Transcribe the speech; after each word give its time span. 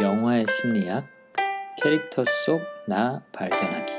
영화의 0.00 0.46
심리학, 0.48 1.06
캐릭터 1.82 2.22
속 2.24 2.60
나 2.86 3.20
발견하기. 3.32 3.92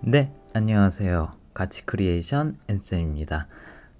네, 0.00 0.32
안녕하세요. 0.52 1.30
가치 1.54 1.86
크리에이션 1.86 2.58
앤쌤입니다. 2.66 3.46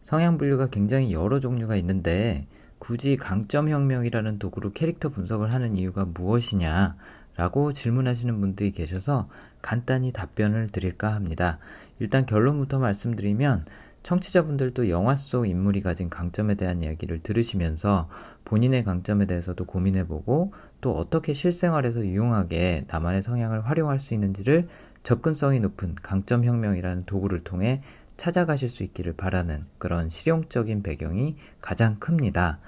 성향 0.02 0.36
분류가 0.36 0.66
굉장히 0.66 1.12
여러 1.12 1.38
종류가 1.38 1.76
있는데 1.76 2.48
굳이 2.80 3.16
강점 3.16 3.70
혁명이라는 3.70 4.40
도구로 4.40 4.72
캐릭터 4.72 5.10
분석을 5.10 5.52
하는 5.52 5.76
이유가 5.76 6.06
무엇이냐 6.06 6.96
라고 7.36 7.72
질문하시는 7.72 8.40
분들이 8.40 8.72
계셔서 8.72 9.28
간단히 9.62 10.12
답변을 10.12 10.70
드릴까 10.70 11.14
합니다. 11.14 11.58
일단 12.00 12.26
결론부터 12.26 12.80
말씀드리면 12.80 13.64
청취자분들도 14.02 14.88
영화 14.88 15.14
속 15.14 15.46
인물이 15.46 15.80
가진 15.80 16.10
강점에 16.10 16.54
대한 16.54 16.82
이야기를 16.82 17.20
들으시면서 17.22 18.08
본인의 18.44 18.84
강점에 18.84 19.26
대해서도 19.26 19.64
고민해보고 19.64 20.52
또 20.80 20.92
어떻게 20.92 21.32
실생활에서 21.32 22.04
유용하게 22.04 22.86
나만의 22.88 23.22
성향을 23.22 23.66
활용할 23.66 24.00
수 24.00 24.14
있는지를 24.14 24.66
접근성이 25.02 25.60
높은 25.60 25.94
강점 26.00 26.44
혁명이라는 26.44 27.04
도구를 27.06 27.44
통해 27.44 27.82
찾아가실 28.16 28.68
수 28.68 28.82
있기를 28.82 29.14
바라는 29.14 29.64
그런 29.78 30.08
실용적인 30.08 30.82
배경이 30.82 31.36
가장 31.60 31.96
큽니다. 31.98 32.60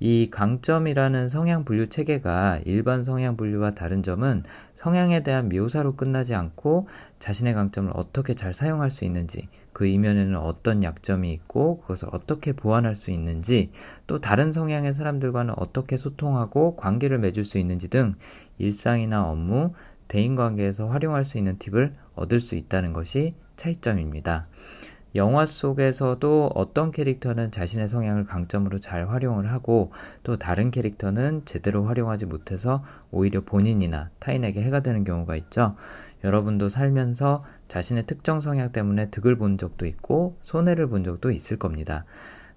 이 0.00 0.28
강점이라는 0.30 1.28
성향 1.28 1.64
분류 1.64 1.88
체계가 1.88 2.60
일반 2.64 3.04
성향 3.04 3.36
분류와 3.36 3.72
다른 3.72 4.02
점은 4.02 4.42
성향에 4.74 5.22
대한 5.22 5.48
묘사로 5.48 5.96
끝나지 5.96 6.34
않고 6.34 6.88
자신의 7.20 7.54
강점을 7.54 7.90
어떻게 7.94 8.34
잘 8.34 8.52
사용할 8.52 8.90
수 8.90 9.04
있는지, 9.04 9.48
그 9.72 9.86
이면에는 9.86 10.36
어떤 10.36 10.82
약점이 10.82 11.32
있고 11.32 11.80
그것을 11.80 12.08
어떻게 12.12 12.52
보완할 12.52 12.96
수 12.96 13.10
있는지, 13.10 13.72
또 14.06 14.20
다른 14.20 14.52
성향의 14.52 14.94
사람들과는 14.94 15.54
어떻게 15.56 15.96
소통하고 15.96 16.76
관계를 16.76 17.18
맺을 17.18 17.44
수 17.44 17.58
있는지 17.58 17.88
등 17.88 18.14
일상이나 18.58 19.28
업무, 19.28 19.72
대인 20.08 20.36
관계에서 20.36 20.88
활용할 20.88 21.24
수 21.24 21.38
있는 21.38 21.58
팁을 21.58 21.94
얻을 22.14 22.40
수 22.40 22.54
있다는 22.54 22.92
것이 22.92 23.34
차이점입니다. 23.56 24.46
영화 25.14 25.44
속에서도 25.44 26.52
어떤 26.54 26.90
캐릭터는 26.90 27.50
자신의 27.50 27.88
성향을 27.88 28.24
강점으로 28.24 28.78
잘 28.78 29.10
활용을 29.10 29.50
하고 29.52 29.92
또 30.22 30.38
다른 30.38 30.70
캐릭터는 30.70 31.42
제대로 31.44 31.84
활용하지 31.84 32.26
못해서 32.26 32.82
오히려 33.10 33.42
본인이나 33.42 34.08
타인에게 34.20 34.62
해가 34.62 34.80
되는 34.80 35.04
경우가 35.04 35.36
있죠. 35.36 35.76
여러분도 36.24 36.68
살면서 36.68 37.44
자신의 37.72 38.04
특정 38.04 38.42
성향 38.42 38.70
때문에 38.70 39.08
득을 39.08 39.36
본 39.36 39.56
적도 39.56 39.86
있고 39.86 40.36
손해를 40.42 40.88
본 40.88 41.04
적도 41.04 41.30
있을 41.30 41.56
겁니다. 41.56 42.04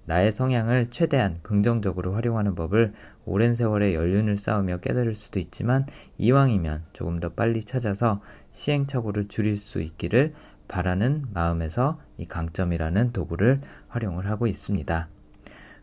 나의 0.03 0.33
성향을 0.33 0.89
최대한 0.91 1.39
긍정적으로 1.41 2.13
활용하는 2.13 2.53
법을 2.53 2.91
오랜 3.23 3.53
세월의 3.53 3.95
연륜을 3.95 4.35
쌓으며 4.35 4.79
깨달을 4.79 5.15
수도 5.15 5.39
있지만 5.39 5.85
이왕이면 6.17 6.83
조금 6.91 7.21
더 7.21 7.29
빨리 7.29 7.63
찾아서 7.63 8.21
시행착오를 8.51 9.29
줄일 9.29 9.55
수 9.55 9.79
있기를 9.79 10.33
바라는 10.67 11.27
마음에서 11.33 11.97
이 12.17 12.25
강점이라는 12.25 13.13
도구를 13.13 13.61
활용을 13.87 14.29
하고 14.29 14.47
있습니다. 14.47 15.07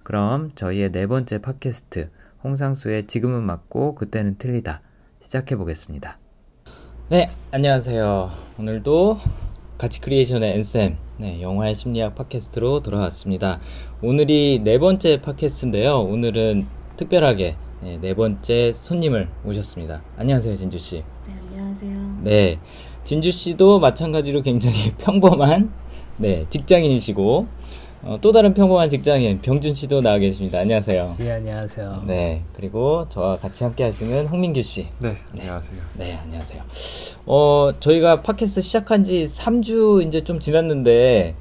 그럼 0.02 0.50
저희의 0.56 0.92
네 0.92 1.06
번째 1.06 1.40
팟캐스트 1.40 2.10
홍상수의 2.44 3.06
지금은 3.06 3.44
맞고 3.44 3.94
그때는 3.94 4.36
틀리다 4.36 4.82
시작해 5.20 5.56
보겠습니다. 5.56 6.21
네, 7.12 7.28
안녕하세요. 7.50 8.30
오늘도 8.58 9.20
가치 9.76 10.00
크리에이션의 10.00 10.54
앤쌤, 10.54 10.96
네, 11.18 11.42
영화의 11.42 11.74
심리학 11.74 12.14
팟캐스트로 12.14 12.80
돌아왔습니다. 12.80 13.60
오늘이 14.00 14.62
네 14.64 14.78
번째 14.78 15.20
팟캐스트인데요. 15.20 16.00
오늘은 16.00 16.66
특별하게 16.96 17.56
네, 17.82 17.98
네 18.00 18.14
번째 18.14 18.72
손님을 18.72 19.28
모셨습니다. 19.44 20.00
안녕하세요, 20.16 20.56
진주 20.56 20.78
씨. 20.78 21.04
네, 21.26 21.34
안녕하세요. 21.50 22.16
네, 22.22 22.58
진주 23.04 23.30
씨도 23.30 23.78
마찬가지로 23.78 24.40
굉장히 24.40 24.92
평범한 24.96 25.70
네, 26.16 26.46
직장인이시고 26.48 27.46
어, 28.04 28.18
또 28.20 28.32
다른 28.32 28.52
평범한 28.52 28.88
직장인 28.88 29.40
병준 29.40 29.74
씨도 29.74 30.00
나와 30.00 30.18
계십니다. 30.18 30.58
안녕하세요. 30.58 31.16
예, 31.20 31.30
안녕하세요. 31.32 32.02
네, 32.06 32.42
그리고 32.52 33.06
저와 33.08 33.36
같이 33.38 33.62
함께 33.62 33.84
하시는 33.84 34.26
홍민규 34.26 34.60
씨. 34.62 34.88
네, 35.00 35.14
안녕하세요. 35.32 35.78
네, 35.98 36.14
안녕하세요. 36.16 36.62
어, 37.26 37.70
저희가 37.78 38.22
팟캐스트 38.22 38.60
시작한 38.62 39.04
지 39.04 39.28
3주 39.32 40.04
이제 40.06 40.24
좀 40.24 40.40
지났는데 40.40 41.36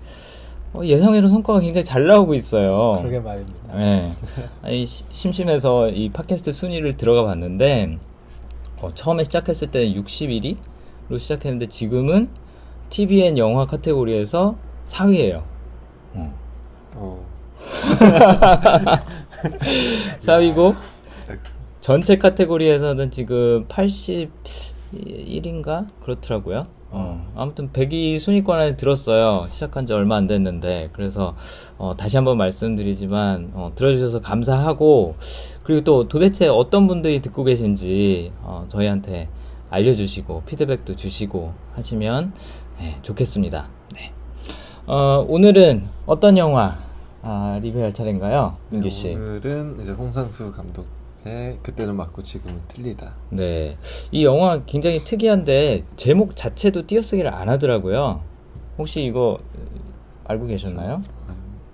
어, 0.74 0.82
예상외로 0.86 1.28
성과가 1.30 1.62
굉장히 1.62 1.84
잘 1.84 2.06
나오고 2.06 2.36
있어요. 2.36 2.98
그러게 3.00 3.20
말입니다. 3.20 3.76
네. 3.76 4.12
아니, 4.62 4.86
시- 4.86 5.04
심심해서 5.12 5.90
이 5.90 6.10
팟캐스트 6.10 6.52
순위를 6.52 6.96
들어가 6.96 7.24
봤는데 7.24 7.98
어, 8.82 8.92
처음에 8.94 9.24
시작했을 9.24 9.72
때는 9.72 9.96
61위로 10.04 11.18
시작했는데 11.20 11.68
지금은 11.70 12.28
TVN 12.92 13.40
영화 13.40 13.66
카테고리에서 13.66 14.56
4위예요. 14.86 15.42
어, 16.14 16.41
4위고 20.25 20.75
전체 21.79 22.18
카테고리에서는 22.18 23.12
지금 23.12 23.66
81인가 23.68 25.88
그렇더라고요. 26.03 26.63
어, 26.94 27.31
아무튼 27.35 27.72
100위 27.72 28.19
순위권 28.19 28.59
안에 28.59 28.75
들었어요. 28.75 29.47
시작한 29.50 29.85
지 29.85 29.94
얼마 29.94 30.18
안 30.18 30.28
됐는데 30.28 30.90
그래서 30.91 31.35
어, 31.78 31.96
다시 31.96 32.18
한번 32.18 32.38
말씀드리지만 32.38 33.52
어, 33.53 33.72
들어주셔서 33.75 34.19
감사하고 34.19 35.16
그리고 35.63 35.84
또 35.84 36.08
도대체 36.08 36.47
어떤 36.47 36.88
분들이 36.88 37.22
듣고 37.22 37.46
계신지 37.46 38.34
어, 38.41 38.66
저희한테 38.68 39.29
알려주시고 39.69 40.44
피드백도 40.46 40.97
주시고 40.97 41.53
하시면 41.75 42.34
네, 42.79 42.97
좋겠습니다. 43.02 43.69
네. 44.88 44.94
어, 44.94 45.25
오늘은 45.28 45.88
어떤 46.06 46.38
영화 46.38 46.78
아, 47.22 47.59
리뷰할 47.62 47.94
차례인가요, 47.94 48.58
민규 48.69 48.90
씨? 48.90 49.09
네, 49.09 49.16
오늘은 49.16 49.78
이제 49.81 49.92
홍상수 49.92 50.52
감독의 50.52 51.59
그때는 51.62 51.96
맞고 51.96 52.22
지금은 52.24 52.62
틀리다. 52.68 53.14
네. 53.30 53.78
이 54.12 54.25
영화 54.25 54.64
굉장히 54.66 55.03
특이한데 55.03 55.84
제목 55.97 56.36
자체도 56.36 56.88
띄어쓰기를 56.88 57.31
안 57.31 57.47
하더라고요. 57.50 58.22
혹시 58.78 59.03
이거 59.03 59.40
알고 60.25 60.47
계셨나요? 60.47 61.02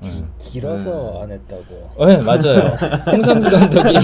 음. 0.03 0.31
길어서 0.39 1.21
안 1.23 1.31
했다고. 1.31 2.05
네, 2.05 2.17
맞아요. 2.17 2.77
홍상수 3.11 3.49
감독이 3.49 3.95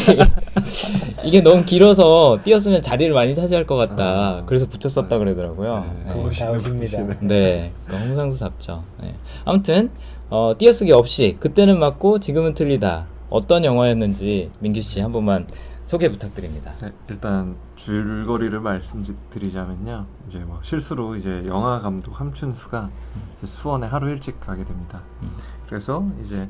이게 1.23 1.41
너무 1.41 1.63
길어서 1.63 2.39
띄었으면 2.43 2.81
자리를 2.81 3.13
많이 3.13 3.35
차지할 3.35 3.65
것 3.67 3.75
같다. 3.75 4.03
아. 4.03 4.43
그래서 4.45 4.67
붙였었다 4.67 5.17
그러더라고요. 5.17 5.85
네, 6.07 6.13
네. 6.13 6.31
다우십니다. 6.31 7.03
네, 7.21 7.71
그러니까 7.85 8.07
홍상수 8.07 8.39
잡죠. 8.39 8.83
네. 9.01 9.15
아무튼 9.45 9.91
어, 10.29 10.53
띄어쓰기 10.57 10.91
없이 10.91 11.37
그때는 11.39 11.79
맞고 11.79 12.19
지금은 12.19 12.53
틀리다. 12.55 13.05
어떤 13.29 13.63
영화였는지 13.65 14.49
민규 14.59 14.81
씨 14.81 14.99
한 14.99 15.11
번만 15.11 15.47
소개 15.85 16.09
부탁드립니다. 16.09 16.71
네, 16.81 16.91
일단 17.09 17.55
줄거리를 17.75 18.57
말씀드리자면요. 18.59 20.05
이제 20.27 20.39
뭐 20.39 20.59
실수로 20.61 21.15
이제 21.15 21.43
영화 21.45 21.79
감독 21.81 22.19
함춘수가 22.19 22.89
이제 23.35 23.45
수원에 23.45 23.87
하루 23.87 24.09
일찍 24.09 24.39
가게 24.39 24.63
됩니다. 24.63 25.01
음. 25.21 25.29
그래서 25.73 26.05
이제 26.21 26.47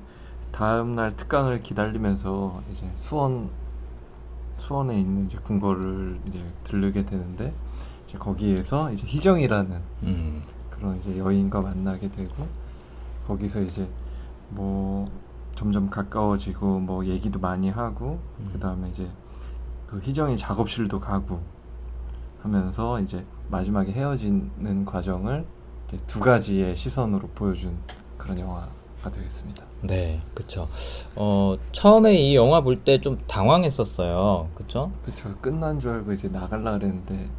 다음 0.51 0.95
날 0.95 1.15
특강을 1.15 1.61
기다리면서 1.61 2.61
이제 2.69 2.91
수원 2.97 3.49
수원에 4.57 4.99
있는 4.99 5.23
이제 5.23 5.37
궁궐을 5.37 6.19
이제 6.27 6.43
들르게 6.65 7.05
되는데 7.05 7.53
이제 8.05 8.17
거기에서 8.17 8.91
이제 8.91 9.07
희정이라는 9.07 9.81
음, 10.03 10.41
그런 10.69 10.97
이제 10.97 11.17
여인과 11.17 11.61
만나게 11.61 12.11
되고 12.11 12.33
거기서 13.25 13.61
이제 13.61 13.89
뭐 14.49 15.09
점점 15.55 15.89
가까워지고 15.89 16.81
뭐 16.81 17.05
얘기도 17.05 17.39
많이 17.39 17.69
하고 17.69 18.19
음. 18.39 18.45
그 18.51 18.59
다음에 18.59 18.89
이제 18.89 19.09
그 19.87 19.99
희정이 19.99 20.35
작업실도 20.35 20.99
가고 20.99 21.39
하면서 22.41 22.99
이제 22.99 23.25
마지막에 23.49 23.93
헤어지는 23.93 24.83
과정을 24.83 25.47
이제 25.87 25.97
두 26.07 26.19
가지의 26.19 26.75
시선으로 26.75 27.29
보여준 27.29 27.77
그런 28.17 28.37
영화 28.37 28.67
가 29.03 29.11
되겠습니다. 29.11 29.65
네, 29.81 30.21
그쵸. 30.33 30.67
어, 31.15 31.55
처음에 31.73 32.15
이 32.15 32.35
영화 32.35 32.61
볼 32.61 32.83
때 32.85 32.99
좀 32.99 33.19
당황했었어요. 33.27 34.49
그쵸? 34.55 34.91
그쵸 35.03 35.35
끝난 35.41 35.79
줄 35.79 35.91
알고 35.91 36.13
이제 36.13 36.29
나갈라 36.29 36.71
그랬는데 36.77 37.29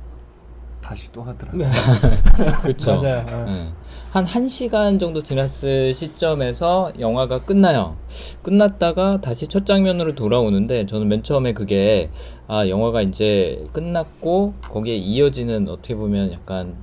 다시 0.82 1.10
또 1.10 1.22
하더라고요. 1.22 1.64
그쵸. 2.62 2.96
맞아요. 3.00 3.26
어. 3.30 3.44
네. 3.46 3.72
한 4.14 4.24
1시간 4.26 5.00
정도 5.00 5.24
지났을 5.24 5.92
시점에서 5.92 6.92
영화가 7.00 7.40
끝나요. 7.40 7.96
끝났다가 8.42 9.20
다시 9.20 9.48
첫 9.48 9.66
장면으로 9.66 10.14
돌아오는데 10.14 10.86
저는 10.86 11.08
맨 11.08 11.24
처음에 11.24 11.52
그게 11.52 12.10
아, 12.46 12.68
영화가 12.68 13.02
이제 13.02 13.66
끝났고 13.72 14.54
거기에 14.70 14.94
이어지는 14.94 15.68
어떻게 15.68 15.96
보면 15.96 16.32
약간 16.32 16.76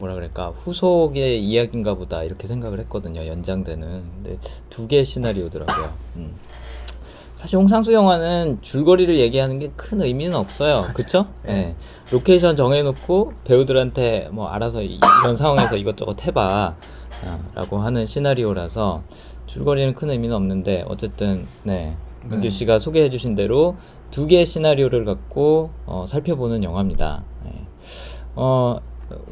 뭐라 0.00 0.14
그럴까 0.16 0.48
후속의 0.48 1.44
이야기인가 1.44 1.94
보다 1.94 2.24
이렇게 2.24 2.48
생각을 2.48 2.80
했거든요. 2.80 3.28
연장되는. 3.28 4.02
근데 4.16 4.38
두 4.68 4.88
개의 4.88 5.04
시나리오더라고요. 5.04 5.92
음. 6.16 6.32
사실 7.42 7.58
홍상수 7.58 7.92
영화는 7.92 8.58
줄거리를 8.62 9.18
얘기하는 9.18 9.58
게 9.58 9.72
큰 9.76 10.00
의미는 10.00 10.36
없어요. 10.36 10.86
그쵸? 10.94 11.26
예. 11.48 11.74
로케이션 12.12 12.54
정해놓고 12.54 13.32
배우들한테 13.44 14.28
뭐 14.30 14.46
알아서 14.46 14.80
이- 14.80 15.00
이런 15.24 15.36
상황에서 15.36 15.76
이것저것 15.76 16.24
해봐. 16.24 16.76
아, 17.26 17.38
라고 17.54 17.78
하는 17.78 18.06
시나리오라서 18.06 19.02
줄거리는 19.46 19.94
큰 19.94 20.10
의미는 20.10 20.36
없는데 20.36 20.84
어쨌든 20.86 21.46
네. 21.64 21.96
민규 22.30 22.48
씨가 22.48 22.78
소개해 22.78 23.10
주신 23.10 23.34
대로 23.34 23.76
두 24.12 24.28
개의 24.28 24.46
시나리오를 24.46 25.04
갖고 25.04 25.70
어, 25.86 26.04
살펴보는 26.06 26.62
영화입니다. 26.62 27.24
예. 27.46 27.50
어, 28.36 28.78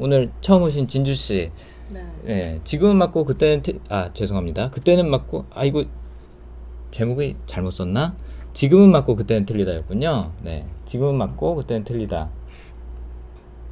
오늘 0.00 0.32
처음 0.40 0.62
오신 0.64 0.88
진주 0.88 1.14
씨. 1.14 1.52
네. 1.90 2.00
예, 2.26 2.60
지금은 2.64 2.96
맞고 2.96 3.24
그때는 3.24 3.62
틀, 3.62 3.78
아 3.88 4.12
죄송합니다. 4.14 4.70
그때는 4.70 5.08
맞고 5.08 5.44
아 5.54 5.64
이거 5.64 5.84
제목이 6.90 7.36
잘못 7.46 7.70
썼나? 7.70 8.16
지금은 8.52 8.90
맞고 8.90 9.16
그때는 9.16 9.46
틀리다였군요. 9.46 10.32
네, 10.42 10.66
지금은 10.84 11.14
맞고 11.16 11.54
그때는 11.56 11.84
틀리다. 11.84 12.28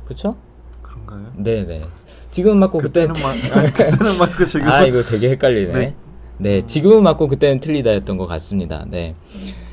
그쵸? 0.04 0.36
그런가요? 0.82 1.32
네, 1.36 1.64
네. 1.64 1.82
지금은 2.30 2.58
맞고 2.58 2.78
그때는 2.78 3.14
그때는 3.14 3.50
막 3.50 3.56
아니, 3.58 3.72
그때는 3.72 4.18
막그 4.18 4.46
지금 4.46 4.68
아 4.68 4.84
이거 4.84 5.00
되게 5.02 5.30
헷갈리네. 5.30 5.72
네. 5.72 5.94
네, 6.40 6.62
지금은 6.64 7.02
맞고 7.02 7.26
그때는 7.26 7.58
틀리다였던 7.60 8.16
것 8.16 8.26
같습니다. 8.26 8.84
네, 8.88 9.16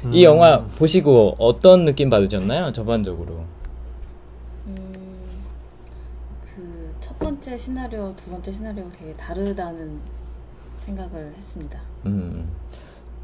음. 0.03 0.13
이 0.13 0.23
영화 0.23 0.65
보시고 0.65 1.35
어떤 1.37 1.85
느낌 1.85 2.09
받으셨나요? 2.09 2.71
전반적으로. 2.73 3.43
음, 4.67 4.75
그 6.41 6.95
첫 6.99 7.19
번째 7.19 7.55
시나리오, 7.57 8.13
두 8.15 8.31
번째 8.31 8.51
시나리오가 8.51 8.91
되게 8.97 9.13
다르다는 9.15 9.99
생각을 10.77 11.33
했습니다. 11.35 11.79
음, 12.07 12.49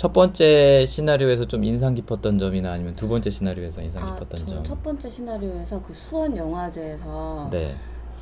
첫 0.01 0.13
번째 0.13 0.83
시나리오에서 0.83 1.45
좀 1.47 1.63
인상 1.63 1.93
깊었던 1.93 2.39
점이나 2.39 2.71
아니면 2.71 2.95
두 2.95 3.07
번째 3.07 3.29
시나리오에서 3.29 3.83
인상 3.83 4.01
아, 4.01 4.15
깊었던 4.15 4.39
저는 4.39 4.53
점. 4.55 4.63
첫 4.63 4.81
번째 4.81 5.07
시나리오에서 5.07 5.79
그 5.79 5.93
수원 5.93 6.35
영화제에서 6.35 7.49
네, 7.51 7.75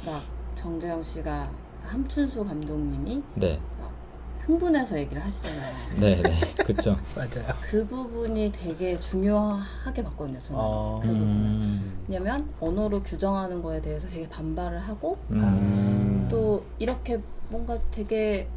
막 0.06 0.22
정재영 0.56 1.02
씨가 1.02 1.50
그 1.82 1.88
함춘수 1.88 2.44
감독님이 2.44 3.24
네, 3.36 3.62
막 3.80 3.94
흥분해서 4.42 5.00
얘기를 5.00 5.24
하시잖아요. 5.24 5.76
네, 6.02 6.22
네, 6.22 6.40
그쵸. 6.66 6.98
맞아요. 7.16 7.56
그 7.62 7.88
부분이 7.88 8.52
되게 8.52 9.00
중요하게 9.00 10.04
봤거든요. 10.04 10.38
저는 10.38 10.60
어. 10.62 11.00
그 11.02 11.08
부분. 11.08 11.22
음, 11.22 12.04
왜냐면 12.10 12.50
언어로 12.60 13.04
규정하는 13.04 13.62
거에 13.62 13.80
대해서 13.80 14.06
되게 14.06 14.28
반발을 14.28 14.80
하고 14.80 15.18
음, 15.32 16.28
또 16.30 16.62
이렇게 16.78 17.22
뭔가 17.48 17.80
되게 17.90 18.50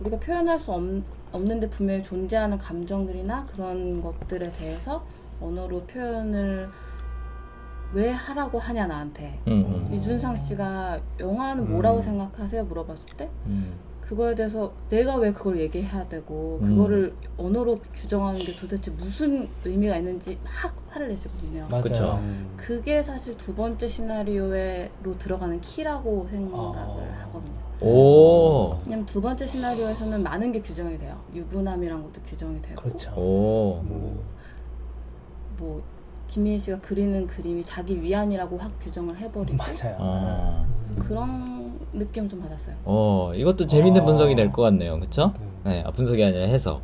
우리가 0.00 0.18
표현할 0.18 0.58
수 0.58 0.72
없, 0.72 0.80
없는데 1.32 1.68
분명히 1.68 2.02
존재하는 2.02 2.58
감정들이나 2.58 3.44
그런 3.46 4.00
것들에 4.00 4.50
대해서 4.52 5.04
언어로 5.40 5.82
표현을 5.84 6.68
왜 7.92 8.10
하라고 8.10 8.58
하냐 8.58 8.86
나한테 8.86 9.38
음, 9.46 9.64
음, 9.68 9.94
유준상 9.94 10.36
씨가 10.36 11.00
영화는 11.20 11.70
뭐라고 11.70 11.98
음. 11.98 12.02
생각하세요 12.02 12.64
물어봤을 12.64 13.16
때 13.16 13.30
음, 13.46 13.74
그거에 14.00 14.34
대해서 14.34 14.72
내가 14.88 15.16
왜 15.16 15.32
그걸 15.32 15.58
얘기해야 15.60 16.08
되고 16.08 16.58
음. 16.62 16.68
그거를 16.68 17.14
언어로 17.36 17.76
규정하는 17.92 18.40
게 18.40 18.54
도대체 18.54 18.90
무슨 18.92 19.48
의미가 19.64 19.96
있는지 19.96 20.38
막 20.44 20.74
화를 20.88 21.08
내시거든요. 21.08 21.66
맞아요. 21.70 21.82
그쵸. 21.82 22.20
그게 22.56 23.02
사실 23.02 23.36
두 23.36 23.54
번째 23.54 23.86
시나리오로 23.86 25.18
들어가는 25.18 25.60
키라고 25.60 26.26
생각을 26.28 26.78
아. 26.78 27.22
하거든요. 27.24 27.65
오, 27.80 28.78
왜냐면 28.84 29.04
두 29.06 29.20
번째 29.20 29.46
시나리오에서는 29.46 30.22
많은 30.22 30.52
게 30.52 30.60
규정이 30.60 30.96
돼요. 30.98 31.20
유부남이란 31.34 32.00
것도 32.00 32.22
규정이 32.24 32.62
되고 32.62 32.80
그렇죠. 32.80 33.10
오, 33.16 33.80
뭐, 33.84 34.22
뭐 35.58 35.82
김민희 36.28 36.58
씨가 36.58 36.80
그리는 36.80 37.26
그림이 37.26 37.62
자기 37.62 38.00
위안이라고 38.00 38.56
확 38.56 38.72
규정을 38.80 39.16
해버리고 39.18 39.56
맞아요. 39.56 39.96
아. 40.00 40.66
그런 40.98 41.78
느낌 41.92 42.28
좀 42.28 42.40
받았어요. 42.40 42.74
어, 42.84 43.32
이것도 43.34 43.66
재밌는 43.66 44.02
어. 44.02 44.04
분석이 44.04 44.34
될 44.34 44.50
것 44.50 44.62
같네요. 44.62 44.98
그쵸? 44.98 45.30
네, 45.64 45.82
아, 45.86 45.90
분석이 45.90 46.22
아니라 46.24 46.46
해석. 46.46 46.82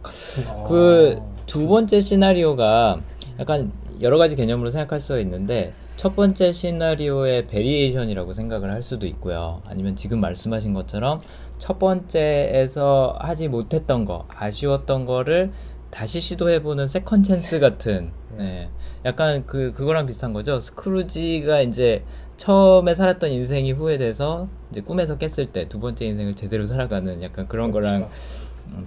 어. 0.49 0.65
그두 0.69 1.67
번째 1.69 2.01
시나리오가 2.01 3.01
약간 3.39 3.73
여러 4.01 4.19
가지 4.19 4.37
개념으로 4.37 4.71
생각할 4.71 5.01
수가 5.01 5.19
있는데 5.21 5.73
첫 5.97 6.17
번째 6.17 6.51
시나리오의 6.53 7.47
variation이라고 7.47 8.33
생각을 8.33 8.71
할 8.71 8.83
수도 8.83 9.07
있고요. 9.07 9.63
아니면 9.67 9.95
지금 9.95 10.21
말씀하신 10.21 10.73
것처럼 10.75 11.21
첫 11.59 11.79
번째에서 11.79 13.17
하지 13.21 13.49
못했던 13.49 14.05
거, 14.05 14.27
아쉬웠던 14.29 15.07
거를 15.07 15.53
다시 15.91 16.21
시도해보는 16.21 16.89
second 16.89 17.23
chance 17.23 17.61
같은, 17.61 18.11
네. 18.37 18.71
약간 19.05 19.45
그, 19.47 19.73
그거랑 19.73 20.07
비슷한 20.07 20.33
거죠. 20.33 20.59
스크루지가 20.59 21.61
이제 21.61 22.03
처음에 22.39 22.95
살았던 22.95 23.31
인생이 23.31 23.73
후회돼서 23.73 24.49
이제 24.71 24.81
꿈에서 24.81 25.19
깼을 25.19 25.53
때 25.53 25.69
두 25.69 25.79
번째 25.79 26.07
인생을 26.07 26.35
제대로 26.35 26.67
살아가는 26.67 27.23
약간 27.23 27.47
그런 27.47 27.71
거랑 27.71 27.95
음, 28.03 28.07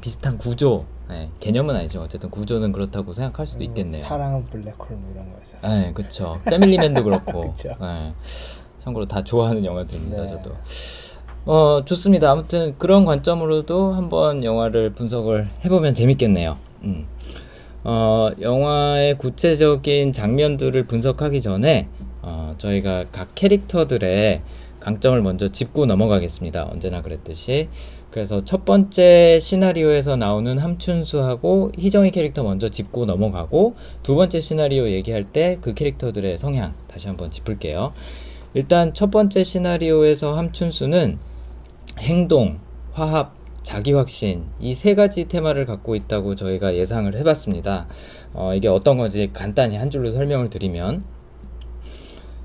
비슷한 0.02 0.38
구조, 0.38 0.86
네, 1.10 1.30
개념은 1.40 1.76
아니죠. 1.76 2.02
어쨌든 2.02 2.30
구조는 2.30 2.72
그렇다고 2.72 3.14
생각할 3.14 3.46
수도 3.46 3.64
있겠네요. 3.64 4.02
사랑은 4.02 4.46
블랙홀 4.46 4.76
뭐 4.90 5.12
이런 5.14 5.32
거죠. 5.34 5.58
네, 5.62 5.92
그쵸. 5.94 6.40
패밀리맨도 6.46 7.04
그렇고. 7.04 7.54
네. 7.82 8.14
참고로 8.80 9.08
다 9.08 9.24
좋아하는 9.24 9.66
영화들입니다, 9.66 10.24
네. 10.24 10.28
저도. 10.28 10.52
어, 11.46 11.86
좋습니다. 11.86 12.32
아무튼 12.32 12.76
그런 12.78 13.06
관점으로도 13.06 13.94
한번 13.94 14.44
영화를 14.44 14.94
분석을 14.94 15.50
해보면 15.64 15.94
재밌겠네요. 15.94 16.58
음. 16.84 17.08
어, 17.84 18.32
영화의 18.42 19.18
구체적인 19.20 20.12
장면들을 20.12 20.88
분석하기 20.88 21.42
전에, 21.42 21.88
어, 22.24 22.56
저희가 22.58 23.06
각 23.12 23.36
캐릭터들의 23.36 24.42
강점을 24.80 25.22
먼저 25.22 25.48
짚고 25.50 25.86
넘어가겠습니다. 25.86 26.68
언제나 26.72 27.02
그랬듯이. 27.02 27.70
그래서 28.16 28.46
첫 28.46 28.64
번째 28.64 29.40
시나리오에서 29.42 30.16
나오는 30.16 30.58
함춘수하고 30.58 31.74
희정이 31.78 32.12
캐릭터 32.12 32.44
먼저 32.44 32.70
짚고 32.70 33.06
넘어가고 33.06 33.74
두 34.04 34.16
번째 34.16 34.40
시나리오 34.40 34.88
얘기할 34.88 35.26
때 35.34 35.58
그 35.60 35.74
캐릭터들의 35.74 36.38
성향 36.38 36.76
다시 36.88 37.08
한번 37.08 37.30
짚을게요. 37.30 37.92
일단 38.54 38.94
첫 38.94 39.12
번째 39.12 39.44
시나리오에서 39.44 40.38
함춘수는 40.38 41.18
행동, 42.00 42.56
화합, 42.94 43.36
자기 43.64 43.92
확신 43.92 44.46
이 44.62 44.76
세 44.76 44.96
가지 44.96 45.28
테마를 45.28 45.66
갖고 45.66 45.94
있다고 45.94 46.36
저희가 46.36 46.76
예상을 46.76 47.14
해봤습니다. 47.18 47.88
어, 48.34 48.54
이게 48.56 48.70
어떤 48.70 48.96
건지 48.98 49.30
간단히 49.34 49.76
한 49.76 49.90
줄로 49.90 50.14
설명을 50.14 50.50
드리면 50.50 51.02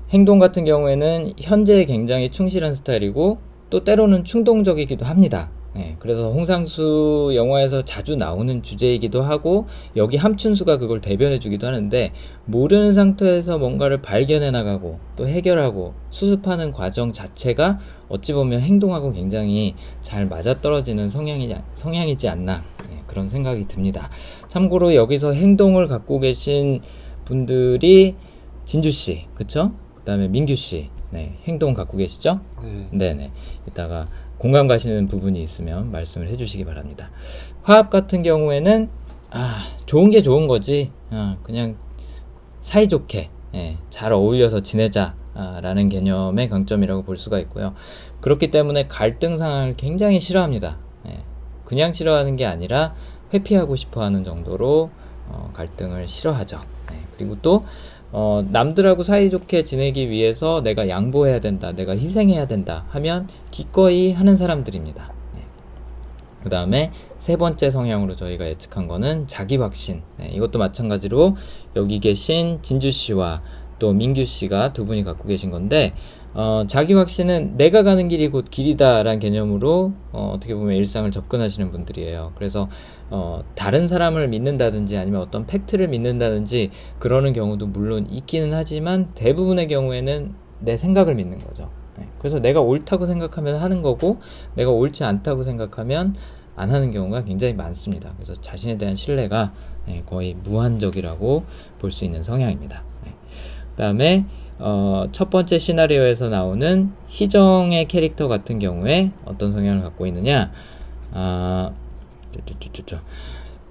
행동 0.09 0.37
같은 0.37 0.65
경우에는 0.65 1.31
현재에 1.39 1.85
굉장히 1.85 2.29
충실한 2.29 2.75
스타일이고 2.75 3.37
또 3.69 3.85
때로는 3.85 4.25
충동적이기도 4.25 5.05
합니다. 5.05 5.49
네, 5.73 5.95
그래서 5.99 6.31
홍상수 6.31 7.31
영화에서 7.33 7.85
자주 7.85 8.17
나오는 8.17 8.61
주제이기도 8.61 9.21
하고 9.21 9.65
여기 9.95 10.17
함춘수가 10.17 10.77
그걸 10.77 10.99
대변해주기도 10.99 11.65
하는데 11.65 12.11
모르는 12.45 12.93
상태에서 12.93 13.57
뭔가를 13.57 14.01
발견해 14.01 14.51
나가고 14.51 14.99
또 15.15 15.27
해결하고 15.27 15.93
수습하는 16.09 16.73
과정 16.73 17.13
자체가 17.13 17.79
어찌 18.09 18.33
보면 18.33 18.59
행동하고 18.59 19.13
굉장히 19.13 19.75
잘 20.01 20.27
맞아떨어지는 20.27 21.07
성향이, 21.07 21.55
성향이지 21.75 22.27
않나 22.27 22.63
네, 22.89 23.03
그런 23.07 23.29
생각이 23.29 23.67
듭니다. 23.69 24.09
참고로 24.49 24.93
여기서 24.95 25.31
행동을 25.31 25.87
갖고 25.87 26.19
계신 26.19 26.81
분들이 27.23 28.15
진주 28.65 28.91
씨, 28.91 29.25
그쵸? 29.33 29.71
그 29.95 30.03
다음에 30.03 30.27
민규 30.27 30.55
씨, 30.55 30.89
네, 31.11 31.37
행동 31.45 31.73
갖고 31.73 31.97
계시죠? 31.97 32.41
네. 32.61 32.87
네네. 32.91 33.31
이따가 33.67 34.07
공감 34.41 34.65
가시는 34.65 35.07
부분이 35.07 35.43
있으면 35.43 35.91
말씀을 35.91 36.27
해주시기 36.29 36.65
바랍니다. 36.65 37.11
화합 37.61 37.91
같은 37.91 38.23
경우에는 38.23 38.89
아 39.29 39.67
좋은 39.85 40.09
게 40.09 40.23
좋은 40.23 40.47
거지. 40.47 40.89
아, 41.11 41.37
그냥 41.43 41.75
사이좋게 42.61 43.29
예, 43.53 43.77
잘 43.91 44.11
어울려서 44.11 44.61
지내자 44.61 45.13
라는 45.35 45.89
개념의 45.89 46.49
강점이라고 46.49 47.03
볼 47.03 47.17
수가 47.17 47.37
있고요. 47.37 47.75
그렇기 48.19 48.49
때문에 48.49 48.87
갈등 48.87 49.37
상황을 49.37 49.75
굉장히 49.77 50.19
싫어합니다. 50.19 50.79
예, 51.07 51.19
그냥 51.63 51.93
싫어하는 51.93 52.35
게 52.35 52.47
아니라 52.47 52.95
회피하고 53.31 53.75
싶어 53.75 54.01
하는 54.01 54.23
정도로 54.23 54.89
어, 55.29 55.51
갈등을 55.53 56.07
싫어하죠. 56.07 56.61
예, 56.93 56.95
그리고 57.15 57.37
또 57.43 57.61
어, 58.11 58.45
남들하고 58.49 59.03
사이좋게 59.03 59.63
지내기 59.63 60.09
위해서 60.09 60.61
내가 60.61 60.89
양보해야 60.89 61.39
된다, 61.39 61.71
내가 61.71 61.93
희생해야 61.93 62.47
된다 62.47 62.85
하면 62.89 63.27
기꺼이 63.51 64.11
하는 64.11 64.35
사람들입니다. 64.35 65.13
그 66.43 66.49
다음에 66.49 66.91
세 67.17 67.37
번째 67.37 67.69
성향으로 67.69 68.15
저희가 68.15 68.47
예측한 68.47 68.87
거는 68.87 69.27
자기 69.27 69.57
확신. 69.57 70.01
네, 70.17 70.29
이것도 70.33 70.57
마찬가지로 70.57 71.35
여기 71.75 71.99
계신 71.99 72.59
진주 72.63 72.91
씨와 72.91 73.43
또 73.77 73.93
민규 73.93 74.25
씨가 74.25 74.73
두 74.73 74.85
분이 74.85 75.03
갖고 75.03 75.27
계신 75.27 75.51
건데, 75.51 75.93
어, 76.33 76.63
자기 76.67 76.93
확신은 76.93 77.57
내가 77.57 77.83
가는 77.83 78.07
길이 78.07 78.29
곧 78.29 78.45
길이다라는 78.49 79.19
개념으로 79.19 79.93
어, 80.13 80.31
어떻게 80.35 80.55
보면 80.55 80.75
일상을 80.77 81.09
접근하시는 81.11 81.71
분들이에요. 81.71 82.31
그래서 82.35 82.69
어, 83.09 83.43
다른 83.55 83.87
사람을 83.87 84.29
믿는다든지 84.29 84.97
아니면 84.97 85.21
어떤 85.21 85.45
팩트를 85.45 85.89
믿는다든지 85.89 86.71
그러는 86.99 87.33
경우도 87.33 87.67
물론 87.67 88.07
있기는 88.09 88.53
하지만 88.53 89.11
대부분의 89.13 89.67
경우에는 89.67 90.33
내 90.59 90.77
생각을 90.77 91.15
믿는 91.15 91.37
거죠. 91.39 91.69
네. 91.97 92.07
그래서 92.19 92.39
내가 92.39 92.61
옳다고 92.61 93.05
생각하면 93.05 93.55
하는 93.61 93.81
거고 93.81 94.19
내가 94.55 94.71
옳지 94.71 95.03
않다고 95.03 95.43
생각하면 95.43 96.15
안 96.55 96.69
하는 96.69 96.91
경우가 96.91 97.25
굉장히 97.25 97.53
많습니다. 97.53 98.13
그래서 98.15 98.39
자신에 98.39 98.77
대한 98.77 98.95
신뢰가 98.95 99.51
네, 99.87 100.03
거의 100.05 100.35
무한적이라고 100.43 101.43
볼 101.79 101.91
수 101.91 102.05
있는 102.05 102.23
성향입니다. 102.23 102.83
네. 103.03 103.13
그 103.75 103.81
다음에 103.81 104.25
어, 104.61 105.07
첫 105.11 105.29
번째 105.29 105.57
시나리오에서 105.57 106.29
나오는 106.29 106.91
희정의 107.07 107.87
캐릭터 107.87 108.27
같은 108.27 108.59
경우에 108.59 109.11
어떤 109.25 109.51
성향을 109.53 109.81
갖고 109.81 110.05
있느냐? 110.07 110.51
아. 111.11 111.71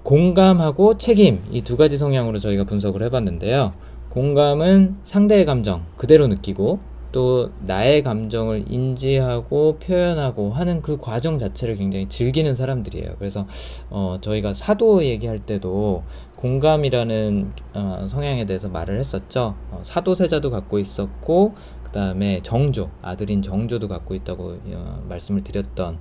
공감하고 0.03 0.97
책임 0.97 1.41
이 1.51 1.61
두 1.61 1.77
가지 1.77 1.97
성향으로 1.97 2.39
저희가 2.39 2.63
분석을 2.65 3.03
해봤는데요. 3.03 3.73
공감은 4.09 4.97
상대의 5.03 5.45
감정 5.45 5.85
그대로 5.95 6.27
느끼고 6.27 6.79
또 7.11 7.51
나의 7.65 8.03
감정을 8.03 8.65
인지하고 8.69 9.77
표현하고 9.81 10.51
하는 10.51 10.81
그 10.81 10.97
과정 10.97 11.37
자체를 11.37 11.75
굉장히 11.75 12.07
즐기는 12.07 12.53
사람들이에요. 12.55 13.15
그래서 13.19 13.45
어, 13.89 14.17
저희가 14.21 14.53
사도 14.53 15.03
얘기할 15.05 15.39
때도 15.39 16.03
공감이라는 16.41 17.51
어, 17.75 18.05
성향에 18.07 18.45
대해서 18.45 18.67
말을 18.67 18.99
했었죠. 18.99 19.55
어, 19.69 19.79
사도세자도 19.83 20.49
갖고 20.49 20.79
있었고 20.79 21.53
그 21.83 21.91
다음에 21.91 22.41
정조 22.41 22.89
아들인 23.03 23.43
정조도 23.43 23.87
갖고 23.87 24.15
있다고 24.15 24.57
어, 24.73 25.03
말씀을 25.07 25.43
드렸던 25.43 25.99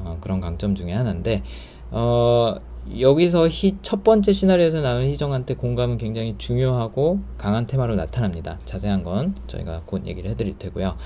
어, 0.00 0.18
그런 0.20 0.40
강점 0.40 0.74
중에 0.74 0.92
하나인데 0.92 1.42
어, 1.90 2.56
여기서 3.00 3.48
희, 3.48 3.76
첫 3.80 4.04
번째 4.04 4.30
시나리오에서 4.30 4.80
나오는 4.82 5.08
희정한테 5.08 5.54
공감은 5.54 5.96
굉장히 5.96 6.34
중요하고 6.36 7.20
강한 7.38 7.66
테마로 7.66 7.94
나타납니다. 7.96 8.58
자세한 8.66 9.02
건 9.02 9.36
저희가 9.46 9.82
곧 9.86 10.06
얘기를 10.06 10.30
해드릴 10.30 10.58
테고요. 10.58 10.96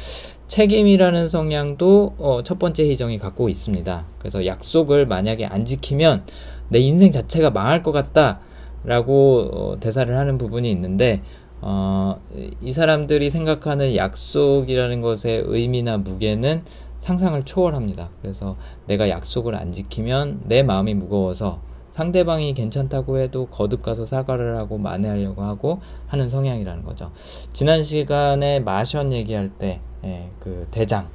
책임이라는 0.48 1.28
성향도 1.28 2.16
어, 2.18 2.42
첫 2.42 2.58
번째 2.58 2.88
희정이 2.88 3.18
갖고 3.18 3.48
있습니다. 3.48 4.06
그래서 4.18 4.44
약속을 4.44 5.06
만약에 5.06 5.46
안 5.46 5.64
지키면 5.64 6.24
내 6.68 6.80
인생 6.80 7.12
자체가 7.12 7.50
망할 7.50 7.84
것 7.84 7.92
같다 7.92 8.40
라고 8.84 9.48
어, 9.52 9.76
대사를 9.80 10.16
하는 10.16 10.38
부분이 10.38 10.70
있는데 10.70 11.22
어, 11.60 12.20
이 12.60 12.72
사람들이 12.72 13.30
생각하는 13.30 13.94
약속이라는 13.94 15.00
것의 15.00 15.44
의미나 15.46 15.98
무게는 15.98 16.64
상상을 17.00 17.42
초월합니다. 17.44 18.10
그래서 18.20 18.56
내가 18.86 19.08
약속을 19.08 19.54
안 19.54 19.72
지키면 19.72 20.42
내 20.44 20.62
마음이 20.62 20.94
무거워서 20.94 21.60
상대방이 21.92 22.54
괜찮다고 22.54 23.18
해도 23.18 23.46
거듭 23.46 23.82
가서 23.82 24.04
사과를 24.04 24.56
하고 24.56 24.78
만회하려고 24.78 25.42
하고 25.42 25.80
하는 26.06 26.28
성향이라는 26.28 26.84
거죠. 26.84 27.12
지난 27.52 27.82
시간에 27.82 28.60
마션 28.60 29.12
얘기할 29.12 29.50
때, 29.50 29.80
예, 30.04 30.30
그 30.40 30.66
대장, 30.70 31.08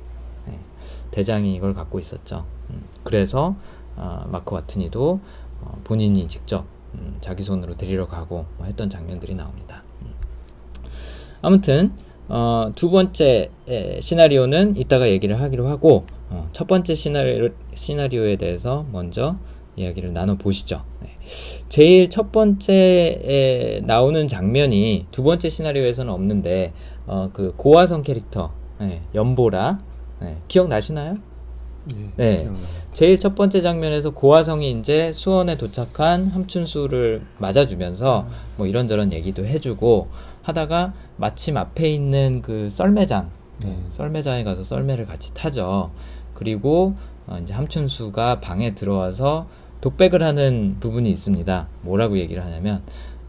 예, 0.50 0.60
대장이 1.12 1.56
이걸 1.56 1.74
갖고 1.74 2.00
있었죠. 2.00 2.46
음, 2.70 2.84
그래서 3.04 3.56
어, 3.96 4.26
마크 4.30 4.54
와트니도 4.54 5.20
어, 5.62 5.82
본인이 5.84 6.28
직접 6.28 6.66
음, 6.98 7.18
자기 7.22 7.44
손으로 7.44 7.76
데리러 7.76 8.08
가고 8.08 8.46
뭐 8.58 8.66
했던 8.66 8.90
장면들이 8.90 9.36
나옵니다. 9.36 9.84
음. 10.02 10.14
아무튼 11.42 11.90
어, 12.30 12.72
두 12.76 12.90
번째 12.90 13.50
에, 13.68 14.02
시나리오는 14.02 14.76
이따가 14.76 15.10
얘기를 15.10 15.40
하기로 15.40 15.68
하고 15.68 16.06
어, 16.30 16.50
첫 16.52 16.68
번째 16.68 16.94
시나리오, 16.96 17.50
시나리오에 17.74 18.36
대해서 18.36 18.86
먼저 18.92 19.38
이야기를 19.78 20.12
나눠 20.12 20.36
보시죠. 20.36 20.84
네. 21.02 21.10
제일 21.70 22.10
첫 22.10 22.32
번째에 22.32 23.82
나오는 23.84 24.28
장면이 24.28 25.06
두 25.12 25.24
번째 25.24 25.50
시나리오에서는 25.50 26.12
없는데 26.12 26.74
어, 27.06 27.30
그 27.32 27.54
고화성 27.56 28.02
캐릭터 28.02 28.52
네, 28.80 29.02
연보라 29.16 29.80
네, 30.20 30.38
기억 30.48 30.68
나시나요? 30.68 31.16
예, 31.96 32.10
네. 32.16 32.38
기억나요. 32.44 32.66
제일 32.92 33.20
첫 33.20 33.36
번째 33.36 33.62
장면에서 33.62 34.10
고화성이 34.10 34.72
이제 34.72 35.14
수원에 35.14 35.58
도착한 35.58 36.28
함춘수를 36.28 37.22
맞아주면서 37.38 38.28
뭐 38.58 38.66
이런저런 38.66 39.14
얘기도 39.14 39.46
해주고 39.46 40.08
하다가 40.42 40.94
마침 41.18 41.58
앞에 41.58 41.90
있는 41.90 42.42
그 42.42 42.70
썰매장, 42.70 43.30
네, 43.64 43.78
썰매장에 43.90 44.44
가서 44.44 44.64
썰매를 44.64 45.06
같이 45.06 45.34
타죠. 45.34 45.92
그리고 46.34 46.96
어, 47.28 47.38
이제 47.42 47.54
함춘수가 47.54 48.40
방에 48.40 48.74
들어와서 48.74 49.48
독백을 49.82 50.24
하는 50.24 50.78
부분이 50.80 51.10
있습니다. 51.10 51.68
뭐라고 51.82 52.18
얘기를 52.18 52.44
하냐면 52.44 52.82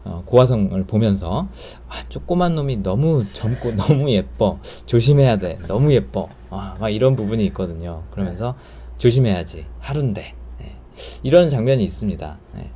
어, 0.03 0.23
고화성을 0.25 0.83
보면서 0.85 1.47
아, 1.87 2.01
조그만 2.09 2.55
놈이 2.55 2.77
너무 2.77 3.25
젊고 3.33 3.75
너무 3.75 4.09
예뻐 4.11 4.59
조심해야 4.85 5.37
돼 5.37 5.59
너무 5.67 5.93
예뻐 5.93 6.29
아, 6.49 6.75
막 6.79 6.89
이런 6.89 7.15
부분이 7.15 7.45
있거든요. 7.47 8.03
그러면서 8.11 8.55
조심해야지 8.97 9.65
하루인데 9.79 10.33
네. 10.59 10.75
이런 11.23 11.49
장면이 11.49 11.83
있습니다. 11.83 12.37
네. 12.55 12.69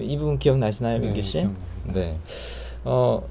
이 0.00 0.16
부분 0.18 0.38
기억나시나요, 0.38 0.98
민규 1.00 1.22
씨? 1.22 1.48
네. 1.92 2.18
어, 2.84 3.22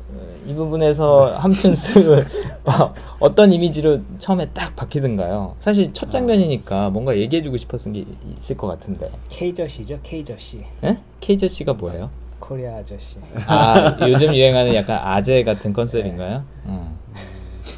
이 0.45 0.53
부분에서 0.53 1.31
함춘수 1.33 2.15
어, 2.65 2.93
어떤 3.19 3.51
이미지로 3.51 3.99
처음에 4.19 4.45
딱 4.53 4.75
박히던가요? 4.75 5.55
사실 5.61 5.93
첫 5.93 6.11
장면이니까 6.11 6.89
뭔가 6.89 7.17
얘기해주고 7.17 7.57
싶었던 7.57 7.93
게 7.93 8.05
있을 8.37 8.57
것 8.57 8.67
같은데. 8.67 9.09
K저씨죠 9.29 9.99
K저씨 10.03 10.63
예? 10.83 10.97
케이저 11.19 11.47
씨가 11.47 11.73
뭐예요? 11.73 12.09
코리아 12.39 12.77
아저씨 12.77 13.17
아, 13.47 13.97
요즘 14.07 14.33
유행하는 14.35 14.73
약간 14.75 14.99
아재 15.03 15.43
같은 15.43 15.73
컨셉인가요? 15.73 16.43
음. 16.65 16.97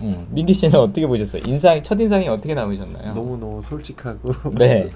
음. 0.01 0.27
민기 0.31 0.53
씨는 0.53 0.79
어떻게 0.79 1.05
보셨어요? 1.07 1.41
인상, 1.45 1.81
첫 1.83 1.99
인상이 1.99 2.27
어떻게 2.27 2.53
남으셨나요? 2.53 3.13
너무 3.13 3.37
너무 3.37 3.61
솔직하고 3.61 4.31
네. 4.57 4.89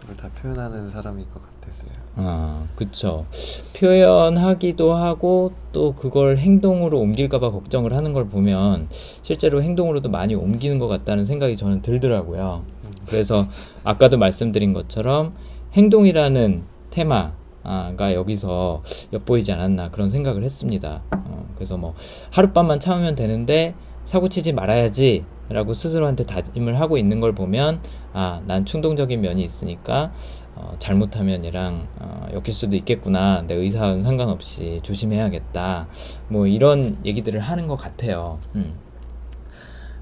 그걸 0.00 0.16
다 0.16 0.28
표현하는 0.40 0.88
사람일 0.88 1.26
것 1.30 1.42
같았어요. 1.42 1.90
아, 2.14 2.64
그쵸. 2.76 3.26
표현하기도 3.76 4.94
하고 4.94 5.52
또 5.72 5.94
그걸 5.94 6.38
행동으로 6.38 7.00
옮길까봐 7.00 7.50
걱정을 7.50 7.92
하는 7.92 8.12
걸 8.12 8.28
보면 8.28 8.88
실제로 9.22 9.62
행동으로도 9.62 10.08
많이 10.08 10.34
옮기는 10.34 10.78
것 10.78 10.86
같다는 10.86 11.24
생각이 11.24 11.56
저는 11.56 11.82
들더라고요. 11.82 12.64
그래서 13.06 13.46
아까도 13.82 14.16
말씀드린 14.16 14.72
것처럼 14.72 15.32
행동이라는 15.72 16.62
테마 16.90 17.32
가 17.96 18.14
여기서 18.14 18.80
엿보이지 19.12 19.50
않았나 19.50 19.90
그런 19.90 20.08
생각을 20.08 20.44
했습니다. 20.44 21.02
어, 21.10 21.48
그래서 21.56 21.76
뭐 21.76 21.94
하룻밤만 22.30 22.78
참으면 22.78 23.16
되는데 23.16 23.74
사고 24.06 24.28
치지 24.30 24.52
말아야지 24.54 25.24
라고 25.50 25.74
스스로한테 25.74 26.24
다짐을 26.24 26.80
하고 26.80 26.96
있는 26.96 27.20
걸 27.20 27.32
보면 27.34 27.80
아, 28.14 28.40
난 28.46 28.64
충동적인 28.64 29.20
면이 29.20 29.42
있으니까 29.44 30.12
어, 30.54 30.74
잘못하면 30.78 31.44
얘랑 31.44 31.86
어, 32.00 32.26
엮일 32.32 32.52
수도 32.54 32.76
있겠구나. 32.76 33.42
내 33.46 33.54
의사와는 33.54 34.02
상관없이 34.02 34.80
조심해야겠다. 34.82 35.86
뭐 36.28 36.46
이런 36.46 36.96
얘기들을 37.04 37.38
하는 37.40 37.66
것 37.66 37.76
같아요. 37.76 38.38
음. 38.54 38.74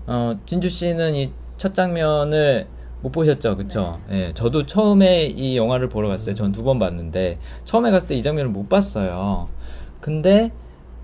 어, 0.06 0.38
진주 0.46 0.68
씨는 0.68 1.14
이 1.16 1.32
첫 1.56 1.72
장면을 1.72 2.66
못 3.00 3.12
보셨죠, 3.12 3.56
그쵸? 3.56 4.00
예, 4.10 4.32
저도 4.34 4.66
처음에 4.66 5.26
이 5.26 5.56
영화를 5.56 5.88
보러 5.88 6.08
갔어요. 6.08 6.34
전 6.34 6.50
두 6.52 6.64
번 6.64 6.80
봤는데 6.80 7.38
처음에 7.64 7.90
갔을 7.92 8.08
때 8.08 8.16
이 8.16 8.22
장면을 8.24 8.50
못 8.50 8.68
봤어요. 8.68 9.48
근데 10.00 10.50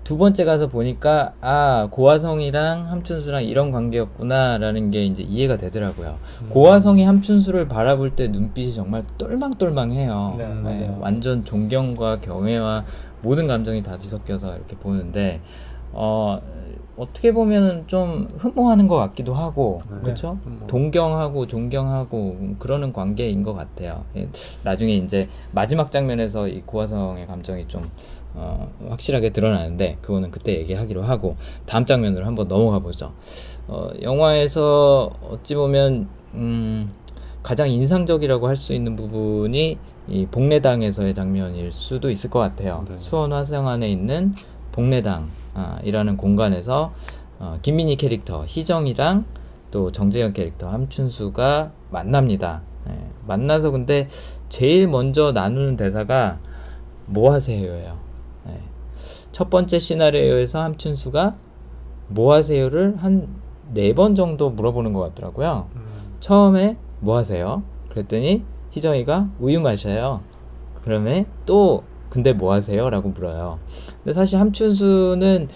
두 0.03 0.17
번째 0.17 0.43
가서 0.45 0.67
보니까 0.67 1.33
아 1.41 1.87
고화성이랑 1.91 2.85
함춘수랑 2.85 3.43
이런 3.45 3.71
관계였구나라는 3.71 4.91
게 4.91 5.05
이제 5.05 5.23
이해가 5.23 5.57
되더라고요. 5.57 6.17
고화성이 6.49 7.03
함춘수를 7.03 7.67
바라볼 7.67 8.15
때 8.15 8.27
눈빛이 8.27 8.73
정말 8.73 9.03
똘망똘망해요. 9.17 10.35
네, 10.37 10.47
맞아요. 10.47 10.97
완전 10.99 11.45
존경과 11.45 12.19
경외와 12.19 12.83
모든 13.21 13.45
감정이 13.47 13.83
다 13.83 13.97
뒤섞여서 13.97 14.55
이렇게 14.55 14.75
보는데 14.75 15.39
어 15.93 16.41
어떻게 16.97 17.31
보면은 17.31 17.85
좀 17.87 18.27
흠모하는 18.37 18.87
것 18.87 18.95
같기도 18.97 19.33
하고 19.33 19.81
네. 19.89 19.97
그렇죠? 20.03 20.37
흠모. 20.43 20.67
동경하고 20.67 21.47
존경하고 21.47 22.55
그러는 22.59 22.91
관계인 22.91 23.43
것 23.43 23.53
같아요. 23.53 24.03
예, 24.17 24.27
나중에 24.63 24.95
이제 24.95 25.27
마지막 25.51 25.91
장면에서 25.91 26.47
이 26.47 26.61
고화성의 26.61 27.27
감정이 27.27 27.67
좀 27.67 27.89
어, 28.33 28.71
확실하게 28.89 29.31
드러나는데 29.31 29.97
그거는 30.01 30.31
그때 30.31 30.57
얘기하기로 30.59 31.03
하고 31.03 31.35
다음 31.65 31.85
장면으로 31.85 32.25
한번 32.25 32.47
넘어가 32.47 32.79
보죠. 32.79 33.13
어, 33.67 33.89
영화에서 34.01 35.09
어찌 35.29 35.55
보면 35.55 36.07
음, 36.33 36.91
가장 37.43 37.69
인상적이라고 37.69 38.47
할 38.47 38.55
수 38.55 38.73
있는 38.73 38.95
부분이 38.95 39.77
이 40.07 40.25
복례당에서의 40.27 41.13
장면일 41.13 41.71
수도 41.71 42.09
있을 42.09 42.29
것 42.29 42.39
같아요. 42.39 42.85
네. 42.89 42.95
수원 42.97 43.33
화성 43.33 43.67
안에 43.67 43.89
있는 43.89 44.33
복례당이라는 44.71 46.17
공간에서 46.17 46.93
어, 47.39 47.57
김민희 47.61 47.95
캐릭터 47.97 48.45
희정이랑 48.47 49.25
또 49.71 49.91
정재현 49.91 50.33
캐릭터 50.33 50.69
함춘수가 50.69 51.71
만납니다. 51.89 52.61
예, 52.89 52.93
만나서 53.27 53.71
근데 53.71 54.07
제일 54.49 54.87
먼저 54.87 55.31
나누는 55.31 55.77
대사가 55.77 56.39
뭐 57.05 57.31
하세요예요. 57.33 57.97
예. 59.31 59.33
첫 59.33 59.49
번째 59.49 59.79
시나리오에서 59.79 60.61
함춘수가 60.61 61.35
뭐 62.09 62.33
하세요를 62.33 62.97
한 62.97 63.41
네 63.73 63.93
번 63.93 64.15
정도 64.15 64.49
물어보는 64.49 64.91
것 64.91 64.99
같더라고요. 64.99 65.67
음. 65.77 65.81
처음에 66.19 66.75
뭐 66.99 67.15
하세요? 67.15 67.63
그랬더니 67.89 68.43
희정이가 68.71 69.29
우유 69.39 69.61
마셔요. 69.61 70.19
그러면 70.83 71.25
또 71.45 71.83
근데 72.09 72.33
뭐 72.33 72.51
하세요? 72.51 72.89
라고 72.89 73.09
물어요. 73.09 73.59
근데 74.03 74.11
사실 74.13 74.39
함춘수는 74.39 75.47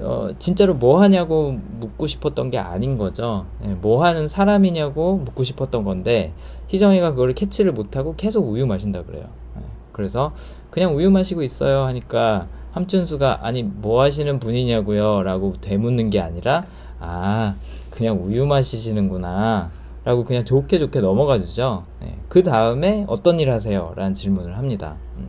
어, 0.00 0.30
진짜로 0.40 0.74
뭐 0.74 1.00
하냐고 1.00 1.58
묻고 1.78 2.08
싶었던 2.08 2.50
게 2.50 2.58
아닌 2.58 2.98
거죠. 2.98 3.46
예, 3.64 3.68
뭐 3.74 4.02
하는 4.04 4.26
사람이냐고 4.26 5.18
묻고 5.18 5.44
싶었던 5.44 5.84
건데 5.84 6.32
희정이가 6.68 7.10
그걸 7.10 7.34
캐치를 7.34 7.70
못하고 7.72 8.14
계속 8.16 8.48
우유 8.48 8.66
마신다 8.66 9.04
그래요. 9.04 9.26
예, 9.58 9.62
그래서 9.92 10.32
그냥 10.70 10.96
우유 10.96 11.08
마시고 11.12 11.42
있어요 11.44 11.82
하니까 11.84 12.48
함춘수가 12.72 13.40
아니 13.46 13.62
뭐 13.62 14.02
하시는 14.02 14.38
분이냐고요 14.38 15.22
라고 15.22 15.54
되묻는 15.60 16.10
게 16.10 16.20
아니라 16.20 16.66
아 16.98 17.56
그냥 17.90 18.24
우유 18.24 18.46
마시시는구나 18.46 19.70
라고 20.04 20.24
그냥 20.24 20.44
좋게 20.44 20.78
좋게 20.78 21.00
넘어가 21.00 21.38
주죠. 21.38 21.84
예, 22.02 22.16
그 22.28 22.42
다음에 22.42 23.04
어떤 23.06 23.38
일 23.38 23.50
하세요? 23.50 23.92
라는 23.96 24.14
질문을 24.14 24.56
합니다. 24.56 24.96
음. 25.18 25.28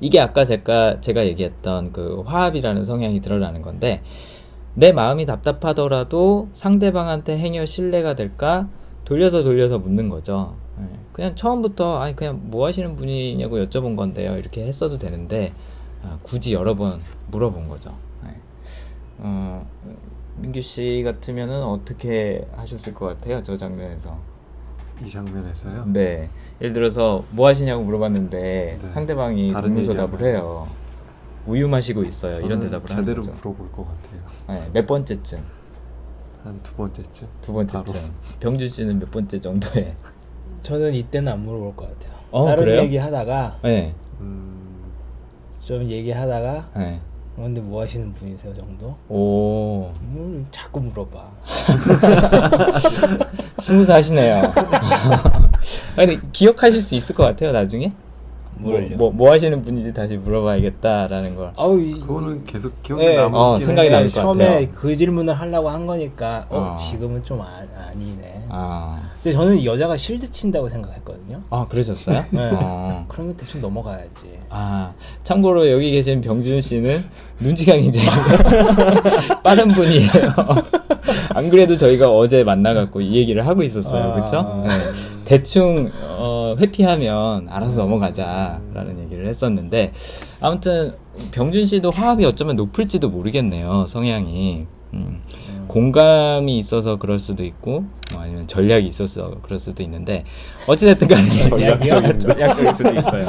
이게 0.00 0.18
아까 0.18 0.44
제가, 0.44 1.00
제가 1.00 1.26
얘기했던 1.26 1.92
그 1.92 2.22
화합이라는 2.26 2.84
성향이 2.84 3.20
드러나는 3.20 3.62
건데, 3.62 4.02
내 4.74 4.92
마음이 4.92 5.26
답답하더라도 5.26 6.48
상대방한테 6.52 7.38
행여 7.38 7.66
신뢰가 7.66 8.14
될까? 8.14 8.68
돌려서 9.04 9.42
돌려서 9.42 9.78
묻는 9.78 10.08
거죠. 10.08 10.56
예, 10.80 10.84
그냥 11.12 11.36
처음부터, 11.36 12.00
아니, 12.00 12.16
그냥 12.16 12.40
뭐 12.44 12.66
하시는 12.66 12.96
분이냐고 12.96 13.58
여쭤본 13.58 13.96
건데요. 13.96 14.36
이렇게 14.36 14.64
했어도 14.64 14.98
되는데, 14.98 15.52
아, 15.52 15.69
굳이 16.22 16.52
여러 16.54 16.74
번 16.74 17.00
물어본 17.30 17.68
거죠. 17.68 17.94
예. 18.26 18.34
어, 19.18 19.66
민규 20.36 20.60
씨 20.62 21.02
같으면은 21.04 21.62
어떻게 21.62 22.46
하셨을 22.54 22.94
것 22.94 23.06
같아요? 23.06 23.42
저 23.42 23.56
장면에서. 23.56 24.18
이 25.02 25.06
장면에서요. 25.06 25.84
네. 25.86 26.28
예를 26.60 26.72
들어서 26.74 27.24
뭐 27.30 27.48
하시냐고 27.48 27.82
물어봤는데 27.84 28.78
네. 28.80 28.88
상대방이 28.90 29.52
다른 29.52 29.68
동문서답을 29.70 30.14
얘기하면. 30.20 30.34
해요. 30.36 30.68
우유 31.46 31.66
마시고 31.68 32.02
있어요. 32.04 32.40
이런 32.44 32.60
대답을 32.60 32.86
제대로 32.86 33.22
거죠. 33.22 33.32
물어볼 33.32 33.72
것 33.72 33.86
같아요. 33.86 34.20
네, 34.48 34.70
몇 34.74 34.86
번째쯤? 34.86 35.42
한 36.44 36.60
두 36.62 36.74
번째쯤. 36.74 37.28
두 37.40 37.52
번째쯤. 37.54 37.84
바로. 37.84 37.98
병준 38.40 38.68
씨는 38.68 38.98
몇 38.98 39.10
번째 39.10 39.40
정도에? 39.40 39.96
저는 40.62 40.94
이때는 40.94 41.32
안 41.32 41.40
물어볼 41.44 41.76
것 41.76 41.88
같아요. 41.98 42.18
어, 42.30 42.46
다른 42.46 42.64
그래요? 42.64 42.82
얘기 42.82 42.96
하다가 42.98 43.58
네. 43.62 43.94
음, 44.20 44.69
좀 45.64 45.88
얘기하다가 45.88 46.68
네. 46.76 47.00
어, 47.36 47.42
근데 47.42 47.60
뭐 47.60 47.82
하시는 47.82 48.12
분이세요 48.12 48.54
정도? 48.54 48.96
오. 49.08 49.90
뭘 50.00 50.44
자꾸 50.50 50.80
물어봐. 50.80 51.30
smooth 53.60 53.90
하시네요. 53.90 54.42
아니 55.96 56.32
기억하실 56.32 56.82
수 56.82 56.94
있을 56.94 57.14
것 57.14 57.24
같아요 57.24 57.52
나중에. 57.52 57.92
뭐? 58.60 58.78
뭐, 58.96 59.10
뭐 59.10 59.32
하시는 59.32 59.62
분인지 59.64 59.92
다시 59.92 60.16
물어봐야겠다라는 60.16 61.36
걸. 61.36 61.52
아우 61.56 61.80
이, 61.80 61.92
그거는 62.00 62.44
계속 62.44 62.82
기억에 62.82 63.08
네. 63.08 63.16
남긴 63.16 63.34
어, 63.40 63.56
해. 63.56 63.64
생각이 63.64 63.88
네, 63.88 63.94
남을 63.94 64.08
것 64.12 64.20
처음에 64.20 64.44
같아요. 64.44 64.68
그 64.74 64.96
질문을 64.96 65.34
하려고 65.34 65.68
한 65.70 65.86
거니까 65.86 66.46
어, 66.48 66.58
어. 66.58 66.74
지금은 66.74 67.22
좀 67.24 67.40
아, 67.40 67.46
아니네. 67.90 68.44
아. 68.50 69.00
근데 69.22 69.32
저는 69.36 69.64
여자가 69.64 69.96
실드 69.96 70.30
친다고 70.30 70.68
생각했거든요. 70.68 71.42
아 71.50 71.66
그러셨어요? 71.68 72.20
네. 72.32 72.50
어. 72.54 73.04
그러면 73.08 73.36
대충 73.36 73.60
넘어가야지. 73.60 74.38
아, 74.50 74.92
참고로 75.24 75.70
여기 75.70 75.90
계신 75.90 76.20
병준 76.20 76.60
씨는 76.60 77.04
눈치가 77.38 77.74
굉장히 77.76 78.06
빠른 79.42 79.68
분이에요. 79.68 80.08
안 81.34 81.48
그래도 81.50 81.76
저희가 81.76 82.10
어제 82.10 82.44
만나갖고 82.44 83.00
이 83.00 83.14
얘기를 83.16 83.46
하고 83.46 83.62
있었어요. 83.62 84.12
아. 84.12 84.24
그쵸? 84.24 84.64
네. 84.66 84.70
대충, 85.30 85.92
어, 86.02 86.56
회피하면 86.58 87.46
알아서 87.50 87.82
넘어가자라는 87.82 89.04
얘기를 89.04 89.28
했었는데, 89.28 89.92
아무튼, 90.40 90.94
병준 91.30 91.66
씨도 91.66 91.92
화합이 91.92 92.24
어쩌면 92.24 92.56
높을지도 92.56 93.10
모르겠네요. 93.10 93.86
성향이. 93.86 94.66
음, 94.92 95.22
공감이 95.68 96.58
있어서 96.58 96.96
그럴 96.96 97.20
수도 97.20 97.44
있고, 97.44 97.84
뭐 98.12 98.22
아니면 98.22 98.48
전략이 98.48 98.88
있어서 98.88 99.36
그럴 99.42 99.60
수도 99.60 99.84
있는데, 99.84 100.24
어찌됐든 100.66 101.06
간에 101.06 101.28
전략적인, 101.78 102.18
전략적일 102.18 102.74
수도 102.74 102.92
있어요. 102.92 103.28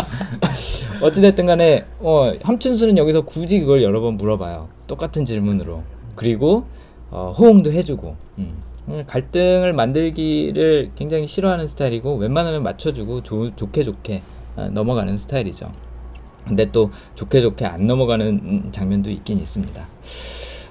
어찌됐든 1.03 1.45
간에, 1.45 1.85
어, 1.99 2.33
함춘수는 2.41 2.97
여기서 2.97 3.25
굳이 3.25 3.59
그걸 3.59 3.83
여러 3.83 4.01
번 4.01 4.15
물어봐요. 4.15 4.69
똑같은 4.87 5.23
질문으로. 5.23 5.83
그리고, 6.15 6.63
어, 7.11 7.31
호응도 7.37 7.71
해주고, 7.71 8.15
음. 8.39 8.70
음, 8.88 9.04
갈등을 9.08 9.74
만들기를 9.74 10.91
굉장히 10.96 11.28
싫어하는 11.28 11.67
스타일이고, 11.67 12.15
웬만하면 12.15 12.63
맞춰주고, 12.63 13.24
좋 13.24 13.56
좋게 13.56 13.84
좋게 13.84 14.22
아, 14.56 14.67
넘어가는 14.70 15.17
스타일이죠. 15.17 15.72
근데 16.48 16.72
또 16.72 16.91
좋게 17.15 17.41
좋게 17.41 17.65
안 17.65 17.86
넘어가는 17.88 18.28
음, 18.28 18.70
장면도 18.72 19.10
있긴 19.12 19.38
있습니다. 19.38 19.88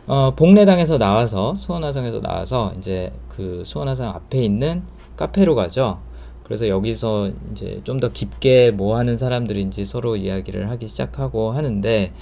어, 0.06 0.34
복례당에서 0.34 0.98
나와서 0.98 1.54
수원화성에서 1.54 2.20
나와서 2.20 2.72
이제 2.76 3.12
그 3.28 3.62
수원화성 3.64 4.08
앞에 4.08 4.42
있는 4.42 4.82
카페로 5.16 5.54
가죠. 5.54 6.00
그래서 6.42 6.66
여기서 6.68 7.30
이제 7.52 7.80
좀 7.84 8.00
더 8.00 8.08
깊게 8.10 8.72
뭐 8.72 8.96
하는 8.98 9.16
사람들인지 9.16 9.84
서로 9.84 10.16
이야기를 10.16 10.68
하기 10.70 10.88
시작하고 10.88 11.52
하는데 11.52 12.12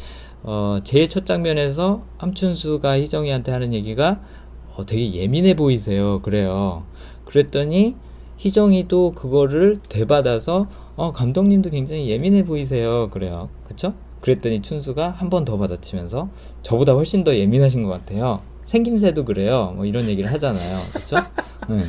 어, 0.43 0.81
제일 0.85 1.09
첫 1.09 1.25
장면에서 1.25 2.03
함춘수가 2.19 2.99
희정이한테 3.01 3.53
하는 3.53 3.73
얘기가 3.73 4.21
어, 4.79 4.87
되게 4.87 5.13
예민해 5.13 5.57
보이세요. 5.57 6.21
그래요. 6.23 6.85
그랬더니 7.25 7.97
희정이도 8.39 9.13
그거를 9.13 9.81
되받아서 9.89 10.69
어, 10.95 11.13
감독님도 11.13 11.71
굉장히 11.71 12.09
예민해 12.09 12.45
보이세요. 12.45 13.11
그래요. 13.11 13.49
그쵸? 13.67 13.95
그랬더니 14.21 14.63
춘수가 14.63 15.11
한 15.11 15.31
번 15.31 15.45
더 15.45 15.59
받아치면서 15.59 16.29
저보다 16.63 16.93
훨씬 16.93 17.25
더 17.25 17.35
예민하신 17.37 17.83
것 17.83 17.91
같아요. 17.91 18.41
생김새도 18.67 19.25
그래요. 19.25 19.73
뭐 19.75 19.85
이런 19.85 20.05
얘기를 20.05 20.31
하잖아요. 20.33 20.77
그쵸? 20.95 21.17
네. 21.69 21.83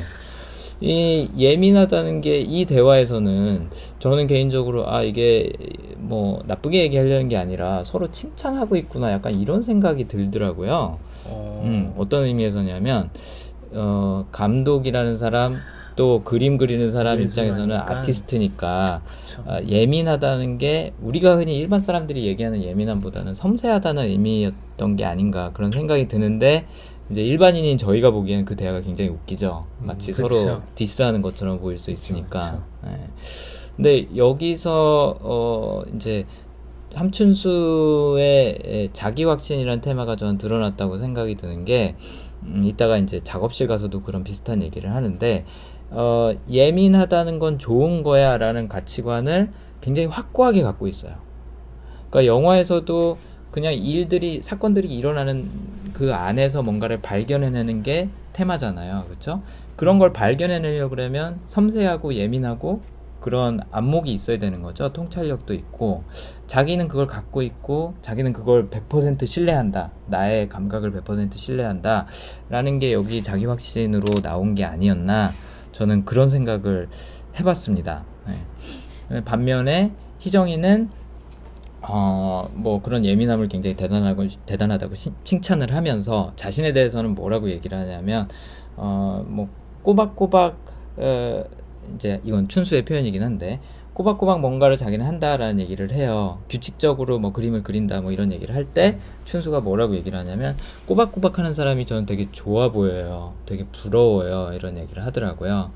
이 0.82 1.30
예민하다는 1.38 2.22
게 2.22 2.40
이 2.40 2.66
대화에서는 2.66 3.70
저는 4.00 4.28
개인적으로 4.28 4.90
아 4.90 5.04
이게 5.04 5.52
뭐 5.98 6.42
나쁘게 6.48 6.82
얘기하려는 6.84 7.28
게 7.28 7.38
아니라 7.38 7.84
서로 7.84 8.10
칭찬하고 8.12 8.78
있구나 8.78 9.12
약간 9.12 9.40
이런 9.40 9.62
생각이 9.62 10.08
들더라고요. 10.08 10.98
어, 11.30 11.62
음, 11.66 11.94
어떤 11.98 12.24
의미에서냐면 12.26 13.10
어, 13.72 14.26
감독이라는 14.32 15.18
사람 15.18 15.56
또 15.96 16.24
그림 16.24 16.58
그리는 16.58 16.90
사람 16.92 17.20
입장에서는. 17.20 17.76
아티스트니까 17.76 19.02
그쵸. 19.26 19.44
아, 19.46 19.62
예민하다는 19.62 20.58
게 20.58 20.94
우리가 21.02 21.36
흔히 21.36 21.58
일반 21.58 21.82
사람들이 21.82 22.26
얘기하는 22.26 22.64
예민함보다는 22.64 23.36
섬세하다는 23.36 24.04
의미였던 24.08 24.96
게 24.96 25.04
아닌가 25.04 25.52
그런 25.54 25.72
생각이 25.72 26.08
드는데 26.08 26.66
이제 27.12 27.22
일반인인 27.22 27.78
저희가 27.78 28.12
보기엔 28.12 28.46
그 28.46 28.56
대화가 28.56 28.82
굉장히 28.82 29.10
웃기죠. 29.10 29.66
마치 29.80 30.12
음, 30.12 30.14
서로 30.14 30.30
그쵸. 30.30 30.62
디스하는 30.76 31.22
것처럼 31.22 31.60
보일 31.60 31.78
수 31.78 31.92
있으니까. 31.92 32.40
그쵸. 32.40 32.64
예. 32.94 33.00
근데 33.76 34.08
여기서 34.16 35.18
어 35.22 35.82
이제 35.96 36.26
함춘수의 37.00 38.60
에, 38.66 38.90
자기 38.92 39.24
확신이라는 39.24 39.82
테마가 39.82 40.18
저는 40.18 40.38
드러났다고 40.38 40.98
생각이 40.98 41.36
드는 41.36 41.64
게 41.64 41.96
음, 42.44 42.64
이따가 42.66 42.98
이제 42.98 43.22
작업실 43.24 43.68
가서도 43.68 44.02
그런 44.02 44.24
비슷한 44.24 44.62
얘기를 44.62 44.94
하는데 44.94 45.46
어, 45.92 46.34
예민하다는 46.50 47.40
건 47.40 47.58
좋은 47.58 48.04
거야라는 48.04 48.68
가치관을 48.68 49.52
굉장히 49.80 50.08
확고하게 50.08 50.62
갖고 50.62 50.88
있어요. 50.88 51.14
그러니까 52.10 52.26
영화에서도 52.26 53.18
그냥 53.52 53.74
일들이 53.74 54.44
사건들이 54.44 54.90
일어나는 54.90 55.50
그 55.94 56.14
안에서 56.14 56.62
뭔가를 56.64 57.02
발견해내는 57.02 57.82
게 57.82 58.10
테마잖아요. 58.34 59.06
그렇죠? 59.08 59.42
그런 59.76 60.00
걸 60.00 60.12
발견해내려 60.12 60.90
그러면 60.90 61.40
섬세하고 61.48 62.14
예민하고 62.14 62.82
그런 63.20 63.60
안목이 63.72 64.12
있어야 64.14 64.40
되는 64.40 64.62
거죠. 64.62 64.94
통찰력도 64.94 65.54
있고 65.54 66.04
자기는 66.48 66.88
그걸 66.88 67.08
갖고 67.08 67.42
있고 67.42 67.96
자기는 68.02 68.34
그걸 68.34 68.70
100% 68.70 69.26
신뢰한다. 69.26 69.92
나의 70.08 70.50
감각을 70.50 70.92
100% 70.92 71.36
신뢰한다. 71.36 72.08
라는 72.50 72.80
게 72.80 72.94
여기 72.94 73.22
자기 73.22 73.46
확신으로 73.46 74.22
나온 74.22 74.56
게 74.56 74.64
아니었나. 74.66 75.32
저는 75.72 76.06
그런 76.06 76.30
생각을 76.30 76.88
해봤습니다. 77.40 78.04
네. 79.10 79.24
반면에 79.24 79.92
희정이는 80.20 80.90
어, 81.82 82.50
뭐 82.54 82.82
그런 82.82 83.06
예민함을 83.06 83.48
굉장히 83.48 83.76
대단하고 83.76 84.28
대단하다고 84.46 84.96
시- 84.96 85.12
칭찬을 85.24 85.74
하면서 85.74 86.34
자신에 86.36 86.74
대해서는 86.74 87.16
뭐라고 87.16 87.50
얘기를 87.50 87.78
하냐면 87.78 88.28
어, 88.76 89.24
뭐 89.28 89.48
꼬박꼬박 89.84 90.58
어, 90.98 91.44
이제 91.96 92.20
이건 92.24 92.48
춘수의 92.48 92.86
표현이긴 92.86 93.24
한데 93.24 93.60
꼬박꼬박 93.94 94.40
뭔가를 94.40 94.78
자기는 94.78 95.06
한다라는 95.06 95.60
얘기를 95.60 95.92
해요. 95.92 96.40
규칙적으로 96.50 97.20
뭐 97.20 97.34
그림을 97.34 97.64
그린다 97.64 98.02
뭐 98.02 98.12
이런 98.12 98.32
얘기를 98.32 98.56
할 98.56 98.66
때 98.66 98.98
춘수가 99.26 99.62
뭐라고 99.62 99.96
얘기를 99.96 100.18
하냐면 100.18 100.56
꼬박꼬박 100.86 101.38
하는 101.40 101.54
사람이 101.54 101.86
저는 101.86 102.06
되게 102.06 102.32
좋아 102.32 102.72
보여요. 102.72 103.34
되게 103.46 103.66
부러워요. 103.66 104.54
이런 104.54 104.78
얘기를 104.78 105.06
하더라고요. 105.06 105.72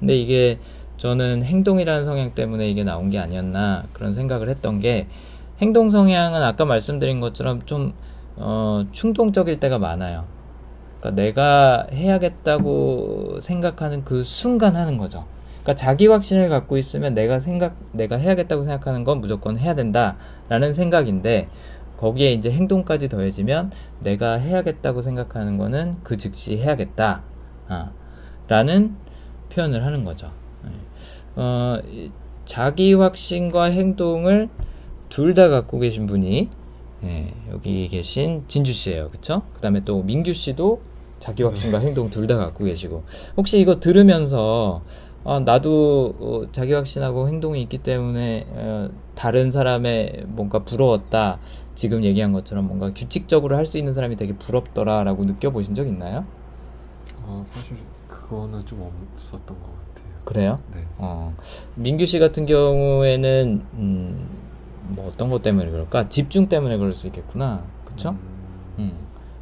근데 0.00 0.16
이게 0.16 0.58
저는 0.96 1.44
행동이라는 1.44 2.04
성향 2.04 2.34
때문에 2.34 2.68
이게 2.68 2.82
나온 2.82 3.10
게 3.10 3.18
아니었나 3.18 3.84
그런 3.92 4.14
생각을 4.14 4.48
했던 4.48 4.80
게 4.80 5.06
행동 5.60 5.90
성향은 5.90 6.42
아까 6.42 6.64
말씀드린 6.64 7.20
것처럼 7.20 7.62
좀 7.66 7.92
어, 8.36 8.84
충동적일 8.92 9.60
때가 9.60 9.78
많아요. 9.78 10.24
그러니까 11.00 11.22
내가 11.22 11.86
해야겠다고 11.92 13.38
생각하는 13.40 14.04
그 14.04 14.24
순간 14.24 14.74
하는 14.74 14.98
거죠. 14.98 15.24
그러니까 15.62 15.74
자기 15.74 16.06
확신을 16.06 16.48
갖고 16.48 16.78
있으면 16.78 17.14
내가 17.14 17.40
생각 17.40 17.76
내가 17.92 18.16
해야겠다고 18.16 18.64
생각하는 18.64 19.04
건 19.04 19.20
무조건 19.20 19.58
해야 19.58 19.74
된다라는 19.74 20.72
생각인데 20.72 21.48
거기에 21.98 22.32
이제 22.32 22.50
행동까지 22.50 23.08
더해지면 23.08 23.72
내가 24.00 24.34
해야겠다고 24.34 25.02
생각하는 25.02 25.58
거는 25.58 25.96
그 26.04 26.16
즉시 26.16 26.56
해야겠다. 26.58 27.22
아, 27.68 27.90
라는 28.46 28.94
표현을 29.50 29.84
하는 29.84 30.04
거죠. 30.04 30.30
예. 30.64 30.70
어, 31.36 31.80
이 31.90 32.10
자기 32.44 32.94
확신과 32.94 33.64
행동을 33.64 34.48
둘 35.10 35.34
다 35.34 35.48
갖고 35.48 35.78
계신 35.80 36.06
분이 36.06 36.48
예, 37.04 37.34
여기 37.50 37.88
계신 37.88 38.44
진주 38.48 38.72
씨예요. 38.72 39.10
그쵸? 39.10 39.42
그 39.52 39.60
다음에 39.60 39.80
또 39.84 40.02
민규 40.02 40.32
씨도 40.32 40.80
자기 41.18 41.42
확신과 41.42 41.78
행동 41.80 42.10
둘 42.10 42.26
다 42.26 42.36
갖고 42.36 42.64
계시고 42.64 43.02
혹시 43.36 43.58
이거 43.58 43.80
들으면서 43.80 44.82
아, 45.24 45.40
나도 45.40 46.14
어, 46.20 46.42
자기 46.52 46.72
확신하고 46.72 47.28
행동이 47.28 47.60
있기 47.62 47.78
때문에 47.78 48.46
어, 48.50 48.88
다른 49.14 49.50
사람의 49.50 50.24
뭔가 50.28 50.60
부러웠다 50.60 51.38
지금 51.74 52.02
얘기한 52.04 52.32
것처럼 52.32 52.66
뭔가 52.66 52.92
규칙적으로 52.94 53.56
할 53.56 53.66
수 53.66 53.76
있는 53.78 53.92
사람이 53.94 54.16
되게 54.16 54.32
부럽더라라고 54.34 55.24
느껴보신 55.24 55.74
적 55.74 55.86
있나요? 55.86 56.24
어, 57.22 57.44
사실 57.52 57.76
그거는 58.08 58.64
좀 58.64 58.82
없었던 59.14 59.46
것 59.46 59.66
같아요. 59.66 60.08
그래요? 60.24 60.56
네. 60.72 60.80
어, 60.96 61.34
민규 61.74 62.06
씨 62.06 62.18
같은 62.18 62.46
경우에는 62.46 63.62
음, 63.74 64.28
뭐 64.88 65.08
어떤 65.08 65.28
것 65.28 65.42
때문에 65.42 65.70
그럴까? 65.70 66.08
집중 66.08 66.48
때문에 66.48 66.78
그럴 66.78 66.92
수 66.92 67.06
있겠구나. 67.08 67.64
그쵸? 67.84 68.10
음, 68.10 68.18
음. 68.78 68.92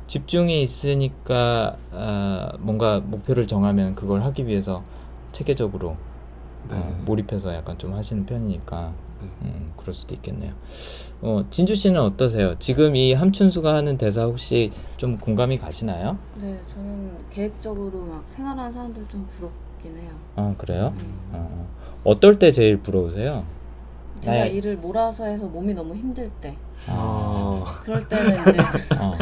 집중이 0.09 0.63
있으니까 0.63 1.77
아, 1.93 2.53
뭔가 2.59 3.01
목표를 3.01 3.47
정하면 3.47 3.95
그걸 3.95 4.23
하기 4.23 4.47
위해서 4.49 4.83
체계적으로 5.37 5.97
네. 6.69 6.77
어, 6.77 6.97
몰입해서 7.05 7.55
약간 7.55 7.77
좀 7.79 7.93
하시는 7.93 8.25
편이니까 8.25 8.95
네. 9.21 9.27
음, 9.43 9.73
그럴 9.77 9.93
수도 9.93 10.15
있겠네요. 10.15 10.53
어, 11.21 11.45
진주 11.51 11.75
씨는 11.75 12.01
어떠세요? 12.01 12.59
지금 12.59 12.97
이 12.97 13.13
함춘수가 13.13 13.75
하는 13.75 13.99
대사 13.99 14.25
혹시 14.25 14.73
좀 14.97 15.19
공감이 15.19 15.59
가시나요? 15.59 16.17
네, 16.41 16.59
저는 16.73 17.11
계획적으로 17.31 18.01
막 18.07 18.23
생활하는 18.27 18.73
사람들 18.73 19.07
좀 19.09 19.27
부럽긴 19.29 19.97
해요. 19.99 20.11
아 20.37 20.55
그래요? 20.57 20.95
네. 20.97 21.05
어, 21.33 21.67
어떨 22.05 22.39
때 22.39 22.51
제일 22.51 22.79
부러우세요? 22.79 23.45
제가 24.21 24.37
나의- 24.47 24.55
일을 24.55 24.77
몰아서 24.79 25.27
해서 25.27 25.47
몸이 25.47 25.75
너무 25.75 25.95
힘들 25.95 26.31
때 26.41 26.57
아, 26.89 27.63
그럴 27.85 28.09
때는 28.09 28.41
이제 28.41 28.59
어, 29.01 29.13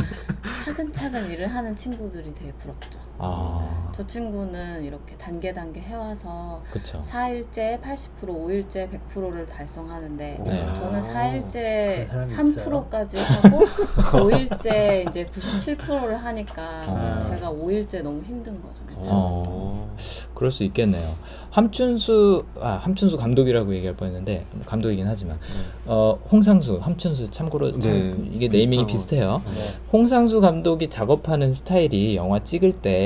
차근차근 0.65 1.31
일을 1.33 1.47
하는 1.49 1.75
친구들이 1.75 2.33
되게 2.35 2.53
부럽죠. 2.53 3.01
아, 3.19 3.91
저 3.95 4.05
친구는 4.07 4.83
이렇게 4.83 5.17
단계 5.17 5.53
단계 5.53 5.81
해와서 5.81 6.61
그쵸. 6.71 7.01
4일째 7.01 7.81
80%, 7.81 8.27
5일째 8.27 8.89
100%를 9.15 9.47
달성하는데 9.47 10.41
네. 10.45 10.75
저는 10.75 11.01
그런 11.01 11.03
4일째 11.03 12.05
사람이 12.05 12.51
있어요? 12.51 12.89
3%까지 12.91 13.19
하고 13.19 13.61
5일째 14.19 15.09
이제 15.09 15.27
97%를 15.27 16.17
하니까 16.17 16.63
아. 16.87 17.21
제가 17.21 17.51
5일째 17.53 18.03
너무 18.03 18.21
힘든 18.23 18.61
거죠. 18.61 18.83
어. 19.11 19.97
그럴 20.35 20.51
수 20.51 20.65
있겠네요. 20.65 21.05
함춘수 21.51 22.45
아 22.61 22.81
함춘수 22.83 23.17
감독이라고 23.17 23.73
얘기할 23.77 23.95
뻔 23.95 24.09
했는데 24.09 24.45
감독이긴 24.67 25.07
하지만 25.07 25.39
어 25.87 26.19
홍상수 26.33 26.79
함춘수 26.83 27.31
참고로 27.31 27.79
참 27.79 27.93
네, 27.93 28.31
이게 28.33 28.49
네이밍이 28.49 28.87
비슷한 28.87 29.29
것 29.29 29.43
비슷해요. 29.45 29.55
네. 29.55 29.79
홍상수 29.93 30.41
감독이 30.41 30.91
작업하는 30.91 31.55
스타일이 31.55 32.17
영화 32.17 32.41
찍을 32.43 32.73
때 32.73 33.04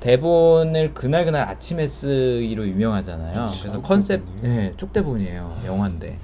대본을 0.00 0.94
그날 0.94 1.24
그날 1.24 1.48
아침에 1.48 1.88
쓰기로 1.88 2.66
유명하잖아요. 2.68 3.50
그래서 3.60 3.82
컨셉 3.82 4.22
쪽대본이에요? 4.24 4.62
예 4.62 4.74
쪽대본이에요 4.76 5.62
영화인데 5.66 6.18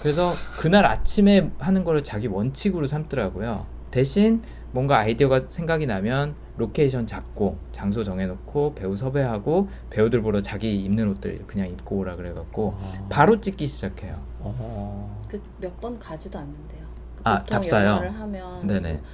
그래서 0.00 0.32
그날 0.58 0.86
아침에 0.86 1.50
하는 1.58 1.84
거를 1.84 2.02
자기 2.02 2.26
원칙으로 2.26 2.86
삼더라고요. 2.86 3.66
대신 3.90 4.42
뭔가 4.70 4.98
아이디어가 4.98 5.42
생각이 5.48 5.86
나면 5.86 6.34
로케이션 6.56 7.06
잡고 7.06 7.58
장소 7.72 8.02
정해놓고 8.04 8.74
배우 8.74 8.96
섭외하고 8.96 9.68
배우들 9.90 10.22
보러 10.22 10.40
자기 10.42 10.76
입는 10.82 11.08
옷들 11.10 11.46
그냥 11.46 11.68
입고 11.68 11.96
오라 11.98 12.16
그래갖고 12.16 12.76
바로 13.08 13.40
찍기 13.40 13.66
시작해요. 13.66 14.20
어. 14.40 15.18
그몇 15.28 15.80
번 15.80 15.98
가지도 15.98 16.38
않는데요. 16.38 16.82
그 17.16 17.22
아, 17.24 17.38
보통 17.40 17.56
답사요? 17.56 17.88
영화를 17.88 18.10
하면 18.20 18.66
네네. 18.66 18.92
뭐, 18.92 19.00
뭐 19.00 19.10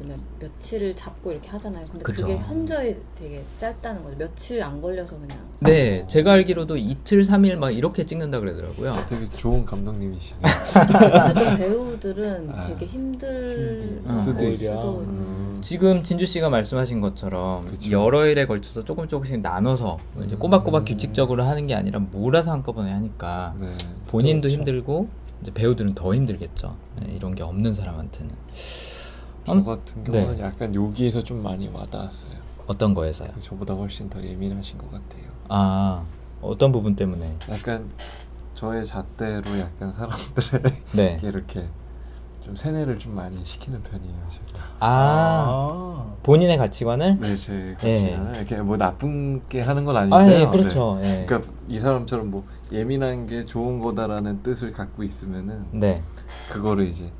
예를 0.00 0.16
들면 0.16 0.20
며칠을 0.40 0.96
잡고 0.96 1.32
이렇게 1.32 1.48
하잖아요. 1.50 1.84
근데 1.90 2.02
그쵸. 2.02 2.26
그게 2.26 2.38
현저히 2.38 2.96
되게 3.18 3.44
짧다는 3.58 4.02
거죠. 4.02 4.16
며칠 4.16 4.62
안 4.62 4.80
걸려서 4.80 5.18
그냥 5.18 5.38
네, 5.60 6.06
제가 6.08 6.32
알기로도 6.32 6.76
이틀, 6.76 7.24
삼일 7.24 7.56
막 7.56 7.70
이렇게 7.70 8.04
찍는다 8.04 8.40
그러더라고요. 8.40 8.94
되게 9.08 9.26
좋은. 9.36 9.64
근데 9.66 11.34
또 11.34 11.56
배우들은 11.56 12.50
아, 12.50 12.66
되게 12.66 12.86
힘들 12.86 14.00
힘들 14.08 14.12
수도. 14.12 14.56
수도 14.56 14.98
음, 15.00 15.58
지금 15.60 16.02
진주 16.02 16.26
씨가 16.26 16.48
말씀하신 16.48 17.00
것처럼 17.00 17.64
그쵸. 17.66 17.90
여러 17.90 18.26
일에 18.26 18.46
걸쳐서 18.46 18.84
조금 18.84 19.06
조금씩 19.06 19.40
나눠서 19.40 19.98
이제 20.24 20.36
꼬박꼬박 20.36 20.84
규칙적으로 20.86 21.44
하는 21.44 21.66
게 21.66 21.74
아니라 21.74 21.98
몰아서 21.98 22.50
한꺼번에 22.52 22.90
하니까 22.92 23.54
네. 23.60 23.68
본인도 24.08 24.42
그렇죠. 24.48 24.56
힘들고 24.56 25.08
이제 25.42 25.52
배우들은 25.52 25.94
더 25.94 26.14
힘들겠죠. 26.14 26.76
네, 27.00 27.12
이런 27.14 27.34
게 27.34 27.42
없는 27.42 27.74
사람한테는 27.74 28.30
저 29.50 29.54
음, 29.54 29.64
같은 29.64 30.04
네. 30.04 30.12
경우는 30.12 30.40
약간 30.40 30.74
여기에서 30.74 31.22
좀 31.22 31.42
많이 31.42 31.68
와닿았어요. 31.68 32.32
어떤 32.66 32.94
거에서요? 32.94 33.30
저보다 33.40 33.74
훨씬 33.74 34.08
더 34.08 34.22
예민하신 34.22 34.78
것 34.78 34.90
같아요. 34.92 35.24
아 35.48 36.02
어떤 36.40 36.70
부분 36.70 36.94
때문에? 36.94 37.36
약간 37.50 37.90
저의 38.54 38.84
잣대로 38.84 39.58
약간 39.58 39.92
사람들에게 39.92 40.70
네. 40.92 41.18
이렇게 41.22 41.66
좀 42.42 42.54
세뇌를 42.56 42.98
좀 42.98 43.14
많이 43.14 43.44
시키는 43.44 43.82
편이에요. 43.82 44.14
제가. 44.28 44.64
아 44.78 45.46
아. 45.50 46.14
본인의 46.22 46.58
가치관을? 46.58 47.18
네, 47.20 47.36
제 47.36 47.76
예. 47.82 48.00
가치관을 48.00 48.36
이렇게 48.36 48.56
뭐 48.62 48.76
나쁜 48.76 49.46
게 49.48 49.60
하는 49.60 49.84
건 49.84 49.96
아닌데요. 49.96 50.18
아 50.18 50.40
예, 50.40 50.46
그렇죠. 50.46 50.98
네. 51.02 51.22
예. 51.22 51.26
그러니까 51.26 51.52
이 51.68 51.78
사람처럼 51.78 52.30
뭐 52.30 52.44
예민한 52.72 53.26
게 53.26 53.44
좋은 53.44 53.80
거다라는 53.80 54.42
뜻을 54.42 54.72
갖고 54.72 55.02
있으면은 55.02 55.66
네. 55.72 56.02
그거를 56.50 56.86
이제 56.86 57.06
아, 57.06 57.19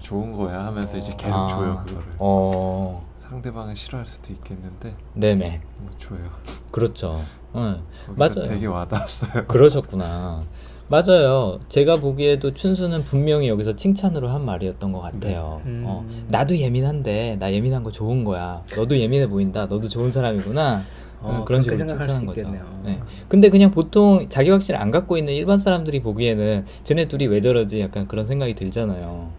좋은 0.00 0.32
거야 0.32 0.64
하면서 0.66 0.96
이제 0.98 1.14
계속 1.16 1.38
아, 1.38 1.46
줘요 1.48 1.82
그거를. 1.86 2.06
어, 2.18 3.06
상대방은 3.20 3.74
싫어할 3.74 4.06
수도 4.06 4.32
있겠는데 4.32 4.94
네네. 5.14 5.60
뭐 5.78 5.90
줘요. 5.98 6.30
그렇죠. 6.70 7.20
응. 7.54 7.80
거기서 8.16 8.40
맞아요. 8.40 8.48
되게 8.48 8.66
와닿았어요. 8.66 9.46
그러셨구나. 9.46 10.44
맞아요. 10.88 11.58
제가 11.68 11.96
보기에도 11.96 12.54
춘수는 12.54 13.02
분명히 13.02 13.48
여기서 13.48 13.74
칭찬으로 13.74 14.28
한 14.28 14.44
말이었던 14.44 14.92
것 14.92 15.00
같아요. 15.00 15.60
네. 15.64 15.70
음. 15.70 15.84
어, 15.84 16.06
나도 16.28 16.56
예민한데 16.56 17.38
나 17.40 17.52
예민한 17.52 17.82
거 17.82 17.90
좋은 17.90 18.22
거야. 18.22 18.62
너도 18.76 18.96
예민해 18.96 19.26
보인다. 19.28 19.66
너도 19.66 19.88
좋은 19.88 20.10
사람이구나. 20.12 20.80
어, 21.22 21.38
응, 21.40 21.44
그런 21.44 21.62
식으로 21.62 21.78
칭찬한 21.78 22.10
수 22.20 22.26
거죠. 22.26 22.48
네. 22.84 23.00
근데 23.28 23.48
그냥 23.48 23.72
보통 23.72 24.28
자기 24.28 24.50
확신을 24.50 24.80
안 24.80 24.92
갖고 24.92 25.16
있는 25.16 25.32
일반 25.32 25.58
사람들이 25.58 26.00
보기에는 26.02 26.64
쟤네 26.84 27.08
둘이 27.08 27.26
왜 27.26 27.40
저러지? 27.40 27.80
약간 27.80 28.06
그런 28.06 28.24
생각이 28.24 28.54
들잖아요. 28.54 29.30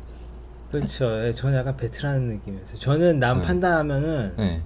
그렇죠. 0.71 1.25
예, 1.25 1.31
저는 1.31 1.57
약간 1.57 1.75
배틀하는 1.77 2.27
느낌이었어요. 2.27 2.77
저는 2.79 3.19
남 3.19 3.39
네. 3.39 3.45
판단하면은 3.47 4.33
네. 4.37 4.61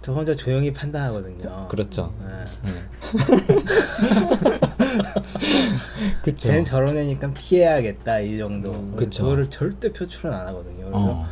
저 0.00 0.12
혼자 0.12 0.34
조용히 0.34 0.72
판단하거든요. 0.72 1.68
그렇죠. 1.68 2.12
예. 2.22 2.68
네. 2.68 2.72
그쵸. 6.22 6.48
쟤는 6.48 6.64
저런 6.64 6.96
애니까 6.96 7.32
피해야겠다 7.34 8.18
이 8.20 8.38
정도. 8.38 8.72
음, 8.72 8.94
그쵸. 8.96 9.22
그거를 9.22 9.48
절대 9.48 9.92
표출은 9.92 10.34
안 10.34 10.48
하거든요. 10.48 10.86
그래서 10.86 10.98
어. 10.98 11.24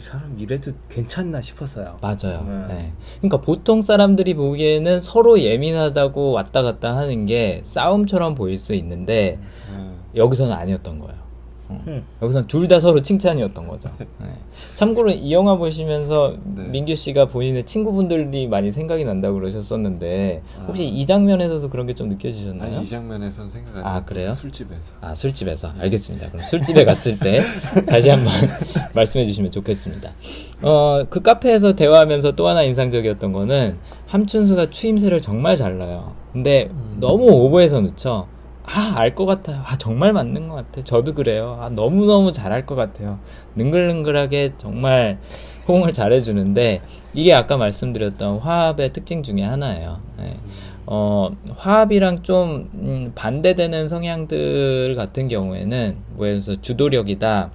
사람 0.00 0.36
이래도 0.38 0.70
괜찮나 0.88 1.40
싶었어요. 1.40 1.98
맞아요. 2.00 2.44
네. 2.48 2.66
네. 2.74 2.92
그러니까 3.18 3.40
보통 3.40 3.82
사람들이 3.82 4.34
보기에는 4.34 5.00
서로 5.00 5.40
예민하다고 5.40 6.30
왔다 6.30 6.62
갔다 6.62 6.96
하는 6.96 7.26
게 7.26 7.62
싸움처럼 7.64 8.36
보일 8.36 8.60
수 8.60 8.74
있는데 8.74 9.40
음. 9.70 9.98
여기서는 10.14 10.52
아니었던 10.52 11.00
거예요. 11.00 11.14
어. 11.14 11.15
음. 11.70 12.04
여기서는 12.22 12.46
둘다 12.46 12.78
서로 12.80 13.02
칭찬이었던 13.02 13.66
거죠. 13.68 13.88
네. 13.98 14.28
참고로 14.76 15.10
이 15.10 15.32
영화 15.32 15.56
보시면서 15.56 16.34
네. 16.54 16.62
민규 16.68 16.94
씨가 16.94 17.26
본인의 17.26 17.64
친구분들이 17.64 18.46
많이 18.46 18.70
생각이 18.72 19.04
난다고 19.04 19.34
그러셨었는데 19.34 20.42
혹시 20.68 20.84
아. 20.84 20.86
이 20.86 21.04
장면에서도 21.06 21.68
그런 21.70 21.86
게 21.86 21.94
좀 21.96 22.08
느껴지셨나요? 22.10 22.74
아니 22.76 22.82
이 22.82 22.86
장면에서는 22.86 23.50
생각 23.50 23.76
안 23.78 23.86
아, 23.86 24.04
그래요? 24.04 24.32
술집에서 24.32 24.94
아 25.00 25.14
술집에서 25.14 25.72
알겠습니다. 25.78 26.28
그럼 26.28 26.44
술집에 26.44 26.84
갔을 26.84 27.18
때 27.18 27.40
다시 27.88 28.10
한번 28.10 28.32
말씀해 28.94 29.24
주시면 29.24 29.50
좋겠습니다. 29.50 30.10
어 30.62 31.04
그 31.10 31.22
카페에서 31.22 31.74
대화하면서 31.74 32.32
또 32.32 32.48
하나 32.48 32.62
인상적이었던 32.62 33.32
거는 33.32 33.78
함춘수가 34.06 34.70
추임새를 34.70 35.20
정말 35.20 35.56
잘 35.56 35.78
넣어요. 35.78 36.14
근데 36.32 36.70
너무 37.00 37.26
오버해서 37.30 37.80
넣죠. 37.80 38.28
아 38.66 38.94
알 38.96 39.14
것 39.14 39.26
같아요. 39.26 39.62
아 39.64 39.76
정말 39.78 40.12
맞는 40.12 40.48
것 40.48 40.56
같아. 40.56 40.82
저도 40.82 41.14
그래요. 41.14 41.58
아 41.60 41.68
너무 41.68 42.06
너무 42.06 42.32
잘할 42.32 42.66
것 42.66 42.74
같아요. 42.74 43.18
능글능글하게 43.54 44.54
정말 44.58 45.18
호응을 45.68 45.92
잘해주는데 45.92 46.82
이게 47.14 47.32
아까 47.32 47.56
말씀드렸던 47.56 48.38
화합의 48.38 48.92
특징 48.92 49.22
중에 49.22 49.42
하나예요. 49.42 50.00
네. 50.18 50.36
어, 50.86 51.30
화합이랑 51.56 52.22
좀 52.22 52.70
음, 52.74 53.12
반대되는 53.14 53.88
성향들 53.88 54.94
같은 54.96 55.26
경우에는 55.28 55.96
뭐 56.14 56.26
예를 56.28 56.40
들어서 56.40 56.60
주도력이다. 56.60 57.50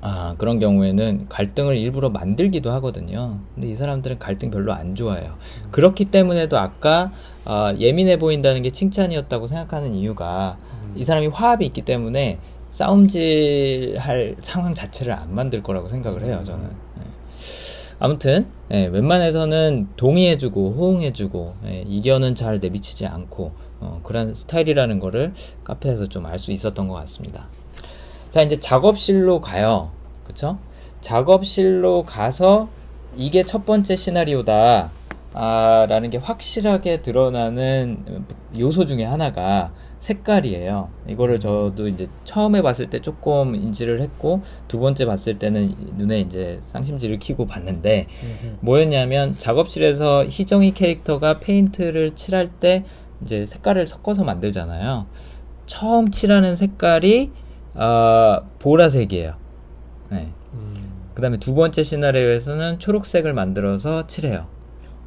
아, 0.00 0.34
그런 0.38 0.60
경우에는 0.60 1.26
갈등을 1.28 1.76
일부러 1.76 2.10
만들기도 2.10 2.70
하거든요. 2.72 3.38
근데 3.54 3.68
이 3.68 3.74
사람들은 3.74 4.18
갈등 4.18 4.50
별로 4.50 4.72
안 4.72 4.94
좋아해요. 4.94 5.34
그렇기 5.70 6.06
때문에도 6.06 6.58
아까 6.58 7.10
아, 7.44 7.74
예민해 7.78 8.18
보인다는 8.18 8.62
게 8.62 8.70
칭찬이었다고 8.70 9.46
생각하는 9.46 9.94
이유가 9.94 10.58
이 10.96 11.04
사람이 11.04 11.28
화합이 11.28 11.64
있기 11.66 11.82
때문에 11.82 12.38
싸움질 12.70 13.96
할 13.98 14.36
상황 14.42 14.74
자체를 14.74 15.12
안 15.12 15.34
만들 15.34 15.62
거라고 15.62 15.88
생각을 15.88 16.24
해요, 16.24 16.42
저는. 16.44 16.64
네. 16.64 17.02
아무튼 18.00 18.46
예, 18.70 18.86
웬만해서는 18.86 19.88
동의해주고 19.96 20.72
호응해주고 20.72 21.54
예, 21.66 21.84
이견은 21.88 22.34
잘 22.34 22.58
내비치지 22.60 23.06
않고 23.06 23.52
어, 23.80 24.00
그런 24.04 24.34
스타일이라는 24.34 24.98
거를 25.00 25.32
카페에서 25.64 26.08
좀 26.08 26.26
알 26.26 26.38
수 26.38 26.52
있었던 26.52 26.86
것 26.86 26.94
같습니다. 26.94 27.46
자 28.30 28.42
이제 28.42 28.56
작업실로 28.60 29.40
가요. 29.40 29.90
그쵸? 30.24 30.58
작업실로 31.00 32.04
가서 32.04 32.68
이게 33.16 33.42
첫 33.42 33.64
번째 33.64 33.96
시나리오다. 33.96 34.90
아, 35.40 35.86
라는 35.88 36.10
게 36.10 36.18
확실하게 36.18 37.00
드러나는 37.00 38.24
요소 38.58 38.86
중에 38.86 39.04
하나가 39.04 39.70
색깔이에요. 40.00 40.88
이거를 41.06 41.38
저도 41.38 41.86
이제 41.86 42.08
처음에 42.24 42.60
봤을 42.60 42.90
때 42.90 43.00
조금 43.00 43.54
인지를 43.54 44.00
했고 44.00 44.42
두 44.66 44.80
번째 44.80 45.06
봤을 45.06 45.38
때는 45.38 45.70
눈에 45.96 46.22
이제 46.22 46.58
쌍심지를 46.64 47.20
켜고 47.20 47.46
봤는데 47.46 48.08
뭐였냐면 48.58 49.36
작업실에서 49.38 50.26
희정이 50.26 50.74
캐릭터가 50.74 51.38
페인트를 51.38 52.16
칠할 52.16 52.50
때 52.58 52.84
이제 53.22 53.46
색깔을 53.46 53.86
섞어서 53.86 54.24
만들잖아요. 54.24 55.06
처음 55.66 56.10
칠하는 56.10 56.56
색깔이 56.56 57.30
어, 57.74 58.40
보라색이에요. 58.58 59.34
네. 60.10 60.32
그 61.14 61.22
다음에 61.22 61.36
두 61.38 61.54
번째 61.54 61.84
시나리오에서는 61.84 62.80
초록색을 62.80 63.34
만들어서 63.34 64.08
칠해요. 64.08 64.57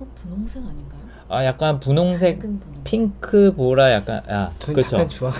어, 0.01 0.07
분홍색 0.15 0.57
아닌가요? 0.63 1.01
아, 1.29 1.45
약간 1.45 1.79
분홍색, 1.79 2.39
분홍색. 2.39 2.83
핑크, 2.83 3.53
보라, 3.55 3.91
약간, 3.91 4.21
아, 4.27 4.51
전 4.59 4.73
그렇죠. 4.73 4.95
약간 4.97 5.09
주황. 5.09 5.33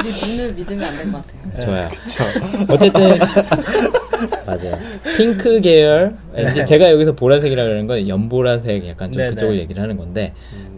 우리 0.00 0.10
눈을 0.36 0.54
믿으면 0.54 0.82
안 0.84 0.96
될 0.96 1.12
것 1.12 1.24
같아요. 1.26 1.88
좋아요. 2.10 2.66
어쨌든 2.68 3.18
맞아요. 4.46 4.78
핑크 5.16 5.60
계열. 5.60 6.16
이제 6.50 6.64
제가 6.64 6.90
여기서 6.90 7.12
보라색이라 7.14 7.62
그러는 7.64 7.86
건 7.86 8.08
연보라색 8.08 8.86
약간 8.88 9.12
좀 9.12 9.20
네네. 9.22 9.34
그쪽을 9.34 9.58
얘기를 9.60 9.80
하는 9.82 9.96
건데 9.96 10.32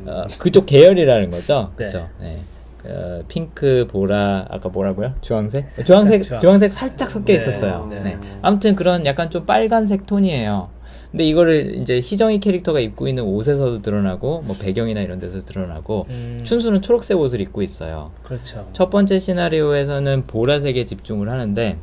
어, 0.06 0.24
그쪽 0.38 0.66
계열이라는 0.66 1.30
거죠. 1.30 1.70
네. 1.70 1.76
그렇죠. 1.76 2.08
네. 2.20 2.40
어, 2.86 3.22
핑크, 3.28 3.86
보라, 3.90 4.46
아까 4.50 4.68
뭐라고요? 4.68 5.14
주황색? 5.22 5.84
주황색, 5.86 6.22
주황. 6.24 6.40
주황색 6.40 6.72
살짝 6.72 7.10
섞여 7.10 7.32
네, 7.32 7.38
있었어요. 7.40 7.86
네. 7.90 8.00
네. 8.02 8.18
아무튼 8.42 8.74
그런 8.76 9.06
약간 9.06 9.30
좀 9.30 9.46
빨간색 9.46 10.06
톤이에요. 10.06 10.68
근데 11.14 11.26
이거를 11.26 11.76
이제 11.76 12.00
희정이 12.00 12.40
캐릭터가 12.40 12.80
입고 12.80 13.06
있는 13.06 13.22
옷에서도 13.22 13.82
드러나고, 13.82 14.42
뭐 14.42 14.56
배경이나 14.60 15.00
이런 15.00 15.20
데서 15.20 15.44
드러나고, 15.44 16.06
음. 16.10 16.40
춘수는 16.42 16.82
초록색 16.82 17.16
옷을 17.16 17.40
입고 17.40 17.62
있어요. 17.62 18.10
그렇죠. 18.24 18.68
첫 18.72 18.90
번째 18.90 19.20
시나리오에서는 19.20 20.24
보라색에 20.26 20.84
집중을 20.84 21.30
하는데 21.30 21.78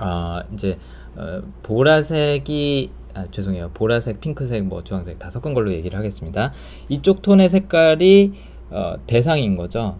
아 0.00 0.42
이제 0.54 0.78
어, 1.14 1.42
보라색이 1.62 2.90
아 3.14 3.26
죄송해요 3.30 3.70
보라색 3.74 4.20
핑크색 4.20 4.64
뭐 4.64 4.82
주황색 4.82 5.18
다 5.18 5.30
섞은 5.30 5.54
걸로 5.54 5.72
얘기를 5.72 5.98
하겠습니다 5.98 6.52
이쪽 6.88 7.22
톤의 7.22 7.48
색깔이 7.48 8.32
어, 8.70 8.94
대상인 9.06 9.56
거죠 9.56 9.98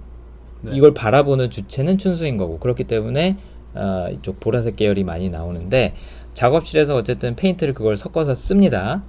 네. 0.62 0.72
이걸 0.74 0.94
바라보는 0.94 1.50
주체는 1.50 1.98
춘수인 1.98 2.36
거고 2.36 2.58
그렇기 2.58 2.84
때문에 2.84 3.36
어, 3.74 4.08
이쪽 4.12 4.40
보라색 4.40 4.76
계열이 4.76 5.04
많이 5.04 5.28
나오는데 5.28 5.94
작업실에서 6.34 6.94
어쨌든 6.96 7.36
페인트를 7.36 7.74
그걸 7.74 7.96
섞어서 7.96 8.34
씁니다 8.34 9.02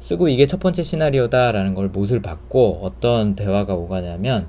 쓰고 0.00 0.28
이게 0.28 0.46
첫 0.46 0.60
번째 0.60 0.82
시나리오다라는 0.82 1.74
걸 1.74 1.88
못을 1.88 2.20
받고 2.20 2.80
어떤 2.82 3.36
대화가 3.36 3.74
오가냐면 3.74 4.48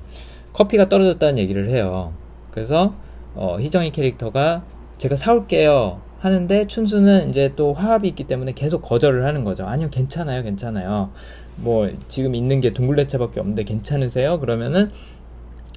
커피가 0.53 0.89
떨어졌다는 0.89 1.37
얘기를 1.37 1.69
해요. 1.69 2.13
그래서 2.51 2.93
어, 3.35 3.57
희정이 3.59 3.91
캐릭터가 3.91 4.63
제가 4.97 5.15
사올게요 5.15 6.01
하는데 6.19 6.67
춘수는 6.67 7.29
이제 7.29 7.53
또 7.55 7.73
화합이 7.73 8.07
있기 8.09 8.25
때문에 8.25 8.53
계속 8.53 8.81
거절을 8.81 9.25
하는 9.25 9.43
거죠. 9.43 9.65
아니요, 9.65 9.89
괜찮아요, 9.89 10.43
괜찮아요. 10.43 11.11
뭐 11.55 11.89
지금 12.07 12.35
있는 12.35 12.61
게 12.61 12.73
둥글레차밖에 12.73 13.39
없는데 13.39 13.63
괜찮으세요? 13.63 14.39
그러면은 14.39 14.91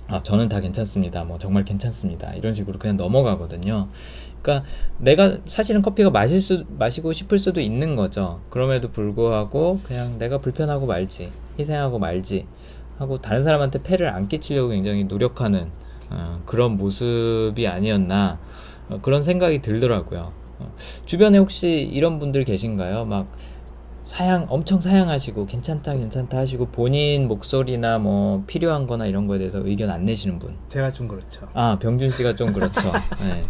아, 0.07 0.23
저는 0.23 0.49
다 0.49 0.61
괜찮습니다. 0.61 1.25
뭐 1.25 1.39
정말 1.39 1.65
괜찮습니다. 1.65 2.35
이런 2.35 2.55
식으로 2.55 2.79
그냥 2.79 2.97
넘어가거든요. 2.97 3.89
그러니까 4.43 4.67
내가 4.99 5.39
사실은 5.49 5.81
커피가 5.81 6.11
마실 6.11 6.43
수 6.43 6.65
마시고 6.79 7.15
싶을 7.15 7.39
수도 7.39 7.61
있는 7.61 7.97
거죠. 7.97 8.41
그럼에도 8.51 8.91
불구하고 8.91 9.81
그냥 9.85 10.19
내가 10.19 10.39
불편하고 10.39 10.87
말지, 10.87 11.33
희생하고 11.59 11.99
말지 11.99 12.47
하고 12.99 13.19
다른 13.21 13.43
사람한테 13.43 13.83
폐를 13.83 14.09
안 14.09 14.29
끼치려고 14.29 14.69
굉장히 14.69 15.05
노력하는 15.05 15.71
어, 16.11 16.43
그런 16.45 16.77
모습이 16.77 17.67
아니었나 17.67 18.39
어, 18.91 19.01
그런 19.01 19.23
생각이 19.23 19.63
들더라고요. 19.63 20.33
어, 20.59 20.75
주변에 21.07 21.39
혹시 21.39 21.69
이런 21.93 22.19
분들 22.19 22.45
계신가요? 22.45 23.07
막 23.07 23.33
사양 24.05 24.47
엄청 24.51 24.81
사양하시고 24.81 25.47
괜찮다 25.47 25.95
괜찮다 25.95 26.37
하시고 26.37 26.67
본인 26.67 27.27
목소리나 27.27 27.99
뭐 27.99 28.45
필요한 28.47 28.87
거나 28.87 29.07
이런 29.07 29.27
거에 29.27 29.39
대해서 29.39 29.67
의견 29.67 29.89
안 29.89 30.05
내시는 30.05 30.39
분. 30.39 30.55
제가 30.69 30.91
좀 30.91 31.09
그렇죠. 31.09 31.49
아, 31.55 31.79
병준 31.81 32.11
씨가 32.11 32.37
좀 32.37 32.53
그렇죠. 32.53 32.81
네. 33.27 33.41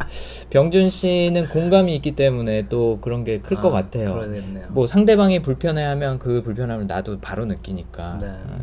병준 0.51 0.91
씨는 0.91 1.49
공감이 1.49 1.93
있기 1.97 2.13
때문에 2.13 2.69
또 2.69 2.99
그런 3.01 3.25
게 3.25 3.41
클것 3.41 3.65
아, 3.67 3.83
같아요. 3.83 4.15
그러겠네요. 4.15 4.69
뭐 4.71 4.87
상대방이 4.87 5.43
불편해하면 5.43 6.21
그 6.21 6.41
불편함을 6.43 6.87
나도 6.87 7.19
바로 7.19 7.47
느끼니까. 7.47 8.19
네. 8.21 8.29
어, 8.29 8.59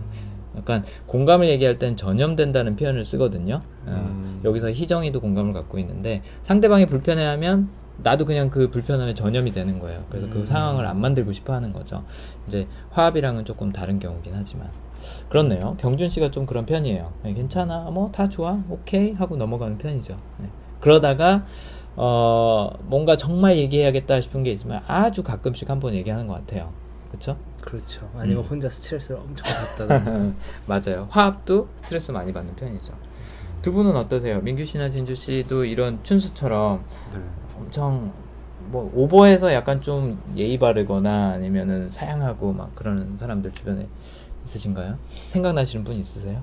약간 0.58 0.86
공감을 1.08 1.50
얘기할 1.50 1.78
땐 1.78 1.98
전염된다는 1.98 2.78
표현을 2.78 3.04
쓰거든요. 3.04 3.62
어, 3.86 4.16
음. 4.18 4.40
여기서 4.46 4.72
희정이도 4.72 5.20
공감을 5.20 5.52
갖고 5.52 5.78
있는데 5.78 6.22
상대방이 6.44 6.86
불편해하면 6.86 7.81
나도 8.04 8.26
그냥 8.26 8.50
그 8.50 8.70
불편함에 8.70 9.14
전염이 9.14 9.52
되는 9.52 9.80
거예요. 9.80 10.04
그래서 10.10 10.30
그 10.30 10.40
음. 10.40 10.46
상황을 10.46 10.86
안 10.86 11.00
만들고 11.00 11.32
싶어 11.32 11.54
하는 11.54 11.72
거죠. 11.74 12.04
이제 12.48 12.68
화합이랑은 12.92 13.46
조금 13.46 13.72
다른 13.72 14.00
경우긴 14.00 14.34
하지만. 14.36 14.70
그렇네요. 15.30 15.76
병준 15.80 16.10
씨가 16.10 16.30
좀 16.32 16.46
그런 16.46 16.66
편이에요. 16.66 17.12
네, 17.24 17.34
괜찮아. 17.34 17.90
뭐 17.92 18.12
다 18.12 18.30
좋아. 18.30 18.60
오케이. 18.70 19.14
하고 19.14 19.36
넘어가는 19.36 19.78
편이죠. 19.78 20.18
네. 20.38 20.50
그러다가 20.80 21.44
어 21.96 22.70
뭔가 22.84 23.18
정말 23.18 23.58
얘기해야겠다 23.58 24.22
싶은 24.22 24.44
게 24.44 24.52
있으면 24.52 24.82
아주 24.88 25.24
가끔씩 25.24 25.70
한 25.70 25.80
번 25.80 25.94
얘기하는 25.94 26.28
것 26.28 26.34
같아요. 26.36 26.72
그렇죠? 27.10 27.38
그렇죠. 27.62 28.10
아니면 28.16 28.44
음. 28.44 28.48
혼자 28.50 28.70
스트레스를 28.70 29.20
엄청 29.20 29.46
받다가 29.78 30.04
맞아요. 30.66 31.08
화합도 31.10 31.68
스트레스 31.78 32.12
많이 32.12 32.32
받는 32.34 32.56
편이죠. 32.56 32.94
두 33.62 33.74
분은 33.74 33.96
어떠세요? 33.96 34.40
민규 34.42 34.66
씨나 34.66 34.90
진주 34.90 35.14
씨도 35.16 35.66
이런 35.66 36.00
춘수처럼 36.04 36.84
네. 37.14 37.20
엄청 37.62 38.12
뭐 38.69 38.91
오버해서 38.93 39.54
약간 39.54 39.82
좀 39.82 40.21
예의 40.36 40.58
바르거나 40.58 41.32
아니면은 41.32 41.89
사양하고 41.89 42.54
막 42.54 42.76
그러는 42.76 43.15
사람들 43.17 43.54
주변에 43.54 43.88
있으신가요? 44.45 44.97
생각나시는 45.30 45.84
분 45.86 45.95
있으세요? 45.95 46.41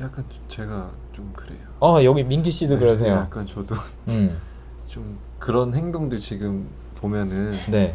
약간 0.00 0.24
제가 0.48 0.90
좀 1.12 1.32
그래요. 1.34 1.60
어 1.80 2.02
여기 2.02 2.22
민규 2.24 2.50
씨도 2.50 2.74
네, 2.74 2.80
그러세요. 2.80 3.14
약간 3.14 3.46
저도 3.46 3.74
음. 4.08 4.36
좀 4.86 5.18
그런 5.38 5.74
행동들 5.74 6.18
지금 6.18 6.68
보면은 6.96 7.52
네. 7.70 7.94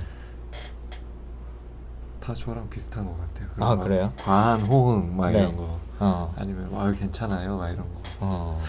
다 2.20 2.34
저랑 2.34 2.70
비슷한 2.70 3.06
것 3.06 3.18
같아요. 3.20 3.48
아, 3.58 3.76
막 3.76 3.84
그래요? 3.84 4.12
과한 4.18 4.62
호응 4.62 5.16
막 5.16 5.32
네. 5.32 5.40
이런 5.40 5.56
거 5.56 5.80
어. 6.00 6.34
아니면 6.38 6.70
와 6.72 6.92
괜찮아요 6.92 7.58
막 7.58 7.70
이런 7.70 7.84
거. 7.94 8.02
어. 8.22 8.60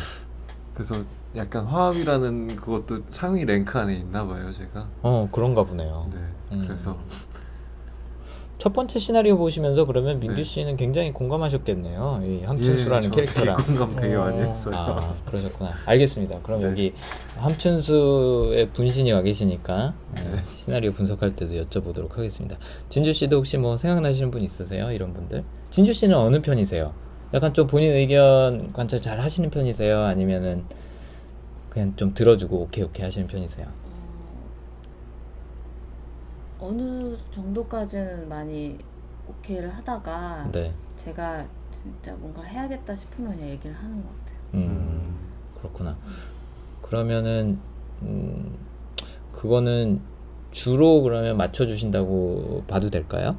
그래서 0.74 0.96
약간 1.36 1.64
화합이라는 1.66 2.56
그것도 2.56 3.02
상위 3.10 3.44
랭크 3.44 3.78
안에 3.78 3.94
있나 3.94 4.26
봐요 4.26 4.50
제가. 4.50 4.88
어, 5.02 5.28
그런가 5.30 5.64
보네요. 5.64 6.08
네. 6.12 6.18
음. 6.52 6.64
그래서 6.66 6.96
첫 8.58 8.72
번째 8.72 8.98
시나리오 8.98 9.36
보시면서 9.36 9.84
그러면 9.84 10.18
민규 10.18 10.36
네. 10.36 10.42
씨는 10.42 10.76
굉장히 10.78 11.12
공감하셨겠네요. 11.12 12.22
이 12.24 12.40
예, 12.40 12.44
함춘수라는 12.46 13.02
저 13.02 13.10
캐릭터랑. 13.10 13.56
공감 13.58 13.96
되게 13.96 14.16
많이 14.16 14.38
어. 14.38 14.44
했어요. 14.46 14.74
아, 14.74 15.14
그러셨구나. 15.26 15.72
알겠습니다. 15.84 16.40
그럼 16.40 16.60
네. 16.60 16.66
여기 16.68 16.94
함춘수의 17.36 18.70
분신이 18.70 19.12
와 19.12 19.20
계시니까 19.20 19.92
네, 20.14 20.22
네. 20.22 20.36
시나리오 20.46 20.90
분석할 20.92 21.36
때도 21.36 21.52
여쭤보도록 21.64 22.12
하겠습니다. 22.12 22.56
진주 22.88 23.12
씨도 23.12 23.36
혹시 23.36 23.58
뭐 23.58 23.76
생각나시는 23.76 24.30
분 24.30 24.42
있으세요? 24.42 24.90
이런 24.90 25.12
분들? 25.12 25.44
진주 25.68 25.92
씨는 25.92 26.16
어느 26.16 26.40
편이세요? 26.40 26.94
약간 27.34 27.52
좀 27.52 27.66
본인 27.66 27.92
의견 27.92 28.72
관찰 28.72 29.02
잘 29.02 29.20
하시는 29.20 29.50
편이세요? 29.50 30.00
아니면은 30.04 30.64
그냥 31.76 31.94
좀 31.94 32.14
들어주고 32.14 32.56
오케이 32.56 32.82
오케이 32.84 33.04
하시는 33.04 33.26
편이세요? 33.26 33.66
어느 36.58 37.14
정도까지는 37.30 38.30
많이 38.30 38.78
오케이를 39.28 39.68
하다가 39.68 40.48
네. 40.52 40.72
제가 40.96 41.46
진짜 41.70 42.14
뭔가 42.14 42.40
해야겠다 42.40 42.94
싶으면 42.94 43.32
그냥 43.32 43.50
얘기를 43.50 43.76
하는 43.76 44.02
것 44.02 44.08
같아요. 44.08 44.38
음, 44.54 45.18
그렇구나. 45.54 45.98
그러면은 46.80 47.58
음, 48.00 48.56
그거는 49.34 50.00
주로 50.52 51.02
그러면 51.02 51.36
맞춰주신다고 51.36 52.64
봐도 52.66 52.88
될까요? 52.88 53.36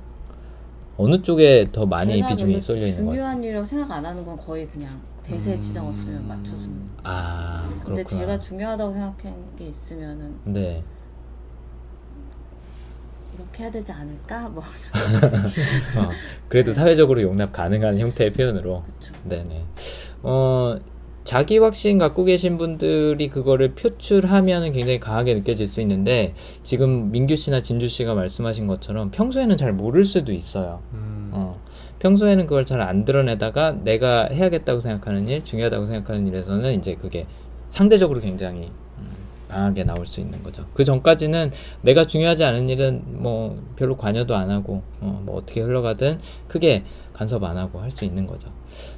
어느 0.95 1.23
쪽에 1.23 1.65
더 1.71 1.87
많이 1.87 2.21
비중이 2.23 2.61
쏠려 2.61 2.81
있는 2.81 2.97
것 2.97 2.97
같아요? 2.97 3.13
중요한 3.13 3.43
일이라고 3.43 3.65
생각 3.65 3.91
안 3.93 4.05
하는 4.05 4.23
건 4.23 4.37
거의 4.37 4.67
그냥 4.67 5.01
대세 5.27 5.59
지정 5.59 5.89
없으면 5.89 6.25
맞춰주는 6.27 6.87
거. 6.87 6.93
아, 7.03 7.67
근데 7.83 8.01
그렇구나. 8.03 8.21
제가 8.21 8.39
중요하다고 8.39 8.93
생각한 8.93 9.33
게 9.57 9.67
있으면은 9.67 10.35
네. 10.45 10.83
이렇게 13.35 13.63
해야 13.63 13.71
되지 13.71 13.91
않을까? 13.91 14.49
뭐 14.49 14.63
어, 15.97 16.09
그래도 16.47 16.73
사회적으로 16.73 17.21
용납 17.21 17.51
가능한 17.51 17.99
형태의 17.99 18.31
표현으로. 18.33 18.83
그쵸. 18.83 19.13
네네. 19.25 19.65
어, 20.23 20.79
자기 21.25 21.57
확신 21.57 21.97
갖고 21.97 22.23
계신 22.23 22.57
분들이 22.57 23.27
그거를 23.27 23.75
표출하면 23.75 24.71
굉장히 24.71 24.99
강하게 24.99 25.33
느껴질 25.35 25.67
수 25.67 25.81
있는데, 25.81 26.33
지금 26.63 27.11
민규 27.11 27.35
씨나 27.35 27.61
진주 27.61 27.89
씨가 27.89 28.15
말씀하신 28.15 28.65
것처럼 28.65 29.11
평소에는 29.11 29.57
잘 29.57 29.73
모를 29.73 30.05
수도 30.05 30.31
있어요. 30.31 30.81
음. 30.93 31.29
어, 31.33 31.59
평소에는 31.99 32.45
그걸 32.45 32.65
잘 32.65 32.81
안 32.81 33.05
드러내다가 33.05 33.71
내가 33.83 34.27
해야겠다고 34.31 34.79
생각하는 34.79 35.27
일, 35.27 35.43
중요하다고 35.43 35.85
생각하는 35.87 36.27
일에서는 36.27 36.73
이제 36.75 36.95
그게 36.95 37.25
상대적으로 37.69 38.19
굉장히 38.21 38.71
음, 38.97 39.09
강하게 39.49 39.83
나올 39.83 40.05
수 40.05 40.19
있는 40.19 40.41
거죠. 40.43 40.65
그 40.73 40.83
전까지는 40.83 41.51
내가 41.81 42.05
중요하지 42.05 42.43
않은 42.43 42.69
일은 42.69 43.01
뭐 43.21 43.61
별로 43.75 43.97
관여도 43.97 44.35
안 44.35 44.51
하고 44.51 44.83
어, 45.01 45.21
뭐 45.25 45.37
어떻게 45.37 45.61
흘러가든 45.61 46.19
크게 46.47 46.83
간섭 47.13 47.43
안 47.43 47.57
하고 47.57 47.79
할 47.79 47.91
수 47.91 48.05
있는 48.05 48.27
거죠. 48.27 48.49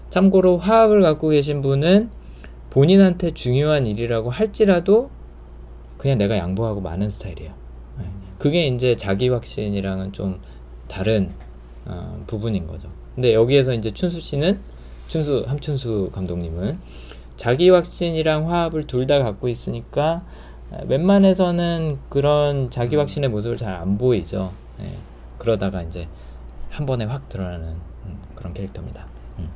참고로 0.10 0.58
화합을 0.58 1.02
갖고 1.02 1.30
계신 1.30 1.62
분은 1.62 2.10
본인한테 2.70 3.32
중요한 3.32 3.88
일이라고 3.88 4.30
할지라도 4.30 5.10
그냥 5.98 6.18
내가 6.18 6.38
양보하고 6.38 6.82
마는 6.82 7.10
스타일이에요. 7.12 7.52
네. 7.98 8.06
그게 8.38 8.68
이제 8.68 8.96
자기 8.96 9.30
확신이랑은 9.30 10.12
좀 10.14 10.40
다른 10.88 11.32
어, 11.86 12.24
부분인 12.28 12.68
거죠. 12.68 12.90
근데 13.16 13.34
여기에서 13.34 13.74
이제 13.74 13.92
춘수 13.92 14.22
씨는 14.22 14.60
춘수 15.08 15.46
함춘수 15.48 16.10
감독님은 16.14 16.80
자기 17.36 17.70
확신이랑 17.70 18.50
화합을 18.52 18.86
둘 18.86 19.08
다 19.08 19.20
갖고 19.24 19.48
있으니까 19.48 20.22
에, 20.74 20.84
웬만해서는 20.88 22.00
그런 22.10 22.70
자기 22.70 22.96
확신의 22.96 23.30
모습을 23.30 23.58
잘 23.58 23.74
안 23.74 23.98
보이죠. 23.98 24.52
예. 24.82 24.86
그러다가 25.38 25.82
이제 25.82 26.08
한 26.70 26.86
번에 26.86 27.06
확 27.06 27.28
드러나는 27.30 27.68
음, 28.06 28.18
그런 28.36 28.54
캐릭터입니다. 28.54 29.06
음. 29.40 29.50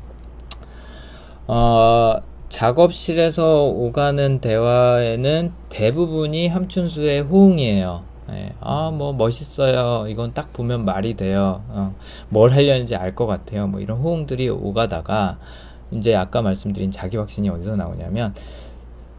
어, 1.47 2.15
작업실에서 2.49 3.63
오가는 3.65 4.39
대화에는 4.39 5.51
대부분이 5.69 6.47
함춘수의 6.47 7.21
호응이에요. 7.21 8.03
예, 8.33 8.53
아, 8.59 8.91
뭐, 8.91 9.13
멋있어요. 9.13 10.07
이건 10.07 10.33
딱 10.33 10.51
보면 10.53 10.85
말이 10.85 11.15
돼요. 11.15 11.63
어, 11.69 11.95
뭘 12.29 12.51
하려는지 12.51 12.95
알 12.95 13.15
것 13.15 13.27
같아요. 13.27 13.67
뭐, 13.67 13.79
이런 13.79 13.99
호응들이 13.99 14.49
오가다가, 14.49 15.37
이제 15.91 16.15
아까 16.15 16.41
말씀드린 16.41 16.91
자기 16.91 17.17
확신이 17.17 17.49
어디서 17.49 17.75
나오냐면, 17.75 18.33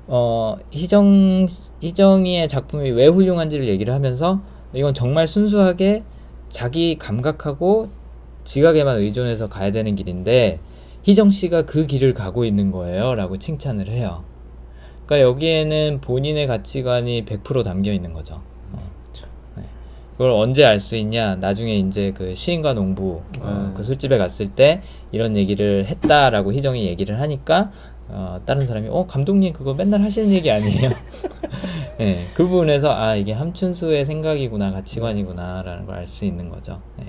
어, 0.06 0.56
희정, 0.70 1.46
희정이의 1.80 2.48
작품이 2.48 2.90
왜 2.90 3.06
훌륭한지를 3.06 3.68
얘기를 3.68 3.94
하면서, 3.94 4.40
이건 4.72 4.92
정말 4.94 5.28
순수하게 5.28 6.02
자기 6.48 6.98
감각하고 6.98 7.90
지각에만 8.44 8.98
의존해서 8.98 9.48
가야 9.48 9.70
되는 9.70 9.94
길인데, 9.94 10.58
희정 11.04 11.30
씨가 11.30 11.62
그 11.66 11.86
길을 11.86 12.14
가고 12.14 12.44
있는 12.44 12.70
거예요. 12.70 13.14
라고 13.14 13.38
칭찬을 13.38 13.88
해요. 13.88 14.24
그러니까 15.06 15.28
여기에는 15.28 16.00
본인의 16.00 16.46
가치관이 16.46 17.24
100% 17.26 17.62
담겨 17.62 17.92
있는 17.92 18.12
거죠. 18.14 18.40
그걸 20.14 20.30
언제 20.30 20.64
알 20.64 20.78
수 20.80 20.96
있냐? 20.96 21.36
나중에 21.36 21.76
이제 21.76 22.12
그 22.16 22.34
시인과 22.34 22.74
농부 22.74 23.22
어, 23.40 23.48
음. 23.48 23.74
그 23.76 23.82
술집에 23.82 24.16
갔을 24.18 24.48
때 24.48 24.80
이런 25.12 25.36
얘기를 25.36 25.86
했다라고 25.86 26.52
희정이 26.52 26.86
얘기를 26.86 27.20
하니까 27.20 27.72
어, 28.08 28.40
다른 28.46 28.66
사람이 28.66 28.88
어 28.90 29.06
감독님 29.06 29.52
그거 29.52 29.74
맨날 29.74 30.02
하시는 30.02 30.30
얘기 30.30 30.50
아니에요? 30.50 30.90
네, 31.98 32.24
그 32.34 32.46
부분에서 32.46 32.92
아 32.94 33.16
이게 33.16 33.32
함춘수의 33.32 34.04
생각이구나 34.06 34.72
가치관이구나라는 34.72 35.86
걸 35.86 35.96
알 35.96 36.06
수 36.06 36.24
있는 36.24 36.48
거죠. 36.48 36.80
네. 36.98 37.06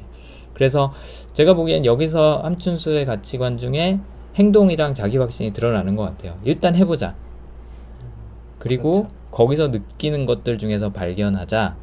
그래서 0.54 0.94
제가 1.34 1.54
보기엔 1.54 1.86
여기서 1.86 2.40
함춘수의 2.44 3.06
가치관 3.06 3.58
중에 3.58 4.00
행동이랑 4.36 4.94
자기 4.94 5.18
확신이 5.18 5.52
드러나는 5.54 5.96
것 5.96 6.04
같아요. 6.04 6.40
일단 6.44 6.76
해보자. 6.76 7.14
그리고 8.58 8.92
그렇죠. 8.92 9.08
거기서 9.32 9.68
느끼는 9.68 10.26
것들 10.26 10.58
중에서 10.58 10.92
발견하자. 10.92 11.76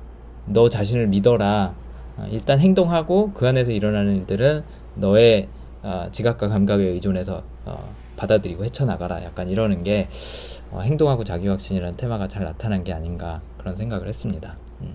너 0.46 0.68
자신을 0.68 1.08
믿어라. 1.08 1.74
아, 2.18 2.26
일단 2.30 2.58
행동하고 2.60 3.32
그 3.32 3.46
안에서 3.46 3.72
일어나는 3.72 4.16
일들은 4.16 4.64
너의 4.94 5.48
아, 5.82 6.08
지각과 6.12 6.48
감각에 6.48 6.84
의존해서 6.84 7.42
어, 7.64 7.94
받아들이고 8.16 8.64
헤쳐나가라. 8.64 9.24
약간 9.24 9.48
이러는 9.48 9.82
게 9.82 10.08
어, 10.70 10.80
행동하고 10.80 11.24
자기 11.24 11.48
확신이라는 11.48 11.96
테마가 11.96 12.28
잘 12.28 12.44
나타난 12.44 12.84
게 12.84 12.92
아닌가 12.92 13.40
그런 13.58 13.74
생각을 13.76 14.08
했습니다. 14.08 14.56
음. 14.82 14.94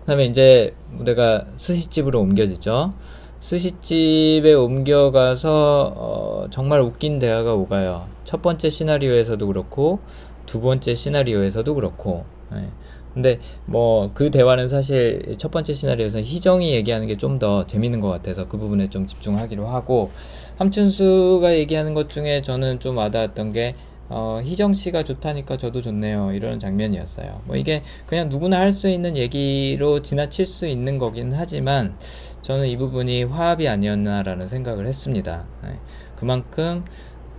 그다음에 0.00 0.26
이제 0.26 0.74
무대가 0.90 1.44
스시집으로 1.56 2.20
옮겨지죠. 2.20 2.94
스시집에 3.40 4.54
옮겨가서 4.54 5.94
어, 5.96 6.46
정말 6.50 6.80
웃긴 6.80 7.18
대화가 7.18 7.54
오가요. 7.54 8.06
첫 8.24 8.42
번째 8.42 8.70
시나리오에서도 8.70 9.46
그렇고 9.46 10.00
두 10.46 10.60
번째 10.60 10.94
시나리오에서도 10.94 11.74
그렇고. 11.74 12.24
예. 12.54 12.68
근데 13.16 13.40
뭐 13.64 14.10
그 14.12 14.30
대화는 14.30 14.68
사실 14.68 15.36
첫 15.38 15.50
번째 15.50 15.72
시나리오에서 15.72 16.20
희정이 16.20 16.72
얘기하는 16.72 17.06
게 17.06 17.16
좀 17.16 17.38
더 17.38 17.66
재밌는 17.66 18.00
것 18.00 18.08
같아서 18.10 18.46
그 18.46 18.58
부분에 18.58 18.88
좀 18.88 19.06
집중하기로 19.06 19.66
하고 19.66 20.10
함춘수가 20.58 21.54
얘기하는 21.54 21.94
것 21.94 22.10
중에 22.10 22.42
저는 22.42 22.78
좀 22.80 22.98
와닿았던 22.98 23.52
게 23.52 23.74
어, 24.08 24.40
희정 24.44 24.74
씨가 24.74 25.02
좋다니까 25.02 25.56
저도 25.56 25.80
좋네요. 25.80 26.32
이런 26.32 26.58
장면이었어요. 26.60 27.40
뭐 27.46 27.56
이게 27.56 27.82
그냥 28.06 28.28
누구나 28.28 28.60
할 28.60 28.70
수 28.72 28.88
있는 28.88 29.16
얘기로 29.16 30.02
지나칠 30.02 30.44
수 30.44 30.66
있는 30.66 30.98
거긴 30.98 31.32
하지만 31.34 31.96
저는 32.42 32.68
이 32.68 32.76
부분이 32.76 33.24
화합이 33.24 33.66
아니었나라는 33.66 34.46
생각을 34.46 34.86
했습니다. 34.86 35.46
네. 35.64 35.70
그만큼 36.16 36.84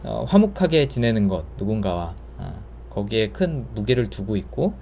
어, 0.04 0.26
화목하게 0.28 0.88
지내는 0.88 1.28
것 1.28 1.46
누군가와 1.58 2.16
어, 2.40 2.54
거기에 2.90 3.30
큰 3.30 3.66
무게를 3.76 4.10
두고 4.10 4.36
있고 4.36 4.74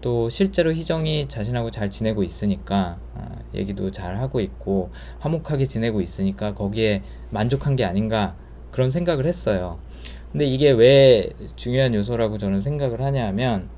또 0.00 0.30
실제로 0.30 0.72
희정이 0.72 1.28
자신하고 1.28 1.70
잘 1.70 1.90
지내고 1.90 2.22
있으니까 2.22 2.98
어, 3.14 3.38
얘기도 3.54 3.90
잘 3.90 4.16
하고 4.18 4.40
있고 4.40 4.90
화목하게 5.18 5.66
지내고 5.66 6.00
있으니까 6.00 6.54
거기에 6.54 7.02
만족한 7.30 7.76
게 7.76 7.84
아닌가 7.84 8.34
그런 8.70 8.90
생각을 8.90 9.26
했어요. 9.26 9.78
근데 10.32 10.46
이게 10.46 10.70
왜 10.70 11.30
중요한 11.56 11.94
요소라고 11.94 12.38
저는 12.38 12.62
생각을 12.62 13.02
하냐 13.02 13.26
하면 13.28 13.68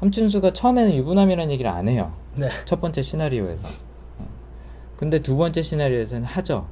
함춘수가 0.00 0.52
처음에는 0.52 0.94
유부남이라는 0.94 1.52
얘기를 1.52 1.70
안 1.70 1.88
해요. 1.88 2.14
네. 2.36 2.48
첫 2.64 2.80
번째 2.80 3.02
시나리오에서. 3.02 3.68
어. 4.18 4.26
근데 4.96 5.20
두 5.20 5.36
번째 5.36 5.60
시나리오에서는 5.60 6.24
하죠. 6.24 6.66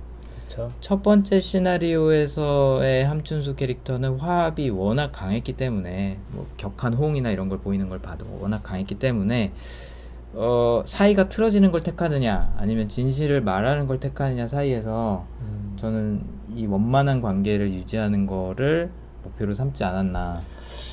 그렇죠. 0.47 0.73
첫 0.81 1.03
번째 1.03 1.41
시나리오에서의 1.41 3.05
함춘수 3.05 3.57
캐릭터는 3.57 4.17
화합이 4.19 4.71
워낙 4.71 5.11
강했기 5.13 5.55
때문에 5.55 6.19
뭐 6.31 6.47
격한 6.57 6.95
호응이나 6.95 7.31
이런 7.31 7.49
걸 7.49 7.59
보이는 7.59 7.89
걸 7.89 7.99
봐도 7.99 8.27
워낙 8.41 8.63
강했기 8.63 8.97
때문에 8.97 9.53
어, 10.35 10.83
사이가 10.87 11.29
틀어지는 11.29 11.73
걸 11.73 11.81
택하느냐 11.83 12.55
아니면 12.59 12.89
진실을 12.89 13.41
말하는 13.41 13.87
걸 13.87 13.99
택하느냐 13.99 14.47
사이에서 14.47 15.27
음. 15.41 15.77
저는 15.79 16.23
이 16.55 16.67
원만한 16.67 17.21
관계를 17.21 17.73
유지하는 17.73 18.27
거를 18.27 18.91
목표로 19.25 19.55
삼지 19.55 19.83
않았나 19.85 20.41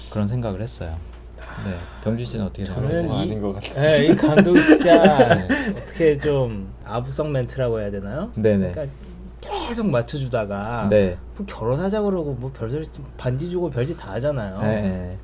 그런 0.09 0.27
생각을 0.27 0.61
했어요. 0.61 0.95
네, 1.65 1.75
병준 2.03 2.25
씨는 2.25 2.45
어떻게 2.45 2.65
생각하세요? 2.65 3.05
이- 3.05 3.11
아닌 3.15 3.41
것 3.41 3.53
같아요. 3.53 3.81
네, 3.87 4.05
이 4.05 4.15
감독이 4.15 4.59
진짜 4.61 5.03
어떻게 5.75 6.17
좀 6.17 6.73
아부성 6.85 7.31
멘트라고 7.31 7.79
해야 7.79 7.91
되나요? 7.91 8.31
네네. 8.35 8.71
그러니까 8.71 8.95
계속 9.73 9.89
맞춰주다가 9.89 10.87
네. 10.91 11.17
뭐 11.35 11.45
결혼하자 11.47 12.03
그러고 12.03 12.33
뭐 12.39 12.51
별소리 12.53 12.85
좀 12.93 13.03
반지 13.17 13.49
주고 13.49 13.71
별짓 13.71 13.97
다 13.97 14.11
하잖아요. 14.13 14.61
네. 14.61 15.17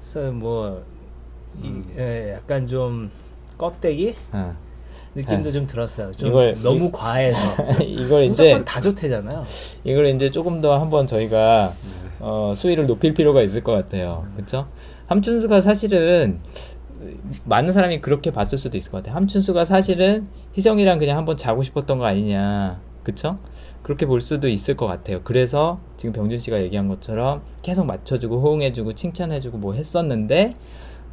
그래서 0.00 0.32
뭐 0.32 0.82
이, 1.62 1.66
음. 1.66 1.92
예, 1.98 2.32
약간 2.34 2.66
좀 2.66 3.10
껍데기 3.58 4.14
어. 4.32 4.56
느낌도 5.14 5.44
네. 5.44 5.52
좀 5.52 5.66
들었어요. 5.66 6.10
좀 6.12 6.30
이걸- 6.30 6.56
너무 6.62 6.86
이- 6.86 6.92
과해서 6.92 7.38
이걸 7.84 8.24
이제 8.24 8.62
다 8.64 8.80
좋대잖아요. 8.80 9.44
이걸 9.84 10.06
이제 10.06 10.30
조금 10.30 10.62
더 10.62 10.78
한번 10.80 11.06
저희가 11.06 11.72
어, 12.20 12.54
수위를 12.56 12.86
높일 12.86 13.12
필요가 13.12 13.42
있을 13.42 13.62
것 13.62 13.72
같아요. 13.72 14.26
그렇죠? 14.36 14.68
함춘수가 15.06 15.60
사실은 15.60 16.40
많은 17.44 17.72
사람이 17.74 18.00
그렇게 18.00 18.30
봤을 18.30 18.56
수도 18.56 18.78
있을 18.78 18.90
것 18.90 18.98
같아요. 18.98 19.14
함춘수가 19.16 19.66
사실은 19.66 20.26
희정이랑 20.54 20.98
그냥 20.98 21.18
한번 21.18 21.36
자고 21.36 21.62
싶었던 21.62 21.98
거 21.98 22.06
아니냐. 22.06 22.80
그쵸? 23.06 23.38
그렇게 23.84 24.04
볼 24.04 24.20
수도 24.20 24.48
있을 24.48 24.76
것 24.76 24.88
같아요. 24.88 25.20
그래서 25.22 25.76
지금 25.96 26.12
병준 26.12 26.40
씨가 26.40 26.60
얘기한 26.62 26.88
것처럼 26.88 27.42
계속 27.62 27.86
맞춰주고 27.86 28.40
호응해주고 28.40 28.94
칭찬해주고 28.94 29.58
뭐 29.58 29.74
했었는데 29.74 30.54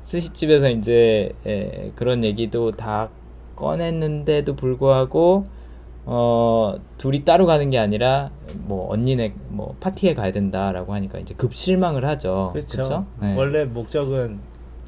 스시집에서 0.02 0.72
이제 0.72 1.34
에, 1.46 1.92
그런 1.96 2.24
얘기도 2.24 2.72
다 2.72 3.10
꺼냈는데도 3.56 4.56
불구하고 4.56 5.46
어 6.06 6.78
둘이 6.98 7.24
따로 7.26 7.46
가는 7.46 7.70
게 7.70 7.78
아니라 7.78 8.32
뭐 8.58 8.92
언니네 8.92 9.36
뭐 9.50 9.76
파티에 9.80 10.16
가야 10.16 10.32
된다라고 10.32 10.96
하니까 10.96 11.20
이제 11.20 11.36
급 11.36 11.54
실망을 11.54 12.06
하죠. 12.06 12.54
그렇죠. 12.54 13.06
네. 13.22 13.36
원래 13.36 13.66
목적은 13.66 14.40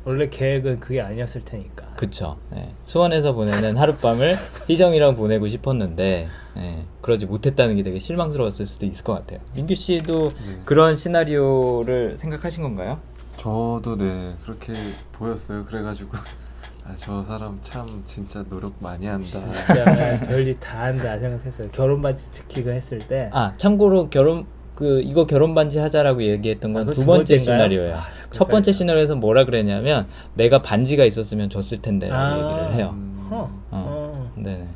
원래 0.06 0.30
계획은 0.30 0.80
그게 0.80 1.02
아니었을 1.02 1.42
테니까. 1.42 1.88
그쵸. 1.98 2.38
네. 2.52 2.74
수원에서 2.84 3.34
보내는 3.34 3.76
하룻밤을 3.76 4.36
희정이랑 4.70 5.16
보내고 5.16 5.48
싶었는데, 5.48 6.28
네. 6.56 6.86
그러지 7.02 7.26
못했다는 7.26 7.76
게 7.76 7.84
되게 7.84 7.98
실망스러웠을 7.98 8.68
수도 8.68 8.86
있을 8.86 9.04
것 9.04 9.14
같아요. 9.14 9.40
민규 9.56 9.74
씨도 9.74 10.30
네. 10.34 10.62
그런 10.64 10.96
시나리오를 10.96 12.18
생각하신 12.20 12.64
건가요? 12.64 13.00
저도 13.38 13.98
네 13.98 14.36
그렇게 14.44 14.74
보였어요. 15.12 15.66
그래가지고 15.66 16.12
아, 16.88 16.94
저 16.96 17.24
사람 17.24 17.58
참 17.62 18.04
진짜 18.06 18.44
노력 18.44 18.74
많이 18.80 19.08
한다. 19.08 19.26
진짜 19.26 20.20
별짓 20.28 20.60
다 20.60 20.84
한다 20.84 21.18
생각했어요. 21.18 21.70
결혼 21.72 22.02
반지 22.02 22.32
특히 22.32 22.64
그 22.64 22.70
했을 22.70 23.00
때. 23.00 23.30
아, 23.34 23.54
참고로 23.58 24.10
결혼, 24.12 24.46
그, 24.76 25.02
이거 25.02 25.26
결혼 25.26 25.56
반지 25.56 25.80
하자라고 25.80 26.22
얘기했던 26.24 26.72
아, 26.72 26.74
건 26.74 26.86
그거 26.86 26.96
두두 26.96 27.06
번째? 27.06 27.38
시나리오예요. 27.38 27.96
아, 27.96 28.04
첫 28.32 28.48
번째. 28.50 28.72
시나리오에서 28.72 29.16
뭐라 29.16 29.46
그랬냐면, 29.46 30.06
내가 30.34 30.62
반지가 30.62 31.06
있었으면 31.06 31.50
줬을 31.50 31.82
텐데, 31.82 32.10
라고 32.10 32.22
아. 32.22 32.60
얘기를 32.60 32.74
해요. 32.76 32.90
음, 32.94 33.28
허. 33.30 33.36
어. 33.38 33.52
어. 33.72 34.32
네네. 34.36 34.68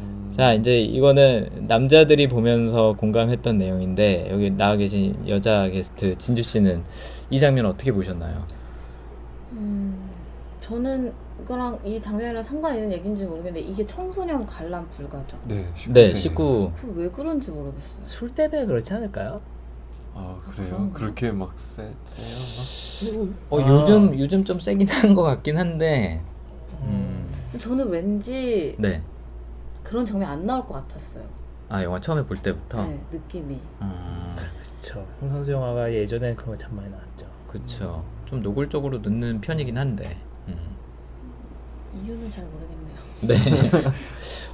음, 0.00 0.34
자, 0.36 0.52
이제 0.52 0.80
이거는 0.80 1.48
남자들이 1.68 2.26
보면서 2.28 2.94
공감했던 2.94 3.56
내용인데, 3.58 4.28
여기 4.32 4.50
나와 4.50 4.74
계신 4.76 5.16
여자 5.28 5.68
게스트 5.68 6.18
진주 6.18 6.42
씨는 6.42 6.82
이 7.30 7.38
장면 7.38 7.66
어떻게 7.66 7.92
보셨나요? 7.92 8.44
음, 10.66 10.74
저는 10.76 11.12
이거랑 11.42 11.78
이 11.84 12.00
장면이랑 12.00 12.42
상관 12.42 12.74
있는 12.74 12.92
얘기인지 12.92 13.24
모르겠는데 13.24 13.60
이게 13.60 13.86
청소년 13.86 14.44
관람 14.46 14.88
불가죠. 14.90 15.38
네, 15.44 15.68
네, 15.90 16.12
19세. 16.12 16.16
19. 16.16 16.72
그 16.76 16.92
왜 16.96 17.10
그런지 17.10 17.50
모르겠어요. 17.50 18.02
술 18.02 18.34
때문에 18.34 18.66
그렇지 18.66 18.92
않을까요? 18.94 19.40
아 20.14 20.40
그래요? 20.48 20.68
그런가? 20.70 20.98
그렇게 20.98 21.30
막 21.30 21.52
세, 21.58 21.92
세요? 22.06 23.28
어, 23.50 23.60
아. 23.60 23.68
요즘, 23.68 24.18
요즘 24.18 24.44
좀 24.44 24.58
세긴 24.58 24.88
한 24.88 25.14
것 25.14 25.22
같긴 25.22 25.58
한데, 25.58 26.22
음, 26.82 27.26
저는 27.58 27.88
왠지 27.90 28.74
네. 28.78 29.02
그런 29.82 30.04
장면 30.06 30.30
안 30.30 30.46
나올 30.46 30.64
것 30.66 30.74
같았어요. 30.74 31.22
아, 31.68 31.82
영화 31.84 32.00
처음에 32.00 32.24
볼 32.24 32.36
때부터? 32.38 32.82
네, 32.86 32.98
느낌이. 33.12 33.58
아, 33.80 34.34
그렇죠. 34.36 35.06
홍상수 35.20 35.52
영화가 35.52 35.92
예전엔 35.92 36.34
그런 36.36 36.54
거 36.54 36.56
참 36.56 36.74
많이 36.76 36.88
나왔죠. 36.90 37.26
그쵸. 37.46 38.04
좀 38.24 38.42
노골적으로 38.42 38.98
넣는 38.98 39.40
편이긴 39.42 39.76
한데, 39.76 40.04
음. 40.06 40.35
이유는 42.04 42.30
잘 42.30 42.44
모르겠네요. 42.44 42.96
네. 43.22 43.88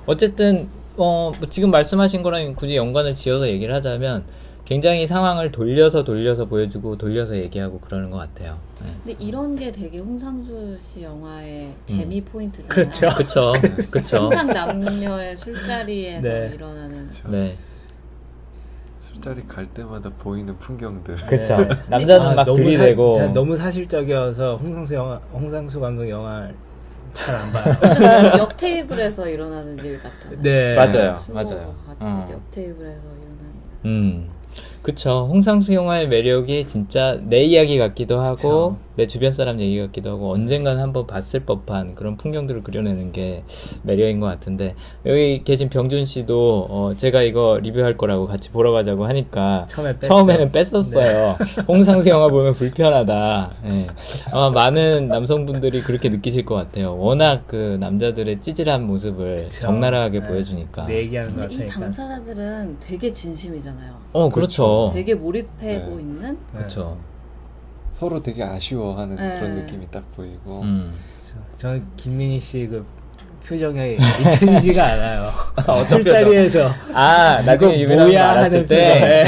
어쨌든 0.06 0.68
어, 0.96 1.32
뭐 1.38 1.48
지금 1.50 1.70
말씀하신 1.70 2.22
거랑 2.22 2.54
굳이 2.54 2.76
연관을 2.76 3.14
지어서 3.14 3.48
얘기를 3.48 3.74
하자면 3.74 4.24
굉장히 4.64 5.06
상황을 5.06 5.50
돌려서 5.50 6.04
돌려서 6.04 6.44
보여주고 6.46 6.96
돌려서 6.96 7.36
얘기하고 7.36 7.80
그러는 7.80 8.10
것 8.10 8.18
같아요. 8.18 8.58
네. 8.80 8.88
근데 9.04 9.24
이런 9.24 9.56
게 9.56 9.72
되게 9.72 9.98
홍상수 9.98 10.78
씨 10.78 11.02
영화의 11.02 11.72
재미 11.86 12.20
포인트잖아요. 12.22 12.68
그렇죠. 12.72 13.12
그쵸, 13.16 13.52
그쵸. 13.90 14.16
항상 14.18 14.46
남녀의 14.48 15.36
술자리에서 15.36 16.28
네. 16.28 16.52
일어나는 16.54 17.08
저 17.08 17.28
네, 17.28 17.56
술자리 18.98 19.42
갈 19.46 19.66
때마다 19.66 20.10
보이는 20.10 20.56
풍경들. 20.58 21.16
네. 21.16 21.68
남자는 21.88 22.26
아, 22.26 22.34
막 22.34 22.44
너무 22.44 22.56
들이대고. 22.62 23.12
사, 23.14 23.32
너무 23.32 23.56
사실적이어서 23.56 24.56
홍상수 24.56 24.94
영화, 24.94 25.16
홍상수 25.32 25.80
감독 25.80 26.08
영화 26.08 26.48
잘 27.12 27.34
안 27.36 27.52
봐요. 27.52 27.76
그러니까 27.80 28.38
옆 28.38 28.56
테이블에서 28.56 29.28
일어나는 29.28 29.84
일 29.84 30.00
같잖아요. 30.00 30.42
네. 30.42 30.74
맞아요, 30.74 31.20
술 31.26 31.34
맞아요. 31.34 31.74
어. 32.00 32.28
옆 32.32 32.50
테이블에서 32.50 32.82
일어나는 33.00 33.52
음, 33.84 34.28
그쵸. 34.82 35.26
홍상수 35.30 35.74
영화의 35.74 36.08
매력이 36.08 36.66
진짜 36.66 37.18
내 37.22 37.42
이야기 37.44 37.78
같기도 37.78 38.20
하고, 38.20 38.34
그쵸. 38.34 38.76
내 38.94 39.06
주변 39.06 39.32
사람 39.32 39.58
얘기 39.60 39.78
같기도 39.80 40.10
하고, 40.10 40.32
언젠간 40.32 40.78
한번 40.78 41.06
봤을 41.06 41.40
법한 41.40 41.94
그런 41.94 42.16
풍경들을 42.16 42.62
그려내는 42.62 43.12
게 43.12 43.42
매력인 43.82 44.20
것 44.20 44.26
같은데, 44.26 44.74
여기 45.06 45.42
계신 45.44 45.68
병준 45.68 46.04
씨도, 46.04 46.66
어, 46.68 46.92
제가 46.96 47.22
이거 47.22 47.58
리뷰할 47.62 47.96
거라고 47.96 48.26
같이 48.26 48.50
보러 48.50 48.72
가자고 48.72 49.06
하니까, 49.06 49.66
처음에 49.68 49.94
뺐죠. 49.94 50.08
처음에는 50.08 50.52
뺐었어요. 50.52 51.36
홍상수 51.68 52.08
영화 52.08 52.28
보면 52.28 52.52
불편하다. 52.54 53.52
예. 53.66 53.86
아마 54.32 54.50
많은 54.50 55.08
남성분들이 55.08 55.82
그렇게 55.82 56.08
느끼실 56.08 56.44
것 56.44 56.54
같아요. 56.54 56.96
워낙 56.98 57.44
그 57.46 57.76
남자들의 57.80 58.40
찌질한 58.40 58.86
모습을 58.86 59.44
그쵸. 59.44 59.60
적나라하게 59.60 60.20
네. 60.20 60.26
보여주니까. 60.26 60.86
내 60.86 60.98
얘기하는 60.98 61.34
거 61.34 61.40
근데 61.42 61.54
이 61.54 61.58
같으니까. 61.58 61.80
당사자들은 61.80 62.76
되게 62.80 63.12
진심이잖아요. 63.12 63.92
어, 64.12 64.28
그렇죠. 64.28 64.90
되게 64.94 65.14
몰입하고 65.14 65.60
네. 65.62 65.96
있는 66.00 66.38
네. 66.52 66.58
그렇죠. 66.58 66.96
서로 68.02 68.20
되게 68.20 68.42
아쉬워하는 68.42 69.14
네. 69.14 69.36
그런 69.38 69.54
느낌이 69.54 69.86
딱 69.92 70.02
보이고. 70.16 70.62
음. 70.64 70.92
저- 71.24 71.68
저는 71.68 71.84
김민희 71.96 72.40
씨그 72.40 72.84
표정이 73.46 73.94
잊혀지지가 73.94 74.84
않아요. 74.84 75.30
어떤 75.56 75.84
술자리에서 75.84 76.68
아, 76.92 77.40
나중에 77.46 77.78
유명한 77.78 78.10
거 78.12 78.18
알았을 78.18 78.42
하는 78.44 78.66
때. 78.66 79.24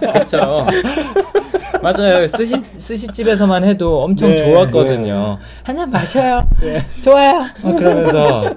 그렇죠. 0.00 0.66
맞아요. 1.82 2.26
스시, 2.26 2.58
스시집에서만 2.62 3.62
해도 3.64 4.04
엄청 4.04 4.30
네. 4.30 4.42
좋았거든요. 4.50 5.38
한잔 5.62 5.90
마셔요. 5.90 6.48
좋아요. 7.04 7.40
막 7.62 7.76
그러면서. 7.78 8.54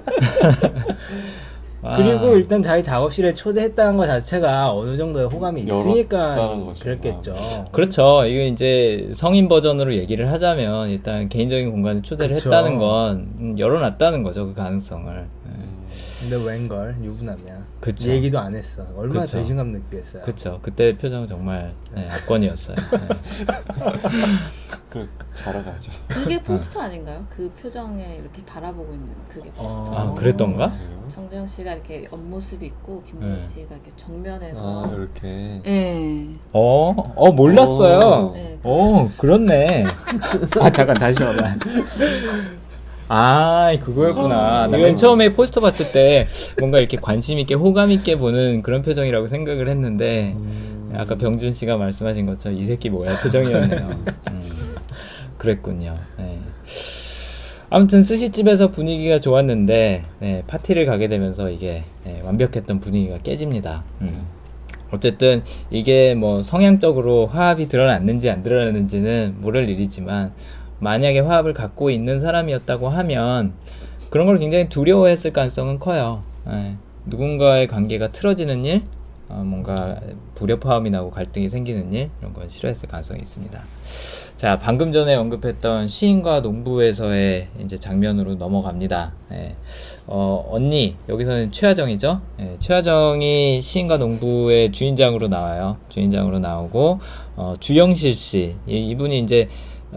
아, 1.82 1.96
그리고 1.96 2.36
일단 2.36 2.62
자기 2.62 2.82
작업실에 2.82 3.32
초대했다는 3.32 3.96
것 3.96 4.06
자체가 4.06 4.72
어느 4.72 4.96
정도의 4.96 5.26
호감이 5.28 5.62
있으니까. 5.62 6.34
그랬겠죠. 6.78 7.34
그렇죠. 7.72 8.24
이게 8.26 8.48
이제 8.48 9.10
성인 9.14 9.48
버전으로 9.48 9.94
얘기를 9.94 10.30
하자면 10.30 10.90
일단 10.90 11.28
개인적인 11.28 11.70
공간에 11.70 12.02
초대를 12.02 12.34
그쵸. 12.34 12.50
했다는 12.50 12.78
건 12.78 13.28
음, 13.38 13.58
열어놨다는 13.58 14.22
거죠. 14.22 14.46
그 14.48 14.54
가능성을. 14.54 15.14
네. 15.14 15.26
음, 15.46 15.79
근데 16.20 16.36
웬걸 16.36 16.96
유부남이야. 17.02 17.66
그쵸. 17.80 18.10
얘기도 18.10 18.38
안 18.38 18.54
했어. 18.54 18.86
얼마나 18.94 19.22
그쵸. 19.22 19.38
배신감 19.38 19.68
느끼겠어요. 19.68 20.22
그렇죠. 20.22 20.60
그때 20.62 20.96
표정 20.98 21.26
정말 21.26 21.74
네, 21.94 22.08
압권이었어요. 22.10 22.76
네. 22.76 23.08
그 24.90 25.08
자러 25.32 25.64
가죠. 25.64 25.90
그게 26.08 26.42
포스터 26.42 26.82
아닌가요? 26.82 27.24
그 27.30 27.50
표정에 27.62 28.18
이렇게 28.20 28.44
바라보고 28.44 28.92
있는 28.92 29.08
그게 29.28 29.50
포스터. 29.52 29.94
아, 29.94 30.14
그랬던가? 30.14 30.70
그래요? 30.70 31.08
정재영 31.10 31.46
씨가 31.46 31.72
이렇게 31.72 32.06
옆모습이 32.12 32.66
있고 32.66 33.02
김민희 33.04 33.34
네. 33.34 33.40
씨가 33.40 33.74
이렇게 33.76 33.90
정면에서 33.96 34.84
아 34.84 34.92
이렇게. 34.92 35.60
네. 35.64 36.28
어, 36.52 36.90
어 37.16 37.32
몰랐어요. 37.32 37.98
오. 37.98 38.34
네. 38.34 38.58
어, 38.62 39.08
그렇네. 39.16 39.86
아 40.60 40.70
잠깐 40.70 40.96
다시 40.96 41.22
와봐. 41.22 41.54
아, 43.12 43.76
그거였구나. 43.82 44.68
나 44.68 44.76
맨 44.78 44.96
처음에 44.96 45.32
포스터 45.32 45.60
봤을 45.60 45.90
때 45.90 46.26
뭔가 46.60 46.78
이렇게 46.78 46.96
관심 46.96 47.38
있게 47.40 47.54
호감 47.54 47.90
있게 47.90 48.16
보는 48.16 48.62
그런 48.62 48.82
표정이라고 48.82 49.26
생각을 49.26 49.68
했는데 49.68 50.36
아까 50.94 51.16
병준 51.16 51.52
씨가 51.52 51.76
말씀하신 51.76 52.26
것처럼 52.26 52.58
이 52.58 52.64
새끼 52.64 52.88
뭐야 52.88 53.16
표정이었네요. 53.20 53.80
음, 54.30 54.42
그랬군요. 55.38 55.98
네. 56.18 56.38
아무튼 57.68 58.02
스시집에서 58.04 58.70
분위기가 58.70 59.18
좋았는데 59.20 60.04
네, 60.20 60.42
파티를 60.46 60.86
가게 60.86 61.08
되면서 61.08 61.50
이게 61.50 61.82
네, 62.04 62.20
완벽했던 62.24 62.78
분위기가 62.80 63.18
깨집니다. 63.18 63.82
음. 64.02 64.22
어쨌든 64.92 65.42
이게 65.70 66.14
뭐 66.14 66.42
성향적으로 66.42 67.26
화합이 67.26 67.68
드러났는지 67.68 68.28
안 68.30 68.42
드러났는지는 68.42 69.36
모를 69.38 69.68
일이지만 69.68 70.30
만약에 70.80 71.20
화합을 71.20 71.54
갖고 71.54 71.90
있는 71.90 72.20
사람이었다고 72.20 72.88
하면 72.88 73.54
그런 74.10 74.26
걸 74.26 74.38
굉장히 74.38 74.68
두려워했을 74.68 75.32
가능성은 75.32 75.78
커요. 75.78 76.22
예. 76.50 76.76
누군가의 77.06 77.66
관계가 77.66 78.12
틀어지는 78.12 78.64
일, 78.64 78.82
어, 79.28 79.42
뭔가 79.44 80.00
불협화음이 80.34 80.90
나고 80.90 81.10
갈등이 81.10 81.48
생기는 81.48 81.92
일 81.92 82.10
이런 82.20 82.32
건 82.32 82.48
싫어했을 82.48 82.88
가능성이 82.88 83.20
있습니다. 83.22 83.62
자, 84.36 84.58
방금 84.58 84.90
전에 84.90 85.14
언급했던 85.14 85.86
시인과 85.86 86.40
농부에서의 86.40 87.48
이제 87.62 87.76
장면으로 87.76 88.34
넘어갑니다. 88.36 89.12
예. 89.32 89.54
어, 90.06 90.48
언니 90.50 90.96
여기서는 91.08 91.52
최하정이죠. 91.52 92.20
예, 92.40 92.56
최하정이 92.58 93.60
시인과 93.60 93.98
농부의 93.98 94.72
주인장으로 94.72 95.28
나와요. 95.28 95.76
주인장으로 95.90 96.38
나오고 96.38 97.00
어, 97.36 97.52
주영실 97.60 98.14
씨 98.14 98.56
이, 98.66 98.88
이분이 98.88 99.20
이제 99.20 99.48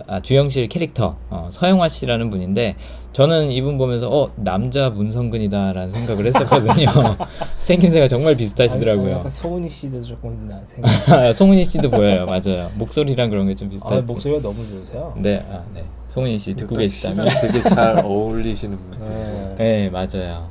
아, 0.08 0.22
주영실 0.22 0.68
캐릭터 0.70 1.18
어, 1.30 1.50
서영화 1.52 1.88
씨라는 1.89 2.30
분인데 2.30 2.76
저는 3.14 3.52
이분 3.52 3.78
보면서 3.78 4.10
어 4.10 4.32
남자 4.36 4.89
문성근이다라는 4.89 5.91
생각을 5.91 6.26
했었거든요. 6.26 6.88
생김새가 7.62 8.08
정말 8.08 8.36
비슷하시더라고요. 8.36 9.12
약간 9.12 9.30
소은이 9.30 9.70
씨도 9.70 10.02
조금 10.02 10.48
나 10.50 10.60
생각. 10.68 11.10
아, 11.10 11.32
송은이 11.32 11.64
씨도 11.64 11.91
보여요. 11.91 12.26
맞아요. 12.26 12.72
목소리랑 12.76 13.30
그런 13.30 13.48
게좀 13.48 13.68
아, 13.68 13.72
비슷해요. 13.72 14.02
목소리가 14.02 14.41
너무 14.41 14.68
좋으세요. 14.68 15.14
네, 15.18 15.46
아, 15.52 15.62
네. 15.76 15.84
송은이 16.10 16.38
씨 16.39 16.56
듣고 16.56 16.76
계시다면. 16.76 17.28
되게 17.41 17.62
잘 17.62 18.00
어울리시는 18.00 18.78
분들. 18.78 19.08
네. 19.08 19.56
네, 19.58 19.89
맞아요. 19.89 20.48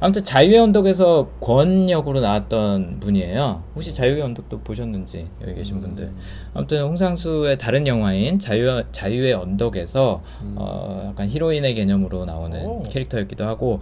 아무튼 0.00 0.22
자유의 0.22 0.58
언덕에서 0.60 1.28
권 1.40 1.90
역으로 1.90 2.20
나왔던 2.20 2.98
분이에요. 3.00 3.64
혹시 3.74 3.92
자유의 3.92 4.22
언덕도 4.22 4.60
보셨는지 4.60 5.26
여기 5.42 5.54
계신 5.54 5.80
분들. 5.80 6.12
아무튼 6.54 6.82
홍상수의 6.84 7.58
다른 7.58 7.84
영화인 7.86 8.38
자유 8.38 8.84
자유의 8.92 9.32
언덕에서 9.34 10.22
어, 10.54 11.06
약간 11.10 11.26
히로인의 11.28 11.74
개념으로 11.74 12.24
나오는 12.26 12.64
오. 12.64 12.82
캐릭터였기도 12.84 13.44
하고 13.44 13.80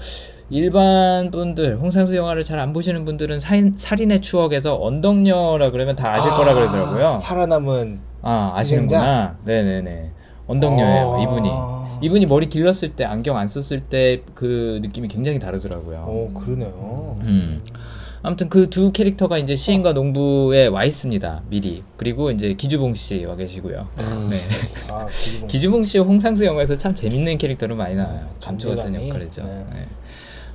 일반 0.49 1.31
분들 1.31 1.77
홍상수 1.79 2.17
영화를 2.17 2.45
잘 2.45 2.57
안 2.59 2.73
보시는 2.73 3.05
분들은 3.05 3.39
살인, 3.39 3.75
살인의 3.77 4.23
추억에서 4.23 4.79
언덕녀라 4.81 5.71
그러면 5.71 5.95
다 5.97 6.14
아실 6.14 6.31
거라 6.31 6.55
그러더라고요. 6.55 7.14
살아남은 7.17 8.01
아 8.23 8.53
아시는구나. 8.57 9.37
네네네. 9.45 10.12
언덕녀예요 10.47 11.14
아. 11.17 11.23
이분이. 11.23 11.86
이분이 12.03 12.27
머리 12.27 12.49
길렀을 12.49 12.91
때 12.91 13.05
안경 13.05 13.37
안 13.37 13.49
썼을 13.49 13.81
때 13.81 14.23
그 14.35 14.79
느낌이 14.83 15.09
굉장히 15.09 15.39
다르더라고요. 15.39 16.05
오 16.09 16.33
그러네요. 16.33 17.19
음. 17.23 17.61
아무튼 18.23 18.49
그 18.49 18.69
두 18.69 18.91
캐릭터가 18.93 19.39
이제 19.39 19.55
시인과 19.55 19.93
농부에 19.93 20.67
와 20.67 20.85
있습니다. 20.85 21.43
미리. 21.49 21.83
그리고 21.97 22.31
이제 22.31 22.55
기주봉 22.55 22.95
씨 22.95 23.25
와 23.25 23.37
계시고요. 23.37 23.89
네. 24.31 24.37
아 24.93 25.07
기주봉. 25.07 25.49
기주봉 25.49 25.85
씨 25.85 25.99
홍상수 25.99 26.45
영화에서 26.45 26.77
참 26.77 26.95
재밌는 26.95 27.39
캐릭터로 27.39 27.77
많이 27.77 27.95
나와요. 27.95 28.21
감초 28.43 28.75
같은. 28.75 28.95
역할이죠. 29.09 29.43
네. 29.43 29.65
네. 29.75 29.87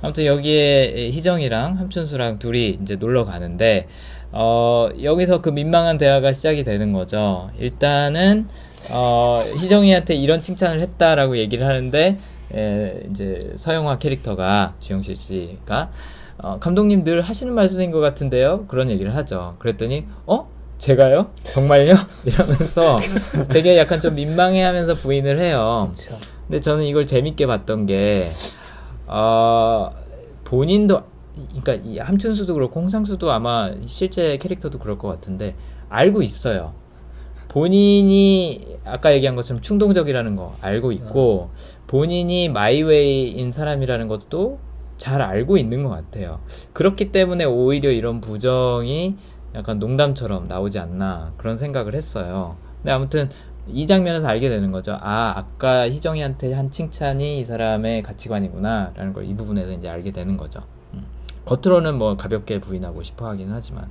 아무튼 0.02 0.24
여기에 0.26 1.10
희정이랑 1.12 1.78
함춘수랑 1.78 2.38
둘이 2.40 2.78
이제 2.82 2.96
놀러 2.96 3.24
가는데 3.24 3.86
어, 4.32 4.88
여기서 5.02 5.40
그 5.42 5.48
민망한 5.50 5.96
대화가 5.96 6.32
시작이 6.32 6.64
되는 6.64 6.92
거죠. 6.92 7.50
일단은 7.58 8.48
어, 8.90 9.42
희정이한테 9.56 10.14
이런 10.14 10.42
칭찬을 10.42 10.80
했다라고 10.80 11.36
얘기를 11.38 11.66
하는데 11.66 12.18
에, 12.54 13.02
이제 13.10 13.52
서영화 13.56 13.98
캐릭터가 13.98 14.74
주영실 14.80 15.16
씨가 15.16 15.90
어, 16.38 16.56
감독님 16.56 17.04
늘 17.04 17.22
하시는 17.22 17.52
말씀인 17.54 17.90
것 17.90 18.00
같은데요. 18.00 18.66
그런 18.66 18.90
얘기를 18.90 19.14
하죠. 19.14 19.56
그랬더니 19.58 20.06
어? 20.26 20.48
제가요? 20.78 21.28
정말요? 21.44 21.94
이러면서 22.26 22.96
되게 23.50 23.78
약간 23.78 24.00
좀 24.00 24.16
민망해하면서 24.16 24.96
부인을 24.96 25.38
해요. 25.38 25.92
근데 26.48 26.60
저는 26.60 26.84
이걸 26.84 27.06
재밌게 27.06 27.46
봤던 27.46 27.86
게, 27.86 28.28
어, 29.06 29.90
본인도, 30.42 31.02
그러니까 31.62 31.74
이 31.88 31.98
함춘수도 31.98 32.54
그렇고 32.54 32.80
홍상수도 32.80 33.30
아마 33.30 33.70
실제 33.86 34.36
캐릭터도 34.38 34.80
그럴 34.80 34.98
것 34.98 35.06
같은데, 35.06 35.54
알고 35.88 36.20
있어요. 36.22 36.74
본인이 37.52 38.78
아까 38.84 39.12
얘기한 39.12 39.36
것처럼 39.36 39.60
충동적이라는 39.60 40.36
거 40.36 40.56
알고 40.62 40.90
있고, 40.92 41.50
본인이 41.86 42.48
마이웨이인 42.48 43.52
사람이라는 43.52 44.08
것도 44.08 44.58
잘 44.96 45.20
알고 45.20 45.58
있는 45.58 45.82
것 45.82 45.90
같아요. 45.90 46.40
그렇기 46.72 47.12
때문에 47.12 47.44
오히려 47.44 47.90
이런 47.90 48.22
부정이 48.22 49.16
약간 49.54 49.78
농담처럼 49.78 50.48
나오지 50.48 50.78
않나 50.78 51.34
그런 51.36 51.58
생각을 51.58 51.94
했어요. 51.94 52.56
근데 52.78 52.90
아무튼 52.92 53.28
이 53.68 53.86
장면에서 53.86 54.26
알게 54.28 54.48
되는 54.48 54.72
거죠. 54.72 54.96
아, 55.02 55.34
아까 55.36 55.88
희정이한테 55.90 56.54
한 56.54 56.70
칭찬이 56.70 57.38
이 57.40 57.44
사람의 57.44 58.02
가치관이구나 58.02 58.92
라는 58.96 59.12
걸 59.12 59.24
이 59.24 59.34
부분에서 59.36 59.72
이제 59.72 59.88
알게 59.90 60.10
되는 60.12 60.38
거죠. 60.38 60.62
음. 60.94 61.04
겉으로는 61.44 61.98
뭐 61.98 62.16
가볍게 62.16 62.60
부인하고 62.60 63.02
싶어 63.02 63.26
하긴 63.28 63.48
하지만. 63.52 63.88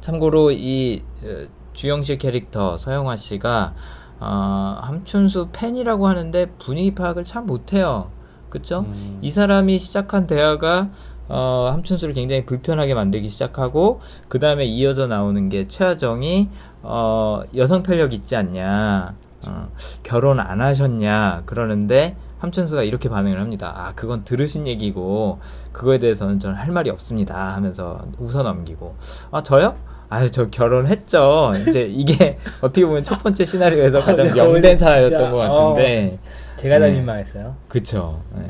참고로 0.00 0.52
이 0.52 1.02
어, 1.24 1.46
주영실 1.80 2.18
캐릭터 2.18 2.76
서영화 2.76 3.16
씨가 3.16 3.72
어, 4.20 4.78
함춘수 4.82 5.48
팬이라고 5.50 6.08
하는데 6.08 6.50
분위기 6.58 6.94
파악을 6.94 7.24
참 7.24 7.46
못해요. 7.46 8.10
그쵸? 8.50 8.84
이 9.22 9.30
사람이 9.30 9.78
시작한 9.78 10.26
대화가 10.26 10.90
어, 11.28 11.70
함춘수를 11.72 12.12
굉장히 12.12 12.44
불편하게 12.44 12.92
만들기 12.92 13.30
시작하고 13.30 14.00
그 14.28 14.38
다음에 14.38 14.66
이어져 14.66 15.06
나오는 15.06 15.48
게 15.48 15.68
최하정이 15.68 16.50
어, 16.82 17.44
여성 17.56 17.82
편력 17.82 18.12
있지 18.12 18.36
않냐 18.36 19.14
어, 19.46 19.68
결혼 20.02 20.38
안 20.38 20.60
하셨냐 20.60 21.44
그러는데 21.46 22.14
함춘수가 22.40 22.82
이렇게 22.82 23.08
반응을 23.08 23.40
합니다. 23.40 23.72
아 23.74 23.94
그건 23.94 24.24
들으신 24.24 24.66
얘기고 24.66 25.38
그거에 25.72 25.98
대해서는 25.98 26.40
저는 26.40 26.56
할 26.56 26.72
말이 26.72 26.90
없습니다 26.90 27.54
하면서 27.54 28.04
웃어 28.18 28.42
넘기고 28.42 28.96
아 29.30 29.42
저요? 29.42 29.76
아유 30.10 30.28
저 30.30 30.48
결혼했죠. 30.50 31.52
이제 31.68 31.82
이게 31.90 32.36
어떻게 32.60 32.84
보면 32.84 33.04
첫 33.04 33.22
번째 33.22 33.44
시나리오에서 33.44 34.00
가장 34.00 34.26
네, 34.26 34.34
명된. 34.34 34.76
사연이었던 34.76 35.30
것 35.30 35.36
같은데 35.38 36.18
제가 36.56 36.80
다 36.80 36.86
네. 36.86 36.92
민망했어요. 36.94 37.54
그쵸. 37.68 38.20
네. 38.36 38.42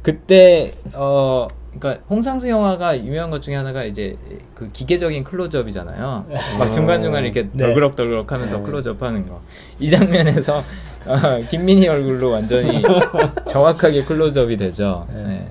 그때 0.00 0.72
어 0.94 1.48
그러니까 1.76 2.04
홍상수 2.08 2.48
영화가 2.48 2.98
유명한 3.04 3.30
것 3.30 3.42
중에 3.42 3.56
하나가 3.56 3.82
이제 3.82 4.16
그 4.54 4.70
기계적인 4.72 5.24
클로즈업이잖아요. 5.24 6.26
막 6.58 6.70
중간 6.72 7.02
중간 7.02 7.24
이렇게 7.24 7.48
네. 7.50 7.64
덜그럭덜그럭하면서 7.66 8.62
클로즈업하는 8.62 9.28
거. 9.28 9.40
이 9.80 9.90
장면에서 9.90 10.58
어, 11.04 11.40
김민희 11.50 11.88
얼굴로 11.88 12.30
완전히 12.30 12.80
정확하게 13.48 14.04
클로즈업이 14.04 14.56
되죠. 14.56 15.08
네. 15.12 15.48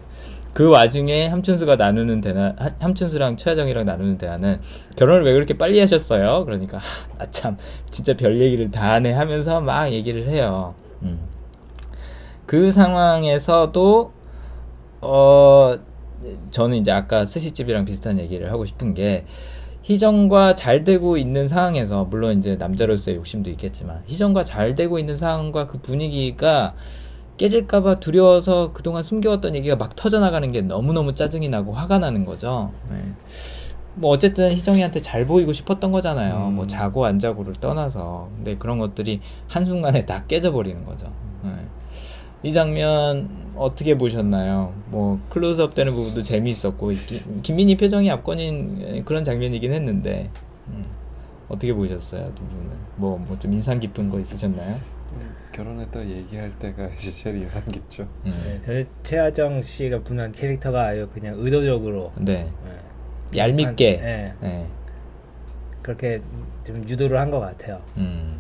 네. 0.52 0.54
그 0.54 0.70
와중에 0.70 1.28
함춘수가 1.28 1.76
나누는 1.78 2.22
대화, 2.22 2.54
하- 2.58 2.70
함춘수랑 2.80 3.38
최하정이랑 3.38 3.86
나누는 3.86 4.18
대화는 4.18 4.60
결혼을 4.98 5.24
왜 5.24 5.34
그렇게 5.34 5.58
빨리 5.58 5.80
하셨어요? 5.80 6.46
그러니까 6.46 6.80
아 7.20 7.26
참 7.32 7.58
진짜 7.90 8.14
별 8.16 8.40
얘기를 8.40 8.70
다 8.72 8.94
하네 8.94 9.14
하면서 9.14 9.62
막 9.62 9.92
얘기를 9.92 10.28
해요. 10.28 10.76
음. 11.04 11.20
그 12.46 12.72
상황에서도 12.72 14.12
어 15.02 15.76
저는 16.52 16.78
이제 16.78 16.92
아까 16.92 17.26
스시집이랑 17.26 17.86
비슷한 17.86 18.20
얘기를 18.20 18.52
하고 18.52 18.66
싶은 18.66 18.94
게 18.94 19.26
희정과 19.84 20.54
잘 20.56 20.84
되고 20.84 21.18
있는 21.18 21.48
상황에서 21.48 22.04
물론 22.06 22.38
이제 22.38 22.56
남자로서의 22.58 23.18
욕심도 23.18 23.50
있겠지만 23.52 24.04
희정과 24.06 24.44
잘 24.44 24.76
되고 24.76 25.00
있는 25.00 25.16
상황과 25.18 25.66
그 25.68 25.80
분위기가 25.80 26.76
깨질까봐 27.42 28.00
두려워서 28.00 28.72
그동안 28.72 29.02
숨겨왔던 29.02 29.56
얘기가 29.56 29.76
막 29.76 29.96
터져나가는 29.96 30.52
게 30.52 30.62
너무너무 30.62 31.16
짜증이 31.16 31.50
나고 31.50 31.74
화가 31.74 31.98
나는 31.98 32.24
거죠. 32.24 32.72
네. 32.88 33.02
뭐 33.96 34.12
어쨌든 34.12 34.52
희정이한테 34.52 35.02
잘 35.02 35.26
보이고 35.26 35.52
싶었던 35.52 35.92
거잖아요. 35.92 36.50
음. 36.50 36.54
뭐 36.56 36.68
자고 36.68 37.04
안 37.04 37.18
자고를 37.18 37.56
떠나서. 37.56 38.30
근데 38.36 38.58
그런 38.58 38.78
것들이 38.78 39.22
한순간에 39.48 40.06
다 40.06 40.24
깨져버리는 40.28 40.86
거죠. 40.86 41.12
네. 41.44 41.50
이 42.44 42.54
장면 42.54 43.28
어떻게 43.56 43.98
보셨나요? 43.98 44.72
뭐 44.92 45.20
클로즈업 45.30 45.74
되는 45.74 45.96
부분도 45.96 46.22
재미있었고 46.22 46.90
기- 46.90 47.24
김민희 47.42 47.76
표정이 47.78 48.12
압권인 48.12 49.04
그런 49.04 49.24
장면이긴 49.24 49.74
했는데 49.74 50.30
음, 50.68 50.86
어떻게 51.50 51.74
보셨어요 51.74 52.24
두 52.36 52.44
분은? 52.46 52.70
뭐 52.98 53.18
뭐 53.18 53.40
좀 53.40 53.52
인상 53.54 53.80
깊은 53.80 54.10
거 54.10 54.20
있으셨나요? 54.20 54.78
결혼했다 55.52 56.06
얘기할 56.08 56.50
때가 56.58 56.88
이제 56.96 57.12
제일 57.12 57.38
인상 57.38 57.64
깊죠. 57.66 58.04
음. 58.26 58.32
네, 58.46 58.62
저는 58.66 58.88
최하정 59.04 59.62
씨가 59.64 60.00
분한 60.04 60.32
캐릭터가 60.32 60.88
아주 60.88 61.10
그냥 61.14 61.36
의도적으로 61.38 62.12
네. 62.18 62.50
예, 63.34 63.38
얄밉게. 63.38 63.96
한- 63.98 64.06
예, 64.08 64.34
네. 64.42 64.68
그렇게 65.82 66.22
좀 66.66 66.76
유도를 66.88 67.20
한 67.20 67.32
것 67.32 67.40
같아요. 67.40 67.82
음. 67.98 68.40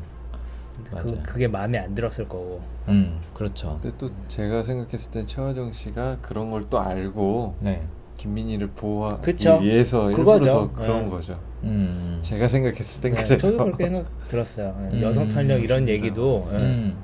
그, 0.89 0.95
맞아요. 0.95 1.23
그게 1.23 1.47
마음에 1.47 1.77
안 1.77 1.93
들었을 1.95 2.27
거고. 2.27 2.61
음. 2.87 3.19
그렇죠. 3.33 3.77
근데 3.81 3.95
또 3.97 4.09
제가 4.27 4.63
생각했을 4.63 5.11
땐 5.11 5.25
최화정 5.25 5.73
씨가 5.73 6.17
그런 6.21 6.49
걸 6.51 6.63
또 6.69 6.79
알고 6.79 7.55
네. 7.59 7.81
김민희를 8.25 8.67
보호하기 8.69 9.21
그쵸. 9.23 9.57
위해서 9.61 10.07
그거죠. 10.09 10.43
일부러 10.45 10.51
더 10.51 10.71
그런 10.73 11.03
네. 11.05 11.09
거죠. 11.09 11.39
음. 11.63 12.19
제가 12.21 12.47
생각했을 12.47 13.01
땐 13.01 13.13
네, 13.15 13.23
그래요. 13.23 13.37
저도 13.39 13.57
그렇게 13.65 13.85
생각 13.85 14.27
들었어요. 14.27 14.75
예, 14.93 14.95
음, 14.97 15.01
여성 15.01 15.27
편력 15.27 15.63
이런. 15.63 15.89
얘기도 15.89 16.47
예. 16.53 16.57
음. 16.57 16.97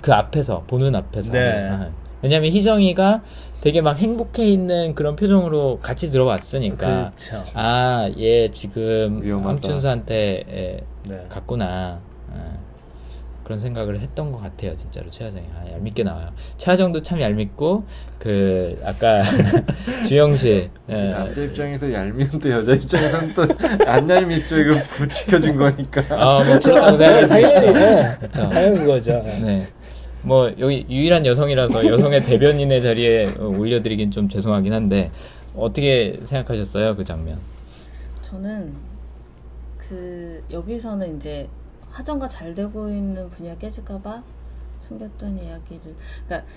그 0.00 0.12
앞에서 0.12 0.62
보는 0.68 0.94
앞에서 0.94 1.32
네. 1.32 1.68
아, 1.70 1.90
왜냐면 2.22 2.52
희정이가 2.52 3.22
되게 3.60 3.80
막 3.80 3.98
행복해 3.98 4.46
있는 4.48 4.94
그런 4.94 5.16
표정으로 5.16 5.80
같이 5.80 6.10
들어왔으니까 6.10 7.10
그렇죠. 7.16 7.42
아얘 7.54 8.50
지금 8.52 9.20
위험하다. 9.22 9.48
황춘수한테 9.50 10.44
에, 10.48 10.80
네. 11.08 11.26
갔구나 11.28 11.98
아, 12.32 12.56
그런 13.48 13.58
생각을 13.58 13.98
했던 14.00 14.30
것 14.30 14.42
같아요 14.42 14.74
진짜로 14.76 15.08
최하정이 15.08 15.46
아, 15.56 15.72
얄밉게 15.72 16.02
나와요 16.02 16.28
최하정도 16.58 17.00
참 17.00 17.18
얄밉고 17.18 17.82
그 18.18 18.78
아까 18.84 19.22
주영실 20.06 20.68
예, 20.90 20.94
남자 21.12 21.42
입장에서 21.42 21.90
얄미운데 21.90 22.50
여자 22.50 22.74
입장에서는 22.74 23.32
또 23.34 23.46
안 23.86 24.08
얄밉죠. 24.10 24.58
이거 24.58 24.74
부- 24.90 25.08
지켜준 25.08 25.56
거니까. 25.56 26.02
아, 26.10 26.44
뭐 26.44 26.58
그렇다고 26.58 26.98
생각해요. 26.98 28.18
그렇죠. 28.18 28.50
당연 28.50 28.74
그거죠. 28.74 29.22
예. 29.26 29.38
네. 29.40 29.66
뭐 30.22 30.52
여기 30.58 30.84
유일한 30.90 31.24
여성이라서 31.24 31.86
여성의 31.86 32.24
대변인의 32.24 32.82
자리에 32.82 33.24
어, 33.38 33.44
올려드리긴 33.46 34.10
좀 34.10 34.28
죄송하긴 34.28 34.72
한데 34.74 35.10
어떻게 35.56 36.18
생각하셨어요 36.26 36.96
그 36.96 37.04
장면? 37.04 37.38
저는 38.22 38.74
그 39.78 40.42
여기서는 40.52 41.16
이제 41.16 41.48
화정과 41.98 42.28
잘 42.28 42.54
되고 42.54 42.88
있는 42.88 43.28
분위기가 43.28 43.58
깨질까봐 43.58 44.22
숨겼던 44.86 45.36
이야기를 45.36 45.96
그러니까 46.26 46.48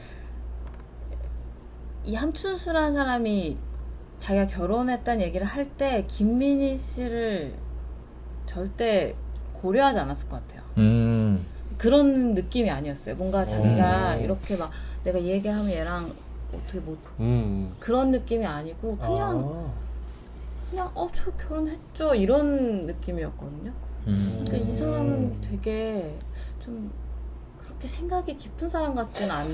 이 2.04 2.14
함춘수라는 2.14 2.94
사람이 2.94 3.58
자기가 4.20 4.46
결혼했다는 4.48 5.22
얘기를 5.26 5.48
할 5.48 5.68
때 5.78 6.06
김민희 6.08 6.76
씨를 6.78 7.56
절대 8.46 9.16
고려하지 9.54 10.00
않았을 10.00 10.30
것 10.30 10.46
같아요. 10.48 10.62
음, 10.78 11.44
그런 11.80 12.36
느낌이 12.36 12.70
아니었어요. 12.70 13.16
뭔가 13.16 13.44
자기가 13.44 14.18
오. 14.20 14.22
이렇게 14.22 14.56
막 14.58 14.70
내가 15.04 15.18
이 15.18 15.28
얘기를 15.30 15.56
하면 15.56 15.72
얘랑 15.72 16.14
어떻게 16.54 16.80
뭐 16.82 16.96
음. 17.20 17.74
그런 17.80 18.12
느낌이 18.12 18.46
아니고 18.46 18.96
그냥 18.98 19.40
아. 19.40 19.72
그냥 20.70 20.92
어 20.94 21.08
저 21.16 21.32
결혼했죠 21.32 22.14
이런 22.14 22.86
느낌이었거든요. 22.86 23.72
음. 24.08 24.44
그러니까 24.46 24.58
이 24.58 24.62
음. 24.70 24.72
사람은 24.72 25.42
되게 25.42 26.16
좀 26.60 26.92
그렇게 27.60 27.88
생각이 27.88 28.36
깊은 28.38 28.70
사람 28.70 28.94
같진 28.94 29.30
않. 29.32 29.48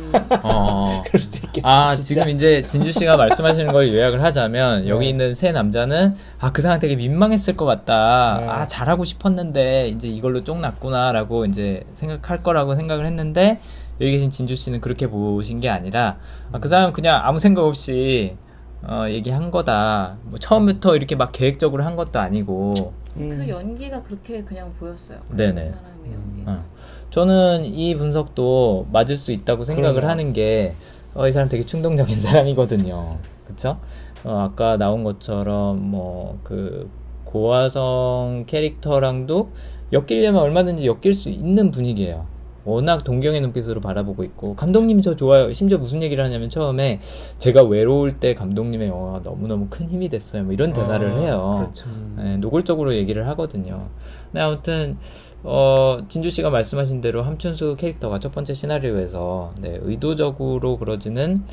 어. 0.43 1.01
그럴 1.07 1.21
수 1.21 1.45
있겠다. 1.45 1.67
아 1.69 1.95
진짜. 1.95 2.03
지금 2.03 2.29
이제 2.29 2.61
진주 2.63 2.91
씨가 2.91 3.15
말씀하시는 3.17 3.71
걸 3.71 3.93
요약을 3.93 4.21
하자면 4.21 4.87
여기 4.87 5.05
네. 5.05 5.09
있는 5.11 5.33
세 5.33 5.51
남자는 5.51 6.15
아 6.39 6.51
그 6.51 6.61
사람 6.61 6.79
되게 6.79 6.95
민망했을 6.95 7.55
것 7.55 7.65
같다. 7.65 8.37
네. 8.41 8.47
아 8.47 8.67
잘하고 8.67 9.05
싶었는데 9.05 9.89
이제 9.89 10.07
이걸로 10.07 10.43
쫑났구나라고 10.43 11.45
이제 11.45 11.83
생각할 11.93 12.43
거라고 12.43 12.75
생각을 12.75 13.05
했는데 13.05 13.59
여기 14.01 14.11
계신 14.11 14.29
진주 14.29 14.55
씨는 14.55 14.81
그렇게 14.81 15.07
보신 15.07 15.59
게 15.59 15.69
아니라 15.69 16.17
아, 16.51 16.59
그 16.59 16.67
사람 16.67 16.91
그냥 16.93 17.21
아무 17.23 17.39
생각 17.39 17.63
없이 17.65 18.35
어, 18.83 19.05
얘기한 19.09 19.51
거다. 19.51 20.17
뭐 20.23 20.37
처음부터 20.39 20.95
이렇게 20.95 21.15
막 21.15 21.31
계획적으로 21.31 21.83
한 21.83 21.95
것도 21.95 22.19
아니고 22.19 22.93
음. 23.17 23.29
그 23.29 23.47
연기가 23.49 24.01
그렇게 24.03 24.43
그냥 24.43 24.73
보였어요. 24.79 25.19
그 25.29 25.35
네네. 25.35 25.63
사람의 25.65 26.13
연기. 26.13 26.43
어. 26.45 26.63
저는 27.09 27.65
이 27.65 27.95
분석도 27.95 28.87
맞을 28.91 29.17
수 29.17 29.31
있다고 29.31 29.63
생각을 29.65 29.95
그럼요. 29.95 30.11
하는 30.11 30.33
게, 30.33 30.75
어, 31.13 31.27
이 31.27 31.31
사람 31.31 31.49
되게 31.49 31.65
충동적인 31.65 32.19
사람이거든요. 32.21 33.17
그쵸? 33.45 33.79
어, 34.23 34.49
아까 34.51 34.77
나온 34.77 35.03
것처럼, 35.03 35.79
뭐, 35.81 36.39
그, 36.43 36.89
고화성 37.25 38.45
캐릭터랑도 38.47 39.49
엮이려면 39.91 40.41
얼마든지 40.41 40.85
엮일 40.85 41.13
수 41.13 41.29
있는 41.29 41.71
분위기예요. 41.71 42.25
워낙 42.67 43.03
동경의 43.03 43.41
눈빛으로 43.41 43.81
바라보고 43.81 44.23
있고, 44.23 44.55
감독님이 44.55 45.01
저 45.01 45.15
좋아요. 45.15 45.51
심지어 45.53 45.77
무슨 45.77 46.03
얘기를 46.03 46.23
하냐면 46.23 46.49
처음에 46.49 46.99
제가 47.39 47.63
외로울 47.63 48.19
때 48.19 48.33
감독님의 48.33 48.89
영화가 48.89 49.21
너무너무 49.23 49.67
큰 49.69 49.87
힘이 49.87 50.09
됐어요. 50.09 50.43
뭐 50.43 50.53
이런 50.53 50.73
대사를 50.73 51.09
아, 51.09 51.17
해요. 51.17 51.55
그렇죠. 51.59 51.87
네, 52.17 52.37
노골적으로 52.37 52.95
얘기를 52.95 53.27
하거든요. 53.29 53.89
근데 54.25 54.41
아무튼 54.41 54.97
어, 55.43 55.99
진주 56.09 56.29
씨가 56.29 56.49
말씀하신 56.49 56.99
대로 56.99 57.23
함춘수 57.23 57.77
캐릭터가 57.79 58.19
첫 58.19 58.31
번째 58.33 58.53
시나리오에서 58.53 59.53
네, 59.61 59.79
의도적으로 59.81 60.77
그러지는 60.77 61.43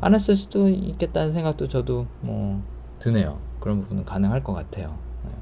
않았을 0.00 0.34
수도 0.34 0.68
있겠다는 0.68 1.32
생각도 1.32 1.68
저도 1.68 2.06
뭐 2.20 2.62
드네요. 3.00 3.38
그런 3.60 3.80
부분은 3.82 4.04
가능할 4.04 4.42
것 4.42 4.54
같아요. 4.54 4.96
네. 5.24 5.32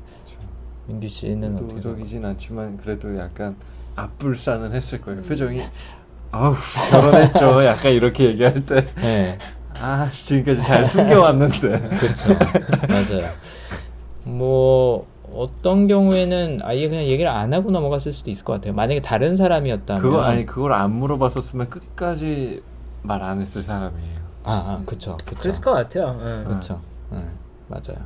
민규 0.88 1.08
씨는 1.08 1.54
어떻게 1.54 1.68
생각하세요? 1.68 1.92
도적이진 1.92 2.24
않지만 2.24 2.76
그래도 2.76 3.16
약간 3.18 3.56
앞불싸는 3.96 4.72
했을 4.74 5.00
거예요. 5.00 5.22
표정이 5.22 5.62
아우 6.30 6.54
결혼했죠. 6.90 7.64
약간 7.66 7.92
이렇게 7.92 8.24
얘기할 8.26 8.64
때 8.64 8.86
네, 8.96 9.38
아, 9.80 10.08
지금까지 10.10 10.62
잘 10.66 10.84
숨겨왔는데. 10.84 11.88
그렇죠. 11.98 12.34
맞아요. 12.88 13.26
뭐 14.24 15.06
어떤 15.32 15.86
경우에는 15.86 16.60
아예 16.62 16.88
그냥 16.88 17.04
얘기를 17.04 17.30
안 17.30 17.52
하고 17.54 17.70
넘어갔을 17.70 18.12
수도 18.12 18.30
있을 18.30 18.44
것 18.44 18.54
같아요. 18.54 18.72
만약에 18.74 19.02
다른 19.02 19.36
사람이었다면 19.36 20.02
그거 20.02 20.22
아니 20.22 20.46
그걸 20.46 20.72
안 20.72 20.92
물어봤었으면 20.92 21.68
끝까지 21.70 22.62
말 23.02 23.22
안 23.22 23.40
했을 23.40 23.62
사람이에요. 23.62 24.16
아, 24.44 24.52
아 24.52 24.82
그쵸, 24.86 25.16
그쵸. 25.24 25.40
그랬을 25.40 25.62
것 25.62 25.72
같아요. 25.72 26.18
예. 26.20 26.44
그렇죠. 26.44 26.80
네, 27.10 27.18
맞아요. 27.68 28.04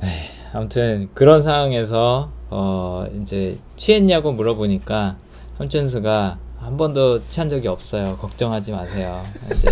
네, 0.00 0.28
아무튼 0.52 1.08
그런 1.14 1.42
상황에서 1.42 2.30
어 2.50 3.06
이제 3.20 3.56
취했냐고 3.76 4.32
물어보니까 4.32 5.16
함준수가 5.58 6.38
한 6.58 6.76
번도 6.76 7.26
취한 7.28 7.48
적이 7.48 7.68
없어요. 7.68 8.16
걱정하지 8.18 8.72
마세요. 8.72 9.22
이제 9.54 9.70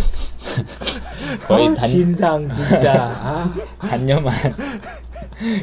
거의 1.47 1.69
어, 1.69 1.75
단, 1.75 1.85
진상 1.85 2.51
진짜. 2.51 3.11
아. 3.13 3.53
단념한 3.79 4.35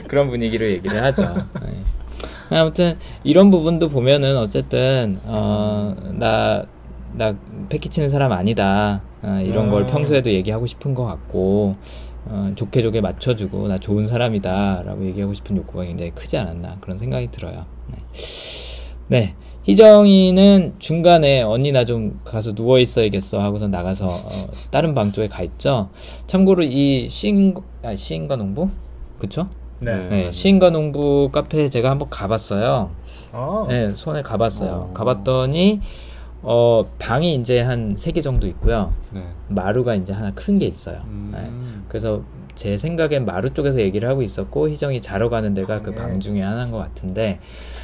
그런 0.07 0.29
분위기로 0.29 0.69
얘기를 0.69 1.01
하죠. 1.03 1.23
네. 1.61 2.57
아무튼 2.57 2.97
이런 3.23 3.49
부분도 3.49 3.89
보면은 3.89 4.37
어쨌든 4.37 5.19
어나나 5.25 6.65
패키치는 7.69 8.09
사람 8.09 8.31
아니다. 8.31 9.01
어, 9.23 9.41
이런 9.43 9.69
걸 9.69 9.83
아. 9.83 9.85
평소에도 9.87 10.29
얘기하고 10.31 10.67
싶은 10.67 10.93
것 10.93 11.05
같고 11.05 11.73
어, 12.27 12.51
좋게 12.55 12.81
좋게 12.81 13.01
맞춰주고 13.01 13.67
나 13.67 13.77
좋은 13.77 14.07
사람이다라고 14.07 15.05
얘기하고 15.05 15.33
싶은 15.33 15.57
욕구가 15.57 15.83
굉장히 15.85 16.11
크지 16.11 16.37
않았나 16.37 16.77
그런 16.81 16.97
생각이 16.97 17.27
들어요. 17.31 17.65
네. 17.87 17.97
네. 19.07 19.35
희정이는 19.65 20.75
중간에 20.77 21.41
언니 21.41 21.71
나 21.71 21.85
좀 21.85 22.19
가서 22.23 22.53
누워 22.53 22.77
있어야겠어 22.79 23.39
하고서 23.39 23.67
나가서 23.67 24.07
어, 24.07 24.47
다른 24.71 24.93
방 24.93 25.11
쪽에 25.11 25.27
가 25.27 25.43
있죠. 25.43 25.89
참고로 26.27 26.63
이 26.63 27.07
시인 27.09 27.55
아, 27.83 27.95
시인과 27.95 28.35
농부 28.35 28.69
그쵸? 29.19 29.47
네. 29.79 30.07
네, 30.09 30.31
시인과 30.31 30.69
농부 30.69 31.29
카페 31.31 31.67
제가 31.69 31.89
한번 31.89 32.09
가봤어요. 32.09 32.91
어. 33.33 33.65
네, 33.67 33.91
손에 33.93 34.21
가봤어요. 34.21 34.89
어. 34.89 34.93
가봤더니 34.93 35.81
어 36.47 36.85
방이 36.99 37.33
이제 37.35 37.61
한 37.61 37.95
세 37.97 38.11
개 38.13 38.21
정도 38.21 38.45
있고요. 38.47 38.93
네. 39.13 39.23
마루가 39.47 39.95
이제 39.95 40.13
하나 40.13 40.31
큰 40.33 40.59
게 40.59 40.67
있어요. 40.67 41.01
음. 41.07 41.31
네. 41.33 41.49
그래서 41.89 42.21
제 42.53 42.77
생각엔 42.77 43.25
마루 43.25 43.49
쪽에서 43.53 43.79
얘기를 43.81 44.07
하고 44.07 44.21
있었고 44.21 44.69
희정이 44.69 45.01
자러 45.01 45.27
가는 45.29 45.53
데가 45.55 45.81
그 45.81 45.89
네. 45.89 45.95
방 45.95 46.19
중에 46.19 46.41
하나인 46.41 46.71
것 46.71 46.77
같은데 46.77 47.39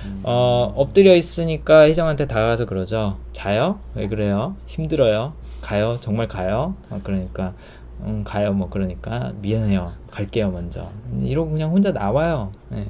음. 0.05 0.21
어 0.23 0.71
엎드려 0.75 1.15
있으니까 1.15 1.87
희정한테 1.89 2.27
다가가서 2.27 2.65
그러죠. 2.65 3.17
자요? 3.33 3.79
왜 3.95 4.07
그래요? 4.07 4.55
힘들어요? 4.67 5.33
가요? 5.61 5.97
정말 5.99 6.27
가요? 6.27 6.75
어, 6.89 6.99
그러니까 7.03 7.53
음 8.01 8.23
가요 8.23 8.53
뭐 8.53 8.69
그러니까 8.69 9.33
미안해요. 9.41 9.91
갈게요 10.11 10.51
먼저. 10.51 10.87
이러고 11.23 11.51
그냥 11.51 11.71
혼자 11.71 11.91
나와요. 11.91 12.51
네. 12.69 12.85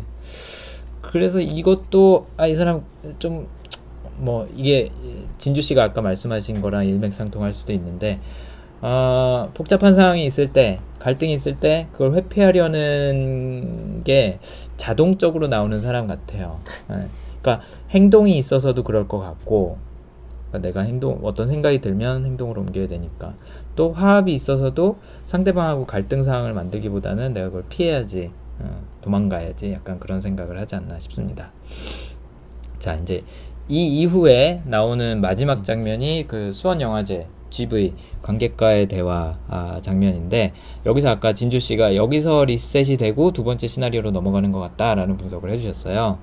그래서 1.02 1.40
이것도 1.40 2.28
아 2.38 2.48
이 2.48 2.56
사람 2.56 2.84
좀 3.20 3.48
뭐 4.22 4.48
이게 4.56 4.92
진주 5.40 5.62
씨가 5.62 5.84
아까 5.84 6.02
말씀하신 6.02 6.62
거랑 6.62 6.86
일맥상통할 6.86 7.54
수도 7.54 7.74
있는데 7.74 8.20
어, 8.82 9.50
복잡한 9.54 9.96
상황이 9.96 10.26
있을 10.26 10.54
때 10.54 10.80
갈등이 11.00 11.34
있을 11.34 11.60
때 11.60 11.88
그걸 11.92 12.14
회피하려는 12.14 14.04
게 14.04 14.40
자동적으로 14.78 15.48
나오는 15.48 15.82
사람 15.82 16.08
같아요. 16.08 16.60
예. 16.92 17.08
그러니까 17.42 17.66
행동이 17.90 18.38
있어서도 18.38 18.84
그럴 18.84 19.08
것 19.08 19.20
같고 19.20 19.78
그러니까 20.50 20.68
내가 20.68 20.82
행동 20.82 21.20
어떤 21.24 21.48
생각이 21.48 21.82
들면 21.82 22.26
행동으로 22.26 22.62
옮겨야 22.62 22.88
되니까 22.88 23.34
또 23.76 23.92
화합이 23.94 24.34
있어서도 24.34 25.00
상대방하고 25.26 25.86
갈등 25.86 26.22
상황을 26.22 26.54
만들기보다는 26.54 27.34
내가 27.34 27.48
그걸 27.48 27.64
피해야지 27.70 28.32
어, 28.60 28.84
도망가야지 29.02 29.74
약간 29.74 30.00
그런 30.00 30.22
생각을 30.22 30.60
하지 30.60 30.76
않나 30.76 31.00
싶습니다. 31.00 31.52
자 32.78 32.96
이제 32.96 33.24
이 33.72 34.02
이후에 34.02 34.62
나오는 34.66 35.22
마지막 35.22 35.64
장면이 35.64 36.26
그 36.28 36.52
수원 36.52 36.82
영화제 36.82 37.28
GV 37.52 37.94
관객과의 38.22 38.88
대화 38.88 39.38
아, 39.48 39.80
장면인데 39.82 40.52
여기서 40.86 41.08
아까 41.08 41.32
진주 41.32 41.62
씨가 41.62 41.96
여기서 41.96 42.44
리셋이 42.44 42.98
되고 42.98 43.32
두 43.32 43.46
번째 43.46 43.68
시나리오로 43.68 44.12
넘어가는 44.12 44.52
것 44.52 44.60
같다라는 44.60 45.16
분석을 45.16 45.52
해주셨어요. 45.52 46.20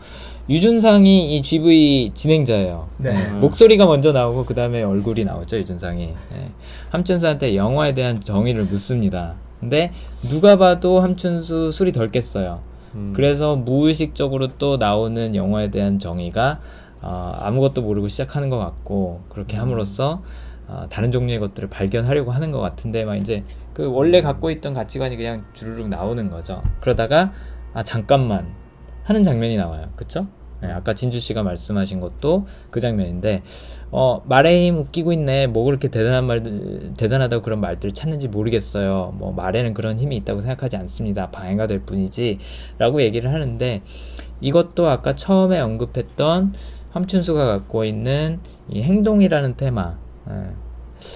유준상이 0.50 1.36
이 1.36 1.40
GV 1.40 2.10
진행자예요. 2.12 2.88
네. 2.98 3.14
네, 3.14 3.32
목소리가 3.40 3.86
먼저 3.86 4.12
나오고 4.12 4.44
그 4.44 4.54
다음에 4.54 4.82
얼굴이 4.82 5.24
나오죠 5.24 5.56
유준상이. 5.56 6.06
네. 6.06 6.50
함춘수한테 6.90 7.56
영화에 7.56 7.94
대한 7.94 8.20
정의를 8.20 8.64
묻습니다. 8.64 9.36
근데 9.58 9.90
누가 10.20 10.58
봐도 10.58 11.00
함춘수 11.00 11.72
술이 11.72 11.92
덜 11.92 12.10
깼어요. 12.10 12.60
음. 12.94 13.12
그래서 13.16 13.56
무의식적으로 13.56 14.58
또 14.58 14.76
나오는 14.76 15.34
영화에 15.34 15.70
대한 15.70 15.98
정의가 15.98 16.60
어, 17.00 17.32
아무것도 17.40 17.82
모르고 17.82 18.08
시작하는 18.08 18.50
것 18.50 18.58
같고 18.58 19.22
그렇게 19.28 19.56
함으로써 19.56 20.22
어, 20.66 20.86
다른 20.90 21.10
종류의 21.10 21.38
것들을 21.40 21.68
발견하려고 21.70 22.30
하는 22.30 22.50
것 22.50 22.60
같은데 22.60 23.04
막 23.04 23.16
이제 23.16 23.44
그 23.72 23.90
원래 23.90 24.20
갖고 24.20 24.50
있던 24.50 24.74
가치관이 24.74 25.16
그냥 25.16 25.44
주르륵 25.52 25.88
나오는 25.88 26.30
거죠. 26.30 26.62
그러다가 26.80 27.32
아 27.72 27.82
잠깐만 27.82 28.54
하는 29.04 29.24
장면이 29.24 29.56
나와요. 29.56 29.88
그쵸? 29.96 30.26
네, 30.60 30.68
아까 30.72 30.92
진주 30.92 31.20
씨가 31.20 31.44
말씀하신 31.44 32.00
것도 32.00 32.46
그 32.70 32.80
장면인데 32.80 33.42
어 33.92 34.22
말의 34.26 34.66
힘 34.66 34.78
웃기고 34.78 35.12
있네. 35.12 35.46
뭐 35.46 35.64
그렇게 35.64 35.88
대단한 35.88 36.26
말들 36.26 36.94
대단하다고 36.98 37.42
그런 37.42 37.60
말들을 37.60 37.92
찾는지 37.92 38.28
모르겠어요. 38.28 39.14
뭐 39.16 39.32
말에는 39.32 39.72
그런 39.72 39.98
힘이 39.98 40.16
있다고 40.16 40.40
생각하지 40.40 40.76
않습니다. 40.76 41.30
방해가 41.30 41.68
될 41.68 41.80
뿐이지라고 41.80 43.02
얘기를 43.02 43.32
하는데 43.32 43.82
이것도 44.40 44.88
아까 44.88 45.14
처음에 45.14 45.60
언급했던 45.60 46.54
함춘수가 46.90 47.46
갖고 47.46 47.84
있는 47.84 48.40
이 48.68 48.82
행동이라는 48.82 49.56
테마 49.56 49.96
예. 50.30 50.50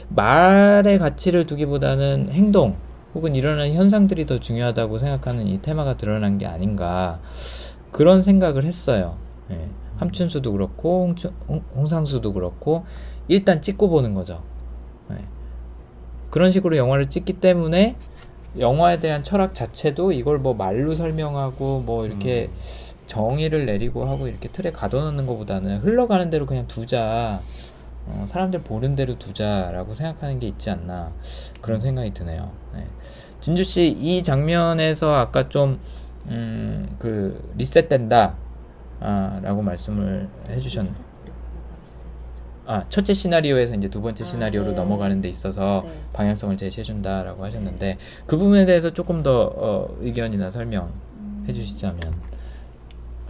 말의 0.09 0.99
가치를 0.99 1.47
두기보다는 1.47 2.29
행동 2.31 2.77
혹은 3.15 3.35
일어나는 3.35 3.75
현상들이 3.75 4.27
더 4.27 4.39
중요하다고 4.39 4.99
생각하는 4.99 5.47
이 5.47 5.61
테마가 5.61 5.97
드러난 5.97 6.39
게 6.39 6.47
아닌가 6.47 7.21
그런 7.91 8.23
생각을 8.23 8.65
했어요. 8.65 9.17
예. 9.51 9.69
함춘수도 9.97 10.53
그렇고 10.53 11.05
홍춘, 11.05 11.33
홍, 11.49 11.63
홍상수도 11.75 12.33
그렇고 12.33 12.85
일단 13.29 13.61
찍고 13.61 13.89
보는 13.89 14.15
거죠. 14.15 14.43
예. 15.11 15.17
그런 16.31 16.51
식으로 16.51 16.77
영화를 16.77 17.11
찍기 17.11 17.35
때문에 17.35 17.97
영화에 18.59 19.01
대한 19.01 19.23
철학 19.23 19.55
자체도 19.55 20.13
이걸 20.13 20.39
뭐 20.39 20.55
말로 20.55 20.95
설명하고 20.95 21.83
뭐 21.85 22.07
이렇게 22.07 22.51
정의를 23.07 23.67
내리고 23.67 24.07
하고 24.07 24.29
이렇게 24.29 24.49
틀에 24.49 24.73
가둬놓는 24.73 25.27
것보다는 25.27 25.79
흘러가는 25.79 26.29
대로 26.31 26.47
그냥 26.47 26.67
두자. 26.67 27.41
어, 28.05 28.25
사람들 28.27 28.63
보는 28.63 28.97
대로 28.97 29.17
두자라고 29.17 29.95
생각하는 29.95 30.41
게 30.41 30.49
있지 30.49 30.71
않나 30.71 31.13
그런 31.61 31.81
생각이 31.81 32.13
드네요. 32.13 32.51
네. 32.75 32.85
진주 33.41 33.63
씨 33.63 33.97
이 34.01 34.23
장면에서 34.25 35.15
아까 35.15 35.49
좀 35.49 35.79
음, 36.27 36.97
그 36.99 37.53
리셋된다 37.57 38.35
아, 39.01 39.41
라고 39.43 39.63
말씀을 39.63 40.29
해주셨는데 40.49 41.01
아 42.65 42.85
첫째 42.89 43.13
시나리오에서 43.13 43.75
이제 43.75 43.89
두 43.89 44.01
번째 44.03 44.23
아, 44.25 44.27
시나리오로 44.27 44.71
네. 44.71 44.77
넘어가는 44.77 45.21
데 45.21 45.29
있어서 45.29 45.83
네. 45.85 45.93
방향성을 46.13 46.57
제시해준다라고 46.57 47.45
하셨는데 47.45 47.99
그 48.27 48.37
부분에 48.37 48.67
대해서 48.67 48.93
조금 48.93 49.23
더 49.23 49.53
어, 49.57 49.97
의견이나 50.01 50.51
설명 50.51 50.93
음, 51.19 51.45
해주시자면 51.49 52.15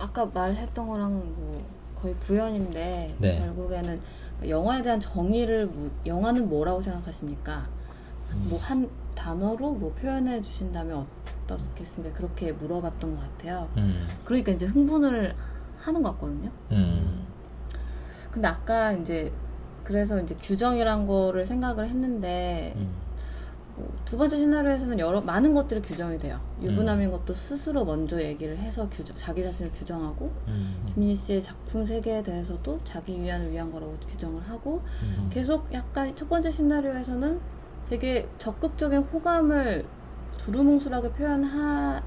아까 0.02 0.26
말했던 0.26 0.88
거랑 0.88 1.12
뭐 1.36 1.64
거의 1.94 2.12
부연인데 2.16 3.14
네. 3.18 3.38
결국에는 3.38 4.00
영화에 4.48 4.82
대한 4.82 4.98
정의를 4.98 5.66
묻- 5.66 5.92
영화는 6.04 6.48
뭐라고 6.48 6.80
생각하십니까? 6.80 7.68
음. 8.32 8.46
뭐한 8.50 8.90
단어로 9.14 9.70
뭐 9.72 9.92
표현해 9.92 10.42
주신다면 10.42 11.06
어떻겠습니까? 11.44 12.16
그렇게 12.16 12.50
물어봤던 12.50 13.14
것 13.14 13.20
같아요. 13.22 13.68
음, 13.76 14.08
그러니까 14.24 14.50
이제 14.52 14.66
흥분을 14.66 15.34
하는 15.78 16.02
것 16.02 16.12
같거든요. 16.12 16.50
음, 16.72 17.24
근데 18.32 18.48
아까 18.48 18.92
이제 18.92 19.30
그래서 19.84 20.20
이제 20.20 20.34
규정이란 20.40 21.06
거를 21.06 21.44
생각을 21.46 21.86
했는데 21.88 22.72
음, 22.76 22.80
뭐 22.82 23.11
두 24.04 24.18
번째 24.18 24.36
시나리오에서는 24.36 24.98
여러 24.98 25.20
많은 25.20 25.54
것들이 25.54 25.80
규정이 25.80 26.18
돼요. 26.18 26.38
음. 26.60 26.64
유부남인 26.64 27.10
것도 27.10 27.32
스스로 27.32 27.84
먼저 27.84 28.20
얘기를 28.20 28.56
해서 28.58 28.88
규정, 28.90 29.16
자기 29.16 29.42
자신을 29.42 29.72
규정하고 29.72 30.30
음, 30.48 30.84
김민희 30.92 31.16
씨의 31.16 31.40
작품 31.42 31.84
세계에 31.84 32.22
대해서도 32.22 32.80
자기 32.84 33.20
위안을 33.20 33.50
위한 33.50 33.70
거라고 33.70 33.96
규정을 34.08 34.42
하고 34.48 34.82
음. 35.02 35.30
계속 35.32 35.72
약간 35.72 36.14
첫 36.14 36.28
번째 36.28 36.50
시나리오에서는 36.50 37.40
되게 37.88 38.28
적극적인 38.38 38.98
호감을 39.00 39.84
두루뭉술하게 40.38 41.10
표현하 41.10 42.02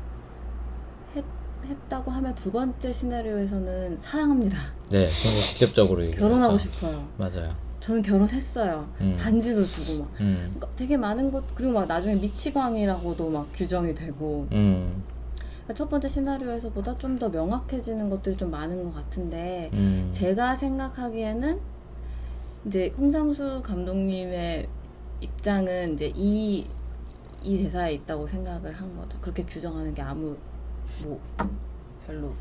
했, 1.15 1.23
했다고 1.65 2.11
하면 2.11 2.35
두 2.35 2.51
번째 2.51 2.91
시나리오에서는 2.93 3.97
사랑합니다. 3.97 4.57
네, 4.89 5.05
그런 5.05 5.35
거 5.35 5.41
직접적으로 5.41 6.03
결혼하고. 6.11 6.57
싶어요. 6.57 7.07
맞아요. 7.17 7.64
저는 7.85 8.01
결혼했어요. 8.01 8.89
음. 9.01 9.15
반지도 9.19 9.63
주고 9.67 9.99
막. 9.99 10.09
음, 10.19 10.53
그러니까 10.55 10.67
되게 10.75 10.97
많은 10.97 11.31
것 11.31 11.43
그리고 11.53 11.73
막 11.73 11.85
나중에 11.85 12.15
미치광이라고도 12.15 13.29
막 13.29 13.47
규정이 13.53 13.93
되고 13.93 14.47
음, 14.53 15.03
그러니까 15.37 15.73
첫 15.75 15.87
번째 15.87 16.09
시나리오에서보다 16.09 16.97
좀 16.97 17.19
더 17.19 17.29
명확해지는 17.29 18.09
것들이 18.09 18.35
좀 18.37 18.49
많은 18.49 18.83
것 18.85 18.95
같은데 18.95 19.69
음. 19.73 20.09
제가 20.11 20.55
생각하기에는 20.55 21.59
이제 22.65 22.91
홍상수 22.97 23.61
감독님의 23.63 24.67
입장은 25.21 25.93
이제 25.93 26.11
이, 26.15 26.65
이 27.43 27.57
대사에 27.63 27.93
있다고 27.93 28.25
생각을 28.25 28.71
한 28.71 28.95
거죠. 28.95 29.15
그렇게 29.21 29.43
규정하는 29.43 29.93
게 29.93 30.01
아무 30.01 30.35
뭐 31.03 31.19
별로 32.07 32.33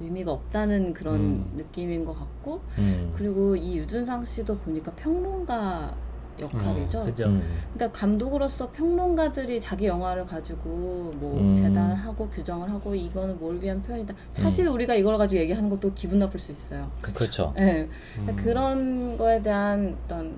의미가 0.00 0.32
없다는 0.32 0.92
그런 0.92 1.14
음. 1.16 1.52
느낌인 1.56 2.04
것 2.04 2.18
같고 2.18 2.60
음. 2.78 3.12
그리고 3.14 3.56
이 3.56 3.78
유준상 3.78 4.24
씨도 4.24 4.58
보니까 4.58 4.92
평론가 4.92 5.94
역할이죠. 6.40 7.04
그죠. 7.04 7.26
음. 7.26 7.42
그러니까 7.74 7.98
감독으로서 7.98 8.70
평론가들이 8.72 9.60
자기 9.60 9.86
영화를 9.86 10.26
가지고 10.26 11.12
뭐 11.16 11.38
음. 11.40 11.54
재단을 11.54 11.94
하고 11.94 12.28
규정을 12.28 12.70
하고 12.70 12.94
이거는 12.94 13.38
뭘 13.38 13.60
위한 13.62 13.82
표현이다. 13.82 14.14
사실 14.32 14.66
우리가 14.68 14.94
이걸 14.94 15.16
가지고 15.16 15.40
얘기하는 15.42 15.70
것도 15.70 15.92
기분 15.94 16.18
나쁠 16.18 16.40
수 16.40 16.50
있어요. 16.52 16.90
그렇죠. 17.00 17.52
네. 17.56 17.88
음. 18.18 18.36
그런 18.36 19.16
거에 19.16 19.40
대한 19.42 19.96
어떤 20.04 20.34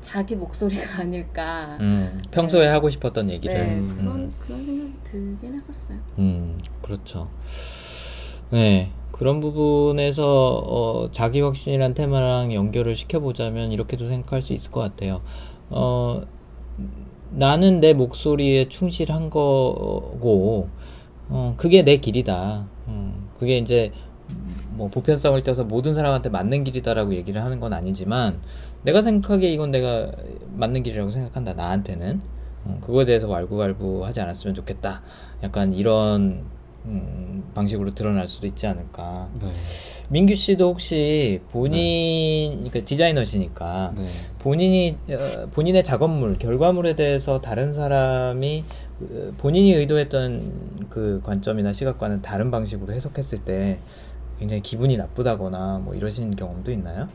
자기 0.00 0.34
목소리가 0.34 1.02
아닐까. 1.02 1.76
음, 1.80 2.20
평소에 2.30 2.66
하고 2.66 2.88
싶었던 2.90 3.30
얘기를. 3.30 3.54
네, 3.54 3.78
음. 3.78 3.96
그런 3.96 4.32
그런 4.40 4.64
생각이 4.64 4.94
들긴 5.04 5.54
했었어요. 5.54 5.98
음, 6.18 6.58
그렇죠. 6.82 7.28
네, 8.50 8.90
그런 9.12 9.38
부분에서 9.38 10.58
어, 10.58 11.10
자기 11.12 11.40
확신이란 11.40 11.94
테마랑 11.94 12.52
연결을 12.52 12.96
시켜보자면 12.96 13.70
이렇게도 13.70 14.08
생각할 14.08 14.42
수 14.42 14.52
있을 14.52 14.72
것 14.72 14.80
같아요. 14.80 15.20
어, 15.68 16.22
나는 17.30 17.78
내 17.78 17.94
목소리에 17.94 18.68
충실한 18.68 19.30
거고, 19.30 20.68
어, 21.28 21.54
그게 21.56 21.84
내 21.84 21.98
길이다. 21.98 22.66
음, 22.88 23.28
그게 23.38 23.58
이제 23.58 23.92
뭐 24.70 24.88
보편성을 24.88 25.40
떼서 25.44 25.62
모든 25.62 25.94
사람한테 25.94 26.28
맞는 26.28 26.64
길이다라고 26.64 27.14
얘기를 27.14 27.44
하는 27.44 27.60
건 27.60 27.72
아니지만 27.72 28.40
내가 28.82 29.02
생각하기에 29.02 29.52
이건 29.52 29.70
내가 29.70 30.10
맞는 30.56 30.82
길이라고 30.82 31.10
생각한다. 31.10 31.54
나한테는 31.54 32.20
어, 32.64 32.78
그거에 32.80 33.04
대해서 33.04 33.28
왈구왈부하지 33.28 34.20
않았으면 34.20 34.54
좋겠다. 34.56 35.02
약간 35.44 35.72
이런 35.72 36.46
음, 36.86 37.50
방식으로 37.54 37.94
드러날 37.94 38.26
수도 38.26 38.46
있지 38.46 38.66
않을까. 38.66 39.28
네. 39.40 39.48
민규 40.08 40.34
씨도 40.34 40.70
혹시 40.70 41.40
본인 41.50 42.56
그러니까 42.56 42.84
디자이너시니까 42.84 43.92
네. 43.96 44.08
본인이 44.38 44.96
어, 45.10 45.46
본인의 45.50 45.84
작업물 45.84 46.38
결과물에 46.38 46.96
대해서 46.96 47.40
다른 47.40 47.74
사람이 47.74 48.64
어, 49.02 49.32
본인이 49.36 49.74
의도했던 49.74 50.86
그 50.88 51.20
관점이나 51.22 51.72
시각과는 51.72 52.22
다른 52.22 52.50
방식으로 52.50 52.92
해석했을 52.92 53.44
때 53.44 53.80
굉장히 54.38 54.62
기분이 54.62 54.96
나쁘다거나 54.96 55.80
뭐 55.84 55.94
이러신 55.94 56.34
경험도 56.34 56.72
있나요? 56.72 57.08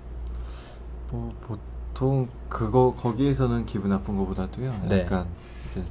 뭐 1.12 1.34
보통 1.42 2.28
그거 2.50 2.94
거기에서는 2.96 3.66
기분 3.66 3.90
나쁜 3.90 4.16
것보다도요. 4.18 4.82
네. 4.90 5.02
약간 5.02 5.26
이제 5.72 5.82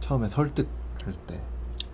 처음에 0.00 0.26
설득할 0.26 1.14
때 1.28 1.40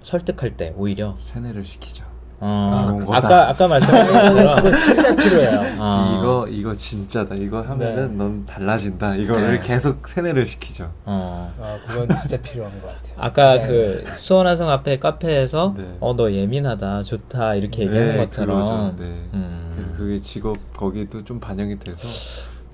설득할 0.02 0.56
때 0.56 0.72
오히려 0.76 1.14
세뇌를 1.16 1.64
시키죠. 1.64 2.04
어, 2.44 2.92
그런 2.96 3.06
거다. 3.06 3.18
아까 3.18 3.48
아까 3.50 3.68
말씀하신 3.68 4.12
것처럼 4.12 4.74
진짜 4.76 5.14
필요해요. 5.14 5.60
어, 5.78 6.18
이거 6.18 6.48
이거 6.50 6.74
진짜다. 6.74 7.36
이거 7.36 7.62
하면은 7.62 8.08
네. 8.08 8.14
넌 8.16 8.44
달라진다. 8.46 9.14
이거를 9.14 9.60
계속 9.62 10.08
세뇌를 10.08 10.44
시키죠. 10.44 10.92
어. 11.04 11.54
아, 11.60 11.78
그건 11.86 12.08
진짜 12.16 12.36
필요한 12.38 12.72
것 12.82 12.88
같아요. 12.88 13.14
아까 13.16 13.54
네. 13.60 13.66
그 13.68 14.04
수원화성 14.08 14.68
앞에 14.70 14.98
카페에서 14.98 15.74
네. 15.76 15.96
어너 16.00 16.32
예민하다 16.32 17.04
좋다 17.04 17.54
이렇게 17.54 17.82
얘기하는 17.82 18.16
네, 18.16 18.24
것처럼 18.24 18.56
그거죠. 18.58 18.96
네. 18.98 19.04
음. 19.34 19.72
그래서 19.76 19.90
그게 19.96 20.20
직업 20.20 20.58
거기도 20.76 21.22
좀 21.22 21.38
반영이 21.38 21.78
돼서 21.78 22.08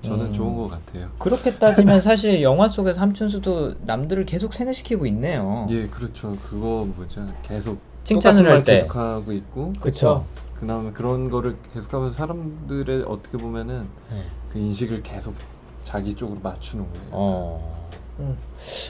저는 0.01 0.27
음. 0.27 0.33
좋은 0.33 0.55
것 0.55 0.69
같아요. 0.69 1.09
그렇게 1.19 1.51
따지면 1.53 2.01
사실 2.01 2.41
영화 2.41 2.67
속에서 2.67 3.01
함춘수도 3.01 3.75
남들을 3.81 4.25
계속 4.25 4.53
세뇌시키고 4.53 5.05
있네요. 5.07 5.67
예, 5.69 5.87
그렇죠. 5.87 6.37
그거 6.43 6.87
뭐죠? 6.95 7.27
계속 7.43 7.79
칭찬을 8.03 8.37
똑같은 8.37 8.45
할말 8.45 8.63
때. 8.63 8.73
계속하고 8.75 9.31
있고 9.33 9.73
그쵸. 9.79 10.25
그다음에 10.59 10.91
그런 10.91 11.29
거를 11.29 11.55
계속하면서 11.73 12.15
사람들의 12.15 13.03
어떻게 13.07 13.37
보면은 13.37 13.87
네. 14.11 14.21
그 14.51 14.59
인식을 14.59 15.03
계속 15.03 15.35
자기 15.83 16.13
쪽으로 16.13 16.39
맞추는 16.41 16.85
거예요. 16.91 17.09
어. 17.11 17.79
음. 18.19 18.37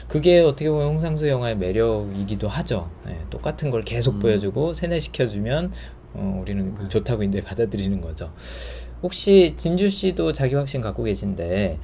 그게 0.08 0.40
어떻게 0.40 0.68
보면 0.68 0.88
홍상수 0.88 1.28
영화의 1.28 1.56
매력이기도 1.56 2.48
하죠. 2.48 2.90
네, 3.06 3.24
똑같은 3.30 3.70
걸 3.70 3.80
계속 3.82 4.16
음. 4.16 4.20
보여주고 4.20 4.74
세뇌시켜주면 4.74 5.72
어, 6.14 6.40
우리는 6.42 6.74
네. 6.74 6.88
좋다고 6.88 7.22
이제 7.22 7.40
받아들이는 7.40 8.00
거죠. 8.00 8.32
혹시 9.02 9.54
진주 9.56 9.88
씨도 9.88 10.32
자기 10.32 10.54
확신 10.54 10.80
갖고 10.80 11.04
계신데 11.04 11.78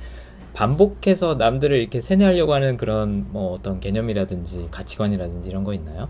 반복해서 0.52 1.34
남들을 1.34 1.76
이렇게 1.76 2.00
세뇌하려고 2.00 2.54
하는 2.54 2.76
그런 2.76 3.26
뭐 3.30 3.52
어떤 3.52 3.80
개념이라든지 3.80 4.68
가치관이라든지 4.70 5.48
이런 5.48 5.64
거 5.64 5.74
있나요? 5.74 6.08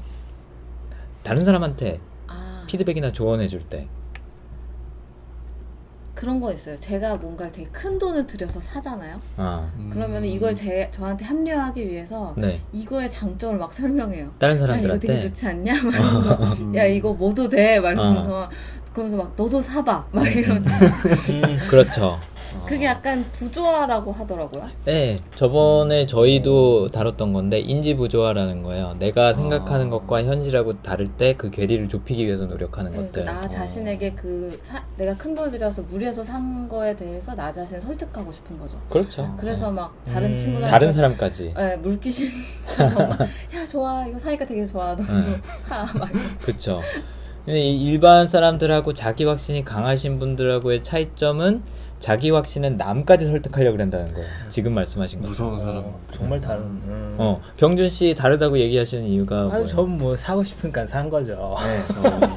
다른 1.22 1.44
사람한테 1.44 2.00
아 2.28 2.64
피드백이나 2.68 3.12
조언해 3.12 3.48
줄 3.48 3.60
때. 3.62 3.88
그런 6.14 6.40
거 6.40 6.50
있어요. 6.50 6.78
제가 6.78 7.16
뭔가를 7.16 7.52
되게 7.52 7.68
큰 7.70 7.98
돈을 7.98 8.26
들여서 8.26 8.58
사잖아요. 8.58 9.20
아, 9.36 9.70
음. 9.76 9.90
그러면 9.92 10.24
이걸 10.24 10.54
제 10.56 10.88
저한테 10.90 11.26
합리화하기 11.26 11.86
위해서 11.90 12.32
네. 12.38 12.58
이거의 12.72 13.10
장점을 13.10 13.58
막 13.58 13.74
설명해요. 13.74 14.30
다른 14.38 14.54
야 14.54 14.56
이거 14.58 14.66
사람들한테. 14.66 15.06
되게 15.08 15.20
좋지 15.20 15.46
않냐? 15.46 15.74
음. 15.74 16.72
야 16.74 16.84
이거 16.86 17.12
뭐도 17.12 17.50
돼? 17.50 17.80
막 17.80 17.88
어. 17.88 17.92
이러면서 17.92 18.48
그러면서 18.96 19.18
막 19.18 19.32
너도 19.36 19.60
사봐 19.60 20.06
막 20.10 20.26
이런 20.34 20.56
음. 20.64 21.58
그렇죠. 21.68 22.18
그게 22.64 22.86
약간 22.86 23.22
부조화라고 23.32 24.10
하더라고요. 24.12 24.66
네, 24.86 25.18
저번에 25.34 26.06
저희도 26.06 26.88
다뤘던 26.88 27.34
건데 27.34 27.58
인지 27.58 27.94
부조화라는 27.94 28.62
거예요. 28.62 28.96
내가 28.98 29.34
생각하는 29.34 29.88
아. 29.88 29.90
것과 29.90 30.24
현실하고 30.24 30.80
다를 30.80 31.08
때 31.08 31.34
그 31.36 31.50
괴리를 31.50 31.86
좁히기 31.90 32.24
위해서 32.26 32.46
노력하는 32.46 32.92
네, 32.92 32.96
그 32.96 33.04
것들. 33.06 33.24
나 33.26 33.46
자신에게 33.46 34.12
그 34.14 34.58
사- 34.62 34.82
내가 34.96 35.14
큰 35.18 35.34
돈 35.34 35.50
들여서 35.50 35.82
무리해서 35.82 36.24
산 36.24 36.66
거에 36.66 36.96
대해서 36.96 37.34
나 37.34 37.52
자신을 37.52 37.82
설득하고 37.82 38.32
싶은 38.32 38.58
거죠. 38.58 38.80
그렇죠. 38.88 39.34
그래서 39.38 39.70
막 39.70 39.92
다른 40.06 40.30
음. 40.30 40.36
친구들 40.36 40.66
다른 40.66 40.90
사람까지. 40.92 41.52
네, 41.54 41.76
물귀신처럼 41.76 42.94
막, 43.10 43.20
야 43.20 43.66
좋아 43.68 44.06
이거 44.06 44.18
사니까 44.18 44.46
되게 44.46 44.64
좋아 44.64 44.94
너도 44.94 45.02
응. 45.10 45.22
사막 45.66 46.08
그렇죠. 46.40 46.80
일반 47.46 48.26
사람들하고 48.28 48.92
자기 48.92 49.24
확신이 49.24 49.64
강하신 49.64 50.18
분들하고의 50.18 50.82
차이점은 50.82 51.62
자기 51.98 52.30
확신은 52.30 52.76
남까지 52.76 53.24
설득하려고 53.26 53.76
그런다는 53.76 54.12
거예요. 54.12 54.28
지금 54.50 54.74
말씀하신 54.74 55.22
거. 55.22 55.28
무서운 55.28 55.58
사람. 55.58 55.78
어, 55.78 55.98
정말 56.12 56.38
다른. 56.40 56.62
음. 56.62 57.14
어, 57.16 57.40
병준 57.56 57.88
씨 57.88 58.14
다르다고 58.14 58.58
얘기하시는 58.58 59.04
이유가 59.06 59.44
뭐예요? 59.44 59.66
전뭐 59.66 60.14
사고 60.16 60.44
싶으니까 60.44 60.84
산 60.86 61.08
거죠. 61.08 61.56
네. 61.64 61.82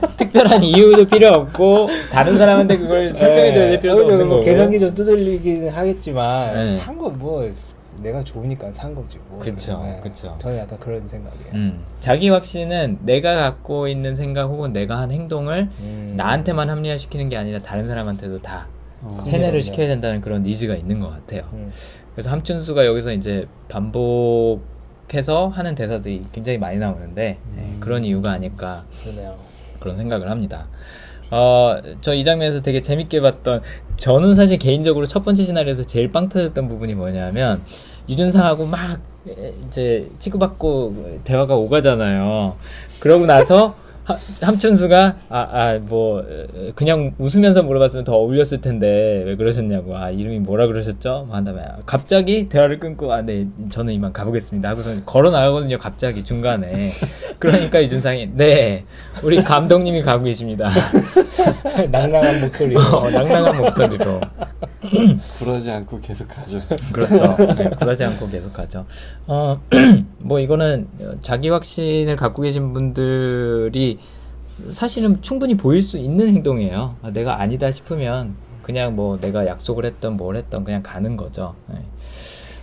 특별한 0.15 0.63
이유도 0.63 1.05
필요 1.07 1.29
없고 1.29 1.87
다른 2.11 2.37
사람한테 2.37 2.77
그걸 2.77 3.13
설명해 3.13 3.53
줘야 3.53 3.67
될 3.67 3.81
필요도 3.81 4.01
그죠. 4.03 4.13
없는 4.13 4.27
뭐 4.27 4.37
거고. 4.37 4.45
계산기 4.45 4.79
좀 4.79 4.93
두들리긴 4.95 5.67
하겠지만 5.69 6.53
네. 6.55 6.69
산거 6.77 7.09
뭐 7.09 7.51
내가 8.01 8.23
좋으니까 8.23 8.71
산 8.71 8.93
거지 8.95 9.17
뭐. 9.29 9.39
그쵸, 9.39 9.79
네. 9.83 9.99
그쵸. 10.01 10.35
저는 10.39 10.57
약간 10.57 10.79
그런 10.79 11.07
생각이에요. 11.07 11.53
음, 11.53 11.83
자기 11.99 12.29
확신은 12.29 12.99
내가 13.03 13.35
갖고 13.35 13.87
있는 13.87 14.15
생각 14.15 14.43
혹은 14.45 14.73
내가 14.73 14.99
한 14.99 15.11
행동을 15.11 15.69
음. 15.79 16.13
나한테만 16.17 16.69
합리화시키는 16.69 17.29
게 17.29 17.37
아니라 17.37 17.59
다른 17.59 17.87
사람한테도 17.87 18.39
다 18.41 18.67
어. 19.01 19.21
세뇌를. 19.25 19.61
시켜야 19.61 19.87
된다는 19.87 20.21
그런 20.21 20.43
니즈가 20.43 20.75
있는 20.75 20.99
것 20.99 21.09
같아요. 21.09 21.43
음. 21.53 21.71
그래서 22.15 22.29
함춘수가 22.31 22.85
여기서 22.85 23.13
이제 23.13 23.47
반복해서 23.69 25.47
하는 25.49 25.75
대사들이 25.75 26.25
굉장히 26.31 26.57
많이 26.57 26.77
나오는데 26.77 27.37
네, 27.55 27.61
음. 27.61 27.77
그런 27.79 28.03
이유가 28.03 28.31
아닐까 28.31 28.85
그러네요. 29.03 29.37
그런 29.79 29.97
생각을 29.97 30.29
합니다. 30.29 30.67
어, 31.31 31.79
저 32.01 32.15
이 32.15 32.23
장면에서 32.23 32.61
되게 32.61 32.81
재밌게 32.81 33.21
봤던 33.21 33.61
저는 33.97 34.33
사실 34.35 34.57
개인적으로 34.57 35.05
첫 35.05 35.23
번째 35.23 35.43
시나리오에서 35.45 35.83
제일 35.83 36.11
빵 36.11 36.27
터졌던 36.27 36.67
부분이 36.67 36.95
뭐냐면 36.95 37.61
유준상하고 38.09 38.65
막 38.65 38.99
이제 39.67 40.09
치고받고 40.19 41.21
대화가 41.23 41.55
오가잖아요. 41.55 42.55
그러고 42.99 43.25
나서 43.25 43.67
하- 43.67 43.88
함춘수가 44.41 45.15
아아뭐 45.29 46.25
그냥 46.75 47.13
웃으면서 47.17 47.63
물어봤으면 47.63 48.03
더 48.03 48.15
어울렸을 48.15 48.61
텐데 48.61 49.23
왜 49.27 49.35
그러셨냐고 49.35 49.95
아 49.95 50.09
이름이 50.09 50.39
뭐라 50.39 50.67
그러셨죠? 50.67 51.25
뭐 51.27 51.35
한다음에 51.35 51.61
아, 51.61 51.77
갑자기 51.85 52.49
대화를 52.49 52.79
끊고 52.79 53.13
아 53.13 53.19
네 53.21 53.47
저는 53.69 53.93
이만 53.93 54.11
가보겠습니다 54.13 54.69
하고서 54.69 54.89
걸어 55.05 55.29
나가거든요 55.29 55.77
갑자기 55.77 56.23
중간에 56.23 56.89
그러니까 57.37 57.81
유준상이 57.83 58.31
네 58.33 58.85
우리 59.21 59.43
감독님이 59.43 60.01
가고 60.01 60.23
계십니다 60.23 60.69
낭낭한 61.91 62.41
목소리로. 62.41 62.79
어, 62.79 63.09
낭낭한 63.09 63.57
목소리로 63.57 64.21
굴하지 65.37 65.69
않고 65.69 65.99
계속 66.01 66.27
가죠. 66.27 66.61
그렇죠. 66.91 67.35
네, 67.55 67.69
굴하지 67.69 68.03
않고 68.05 68.29
계속하죠. 68.29 68.85
어, 69.27 69.61
뭐 70.19 70.39
이거는 70.39 70.87
자기 71.21 71.49
확신을 71.49 72.15
갖고 72.15 72.41
계신 72.41 72.73
분들이 72.73 73.99
사실은 74.71 75.21
충분히 75.21 75.55
보일 75.55 75.81
수 75.81 75.97
있는 75.97 76.27
행동이에요. 76.27 76.95
아, 77.01 77.11
내가 77.11 77.41
아니다 77.41 77.71
싶으면 77.71 78.35
그냥 78.61 78.95
뭐 78.95 79.17
내가 79.19 79.47
약속을 79.47 79.85
했던 79.85 80.17
뭘 80.17 80.35
했던 80.35 80.63
그냥 80.63 80.83
가는 80.83 81.17
거죠. 81.17 81.55
네. 81.67 81.77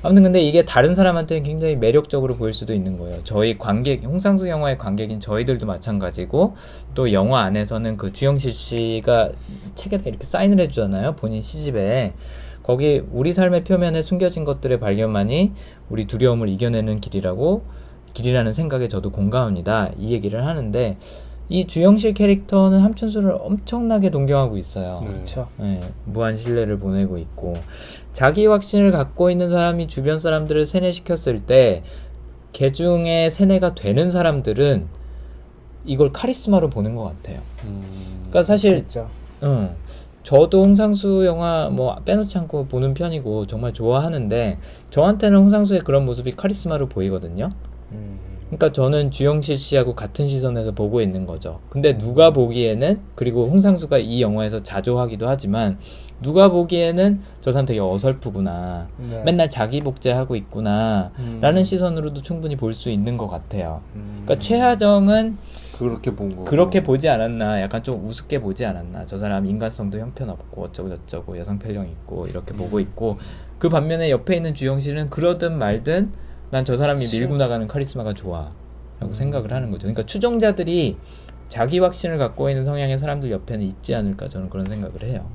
아무튼 0.02 0.22
근데 0.22 0.40
이게 0.40 0.64
다른 0.64 0.94
사람한테는 0.94 1.42
굉장히 1.42 1.74
매력적으로 1.74 2.36
보일 2.36 2.52
수도 2.52 2.74
있는 2.74 2.96
거예요. 2.98 3.24
저희 3.24 3.58
관객, 3.58 4.04
홍상수 4.04 4.46
영화의 4.48 4.78
관객인 4.78 5.18
저희들도 5.18 5.66
마찬가지고 5.66 6.54
또 6.94 7.12
영화 7.12 7.40
안에서는 7.40 7.96
그 7.96 8.12
주영실 8.12 8.52
씨가 8.52 9.32
책에다 9.74 10.04
이렇게 10.06 10.24
사인을 10.24 10.60
해주잖아요. 10.60 11.16
본인 11.16 11.42
시집에. 11.42 12.12
거기 12.62 13.02
우리 13.12 13.32
삶의 13.32 13.64
표면에 13.64 14.02
숨겨진 14.02 14.44
것들의 14.44 14.80
발견만이 14.80 15.52
우리 15.90 16.06
두려움을 16.06 16.48
이겨내는 16.48 17.00
길이라고 17.00 17.64
길이라는 18.14 18.52
생각에 18.52 18.88
저도 18.88 19.10
공감합니다. 19.10 19.90
이 19.98 20.12
얘기를 20.12 20.46
하는데 20.46 20.96
이 21.48 21.66
주영실 21.66 22.14
캐릭터는 22.14 22.80
함춘수를 22.80 23.32
엄청나게 23.40 24.10
동경하고 24.10 24.56
있어요. 24.56 25.00
네. 25.02 25.08
그렇죠. 25.08 25.48
네, 25.58 25.80
무한 26.04 26.36
신뢰를 26.36 26.78
보내고 26.78 27.18
있고 27.18 27.54
자기 28.12 28.46
확신을 28.46 28.90
갖고 28.90 29.30
있는 29.30 29.48
사람이 29.48 29.86
주변 29.86 30.18
사람들을 30.18 30.66
세뇌시켰을 30.66 31.42
때 31.46 31.84
개중에 32.52 33.30
세뇌가 33.30 33.74
되는 33.74 34.10
사람들은 34.10 34.86
이걸 35.84 36.12
카리스마로 36.12 36.68
보는 36.68 36.96
것 36.96 37.04
같아요. 37.04 37.40
음. 37.64 37.84
그러니까 38.22 38.42
사실 38.42 38.72
그렇죠. 38.72 39.08
응. 39.42 39.76
저도 40.26 40.64
홍상수 40.64 41.24
영화 41.24 41.70
뭐 41.70 41.94
빼놓지 42.04 42.36
않고 42.36 42.66
보는 42.66 42.94
편이고 42.94 43.46
정말 43.46 43.72
좋아하는데 43.72 44.58
저한테는 44.90 45.38
홍상수의 45.38 45.82
그런 45.82 46.04
모습이 46.04 46.32
카리스마로 46.32 46.88
보이거든요. 46.88 47.48
음. 47.92 48.18
그러니까 48.48 48.72
저는 48.72 49.12
주영실 49.12 49.56
씨하고 49.56 49.94
같은 49.94 50.26
시선에서 50.26 50.72
보고 50.72 51.00
있는 51.00 51.26
거죠. 51.26 51.60
근데 51.68 51.96
누가 51.96 52.32
보기에는 52.32 52.98
그리고 53.14 53.46
홍상수가 53.46 53.98
이 53.98 54.20
영화에서 54.20 54.64
자조하기도 54.64 55.28
하지만 55.28 55.78
누가 56.22 56.48
보기에는 56.48 57.20
저 57.40 57.52
사람 57.52 57.64
되게 57.64 57.78
어설프구나. 57.78 58.88
네. 59.08 59.22
맨날 59.24 59.48
자기 59.48 59.80
복제하고 59.80 60.34
있구나. 60.34 61.12
음. 61.20 61.38
라는 61.40 61.62
시선으로도 61.62 62.22
충분히 62.22 62.56
볼 62.56 62.74
수 62.74 62.90
있는 62.90 63.16
것 63.16 63.28
같아요. 63.28 63.82
음. 63.94 64.22
그러니까 64.24 64.44
최하정은 64.44 65.38
그렇게 65.78 66.10
본 66.14 66.34
거. 66.36 66.44
그렇게 66.44 66.82
보지 66.82 67.08
않았나 67.08 67.60
약간 67.62 67.82
좀 67.82 68.04
우습게 68.04 68.40
보지 68.40 68.64
않았나 68.64 69.06
저 69.06 69.18
사람 69.18 69.46
인간성도 69.46 69.98
형편없고 69.98 70.62
어쩌고 70.64 70.88
저쩌고 70.88 71.38
여성 71.38 71.58
편령 71.58 71.86
있고 71.86 72.26
이렇게 72.26 72.52
보고 72.54 72.80
있고 72.80 73.18
그 73.58 73.68
반면에 73.68 74.10
옆에 74.10 74.36
있는 74.36 74.54
주영실은 74.54 75.10
그러든 75.10 75.58
말든 75.58 76.12
난 76.50 76.64
저 76.64 76.76
사람이 76.76 77.06
밀고 77.12 77.36
나가는 77.36 77.66
카리스마가 77.66 78.12
좋아 78.14 78.50
라고 79.00 79.12
생각을 79.12 79.52
하는 79.52 79.70
거죠 79.70 79.82
그러니까 79.82 80.04
추종자들이 80.06 80.96
자기 81.48 81.78
확신을 81.80 82.18
갖고 82.18 82.48
있는 82.48 82.64
성향의 82.64 82.98
사람들 82.98 83.30
옆에는 83.30 83.66
있지 83.66 83.94
않을까 83.94 84.28
저는 84.28 84.48
그런 84.48 84.66
생각을 84.66 85.02
해요 85.04 85.28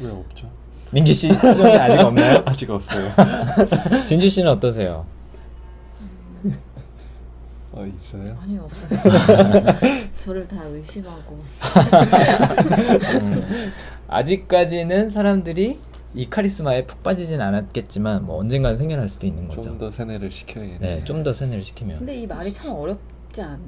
왜 0.00 0.08
없죠? 0.10 0.48
민규 0.92 1.12
씨 1.12 1.28
추종이 1.28 1.74
아직 1.74 1.98
없나요? 2.04 2.42
아직 2.46 2.70
없어요. 2.70 3.08
진주 4.06 4.28
씨는 4.28 4.50
어떠세요? 4.50 5.06
아, 7.74 7.80
어, 7.80 7.86
있어요? 7.86 8.36
아니 8.42 8.58
없어요. 8.58 8.90
저를 10.18 10.46
다 10.46 10.62
의심하고 10.64 11.42
아직까지는 14.08 15.10
사람들이 15.10 15.78
이 16.14 16.28
카리스마에 16.28 16.84
푹 16.84 17.02
빠지진 17.02 17.40
않았겠지만 17.40 18.26
뭐 18.26 18.38
언젠가는 18.38 18.76
생겨날 18.76 19.08
수도 19.08 19.26
있는 19.26 19.48
거죠. 19.48 19.62
좀 19.62 19.78
더 19.78 19.90
세뇌를 19.90 20.30
시켜야겠네. 20.30 20.78
네, 20.96 21.04
좀 21.04 21.22
더 21.22 21.32
세뇌를 21.32 21.64
시키면. 21.64 21.98
근데 21.98 22.16
이 22.16 22.26
말이 22.26 22.52
참 22.52 22.72
어렵지 22.74 23.40
않, 23.40 23.58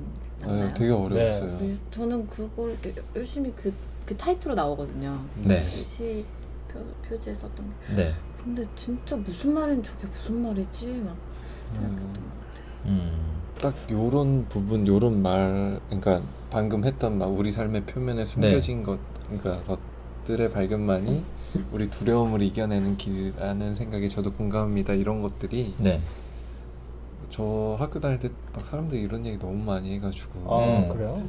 않나요? 0.42 0.66
아, 0.68 0.74
되게 0.74 0.90
어려웠어요. 0.92 1.58
네, 1.58 1.76
저는 1.90 2.26
그걸 2.28 2.76
이렇게 2.82 3.00
열심히 3.16 3.50
그, 3.56 3.72
그 4.04 4.14
타이틀로 4.16 4.54
나오거든요. 4.54 5.18
네. 5.42 5.60
그시 5.60 6.24
표, 6.70 6.80
표지에 7.08 7.32
썼던 7.32 7.72
게. 7.88 7.94
네. 7.96 8.12
근데 8.42 8.62
진짜 8.76 9.16
무슨 9.16 9.54
말인 9.54 9.82
저게 9.82 10.06
무슨 10.06 10.42
말이지? 10.42 10.86
막 10.88 11.16
생각했던 11.72 12.12
것 12.12 12.20
같아요. 12.20 12.64
음. 12.86 13.33
딱 13.64 13.74
요런 13.90 14.44
부분, 14.50 14.86
요런 14.86 15.22
말, 15.22 15.80
그러니까 15.86 16.20
방금 16.50 16.84
했던 16.84 17.16
막 17.16 17.28
우리 17.28 17.50
삶의 17.50 17.84
표면에 17.84 18.26
숨겨진 18.26 18.82
것, 18.82 18.98
그러니까 19.26 19.76
것들의 20.22 20.50
발견만이 20.50 21.24
우리 21.72 21.88
두려움을 21.88 22.42
이겨내는 22.42 22.98
길이라는 22.98 23.74
생각에 23.74 24.06
저도 24.08 24.34
공감합니다. 24.34 24.92
이런 24.92 25.22
것들이 25.22 25.72
네. 25.78 25.98
저 27.30 27.74
학교 27.78 27.98
다닐 28.00 28.18
때 28.18 28.28
막 28.54 28.64
사람들이 28.66 29.00
이런 29.00 29.24
얘기 29.24 29.38
너무 29.38 29.54
많이 29.64 29.94
해가지고 29.94 30.54
아 30.54 30.58
음. 30.80 30.88
그래요? 30.90 31.22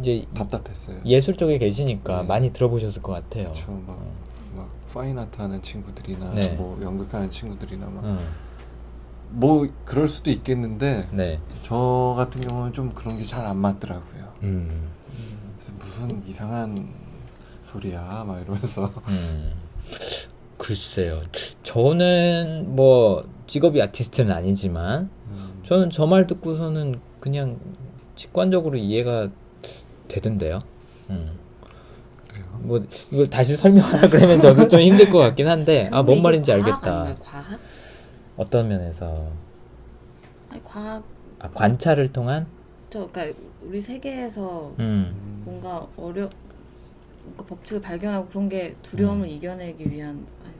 이제 0.00 0.24
답답했어요. 0.32 0.98
예술 1.04 1.36
쪽에 1.36 1.58
계시니까 1.58 2.22
네. 2.22 2.28
많이 2.28 2.52
들어보셨을 2.52 3.02
것 3.02 3.12
같아요. 3.12 3.44
그렇죠. 3.46 3.72
막, 3.86 3.98
막 4.56 4.68
파인아트 4.94 5.42
하는 5.42 5.60
친구들이나 5.60 6.30
네. 6.34 6.54
뭐 6.54 6.78
연극하는 6.82 7.28
친구들이나 7.28 7.86
막 7.86 8.04
음. 8.04 8.18
뭐 9.32 9.68
그럴 9.84 10.08
수도 10.08 10.30
있겠는데 10.30 11.06
네. 11.12 11.38
저 11.62 12.14
같은 12.16 12.40
경우는 12.40 12.72
좀 12.72 12.92
그런 12.94 13.16
게 13.18 13.24
잘 13.26 13.46
안 13.46 13.56
맞더라고요. 13.58 14.32
음. 14.42 14.88
그래서 15.58 15.72
무슨 15.78 16.22
이상한 16.26 16.88
소리야 17.62 18.24
막 18.26 18.40
이러면서 18.40 18.90
음. 19.08 19.52
글쎄요. 20.58 21.20
저는 21.62 22.74
뭐 22.74 23.24
직업이 23.46 23.80
아티스트는 23.80 24.32
아니지만 24.32 25.08
음, 25.28 25.60
저는 25.64 25.90
저 25.90 26.06
말 26.06 26.26
듣고서는 26.26 27.00
그냥 27.20 27.58
직관적으로 28.16 28.76
이해가 28.76 29.28
되던데요. 30.08 30.60
음. 31.10 31.30
그래요. 32.28 32.44
뭐 32.60 32.84
이걸 33.10 33.30
다시 33.30 33.56
설명하라 33.56 34.08
그러면 34.08 34.40
저도 34.40 34.68
좀 34.68 34.80
힘들 34.80 35.08
것 35.10 35.18
같긴 35.18 35.48
한데 35.48 35.88
아 35.92 36.02
뭔 36.02 36.20
말인지 36.22 36.50
과학 36.50 36.66
알겠다. 36.66 36.92
아닌가요? 37.02 37.14
과학? 37.22 37.58
어떤 38.40 38.68
면에서 38.68 39.26
아니 40.48 40.64
과학 40.64 41.04
아, 41.38 41.50
관찰을 41.50 42.08
통한 42.08 42.46
저 42.88 43.06
그러니까 43.12 43.38
우리 43.62 43.80
세계에서 43.82 44.72
음. 44.78 45.12
음, 45.14 45.42
뭔가 45.44 45.86
어려 45.98 46.28
뭔가 47.22 47.44
법칙을 47.46 47.82
발견하고 47.82 48.28
그런 48.28 48.48
게 48.48 48.74
두려움을 48.82 49.28
이겨내기 49.28 49.90
위한 49.90 50.24
아니, 50.42 50.54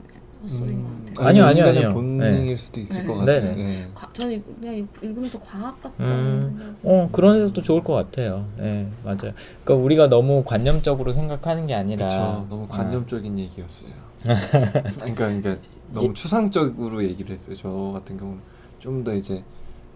헛소리인 0.53 0.83
것 0.83 1.05
같아요. 1.15 1.27
아니요, 1.27 1.45
아니요, 1.45 1.63
인간의 1.65 1.85
아니요. 1.85 1.93
본능일 1.95 2.45
네. 2.45 2.55
수도 2.55 2.79
있을 2.79 3.01
네. 3.01 3.07
것 3.07 3.15
같아요. 3.15 3.41
네네. 3.41 3.55
네. 3.55 3.87
과- 3.95 4.13
저는 4.13 4.31
이- 4.33 4.43
그냥 4.59 4.75
읽- 4.75 5.03
읽으면서 5.03 5.39
과학 5.39 5.81
같다는 5.81 6.13
음. 6.13 6.77
어 6.83 7.09
그런 7.11 7.35
해석도 7.41 7.63
좋을 7.63 7.83
것 7.83 7.93
같아요. 7.93 8.45
네 8.57 8.87
맞아요. 9.03 9.33
그러니까 9.63 9.73
우리가 9.73 10.07
너무 10.07 10.43
관념적으로 10.45 11.13
생각하는 11.13 11.65
게 11.65 11.73
아니라 11.73 12.07
그렇죠. 12.07 12.45
너무 12.47 12.63
어, 12.63 12.67
관념적인 12.67 13.39
얘기였어요. 13.39 13.89
그러니까, 14.21 15.15
그러니까 15.15 15.57
너무 15.93 16.09
예. 16.09 16.13
추상적으로 16.13 17.03
얘기를 17.03 17.33
했어요. 17.33 17.55
저 17.55 17.69
같은 17.93 18.17
경우는 18.17 18.41
좀 18.79 19.03
더 19.03 19.13
이제 19.13 19.43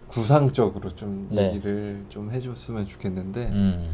구상적으로 0.07 0.89
좀 0.95 1.27
네. 1.31 1.53
얘기를 1.53 2.05
좀 2.09 2.31
해줬으면 2.31 2.85
좋겠는데 2.85 3.47
음. 3.47 3.91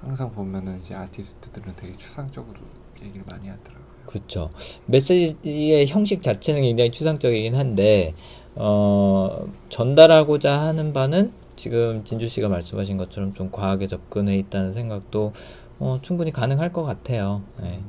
항상 0.00 0.30
보면은 0.32 0.78
이제 0.78 0.94
아티스트들은 0.94 1.74
되게 1.76 1.92
추상적으로 1.96 2.56
얘기를 3.02 3.24
많이 3.26 3.48
하더라고요. 3.48 3.84
그렇죠. 4.06 4.50
메시지의 4.86 5.86
형식 5.86 6.22
자체는 6.22 6.62
굉장히 6.62 6.90
추상적이긴 6.90 7.54
한데 7.54 8.14
어, 8.54 9.46
전달하고자 9.68 10.60
하는 10.60 10.92
바는 10.92 11.32
지금 11.56 12.04
진주 12.04 12.26
씨가 12.28 12.48
말씀하신 12.48 12.96
것처럼 12.96 13.34
좀 13.34 13.50
과하게 13.50 13.88
접근해 13.88 14.36
있다는 14.38 14.72
생각도 14.72 15.32
어, 15.78 15.98
충분히 16.02 16.32
가능할 16.32 16.72
것 16.72 16.82
같아요. 16.82 17.42
네. 17.60 17.80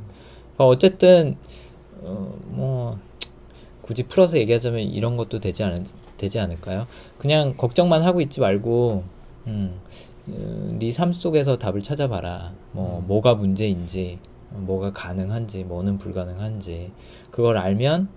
그러니까 0.56 0.66
어쨌든 0.66 1.38
어, 2.02 2.36
뭐 2.48 3.00
굳이 3.92 4.04
풀어서 4.04 4.38
얘기하자면 4.38 4.84
이런 4.84 5.18
것도 5.18 5.40
되지 5.40 5.66
않 5.66 5.86
되지 6.16 6.40
않을까요? 6.40 6.88
그냥 7.18 7.56
걱정만 7.58 8.04
하고 8.04 8.22
있지 8.22 8.40
말고 8.40 9.04
음, 9.48 9.82
네삶 10.80 11.12
속에서 11.12 11.58
답을 11.58 11.82
찾아봐라. 11.82 12.54
뭐 12.72 13.00
음. 13.00 13.08
뭐가 13.08 13.36
문제인지, 13.36 14.20
뭐가 14.52 14.94
가능한지, 14.94 15.66
뭐는 15.66 15.98
불가능한지 15.98 16.94
그걸 17.32 17.58
알면 17.58 18.08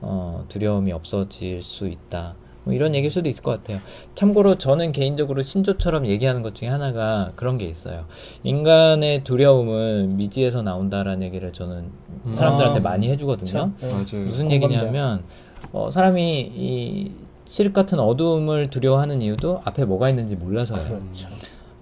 어, 0.00 0.46
두려움이 0.48 0.90
없어질 0.90 1.62
수 1.62 1.86
있다. 1.86 2.34
뭐 2.64 2.74
이런 2.74 2.94
얘기일 2.94 3.10
수도 3.10 3.28
있을 3.28 3.42
것 3.42 3.52
같아요. 3.52 3.80
참고로 4.14 4.56
저는 4.58 4.92
개인적으로 4.92 5.42
신조처럼 5.42 6.06
얘기하는 6.06 6.42
것 6.42 6.54
중에 6.54 6.68
하나가 6.68 7.32
그런 7.36 7.58
게 7.58 7.66
있어요. 7.66 8.04
인간의 8.42 9.24
두려움은 9.24 10.16
미지에서 10.16 10.62
나온다라는 10.62 11.22
얘기를 11.22 11.52
저는 11.52 11.90
사람들한테 12.32 12.80
아, 12.80 12.82
많이 12.82 13.08
해주거든요. 13.08 13.70
네. 13.80 13.90
맞아요. 13.90 14.24
무슨. 14.24 14.50
얘기냐면 14.50 15.22
어, 15.72 15.90
사람이 15.90 16.52
이 16.54 17.12
칠흑 17.46 17.72
같은 17.72 17.98
어두움을 17.98 18.70
두려워하는 18.70 19.22
이유도 19.22 19.60
앞에 19.64 19.84
뭐가 19.84 20.08
있는지 20.08 20.36
몰라서예요. 20.36 20.88
그렇죠. 20.88 21.28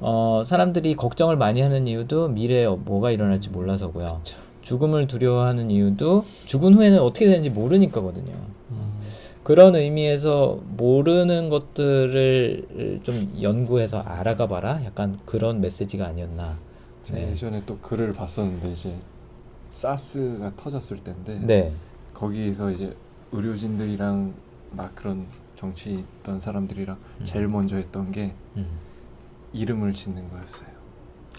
어, 0.01 0.43
사람들이 0.47 0.95
걱정을 0.95 1.37
많이 1.37 1.61
하는 1.61 1.87
이유도 1.87 2.29
미래에 2.29 2.67
뭐가 2.69 3.11
일어날지 3.11 3.51
몰라서고요. 3.51 4.21
죽음을 4.63 5.07
두려워하는 5.07 5.71
이유도 5.71 6.25
죽은 6.45 6.75
후에는 6.75 7.01
어떻게 7.01 7.27
되는지 7.27 7.51
모르니까거든요. 7.51 8.35
음, 9.49 9.55
그런 9.55 9.75
의미에서 9.75 10.61
모르는 10.77 11.49
것들을 11.49 13.01
좀 13.03 13.39
연구해서 13.41 14.01
알아가 14.01 14.47
봐라. 14.47 14.85
약간 14.85 15.19
그런 15.25 15.63
메시지가 15.63 16.07
아니었나. 16.07 16.59
네. 17.11 17.31
예전에 17.31 17.63
또 17.65 17.79
글을 17.79 18.11
봤었는데 18.11 18.71
이제 18.71 18.95
사스가 19.71 20.53
터졌을 20.57 20.99
때인데 20.99 21.39
네. 21.41 21.73
거기에서 22.13 22.71
이제 22.71 22.95
의료진들이랑 23.33 24.35
막 24.73 24.95
그런 24.95 25.27
정치 25.57 26.05
있던 26.21 26.41
사람들이랑 26.41 26.97
음. 26.97 27.25
제일 27.25 27.49
먼저 27.49 27.77
했던 27.77 28.13
게 28.13 28.35
음. 28.57 28.67
이름을 29.55 29.95
짓는 29.95 30.29
거였어요. 30.29 30.69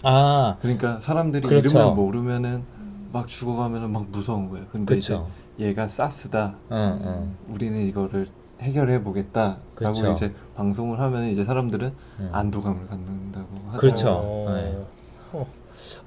아, 0.02 0.56
그러니까 0.60 0.98
사람들이 0.98 1.46
그렇죠. 1.46 1.68
이름을 1.68 1.94
모르면은 1.94 2.64
막 3.12 3.28
죽어가면은 3.28 3.90
막 3.90 4.06
무서운 4.10 4.48
거예요. 4.48 4.66
근데 4.72 4.94
그쵸. 4.94 5.14
이제 5.14 5.32
얘가 5.60 5.86
사스다. 5.86 6.56
응, 6.72 7.00
응. 7.04 7.36
우리는 7.48 7.80
이거를 7.86 8.26
해결해 8.60 9.02
보겠다라고 9.02 9.60
그쵸. 9.74 10.10
이제 10.10 10.34
방송을 10.56 10.98
하면 11.00 11.26
이제 11.28 11.44
사람들은 11.44 11.92
응. 12.20 12.28
안도감을 12.32 12.86
갖는다고 12.86 13.46
하더라고요. 13.54 13.78
그렇죠. 13.78 14.10
어, 14.10 14.52
네. 14.54 14.86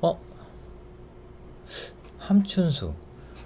어? 0.02 0.20
함춘수. 2.18 2.94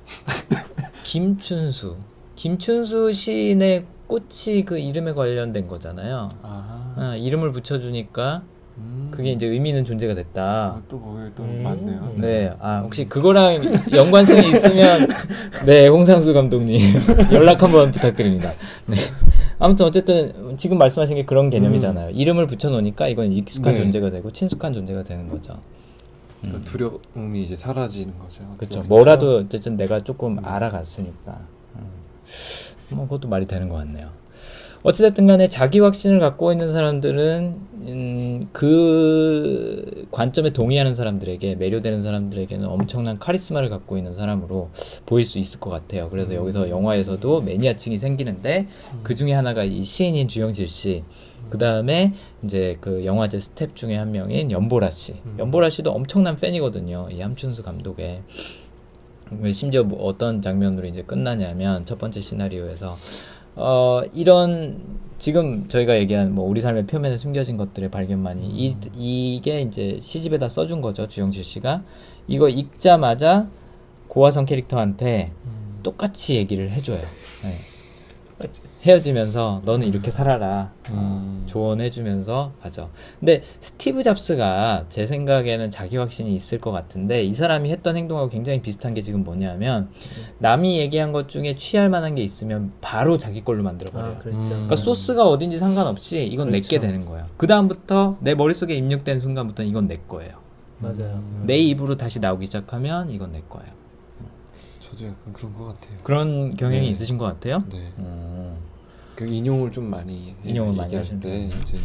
김춘수. 1.03 1.97
김춘수 2.35 3.11
시인의 3.11 3.85
꽃이 4.07 4.63
그 4.65 4.77
이름에 4.77 5.13
관련된 5.13 5.67
거잖아요. 5.67 6.29
아, 6.41 6.93
아, 6.95 7.15
이름을 7.15 7.51
붙여주니까 7.51 8.43
음. 8.78 9.07
그게 9.11 9.32
이제 9.32 9.45
의미 9.47 9.69
있는 9.69 9.84
존재가 9.84 10.13
아, 10.13 10.15
됐다. 10.15 10.82
또 10.88 10.99
거기 10.99 11.21
또 11.36 11.43
음. 11.43 11.63
맞네요. 11.63 12.13
네, 12.17 12.53
아, 12.59 12.80
혹시 12.80 13.07
그거랑 13.07 13.61
연관성이 13.95 14.49
있으면, 14.49 15.07
네, 15.65 15.88
홍상수 15.88 16.34
감독님, 16.34 16.80
연락 17.34 17.63
한번 17.63 17.91
부탁드립니다. 17.91 18.51
네. 18.86 18.97
아무튼 19.59 19.86
어쨌든, 19.86 20.55
지금 20.57 20.78
말씀하신 20.78 21.15
게 21.15 21.25
그런 21.25 21.49
개념이잖아요. 21.49 22.11
이름을 22.11 22.45
붙여놓으니까 22.47 23.07
이건 23.07 23.32
익숙한 23.32 23.73
네. 23.73 23.80
존재가 23.82 24.11
되고, 24.11 24.32
친숙한 24.32 24.73
존재가 24.73 25.03
되는 25.03 25.28
거죠. 25.28 25.59
그 26.41 26.61
두려움이 26.63 27.43
이제 27.43 27.55
사라지는 27.55 28.17
거죠. 28.19 28.43
그렇죠. 28.57 28.84
뭐라도 28.84 29.38
어쨌든 29.38 29.75
내가 29.75 30.03
조금 30.03 30.38
알아갔으니까. 30.43 31.47
음. 31.75 31.88
뭐 32.91 33.05
그것도 33.05 33.28
말이 33.28 33.45
되는 33.45 33.67
것 33.69 33.75
같네요. 33.78 34.09
어찌됐든 34.84 35.28
간에 35.28 35.47
자기 35.49 35.80
확신을 35.80 36.19
갖고 36.19 36.51
있는 36.51 36.71
사람들은 36.71 37.67
음, 37.88 38.49
그 38.51 40.07
관점에 40.11 40.51
동의하는 40.51 40.93
사람들에게 40.93 41.55
매료되는 41.55 42.01
사람들에게는 42.01 42.67
엄청난 42.67 43.17
카리스마를 43.17 43.69
갖고 43.69 43.97
있는 43.97 44.13
사람으로 44.13 44.69
보일 45.05 45.25
수 45.25 45.39
있을 45.39 45.59
것 45.59 45.69
같아요. 45.69 46.09
그래서 46.09 46.36
여기서 46.36 46.69
영화에서도 46.69 47.41
매니아층이 47.41 47.97
생기는데 47.97 48.67
그 49.03 49.15
중에 49.15 49.34
하나가 49.34 49.63
이 49.63 49.84
시인인 49.84 50.28
주영실 50.28 50.67
씨. 50.67 51.03
그 51.49 51.57
다음에 51.57 52.13
이제 52.43 52.75
그 52.82 53.05
영화제 53.05 53.39
스텝 53.39 53.75
중에 53.75 53.95
한 53.95 54.11
명인 54.11 54.51
연보라 54.51 54.91
씨. 54.91 55.15
연보라 55.38 55.69
씨도 55.69 55.91
엄청난 55.91 56.36
팬이거든요. 56.36 57.07
이 57.11 57.21
함춘수 57.21 57.63
감독의. 57.63 58.21
왜 59.39 59.53
심지어 59.53 59.84
뭐 59.84 60.05
어떤 60.05 60.41
장면으로 60.41 60.88
이제 60.88 61.01
끝나냐면 61.03 61.86
첫 61.86 61.97
번째 61.97 62.21
시나리오에서 62.21 62.97
어, 63.57 64.03
이런 64.13 64.79
지금 65.17 65.67
저희가 65.67 65.97
얘기한 65.97 66.33
뭐 66.33 66.47
우리 66.47 66.61
삶의 66.61 66.85
표면에 66.85 67.17
숨겨진 67.17 67.57
것들의 67.57 67.89
발견만이 67.89 68.45
이, 68.45 68.75
이게 68.95 69.61
이제 69.61 69.97
시집에다 69.99 70.47
써준 70.47 70.79
거죠 70.81 71.07
주영실 71.07 71.43
씨가 71.43 71.81
이거 72.27 72.49
읽자마자 72.49 73.45
고화성 74.07 74.45
캐릭터한테 74.45 75.31
똑같이 75.83 76.35
얘기를 76.35 76.69
해줘요. 76.69 76.99
네. 77.43 77.57
헤어지면서 78.88 79.63
너는 79.65 79.85
이렇게 79.85 80.11
살아라 80.11 80.71
음. 80.91 81.43
조언해주면서 81.45 82.53
하죠. 82.61 82.89
근데 83.19 83.43
스티브 83.59 84.01
잡스가 84.01 84.85
제 84.88 85.05
생각에는 85.05 85.69
자기 85.71 85.97
확신이 85.97 86.33
있을 86.33 86.59
것 86.59 86.71
같은데 86.71 87.23
이 87.23 87.33
사람이 87.33 87.69
했던 87.69 87.97
행동하고 87.97 88.29
굉장히 88.29 88.61
비슷한 88.61 88.93
게 88.93 89.01
지금 89.01 89.23
뭐냐면 89.23 89.89
남이 90.39 90.79
얘기한 90.79 91.11
것 91.11 91.27
중에 91.27 91.57
취할 91.57 91.89
만한 91.89 92.15
게 92.15 92.23
있으면 92.23 92.71
바로 92.79 93.17
자기 93.17 93.43
걸로 93.43 93.61
만들어 93.61 93.91
버려요. 93.91 94.15
아, 94.15 94.17
그랬죠. 94.19 94.39
음. 94.39 94.45
그러니까 94.45 94.75
소스가 94.77 95.27
어딘지 95.27 95.57
상관없이 95.57 96.25
이건 96.25 96.49
그렇죠. 96.49 96.69
내게 96.69 96.79
되는 96.79 97.05
거예요. 97.05 97.25
그 97.35 97.45
다음부터 97.47 98.17
내 98.21 98.35
머릿속에 98.35 98.73
입력된 98.75 99.19
순간부터 99.19 99.63
이건 99.63 99.88
내 99.88 99.97
거예요. 100.07 100.31
맞아요. 100.79 101.21
내 101.43 101.57
입으로 101.57 101.97
다시 101.97 102.19
나오기 102.19 102.45
시작하면 102.45 103.09
이건 103.09 103.31
내 103.31 103.41
거예요. 103.49 103.71
저도 104.79 105.07
약간 105.07 105.33
그런 105.33 105.53
것 105.53 105.65
같아요. 105.65 105.97
그런 106.03 106.55
경향이 106.55 106.81
네. 106.81 106.88
있으신 106.88 107.17
것 107.17 107.25
같아요. 107.25 107.61
네. 107.69 107.91
음. 107.97 108.56
그 109.18 109.26
인용을 109.26 109.72
좀 109.72 109.89
많이. 109.89 110.36
인용을 110.45 110.74
많이 110.76 110.86
얘기할 110.93 111.03
하시는 111.03 111.20
때 111.20 111.28
편이에요. 111.30 111.55
이제 111.63 111.78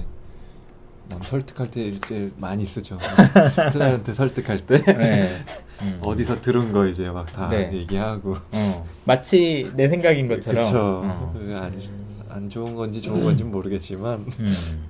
남 1.08 1.22
설득할 1.22 1.70
때 1.70 1.86
이제 1.88 2.30
많이 2.36 2.66
쓰죠. 2.66 2.98
클라이언트 3.72 4.12
설득할 4.12 4.58
때 4.58 4.82
네. 4.84 5.28
음. 5.82 5.98
어디서 6.04 6.42
들은 6.42 6.72
거 6.72 6.86
이제 6.86 7.08
막 7.10 7.32
다 7.32 7.48
네. 7.48 7.72
얘기하고 7.72 8.34
어. 8.34 8.86
마치 9.04 9.70
내 9.74 9.88
생각인 9.88 10.28
것처럼. 10.28 10.62
그쵸. 10.62 10.78
어. 11.04 11.34
그게 11.34 11.54
안, 11.54 11.80
안 12.28 12.50
좋은 12.50 12.76
건지 12.76 13.00
좋은 13.00 13.24
건지 13.24 13.44
모르겠지만 13.44 14.26
음. 14.38 14.88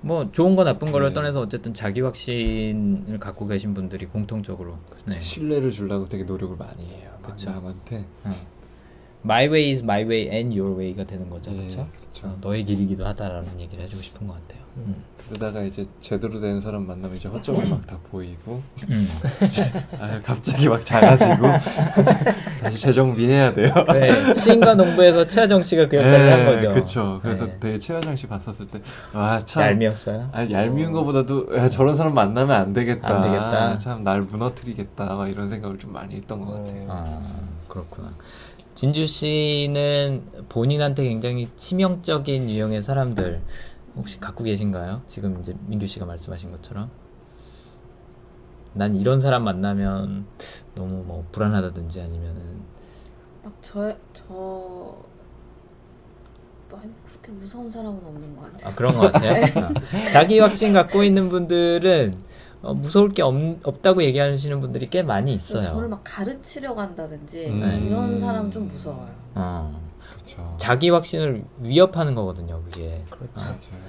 뭐 0.00 0.30
좋은 0.32 0.56
거 0.56 0.64
나쁜 0.64 0.90
거를 0.90 1.08
네. 1.10 1.14
떠나서 1.14 1.40
어쨌든 1.42 1.72
자기 1.74 2.00
확신을 2.00 3.18
갖고 3.20 3.46
계신 3.46 3.72
분들이 3.72 4.06
공통적으로 4.06 4.78
네. 5.06 5.18
신뢰를 5.20 5.70
주려고 5.70 6.06
되게 6.06 6.24
노력을 6.24 6.56
많이 6.56 6.86
해요. 6.86 7.10
막 7.22 7.30
그쵸. 7.30 7.50
남한테. 7.50 8.04
어. 8.24 8.32
My 9.24 9.46
way 9.48 9.72
is 9.72 9.82
my 9.82 10.02
way 10.04 10.28
and 10.28 10.58
your 10.58 10.76
way가 10.78 11.04
되는 11.04 11.30
거죠, 11.30 11.50
네, 11.50 11.56
그렇죠? 11.58 11.88
그쵸. 11.92 12.36
너의 12.42 12.64
길이기도 12.64 13.06
하다라는 13.06 13.58
얘기를 13.60 13.82
해주고 13.84 14.02
싶은 14.02 14.26
것 14.26 14.34
같아요. 14.34 14.62
음. 14.76 15.02
그러다가 15.26 15.62
이제 15.62 15.82
제대로 16.00 16.38
된 16.40 16.60
사람 16.60 16.86
만나면 16.86 17.16
이제 17.16 17.28
허점이 17.30 17.66
막 17.70 17.86
다 17.86 17.96
보이고 18.10 18.60
음. 18.90 19.08
아, 19.98 20.20
갑자기 20.22 20.68
막 20.68 20.84
작아지고 20.84 21.46
다시 22.60 22.78
재정비해야 22.82 23.54
돼요. 23.54 23.72
네, 23.92 24.34
시인과 24.34 24.74
농부에서 24.74 25.26
최하정 25.26 25.62
씨가 25.62 25.88
그 25.88 25.96
역할을 25.96 26.32
한 26.32 26.44
거죠. 26.44 26.68
그렇죠. 26.74 27.20
그래서 27.22 27.46
네. 27.46 27.56
되게 27.60 27.78
최하정 27.78 28.16
씨 28.16 28.26
봤었을 28.26 28.66
때 28.66 28.80
아, 29.14 29.40
참 29.46 29.62
얄미웠어요. 29.62 30.28
아니, 30.32 30.52
얄미운 30.52 30.92
거보다도 30.92 31.56
야, 31.56 31.70
저런 31.70 31.96
사람 31.96 32.12
만나면 32.14 32.54
안 32.54 32.72
되겠다. 32.74 33.08
안 33.08 33.22
되겠다. 33.22 33.74
참 33.76 34.04
날 34.04 34.20
무너뜨리겠다. 34.22 35.14
막 35.14 35.28
이런 35.30 35.48
생각을 35.48 35.78
좀 35.78 35.94
많이 35.94 36.16
했던 36.16 36.40
것 36.44 36.52
같아요. 36.52 36.86
아, 36.90 37.22
그렇구나. 37.68 38.12
진주 38.74 39.06
씨는 39.06 40.46
본인한테 40.48 41.04
굉장히 41.04 41.48
치명적인 41.56 42.50
유형의 42.50 42.82
사람들 42.82 43.42
혹시 43.96 44.18
갖고 44.18 44.42
계신가요? 44.44 45.02
지금 45.06 45.40
이제 45.40 45.54
민규 45.66 45.86
씨가 45.86 46.04
말씀하신 46.04 46.50
것처럼 46.50 46.90
난 48.72 48.96
이런 48.96 49.20
사람 49.20 49.44
만나면 49.44 50.26
너무 50.74 51.04
뭐 51.04 51.24
불안하다든지 51.30 52.00
아니면은 52.00 52.62
막저저 53.44 54.96
아니 56.72 56.92
그렇게 57.06 57.30
무서운 57.30 57.70
사람은 57.70 58.04
없는 58.04 58.34
것 58.36 58.52
같아요. 58.52 58.68
아 58.68 58.74
그런 58.74 58.94
것 58.94 59.12
같아요. 59.12 59.44
아, 59.64 60.10
자기 60.10 60.40
확신 60.40 60.72
갖고 60.72 61.04
있는 61.04 61.28
분들은 61.28 62.12
어, 62.64 62.74
무서울 62.74 63.10
게 63.10 63.22
없, 63.22 63.34
없다고 63.62 64.02
얘기하시는 64.02 64.60
분들이 64.60 64.88
꽤 64.88 65.02
많이 65.02 65.34
있어요. 65.34 65.62
저를 65.62 65.88
막 65.88 66.00
가르치려고 66.04 66.80
한다든지 66.80 67.46
음. 67.46 67.86
이런 67.86 68.18
사람 68.18 68.50
좀 68.50 68.66
무서워요. 68.66 69.10
어, 69.34 69.80
그렇죠. 70.00 70.56
자기 70.58 70.90
확신을 70.90 71.44
위협하는 71.60 72.14
거거든요. 72.14 72.62
그게. 72.64 73.04
그렇죠. 73.10 73.42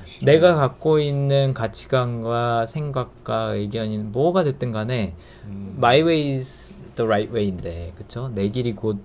싫어요. 0.06 0.26
내가 0.26 0.56
갖고 0.56 1.00
있는 1.00 1.54
가치관과 1.54 2.66
생각과 2.66 3.54
의견이 3.54 3.98
뭐가 4.00 4.44
됐든 4.44 4.72
간에 4.72 5.16
음, 5.46 5.76
my 5.78 6.02
way 6.02 6.36
is 6.36 6.74
the 6.96 7.08
right 7.08 7.34
way인데 7.34 7.94
그쵸? 7.96 8.30
내 8.34 8.50
길이 8.50 8.74
곧 8.74 9.00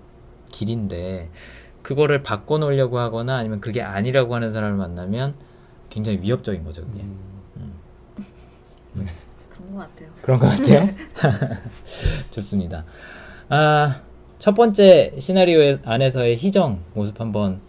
길인데 0.50 1.30
그거를 1.82 2.22
바꿔 2.22 2.58
놓으려고 2.58 2.98
하거나 2.98 3.36
아니면 3.36 3.60
그게 3.60 3.82
아니라고 3.82 4.34
하는 4.34 4.52
사람을 4.52 4.76
만나면 4.76 5.34
굉장히 5.88 6.20
위협적인 6.20 6.64
거죠 6.64 6.84
그게 6.86 7.02
음, 7.02 7.74
그런 9.70 9.76
것 9.76 9.78
같아요. 9.78 10.08
그런 10.22 10.38
것 10.38 10.46
같아요 10.48 10.88
좋습니다 12.30 12.84
아, 13.48 14.02
첫 14.38 14.54
번째 14.54 15.12
시나리오 15.18 15.78
안에서의 15.84 16.36
희정 16.36 16.80
모습 16.94 17.20
한번 17.20 17.60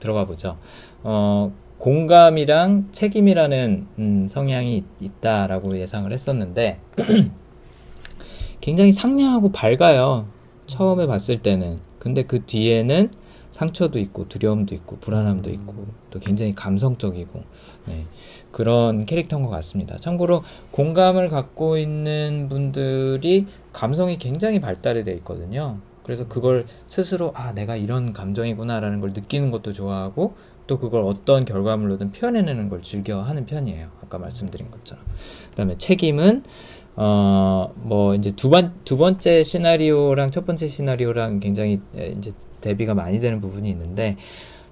들어가 0.00 0.24
보죠 0.24 0.58
어, 1.02 1.52
공감이랑 1.78 2.88
책임이라는 2.92 3.86
음, 3.98 4.26
성향이 4.28 4.76
있- 4.78 4.84
있다라고 5.00 5.78
예상을 5.78 6.10
했었는데 6.12 6.80
굉장히 8.60 8.92
상냥하고 8.92 9.52
밝아요. 9.52 10.26
처음에 10.66 11.06
봤을 11.06 11.36
때는. 11.36 11.78
근데 11.98 12.22
그 12.22 12.42
뒤에는 12.46 13.10
상처도 13.50 13.98
있고 13.98 14.26
두려움도 14.28 14.74
있고 14.76 14.96
불안함도 14.98 15.50
있고 15.50 15.86
또 16.10 16.18
굉장히 16.20 16.54
감성적이고 16.54 17.42
네, 17.86 18.06
그런 18.54 19.04
캐릭터인 19.04 19.42
것 19.42 19.50
같습니다. 19.50 19.96
참고로 19.96 20.44
공감을 20.70 21.28
갖고 21.28 21.76
있는 21.76 22.46
분들이 22.48 23.48
감성이 23.72 24.16
굉장히 24.16 24.60
발달이 24.60 25.02
돼 25.02 25.12
있거든요. 25.14 25.78
그래서 26.04 26.28
그걸 26.28 26.64
스스로 26.86 27.32
아 27.34 27.50
내가 27.50 27.74
이런 27.74 28.12
감정이구나라는 28.12 29.00
걸 29.00 29.10
느끼는 29.12 29.50
것도 29.50 29.72
좋아하고 29.72 30.36
또 30.68 30.78
그걸 30.78 31.02
어떤 31.02 31.44
결과물로든 31.44 32.12
표현해내는 32.12 32.68
걸 32.68 32.80
즐겨 32.84 33.20
하는 33.22 33.44
편이에요. 33.44 33.88
아까 34.00 34.18
말씀드린 34.18 34.70
것처럼. 34.70 35.04
그다음에 35.50 35.76
책임은 35.76 36.42
어, 36.94 37.72
뭐, 37.74 38.14
이제 38.14 38.30
두 38.30 38.50
번, 38.50 38.72
두 38.84 38.96
번째 38.96 39.42
시나리오랑 39.42 40.30
첫 40.30 40.46
번째 40.46 40.68
시나리오랑 40.68 41.40
굉장히 41.40 41.80
에, 41.96 42.14
이제 42.16 42.32
대비가 42.60 42.94
많이 42.94 43.18
되는 43.18 43.40
부분이 43.40 43.68
있는데, 43.68 44.16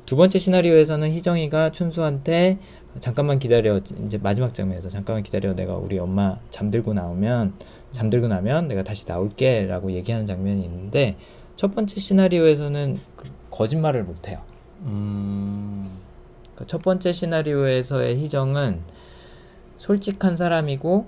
두 0.06 0.16
번째 0.16 0.38
시나리오에서는 0.38 1.10
희정이가 1.10 1.72
춘수한테 1.72 2.58
잠깐만 3.00 3.38
기다려, 3.38 3.78
이제 3.78 4.18
마지막 4.18 4.54
장면에서 4.54 4.88
잠깐만 4.88 5.22
기다려, 5.22 5.54
내가 5.54 5.76
우리 5.76 5.98
엄마 5.98 6.38
잠들고 6.50 6.94
나오면, 6.94 7.54
잠들고 7.92 8.28
나면 8.28 8.68
내가 8.68 8.82
다시 8.82 9.06
나올게 9.06 9.66
라고 9.66 9.92
얘기하는 9.92 10.26
장면이 10.26 10.62
있는데, 10.64 11.16
첫 11.56 11.74
번째 11.74 12.00
시나리오에서는 12.00 12.98
그 13.16 13.30
거짓말을 13.50 14.04
못 14.04 14.28
해요. 14.28 14.42
음, 14.82 15.90
그러니까 16.54 16.66
첫 16.66 16.82
번째 16.82 17.12
시나리오에서의 17.12 18.16
희정은 18.22 18.80
솔직한 19.78 20.36
사람이고 20.36 21.06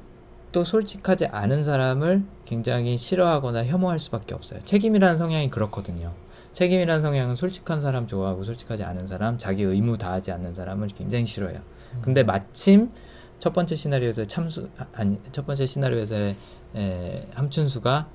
또 0.53 0.65
솔직하지 0.65 1.27
않은 1.27 1.65
사람을 1.65 2.23
굉장히 2.45 2.97
싫어하거나 2.97 3.65
혐오할 3.65 3.99
수밖에 3.99 4.35
없어요. 4.35 4.61
책임이라는 4.65 5.17
성향이 5.17 5.51
그렇거든요. 5.51 6.13
책임이라는 6.53 7.03
성향은 7.03 7.35
솔직한 7.35 7.81
사람 7.81 8.07
좋아하고 8.07 8.45
솔직하지 8.45 8.85
않은 8.85 9.09
사람, 9.09 9.39
자기 9.39 9.65
의무 9.65 9.99
다하지 9.99 10.31
않는 10.31 10.55
사람을 10.55 10.89
굉장히 10.89 11.27
싫어해요. 11.27 11.61
근데 12.03 12.23
마침 12.23 12.91
첫 13.39 13.53
번째 13.53 13.77
시나리오에서의 13.77 14.27
참수 14.27 14.69
아, 14.79 14.87
아니 14.93 15.19
첫 15.33 15.47
번째 15.47 15.67
시나리오에서의 15.67 16.37
에, 16.77 17.27
함춘수가 17.35 18.09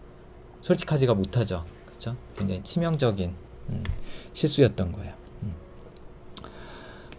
솔직하지가 0.61 1.13
못하죠. 1.13 1.65
그렇죠? 1.85 2.15
굉장히 2.37 2.63
치명적인 2.63 3.33
음, 3.69 3.83
실수였던 4.33 4.91
거예요. 4.91 5.13
음. 5.43 5.53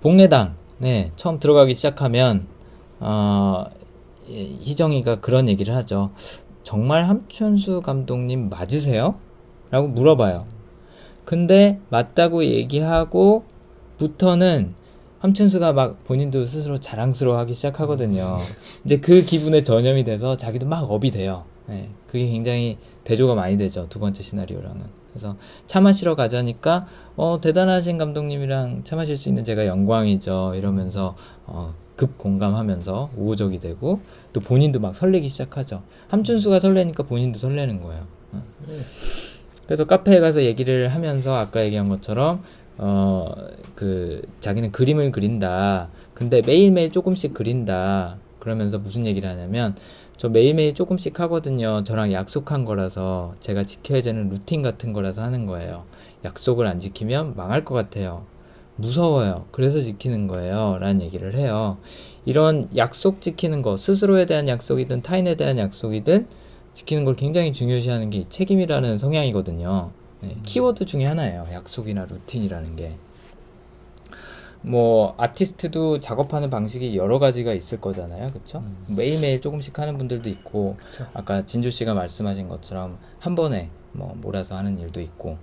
복례당 0.00 0.56
네 0.78 1.12
처음 1.16 1.38
들어가기 1.38 1.74
시작하면 1.74 2.46
어, 2.98 3.66
예, 4.28 4.34
희정이가 4.34 5.20
그런 5.20 5.48
얘기를 5.48 5.74
하죠. 5.76 6.12
정말 6.62 7.08
함춘수 7.08 7.80
감독님 7.80 8.48
맞으세요? 8.48 9.18
라고 9.70 9.88
물어봐요. 9.88 10.46
근데 11.24 11.80
맞다고 11.90 12.44
얘기하고 12.44 13.44
부터는 13.98 14.74
함춘수가 15.20 15.72
막 15.74 16.04
본인도 16.04 16.44
스스로 16.44 16.78
자랑스러워하기 16.80 17.54
시작하거든요. 17.54 18.38
이제 18.84 18.98
그 18.98 19.22
기분에 19.22 19.62
전염이 19.62 20.04
돼서 20.04 20.36
자기도 20.36 20.66
막 20.66 20.90
업이 20.90 21.10
돼요. 21.10 21.44
네, 21.66 21.90
그게 22.06 22.26
굉장히 22.26 22.78
대조가 23.04 23.34
많이 23.34 23.56
되죠. 23.56 23.86
두 23.88 24.00
번째 24.00 24.22
시나리오랑은. 24.22 25.00
그래서 25.10 25.36
차 25.66 25.80
마시러 25.80 26.14
가자니까 26.14 26.82
어 27.16 27.38
대단하신 27.40 27.98
감독님이랑 27.98 28.82
차 28.84 28.96
마실 28.96 29.16
수 29.16 29.28
있는 29.28 29.44
제가 29.44 29.66
영광이죠. 29.66 30.54
이러면서 30.54 31.16
어, 31.46 31.74
급 31.96 32.16
공감하면서 32.16 33.10
우호적이 33.16 33.58
되고 33.58 34.00
또 34.32 34.40
본인도 34.40 34.80
막 34.80 34.94
설레기 34.94 35.28
시작하죠. 35.28 35.82
함춘수가 36.08 36.60
설레니까 36.60 37.02
본인도 37.02 37.38
설레는 37.38 37.82
거예요. 37.82 38.06
어. 38.32 38.42
그래서 39.66 39.84
카페에 39.84 40.18
가서 40.18 40.42
얘기를 40.42 40.88
하면서 40.88 41.36
아까 41.36 41.64
얘기한 41.64 41.88
것처럼 41.88 42.42
어, 42.82 43.30
그, 43.74 44.22
자기는 44.40 44.72
그림을 44.72 45.12
그린다. 45.12 45.90
근데 46.14 46.40
매일매일 46.40 46.90
조금씩 46.90 47.34
그린다. 47.34 48.16
그러면서 48.38 48.78
무슨 48.78 49.04
얘기를 49.04 49.28
하냐면, 49.28 49.76
저 50.16 50.30
매일매일 50.30 50.74
조금씩 50.74 51.20
하거든요. 51.20 51.84
저랑 51.84 52.12
약속한 52.12 52.64
거라서 52.64 53.34
제가 53.38 53.64
지켜야 53.64 54.00
되는 54.00 54.30
루틴 54.30 54.62
같은 54.62 54.94
거라서 54.94 55.22
하는 55.22 55.44
거예요. 55.44 55.84
약속을 56.24 56.66
안 56.66 56.80
지키면 56.80 57.36
망할 57.36 57.66
것 57.66 57.74
같아요. 57.74 58.24
무서워요. 58.76 59.46
그래서 59.50 59.80
지키는 59.80 60.26
거예요. 60.26 60.78
라는 60.80 61.02
얘기를 61.02 61.34
해요. 61.34 61.76
이런 62.24 62.68
약속 62.76 63.20
지키는 63.20 63.60
거, 63.60 63.76
스스로에 63.76 64.24
대한 64.24 64.48
약속이든 64.48 65.02
타인에 65.02 65.34
대한 65.34 65.58
약속이든 65.58 66.26
지키는 66.72 67.04
걸 67.04 67.14
굉장히 67.16 67.52
중요시하는 67.52 68.08
게 68.08 68.24
책임이라는 68.30 68.96
성향이거든요. 68.96 69.90
네, 70.20 70.36
키워드 70.44 70.84
중에 70.84 71.04
하나예요. 71.04 71.46
약속이나 71.52 72.06
루틴이라는 72.06 72.76
게. 72.76 72.96
뭐 74.62 75.14
아티스트도 75.16 76.00
작업하는 76.00 76.50
방식이 76.50 76.94
여러 76.96 77.18
가지가 77.18 77.54
있을 77.54 77.80
거잖아요. 77.80 78.28
그쵸 78.28 78.62
매일매일 78.88 79.40
조금씩 79.40 79.78
하는 79.78 79.96
분들도 79.96 80.28
있고 80.28 80.76
그쵸. 80.78 81.06
아까 81.14 81.46
진주 81.46 81.70
씨가 81.70 81.94
말씀하신 81.94 82.48
것처럼 82.48 82.98
한 83.18 83.34
번에 83.34 83.70
뭐 83.92 84.14
몰아서 84.20 84.56
하는 84.56 84.78
일도 84.78 85.00
있고 85.00 85.38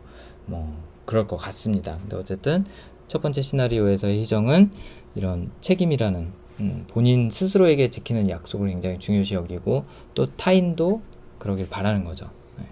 뭐 0.46 0.78
그럴 1.06 1.28
것 1.28 1.38
같습니다. 1.38 1.98
근데 1.98 2.16
어쨌든 2.16 2.66
첫 3.08 3.22
번째 3.22 3.42
시나리오에서의 3.42 4.20
희정은 4.20 4.72
이런 5.16 5.50
책임이라는 5.62 6.32
음, 6.60 6.86
본인 6.88 7.30
스스로에게 7.30 7.90
지키는 7.90 8.30
약속을 8.30 8.70
굉장히 8.70 9.00
중요시 9.00 9.36
여기고 9.36 9.86
또 10.14 10.28
타인도 10.36 11.02
그러길 11.40 11.70
바라는 11.70 12.04
거죠. 12.04 12.30
네. 12.58 12.66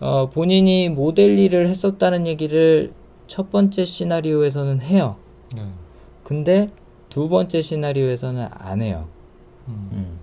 어, 0.00 0.30
본인이 0.30 0.88
모델 0.88 1.38
일을 1.38 1.68
했었다는 1.68 2.26
얘기를 2.26 2.92
첫 3.26 3.50
번째 3.50 3.84
시나리오에서는 3.84 4.80
해요. 4.80 5.16
네. 5.56 5.62
근데 6.24 6.68
두 7.08 7.28
번째 7.28 7.60
시나리오에서는 7.60 8.48
안 8.50 8.82
해요. 8.82 9.08
음. 9.68 9.90
음. 9.92 10.18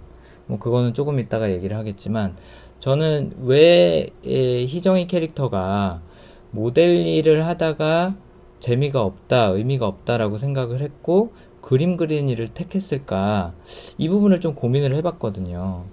뭐 0.47 0.59
그거는 0.59 0.93
조금 0.93 1.19
이따가 1.19 1.51
얘기를 1.51 1.77
하겠지만 1.77 2.35
저는 2.79 3.33
왜 3.41 4.09
에, 4.25 4.65
희정이 4.65 5.07
캐릭터가 5.07 6.01
모델 6.51 7.05
일을 7.05 7.45
하다가 7.45 8.15
재미가 8.59 9.01
없다, 9.01 9.45
의미가 9.47 9.85
없다라고 9.85 10.37
생각을 10.37 10.81
했고 10.81 11.31
그림 11.61 11.97
그리는 11.97 12.27
일을 12.29 12.47
택했을까 12.47 13.53
이 13.97 14.09
부분을 14.09 14.39
좀 14.39 14.55
고민을 14.55 14.95
해봤거든요. 14.95 15.83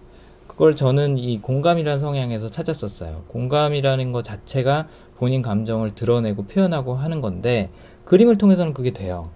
그걸 0.57 0.75
저는 0.75 1.19
이 1.19 1.39
공감이라는 1.43 2.01
성향에서 2.01 2.49
찾았었어요. 2.49 3.25
공감이라는 3.29 4.11
것 4.11 4.25
자체가 4.25 4.89
본인 5.19 5.43
감정을 5.43 5.95
드러내고 5.95 6.47
표현하고 6.47 6.95
하는 6.95 7.21
건데 7.21 7.69
그림을 8.07 8.39
통해서는 8.39 8.73
그게 8.73 8.91
돼요. 8.91 9.29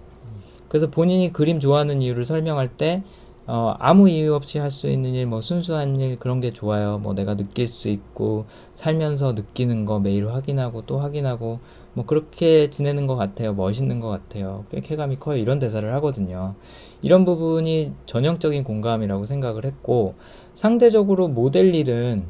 그래서 0.67 0.89
본인이 0.89 1.31
그림 1.31 1.59
좋아하는 1.59 2.01
이유를 2.01 2.25
설명할 2.25 2.69
때 2.69 3.03
어, 3.45 3.75
아무 3.79 4.09
이유 4.09 4.33
없이 4.33 4.59
할 4.59 4.71
수 4.71 4.89
있는 4.89 5.13
일, 5.13 5.25
뭐 5.25 5.41
순수한 5.41 5.95
일 5.97 6.17
그런 6.17 6.39
게 6.39 6.53
좋아요. 6.53 6.99
뭐 6.99 7.13
내가 7.13 7.35
느낄 7.35 7.67
수 7.67 7.89
있고 7.89 8.45
살면서 8.75 9.33
느끼는 9.33 9.85
거 9.85 9.99
매일 9.99 10.27
확인하고 10.29 10.85
또 10.85 10.99
확인하고 10.99 11.59
뭐 11.93 12.05
그렇게 12.05 12.69
지내는 12.69 13.07
것 13.07 13.15
같아요. 13.15 13.53
멋있는 13.53 13.99
것 13.99 14.07
같아요. 14.07 14.63
꽤 14.71 14.79
쾌감이 14.79 15.17
커요. 15.19 15.37
이런 15.37 15.59
대사를 15.59 15.91
하거든요. 15.95 16.55
이런 17.01 17.25
부분이 17.25 17.93
전형적인 18.05 18.63
공감이라고 18.63 19.25
생각을 19.25 19.65
했고 19.65 20.15
상대적으로 20.55 21.27
모델 21.27 21.73
일은 21.73 22.25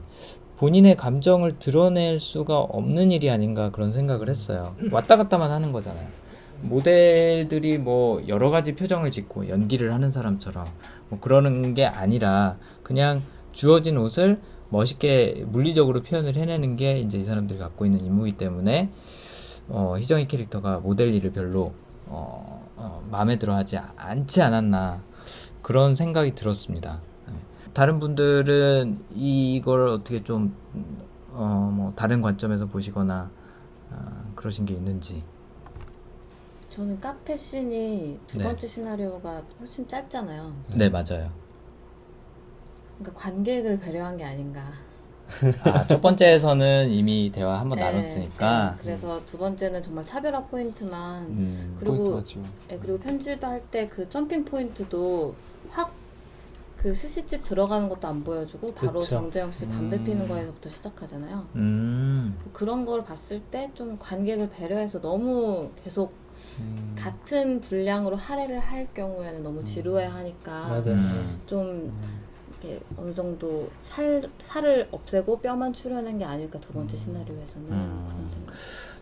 본인의 0.57 0.95
감정을 0.95 1.57
드러낼 1.57 2.19
수가 2.19 2.59
없는 2.59 3.11
일이 3.11 3.29
아닌가 3.29 3.71
그런 3.71 3.91
생각을 3.91 4.29
했어요. 4.29 4.75
왔다 4.91 5.17
갔다만 5.17 5.49
하는 5.51 5.71
거잖아요. 5.71 6.07
모델들이 6.61 7.79
뭐 7.79 8.21
여러 8.27 8.51
가지 8.51 8.75
표정을 8.75 9.09
짓고 9.09 9.49
연기를 9.49 9.93
하는 9.93 10.11
사람처럼 10.11 10.67
뭐 11.09 11.19
그러는 11.19 11.73
게 11.73 11.85
아니라 11.85 12.57
그냥 12.83 13.21
주어진 13.51 13.97
옷을 13.97 14.39
멋있게 14.69 15.45
물리적으로 15.47 16.03
표현을 16.03 16.35
해내는 16.35 16.75
게 16.77 16.99
이제 16.99 17.17
이 17.17 17.23
사람들이 17.23 17.59
갖고 17.59 17.85
있는 17.85 18.05
임무이기 18.05 18.37
때문에 18.37 18.89
어, 19.67 19.95
희정이 19.97 20.27
캐릭터가 20.27 20.79
모델 20.79 21.13
일을 21.13 21.31
별로 21.31 21.73
어, 22.07 22.69
어, 22.75 23.03
마음에 23.09 23.37
들어 23.37 23.55
하지 23.55 23.77
않지 23.95 24.41
않았나 24.41 25.01
그런 25.61 25.95
생각이 25.95 26.35
들었습니다. 26.35 27.01
네. 27.73 27.73
다른 27.73 27.99
분들은 27.99 29.05
이걸 29.15 29.87
어떻게 29.87 30.23
좀, 30.23 30.55
어, 31.31 31.71
뭐, 31.73 31.93
다른 31.95 32.21
관점에서 32.21 32.67
보시거나, 32.67 33.31
아, 33.91 34.31
그러신 34.35 34.65
게 34.65 34.73
있는지. 34.73 35.23
저는 36.69 36.99
카페 37.01 37.35
씬이 37.35 38.19
두 38.27 38.37
네. 38.37 38.43
번째 38.45 38.67
시나리오가 38.67 39.43
훨씬 39.59 39.87
짧잖아요. 39.87 40.53
네, 40.75 40.89
맞아요. 40.89 41.31
그러니까 42.97 43.19
관객을 43.21 43.79
배려한 43.79 44.17
게 44.17 44.23
아닌가. 44.23 44.71
아, 45.63 45.85
첫 45.87 46.01
번째에서는 46.01 46.89
이미 46.91 47.31
대화 47.33 47.59
한번 47.59 47.77
네, 47.77 47.85
나눴으니까. 47.85 48.71
네, 48.77 48.81
그래서 48.81 49.25
두 49.25 49.37
번째는 49.37 49.81
정말 49.81 50.05
차별화 50.05 50.45
포인트만 50.45 51.23
음, 51.25 51.75
그리고 51.79 52.11
포인트. 52.13 52.39
예, 52.69 52.77
그리고 52.77 52.99
편집할 52.99 53.63
때 53.71 53.87
그 53.89 54.07
점핑 54.09 54.45
포인트도 54.45 55.35
확 55.69 55.93
그 56.81 56.93
스시집 56.95 57.43
들어가는 57.43 57.87
것도 57.89 58.07
안 58.07 58.23
보여주고 58.23 58.73
바로 58.73 58.99
그쵸. 58.99 59.11
정재영 59.11 59.51
씨 59.51 59.67
담배 59.69 59.97
음. 59.97 60.03
피는 60.03 60.27
거에서부터 60.27 60.67
시작하잖아요. 60.69 61.47
음, 61.55 62.35
그런 62.53 62.85
걸 62.85 63.03
봤을 63.03 63.39
때 63.39 63.69
좀 63.75 63.97
관객을 63.99 64.49
배려해서 64.49 64.99
너무 64.99 65.69
계속 65.83 66.11
음. 66.59 66.95
같은 66.97 67.61
분량으로 67.61 68.15
할애를 68.15 68.59
할 68.59 68.87
경우에는 68.87 69.43
너무 69.43 69.63
지루해 69.63 70.05
하니까 70.05 70.67
맞아요. 70.69 70.93
음. 70.95 71.41
좀 71.45 71.93
이렇게 72.49 72.79
어느 72.97 73.13
정도 73.13 73.69
살 73.79 74.27
살을 74.39 74.87
없애고 74.91 75.39
뼈만 75.39 75.73
출연한 75.73 76.17
게 76.17 76.25
아닐까 76.25 76.59
두 76.59 76.73
번째 76.73 76.97
시나리오에서는 76.97 77.71
음. 77.71 78.07
그런 78.09 78.29
생각. 78.29 78.55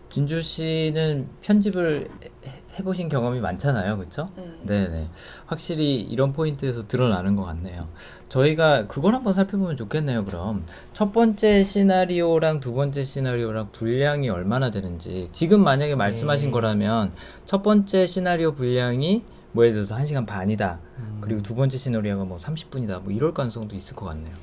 진주 0.10 0.42
씨는 0.42 1.30
편집을 1.42 2.10
해- 2.46 2.59
해보신 2.80 3.10
경험이 3.10 3.40
많잖아요, 3.40 3.98
그쵸? 3.98 4.30
네. 4.36 4.46
네네. 4.64 5.08
확실히 5.46 6.02
이런 6.02 6.34
포인트에서 6.34 6.88
드러나는 6.88 7.36
것 7.36 7.44
같네요. 7.44 7.88
저희가 8.30 8.88
그걸 8.88 9.16
한번 9.16 9.34
살펴보면 9.34 9.76
좋겠네요, 9.76 10.26
그럼. 10.26 10.66
첫 10.94 11.12
번째 11.12 11.64
시나리오랑 11.64 12.60
두 12.60 12.74
번째 12.74 13.04
시나리오랑 13.04 13.72
분량이 13.72 14.30
얼마나 14.30 14.72
되는지. 14.72 15.30
지금 15.32 15.64
만약에 15.64 15.96
말씀하신 15.96 16.50
음. 16.50 16.52
거라면 16.52 17.12
첫 17.46 17.62
번째 17.62 18.08
시나리오 18.08 18.54
분량이 18.54 19.24
뭐 19.52 19.66
예를 19.66 19.74
들어서 19.74 19.96
1시간 19.96 20.26
반이다. 20.26 20.80
음. 21.00 21.18
그리고 21.22 21.42
두 21.42 21.56
번째 21.56 21.78
시나리오가 21.78 22.24
뭐 22.24 22.38
30분이다. 22.38 23.02
뭐 23.02 23.12
이럴 23.12 23.34
가능성도 23.34 23.76
있을 23.76 23.96
것 23.96 24.06
같네요. 24.06 24.34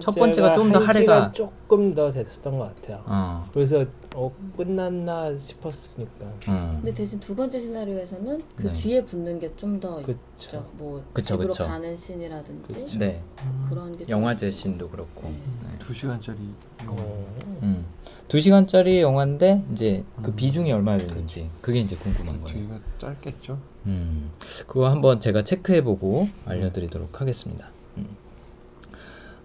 첫 0.00 0.14
번째가 0.14 0.54
좀더 0.54 0.78
한 0.80 0.86
할애가- 0.96 1.34
조금 1.34 1.94
더 1.94 2.10
됐었던 2.10 2.58
것 2.58 2.74
같아요. 2.74 3.02
어. 3.06 3.46
그래서 3.52 3.84
어, 4.14 4.30
끝났나 4.56 5.36
싶었으니까. 5.36 6.26
음. 6.48 6.72
근데 6.76 6.94
대신 6.94 7.18
두 7.20 7.34
번째 7.34 7.60
시나리오에서는 7.60 8.42
그 8.56 8.62
네. 8.64 8.72
뒤에 8.72 9.04
붙는 9.04 9.38
게 9.38 9.54
좀더 9.56 9.96
그쵸. 10.02 10.18
있죠. 10.36 10.66
뭐 10.72 11.02
그쵸, 11.12 11.34
집으로 11.36 11.52
그쵸. 11.52 11.66
가는 11.66 11.96
씬이라든지 11.96 12.74
그쵸. 12.80 12.98
네. 12.98 13.22
그런 13.68 13.96
게 13.96 14.06
영화제 14.08 14.50
좀 14.50 14.60
씬도 14.60 14.88
그렇고. 14.90 15.28
네. 15.28 15.34
네. 15.70 15.78
두 15.78 15.92
시간짜리 15.92 16.38
영화. 16.84 17.02
어, 17.02 17.26
음. 17.62 17.86
두 18.28 18.40
시간짜리 18.40 19.00
영화인데 19.00 19.64
이제 19.72 20.04
그 20.22 20.30
음. 20.30 20.36
비중이 20.36 20.72
얼마나 20.72 20.98
되는지 20.98 21.50
그게 21.60 21.80
이제 21.80 21.96
궁금한 21.96 22.40
거예요. 22.42 22.46
뒤가 22.46 22.80
짧겠죠. 22.98 23.58
음. 23.86 24.30
그거 24.66 24.88
한번 24.88 25.20
제가 25.20 25.42
체크해보고 25.44 26.28
알려드리도록 26.46 27.20
하겠습니다. 27.20 27.70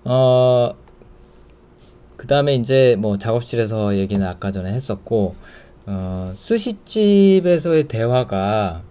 음. 0.06 0.10
어, 0.10 0.74
그 2.16 2.28
다음에 2.28 2.56
이제 2.56 2.96
뭐 2.98 3.18
작업실에서 3.18 3.98
얘기는 3.98 4.26
아까 4.26 4.52
전에 4.52 4.72
했었고, 4.74 5.36
어, 5.86 6.32
스시집에서의 6.36 7.88
대화가 7.88 8.82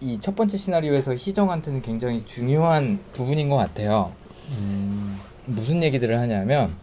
이 0.00 0.18
첫 0.20 0.36
번째 0.36 0.56
시나리오에서 0.56 1.14
희정한테는 1.14 1.82
굉장히 1.82 2.24
중요한 2.24 3.00
부분인 3.14 3.48
것 3.48 3.56
같아요. 3.56 4.12
음. 4.58 5.18
무슨 5.46 5.82
얘기들을 5.82 6.16
하냐면, 6.18 6.74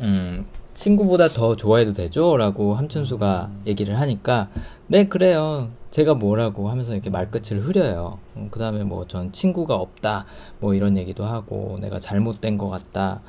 음, 0.00 0.44
친구보다 0.74 1.28
더 1.28 1.54
좋아해도 1.56 1.92
되죠? 1.92 2.36
라고 2.36 2.74
함춘수가 2.74 3.50
얘기를 3.66 3.98
하니까, 4.00 4.48
네, 4.86 5.06
그래요. 5.08 5.70
제가 5.90 6.14
뭐라고 6.14 6.70
하면서 6.70 6.92
이렇게 6.94 7.10
말끝을 7.10 7.60
흐려요. 7.60 8.18
그 8.50 8.58
다음에 8.58 8.82
뭐 8.82 9.04
전 9.06 9.30
친구가 9.32 9.74
없다. 9.76 10.24
뭐 10.60 10.72
이런 10.74 10.96
얘기도 10.96 11.24
하고, 11.24 11.78
내가 11.80 12.00
잘못된 12.00 12.56
것 12.56 12.68
같다. 12.70 13.20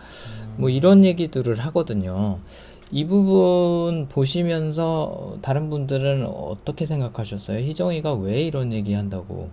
뭐 0.56 0.70
이런 0.70 1.04
얘기들을 1.04 1.60
하거든요. 1.60 2.40
이 2.92 3.06
부분 3.06 4.08
보시면서 4.08 5.38
다른 5.42 5.70
분들은 5.70 6.26
어떻게 6.26 6.86
생각하셨어요? 6.86 7.58
희정이가 7.60 8.14
왜 8.14 8.44
이런 8.44 8.72
얘기 8.72 8.94
한다고 8.94 9.50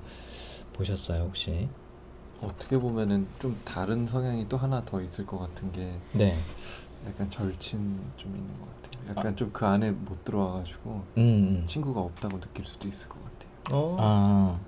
보셨어요, 0.75 1.25
혹시? 1.25 1.69
어떻게 2.43 2.79
보면은 2.79 3.27
좀 3.39 3.59
다른 3.65 4.07
성향이 4.07 4.47
또 4.49 4.57
하나 4.57 4.83
더 4.85 5.01
있을 5.03 5.27
것 5.27 5.39
같은 5.39 5.73
게 5.73 5.89
네. 6.12 6.35
약간 7.06 7.28
절친 7.31 7.98
좀 8.16 8.35
있는 8.36 8.51
것 8.60 8.66
같아요. 8.82 9.10
약간 9.10 9.36
좀 9.36 9.51
그 9.52 9.66
안에 9.66 9.90
못 9.90 10.24
들어와가지고 10.24 10.90
음, 11.18 11.22
음. 11.22 11.62
친구가 11.66 12.01
없다고 12.01 12.39
느낄 12.40 12.64
수도 12.64 12.89
있을 12.89 13.09
것 13.09 13.18
같아요. 13.24 13.77
어. 13.77 13.97
아, 13.98 14.60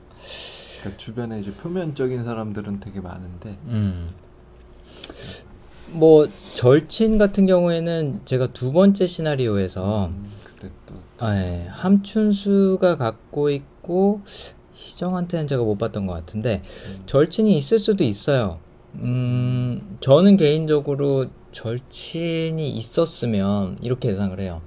그러니까 0.80 0.96
주변에 0.98 1.40
이제 1.40 1.52
표면적인 1.52 2.24
사람들은 2.24 2.80
되게 2.80 3.00
많은데 3.00 3.58
음. 3.66 4.10
뭐 5.90 6.26
절친 6.54 7.18
같은 7.18 7.46
경우에는 7.46 8.22
제가 8.24 8.48
두 8.52 8.72
번째 8.72 9.06
시나리오에서 9.06 10.06
음, 10.06 10.30
그때 10.44 10.68
또 10.86 10.94
아, 11.18 11.36
예. 11.36 11.66
함춘수가 11.68 12.96
갖고 12.96 13.50
있고 13.50 14.22
희정한테는 14.74 15.46
제가 15.48 15.62
못 15.62 15.76
봤던 15.78 16.06
것 16.06 16.14
같은데 16.14 16.62
절친이 17.06 17.56
있을 17.56 17.78
수도 17.78 18.04
있어요. 18.04 18.58
음, 18.94 19.98
저는 20.00 20.36
개인적으로 20.36 21.26
절친이 21.52 22.70
있었으면 22.70 23.78
이렇게 23.80 24.08
예상을 24.08 24.38
해요. 24.40 24.60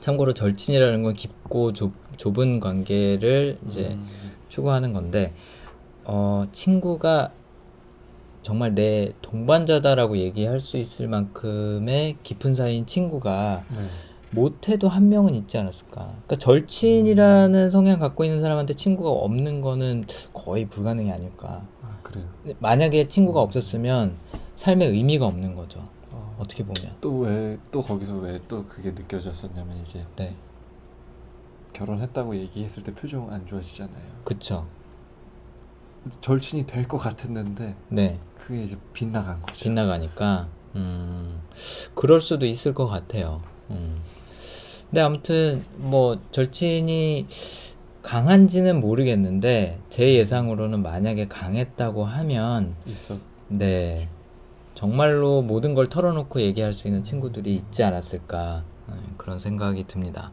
참고로 0.00 0.34
절친이라는 0.34 1.02
건 1.02 1.14
깊고 1.14 1.72
좁, 1.72 1.92
좁은 2.16 2.60
관계를 2.60 3.58
이제 3.66 3.90
음, 3.92 4.06
추구하는 4.48 4.92
건데 4.92 5.34
어, 6.04 6.46
친구가 6.52 7.32
정말 8.42 8.74
내 8.74 9.12
동반자다라고 9.20 10.16
얘기할 10.16 10.60
수 10.60 10.78
있을 10.78 11.08
만큼의 11.08 12.16
깊은 12.22 12.54
사이인 12.54 12.86
친구가 12.86 13.64
네. 13.70 13.78
못해도 14.30 14.88
한 14.88 15.08
명은 15.08 15.34
있지 15.34 15.58
않았을까. 15.58 16.06
그러니까 16.06 16.36
절친이라는 16.36 17.70
성향 17.70 17.98
갖고 17.98 18.24
있는 18.24 18.40
사람한테 18.40 18.74
친구가 18.74 19.10
없는 19.10 19.60
거는 19.60 20.04
거의 20.32 20.66
불가능이 20.66 21.10
아닐까. 21.10 21.66
아 21.82 21.98
그래요. 22.02 22.26
만약에 22.58 23.08
친구가 23.08 23.40
없었으면 23.40 24.16
삶의 24.56 24.88
의미가 24.88 25.26
없는 25.26 25.54
거죠. 25.54 25.82
어, 26.38 26.42
어떻게 26.42 26.64
보면. 26.64 26.96
또 27.00 27.18
왜 27.24 27.58
또 27.70 27.82
거기서 27.82 28.16
왜 28.16 28.40
또 28.48 28.64
그게 28.66 28.90
느껴졌었냐면 28.92 29.78
이제 29.78 30.04
네. 30.16 30.34
결혼했다고 31.72 32.36
얘기했을 32.36 32.82
때 32.82 32.94
표정 32.94 33.30
안 33.32 33.46
좋아지잖아요. 33.46 34.02
그쵸. 34.24 34.66
절친이 36.20 36.66
될 36.66 36.88
것 36.88 36.98
같았는데 36.98 37.74
네. 37.88 38.18
그게 38.36 38.64
이제 38.64 38.76
빗나간 38.92 39.42
거죠. 39.42 39.62
빗나가니까, 39.64 40.48
음, 40.76 41.42
그럴 41.94 42.20
수도 42.20 42.46
있을 42.46 42.72
것 42.72 42.86
같아요. 42.86 43.42
음. 43.70 44.00
근데 44.88 45.02
아무튼, 45.02 45.64
뭐, 45.76 46.18
절친이 46.32 47.26
강한지는 48.02 48.80
모르겠는데, 48.80 49.78
제 49.90 50.14
예상으로는 50.14 50.80
만약에 50.82 51.28
강했다고 51.28 52.06
하면, 52.06 52.74
있어. 52.86 53.18
네. 53.48 54.08
정말로 54.78 55.42
모든 55.42 55.74
걸 55.74 55.88
털어놓고 55.88 56.40
얘기할 56.40 56.72
수 56.72 56.86
있는 56.86 57.02
친구들이 57.02 57.52
있지 57.52 57.82
않았을까. 57.82 58.62
네, 58.86 58.94
그런 59.16 59.40
생각이 59.40 59.88
듭니다. 59.88 60.30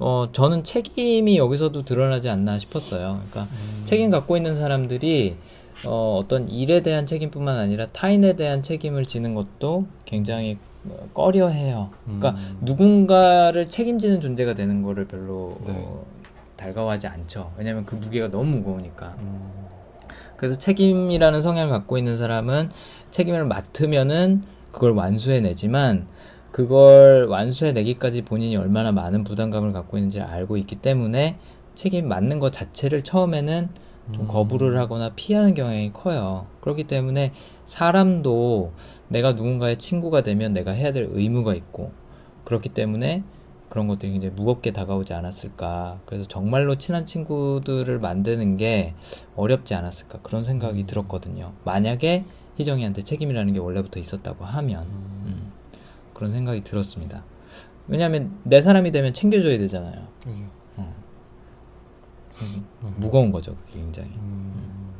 어, 0.00 0.28
저는 0.32 0.64
책임이 0.64 1.38
여기서도 1.38 1.84
드러나지 1.84 2.28
않나 2.30 2.58
싶었어요. 2.58 3.22
그러니까, 3.30 3.46
책임 3.84 4.10
갖고 4.10 4.36
있는 4.36 4.56
사람들이, 4.56 5.36
어, 5.86 6.18
어떤 6.20 6.48
일에 6.48 6.82
대한 6.82 7.06
책임뿐만 7.06 7.58
아니라 7.58 7.86
타인에 7.92 8.34
대한 8.34 8.60
책임을 8.60 9.04
지는 9.04 9.34
것도 9.34 9.86
굉장히 10.04 10.58
어, 10.88 11.08
꺼려 11.14 11.46
해요. 11.46 11.90
그러니까, 12.04 12.30
음. 12.30 12.58
누군가를 12.62 13.68
책임지는 13.68 14.20
존재가 14.20 14.54
되는 14.54 14.82
거를 14.82 15.06
별로 15.06 15.56
네. 15.64 15.74
어, 15.76 16.04
달가워하지 16.56 17.06
않죠. 17.06 17.52
왜냐면 17.56 17.86
그 17.86 17.94
무게가 17.94 18.32
너무 18.32 18.56
무거우니까. 18.56 19.14
음, 19.20 19.68
그래서 20.36 20.58
책임이라는 20.58 21.42
성향을 21.42 21.70
갖고 21.70 21.98
있는 21.98 22.16
사람은 22.16 22.70
책임을 23.10 23.44
맡으면은 23.44 24.42
그걸 24.72 24.92
완수해내지만 24.92 26.06
그걸 26.52 27.26
완수해내기까지 27.26 28.22
본인이 28.22 28.56
얼마나 28.56 28.92
많은 28.92 29.24
부담감을 29.24 29.72
갖고 29.72 29.96
있는지 29.98 30.20
알고 30.20 30.56
있기 30.58 30.76
때문에 30.76 31.38
책임 31.74 32.08
맡는 32.08 32.38
것 32.38 32.52
자체를 32.52 33.02
처음에는 33.02 33.68
좀 34.12 34.22
음. 34.22 34.26
거부를 34.26 34.78
하거나 34.78 35.12
피하는 35.14 35.54
경향이 35.54 35.92
커요. 35.92 36.46
그렇기 36.60 36.84
때문에 36.84 37.32
사람도 37.66 38.72
내가 39.08 39.32
누군가의 39.32 39.76
친구가 39.78 40.22
되면 40.22 40.52
내가 40.52 40.72
해야 40.72 40.92
될 40.92 41.08
의무가 41.12 41.54
있고 41.54 41.92
그렇기 42.44 42.70
때문에 42.70 43.22
그런 43.68 43.86
것들이 43.86 44.10
굉장히 44.10 44.34
무겁게 44.34 44.72
다가오지 44.72 45.14
않았을까. 45.14 46.00
그래서 46.04 46.24
정말로 46.24 46.74
친한 46.74 47.06
친구들을 47.06 48.00
만드는 48.00 48.56
게 48.56 48.94
어렵지 49.36 49.74
않았을까. 49.74 50.18
그런 50.22 50.42
생각이 50.42 50.86
들었거든요. 50.86 51.52
만약에 51.64 52.24
희정이한테 52.60 53.02
책임이라는 53.02 53.52
게 53.52 53.58
원래부터 53.58 53.98
있었다고 53.98 54.44
하면. 54.44 54.84
음, 54.84 55.52
그런 56.14 56.30
생각이 56.32 56.62
들었습니다. 56.62 57.24
왜냐하면 57.88 58.38
내 58.44 58.62
사람이 58.62 58.92
되면 58.92 59.12
챙겨줘야 59.12 59.58
되잖아요. 59.58 60.06
그죠. 62.30 62.62
무거운 62.96 63.32
거죠, 63.32 63.56
그게 63.56 63.80
굉장히. 63.80 64.10
음, 64.10 64.92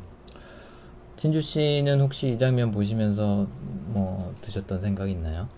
진주 1.16 1.41
씨는 1.41 2.01
혹시 2.01 2.31
이 2.31 2.39
장면 2.39 2.70
보시면서 2.70 3.47
뭐 3.87 4.35
드셨던 4.43 4.81
생각 4.81 5.09
있나요? 5.11 5.49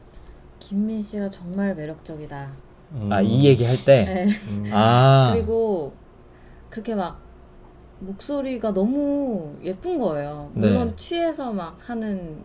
김민 0.58 1.00
씨가 1.00 1.30
정말 1.30 1.74
매력적이다. 1.74 2.52
음. 2.92 3.12
아, 3.12 3.20
이 3.20 3.44
얘기 3.44 3.64
할 3.64 3.82
때? 3.84 4.04
네. 4.04 4.26
음. 4.48 4.70
아, 4.72 5.30
그리고 5.32 5.94
그렇게 6.68 6.94
막 6.94 7.21
목소리가 8.06 8.72
너무 8.72 9.56
예쁜 9.62 9.98
거예요. 9.98 10.50
물론 10.54 10.88
네. 10.88 10.96
취해서 10.96 11.52
막 11.52 11.78
하는 11.88 12.42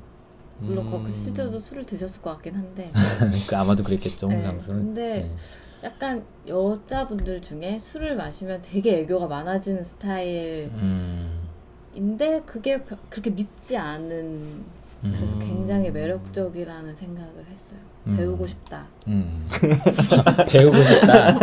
물론 0.60 0.86
음. 0.88 0.92
거기 0.92 1.12
실제로도 1.12 1.60
술을 1.60 1.86
드셨을 1.86 2.22
것 2.22 2.32
같긴 2.32 2.56
한데. 2.56 2.92
그 3.48 3.56
아마도 3.58 3.84
그랬겠죠, 3.84 4.28
네, 4.28 4.36
홍상수는. 4.36 4.80
근데 4.86 5.02
네. 5.22 5.36
약간 5.84 6.24
여자분들 6.48 7.42
중에 7.42 7.78
술을 7.80 8.16
마시면 8.16 8.62
되게 8.64 9.00
애교가 9.02 9.28
많아지는 9.28 9.84
스타일인데 9.84 10.72
음, 10.74 11.50
그게 12.46 12.84
벼- 12.84 12.98
그렇게 13.10 13.30
밉지 13.30 13.78
않은 13.78 14.66
그래서 15.04 15.36
음. 15.36 15.40
굉장히 15.40 15.92
매력적이라는 15.92 16.96
생각을 16.96 17.46
했어요. 17.52 17.80
음. 18.08 18.18
배우고 18.18 18.48
싶다. 18.48 18.86
음. 19.08 19.48
배우고 20.48 20.78
싶다. 20.82 21.38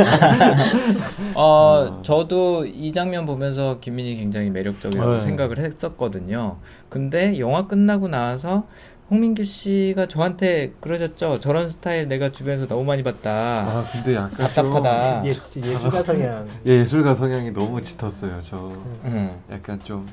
어, 1.37 2.01
저도 2.03 2.67
이 2.67 2.93
장면 2.93 3.27
보면서 3.27 3.79
김민희 3.81 4.17
굉장히 4.17 4.51
매력적이라고 4.51 5.15
네. 5.15 5.21
생각을 5.21 5.59
했었거든요. 5.59 6.59
근데 6.89 7.39
영화 7.39 7.67
끝나고 7.67 8.09
나서 8.09 8.67
홍민규 9.11 9.45
씨가 9.45 10.07
저한테 10.09 10.73
그러셨죠. 10.81 11.39
저런 11.41 11.69
스타일 11.69 12.09
내가 12.09 12.33
주변에서 12.33 12.67
너무 12.67 12.85
많이 12.85 13.03
봤다. 13.03 13.31
아 13.61 13.85
근데 13.93 14.15
약간 14.15 14.31
답답하다. 14.33 15.25
예, 15.27 15.29
예술가 15.29 16.03
성향. 16.03 16.47
좀 16.47 16.61
예술가 16.67 17.15
성향이 17.15 17.51
너무 17.51 17.83
짙었어요. 17.83 18.41
저 18.41 18.73
음, 19.05 19.39
약간 19.51 19.79
좀 19.85 20.09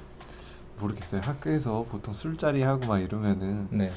모르겠어요. 0.80 1.22
학교에서 1.24 1.86
보통 1.90 2.14
술자리 2.14 2.64
하고 2.64 2.86
막 2.88 3.00
이러면은 3.00 3.68
네. 3.70 3.90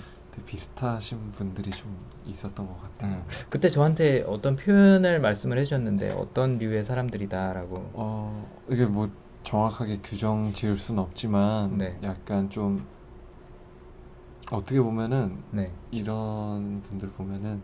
비슷하신 0.43 1.31
분들이 1.33 1.71
좀 1.71 1.97
있었던 2.27 2.67
것 2.67 2.83
같아요. 2.83 3.17
음. 3.17 3.25
그때 3.51 3.69
저한테 3.71 4.23
어떤 4.27 4.57
표현을 4.57 5.21
말씀을 5.21 5.59
해주셨는데 5.59 6.11
어떤 6.13 6.59
류의 6.59 6.85
사람들이다라고. 6.85 7.91
어 7.95 8.49
이게 8.69 8.87
뭐 8.87 9.09
정확하게 9.43 10.01
규정 10.03 10.53
지을 10.53 10.77
수는 10.77 11.03
없지만 11.03 11.77
네. 11.79 11.99
약간 12.03 12.49
좀 12.51 12.87
어떻게 14.51 14.81
보면은 14.81 15.43
네. 15.51 15.67
이런 15.91 16.81
분들 16.83 17.11
보면은 17.11 17.63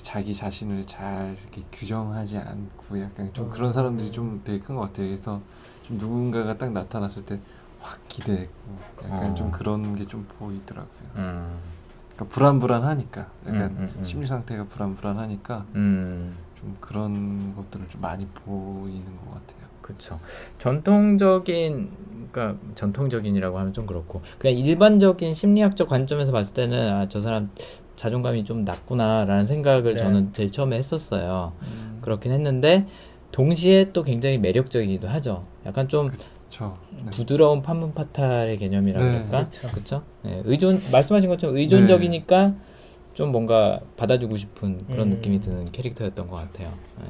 자기 0.00 0.34
자신을 0.34 0.86
잘 0.86 1.36
이렇게 1.40 1.62
규정하지 1.70 2.38
않고 2.38 3.00
약간 3.00 3.32
좀 3.34 3.50
그런 3.50 3.72
사람들이 3.72 4.10
좀 4.10 4.40
되게 4.42 4.58
큰 4.58 4.74
것 4.76 4.82
같아요. 4.82 5.06
그래서 5.08 5.40
좀 5.82 5.96
누군가가 5.98 6.56
딱 6.56 6.72
나타났을 6.72 7.24
때 7.24 7.40
확 7.84 7.98
기대고 8.06 8.48
약간 9.02 9.32
어. 9.32 9.34
좀 9.34 9.50
그런 9.50 9.96
게 9.96 10.06
좀 10.06 10.24
보이더라고요. 10.38 11.08
음, 11.16 11.58
그러니까 12.22 12.34
불안불안하니까 12.34 13.26
약간 13.48 13.62
음, 13.62 13.76
음, 13.78 13.92
음. 13.96 14.04
심리 14.04 14.26
상태가 14.26 14.64
불안불안하니까 14.64 15.66
음. 15.74 16.36
좀 16.58 16.76
그런 16.80 17.54
것들을 17.56 17.88
좀 17.88 18.00
많이 18.00 18.26
보이는 18.26 19.04
것 19.24 19.34
같아요. 19.34 19.62
그쵸. 19.80 20.20
전통적인, 20.58 21.90
그러니까 22.30 22.58
전통적인이라고 22.76 23.58
하면 23.58 23.72
좀 23.72 23.84
그렇고, 23.84 24.22
그냥 24.38 24.56
일반적인 24.56 25.34
심리학적 25.34 25.88
관점에서 25.88 26.30
봤을 26.30 26.54
때는, 26.54 26.92
아, 26.92 27.08
저 27.08 27.20
사람 27.20 27.50
자존감이 27.96 28.44
좀 28.44 28.64
낮구나라는 28.64 29.46
생각을 29.46 29.94
네. 29.94 29.98
저는 29.98 30.32
제일 30.32 30.52
처음에 30.52 30.76
했었어요. 30.78 31.52
그렇긴 32.00 32.32
했는데, 32.32 32.86
동시에 33.32 33.92
또 33.92 34.02
굉장히 34.02 34.38
매력적이기도 34.38 35.08
하죠. 35.08 35.44
약간 35.66 35.88
좀 35.88 36.10
그 36.10 36.16
렇죠. 36.52 36.76
네. 36.94 37.10
부드러운 37.10 37.62
판문 37.62 37.94
파탈의 37.94 38.58
개념이라 38.58 39.00
네, 39.02 39.10
그럴까? 39.10 39.44
그쵸. 39.48 39.68
그쵸? 39.72 40.02
네, 40.22 40.42
의존, 40.44 40.78
말씀하신 40.92 41.30
것처럼 41.30 41.56
의존적이니까 41.56 42.54
좀 43.14 43.32
뭔가 43.32 43.80
받아주고 43.96 44.36
싶은 44.36 44.86
그런 44.86 45.08
음. 45.08 45.14
느낌이 45.16 45.40
드는 45.40 45.72
캐릭터였던 45.72 46.28
것 46.28 46.36
같아요. 46.36 46.72
네. 46.98 47.04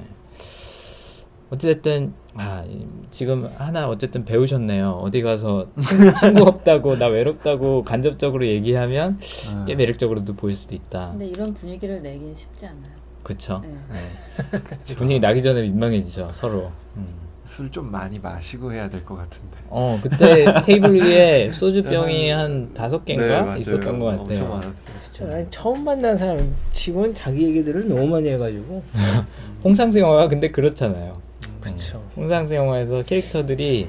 어쨌든 1.50 2.14
아 2.34 2.64
이- 2.66 2.86
지금 3.10 3.46
하나 3.58 3.88
어쨌든 3.88 4.24
배우셨네요. 4.24 4.90
어디 5.02 5.20
가서 5.20 5.66
친- 5.80 6.12
친구 6.14 6.44
없다고 6.44 6.96
나 6.96 7.08
외롭다고 7.08 7.84
간접적으로 7.84 8.46
얘기하면 8.46 9.18
아, 9.54 9.64
꽤 9.66 9.74
매력적으로도 9.74 10.34
보일 10.34 10.54
수도 10.54 10.74
있다. 10.74 11.10
근데 11.10 11.26
이런 11.26 11.52
분위기를 11.52 12.00
내기는 12.00 12.34
쉽지 12.34 12.66
않아요. 12.66 12.92
그쵸? 13.22 13.60
네. 13.62 13.68
네. 13.90 14.62
분위기 14.96 15.20
나기 15.20 15.42
전에 15.42 15.60
민망해지죠 15.62 16.30
서로. 16.32 16.70
음. 16.96 17.21
술 17.44 17.70
좀 17.70 17.90
많이 17.90 18.18
마시고 18.20 18.72
해야 18.72 18.88
될 18.88 19.04
것 19.04 19.16
같은데. 19.16 19.56
어 19.68 19.98
그때 20.02 20.44
테이블 20.64 20.94
위에 20.94 21.50
소주병이 21.54 22.30
한 22.30 22.72
다섯 22.72 23.04
개인가 23.04 23.54
네. 23.54 23.60
있었던 23.60 23.98
것 23.98 24.06
같아요. 24.06 24.20
엄청 24.28 24.48
많았어요. 24.50 24.94
저 25.12 25.32
아니, 25.32 25.46
처음 25.50 25.82
만난 25.84 26.16
사람 26.16 26.54
치고는 26.72 27.14
자기 27.14 27.48
얘기들을 27.48 27.88
너무 27.88 28.06
많이 28.06 28.28
해가지고 28.28 28.82
홍상수 29.64 29.98
영화가 29.98 30.28
근데 30.28 30.50
그렇잖아요. 30.50 31.20
그쵸 31.60 32.02
홍상수 32.16 32.54
영화에서 32.54 33.02
캐릭터들이 33.02 33.88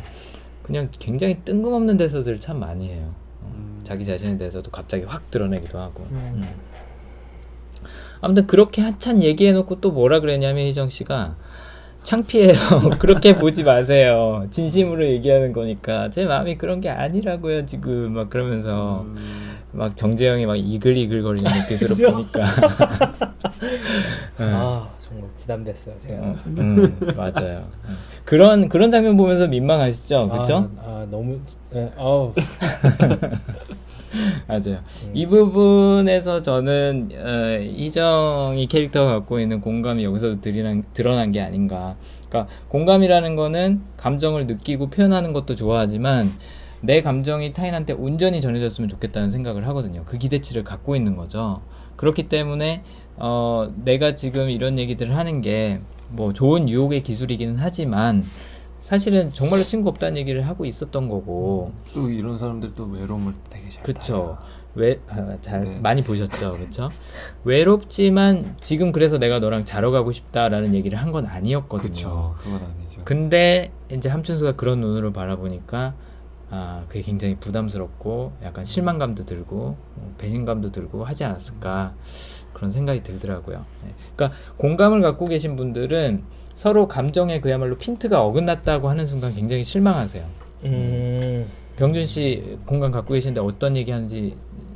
그냥 0.64 0.90
굉장히 0.98 1.40
뜬금없는 1.46 1.98
대사들을 1.98 2.40
참 2.40 2.60
많이 2.60 2.90
해요. 2.90 3.10
어, 3.42 3.52
음. 3.56 3.82
자기 3.84 4.06
자신에 4.06 4.38
대해서도 4.38 4.72
갑자기 4.72 5.04
확 5.04 5.30
드러내기도 5.30 5.78
하고. 5.80 6.08
음. 6.12 6.32
음. 6.42 6.44
아무튼 8.22 8.48
그렇게 8.48 8.82
한참 8.82 9.22
얘기해놓고 9.22 9.82
또 9.82 9.92
뭐라 9.92 10.22
그랬냐면 10.22 10.66
희정 10.68 10.90
씨가 10.90 11.36
창피해요. 12.04 12.56
그렇게 13.00 13.36
보지 13.36 13.64
마세요. 13.64 14.46
진심으로 14.52 15.06
얘기하는 15.06 15.54
거니까 15.54 16.10
제 16.10 16.26
마음이 16.26 16.58
그런 16.58 16.82
게 16.82 16.90
아니라고요 16.90 17.66
지금 17.66 18.14
막 18.14 18.30
그러면서 18.30 19.02
음, 19.08 19.58
막 19.72 19.96
정재영이 19.96 20.46
막 20.46 20.56
이글이글 20.56 21.24
거리는 21.24 21.50
눈빛으로 21.52 21.90
그죠? 21.90 22.12
보니까. 22.12 22.44
네. 24.38 24.46
아 24.52 24.90
정말 25.00 25.30
부담됐어요 25.34 25.96
제가 26.00 26.22
어, 26.24 26.34
음, 26.58 27.00
맞아요. 27.16 27.62
음. 27.88 27.96
그런 28.26 28.68
그런 28.70 28.92
장면 28.92 29.16
보면서 29.18 29.48
민망하시죠, 29.48 30.30
그렇죠? 30.30 30.70
아, 30.80 30.82
아, 30.86 31.08
너무 31.10 31.40
네, 31.72 31.92
아우 31.98 32.34
맞아요. 34.48 34.84
음. 35.04 35.12
이 35.14 35.26
부분에서 35.26 36.42
저는 36.42 37.10
어, 37.14 37.62
이정이 37.62 38.68
캐릭터가 38.68 39.12
갖고 39.14 39.40
있는 39.40 39.62
공감이 39.62 40.04
여기서 40.04 40.42
드러난, 40.42 40.84
드러난 40.94 41.32
게 41.32 41.42
아닌가. 41.42 41.96
그러니까 42.30 42.52
공감이라는 42.70 43.36
거는 43.36 43.82
감정을 43.98 44.48
느끼고 44.48 44.90
표현하는 44.90 45.34
것도 45.34 45.56
좋아하지만 45.56 46.32
내 46.82 47.02
감정이 47.02 47.54
타인한테 47.54 47.94
온전히 47.94 48.42
전해졌으면 48.42 48.90
좋겠다는 48.90 49.30
생각을 49.30 49.68
하거든요. 49.70 50.04
그 50.06 50.18
기대치를 50.18 50.64
갖고 50.64 50.96
있는 50.96 51.16
거죠. 51.16 51.62
그렇기 51.96 52.30
때문에 52.30 52.84
어, 53.16 53.72
내가 53.84 54.16
지금 54.16 54.50
이런 54.50 54.80
얘기들을 54.80 55.16
하는 55.16 55.42
게 55.42 55.80
뭐 56.14 56.32
좋은 56.32 56.70
유혹의 56.70 57.04
기술이기는 57.04 57.58
하지만 57.58 58.24
사실은 58.88 59.32
정말로 59.32 59.64
친구 59.64 59.88
없다는 59.88 60.18
얘기를 60.18 60.46
하고 60.46 60.66
있었던 60.66 61.08
거고 61.08 61.72
또 61.94 62.10
이런 62.10 62.38
사람들 62.38 62.76
또 62.76 62.84
외로움을 62.84 63.34
되게 63.50 63.70
잘 63.70 63.82
그쵸. 63.82 64.38
왜, 64.76 65.00
아, 65.08 65.38
잘, 65.42 65.62
네. 65.62 65.80
많이 65.80 66.04
보셨죠. 66.04 66.52
그쵸? 66.52 66.90
외롭지만 67.46 68.58
지금 68.60 68.92
그래서 68.92 69.18
내가 69.18 69.40
너랑 69.40 69.64
자러 69.64 69.90
가고 69.92 70.12
싶다라는 70.12 70.74
얘기를 70.76 70.98
한 70.98 71.14
건 71.14 71.26
아니었거든요. 71.28 71.88
그쵸. 71.94 72.36
그건 72.40 72.56
아니죠. 72.78 73.02
근데 73.06 73.72
이제 73.90 74.10
함춘수가 74.10 74.58
그런 74.58 74.82
눈으로 74.82 75.14
바라보니까 75.14 75.94
아, 76.50 76.84
그게 76.90 77.02
굉장히 77.04 77.36
부담스럽고 77.36 78.34
약간 78.44 78.66
실망감도 78.66 79.26
들고 79.26 79.78
어, 79.96 80.16
배신감도 80.18 80.72
들고 80.74 81.06
하지 81.06 81.24
않았을까 81.24 81.94
그런 82.52 82.72
생각이 82.72 83.02
들더라고요. 83.04 83.64
네. 83.86 83.94
그러니까 84.16 84.38
공감을 84.58 85.02
갖고 85.02 85.26
계신 85.26 85.56
분들은 85.56 86.24
서로 86.56 86.88
감정에 86.88 87.40
그야말로 87.42 87.78
핀트가 87.78 88.24
어긋났다고 88.24 88.90
하는 88.90 89.06
순간 89.06 89.34
굉장히 89.36 89.64
실망하세요. 89.64 90.24
음, 90.66 91.46
병준 91.78 92.06
씨 92.06 92.58
공감 92.66 92.92
갖고 92.92 93.14
계신데 93.14 93.42
어떤 93.42 93.76
얘기 93.76 93.92
하는지 93.92 94.36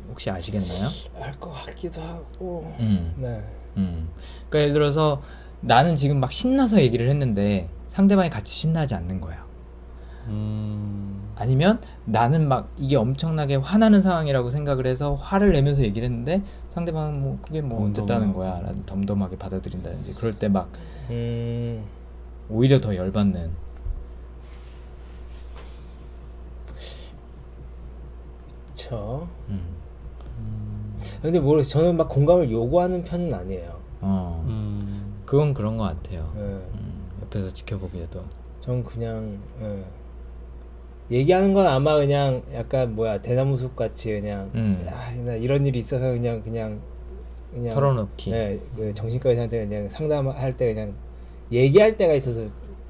혹시 0.09 0.29
아시겠나요? 0.29 0.87
알 1.21 1.31
것 1.39 1.51
같기도 1.51 2.01
하고 2.01 2.73
음, 2.79 3.13
네 3.17 3.41
음. 3.77 4.09
그러니까 4.49 4.59
예를 4.61 4.73
들어서 4.73 5.21
나는 5.61 5.95
지금 5.95 6.19
막 6.19 6.31
신나서 6.31 6.81
얘기를 6.81 7.09
했는데 7.09 7.69
상대방이 7.89 8.29
같이 8.29 8.53
신나지 8.55 8.95
않는 8.95 9.21
거야. 9.21 9.45
음, 10.27 11.29
아니면 11.35 11.79
나는 12.05 12.47
막 12.49 12.69
이게 12.77 12.95
엄청나게 12.97 13.55
화나는 13.55 14.01
상황이라고 14.01 14.49
생각을 14.49 14.85
해서 14.87 15.15
화를 15.15 15.53
내면서 15.53 15.83
얘기를 15.83 16.05
했는데 16.07 16.41
상대방은 16.73 17.21
뭐 17.21 17.37
그게 17.41 17.61
뭐 17.61 17.87
어쨌다는 17.89 18.33
덤덤하고. 18.33 18.39
거야 18.39 18.59
라는 18.61 18.85
덤덤하게 18.85 19.37
받아들인다든지 19.37 20.13
그럴 20.15 20.33
때 20.33 20.47
막 20.49 20.67
음, 21.09 21.85
오히려 22.49 22.79
더 22.79 22.95
열받는 22.95 23.51
저 28.75 29.27
음. 29.49 29.77
근데 31.21 31.39
모르겠어요 31.39 31.83
저는 31.83 31.97
막 31.97 32.09
공감을 32.09 32.51
요구하는 32.51 33.03
편은 33.03 33.33
아니에요 33.33 33.79
어 34.01 34.43
음, 34.47 35.21
그건 35.25 35.53
그런 35.53 35.77
것 35.77 35.83
같아요 35.83 36.31
네. 36.35 36.41
음, 36.41 37.11
옆에서 37.23 37.53
지켜보기에도 37.53 38.23
전 38.59 38.83
그냥 38.83 39.39
예. 39.61 39.83
얘기하는 41.09 41.53
건 41.53 41.67
아마 41.67 41.95
그냥 41.95 42.43
약간 42.53 42.95
뭐야 42.95 43.21
대나무 43.21 43.57
숲 43.57 43.75
같이 43.75 44.11
그냥 44.11 44.51
음. 44.55 44.85
아, 44.89 45.11
나 45.21 45.35
이런 45.35 45.65
일이 45.65 45.79
있어서 45.79 46.09
그냥 46.09 46.41
그냥 46.43 46.81
그냥 47.57 47.73
털어놓기 47.73 48.31
네, 48.31 48.59
그 48.75 48.93
정신과 48.93 49.29
의사한테 49.29 49.67
그냥 49.67 49.89
상담할 49.89 50.55
때 50.55 50.73
그냥 50.73 50.93
얘기할 51.51 51.97
때가 51.97 52.13
있어서 52.13 52.43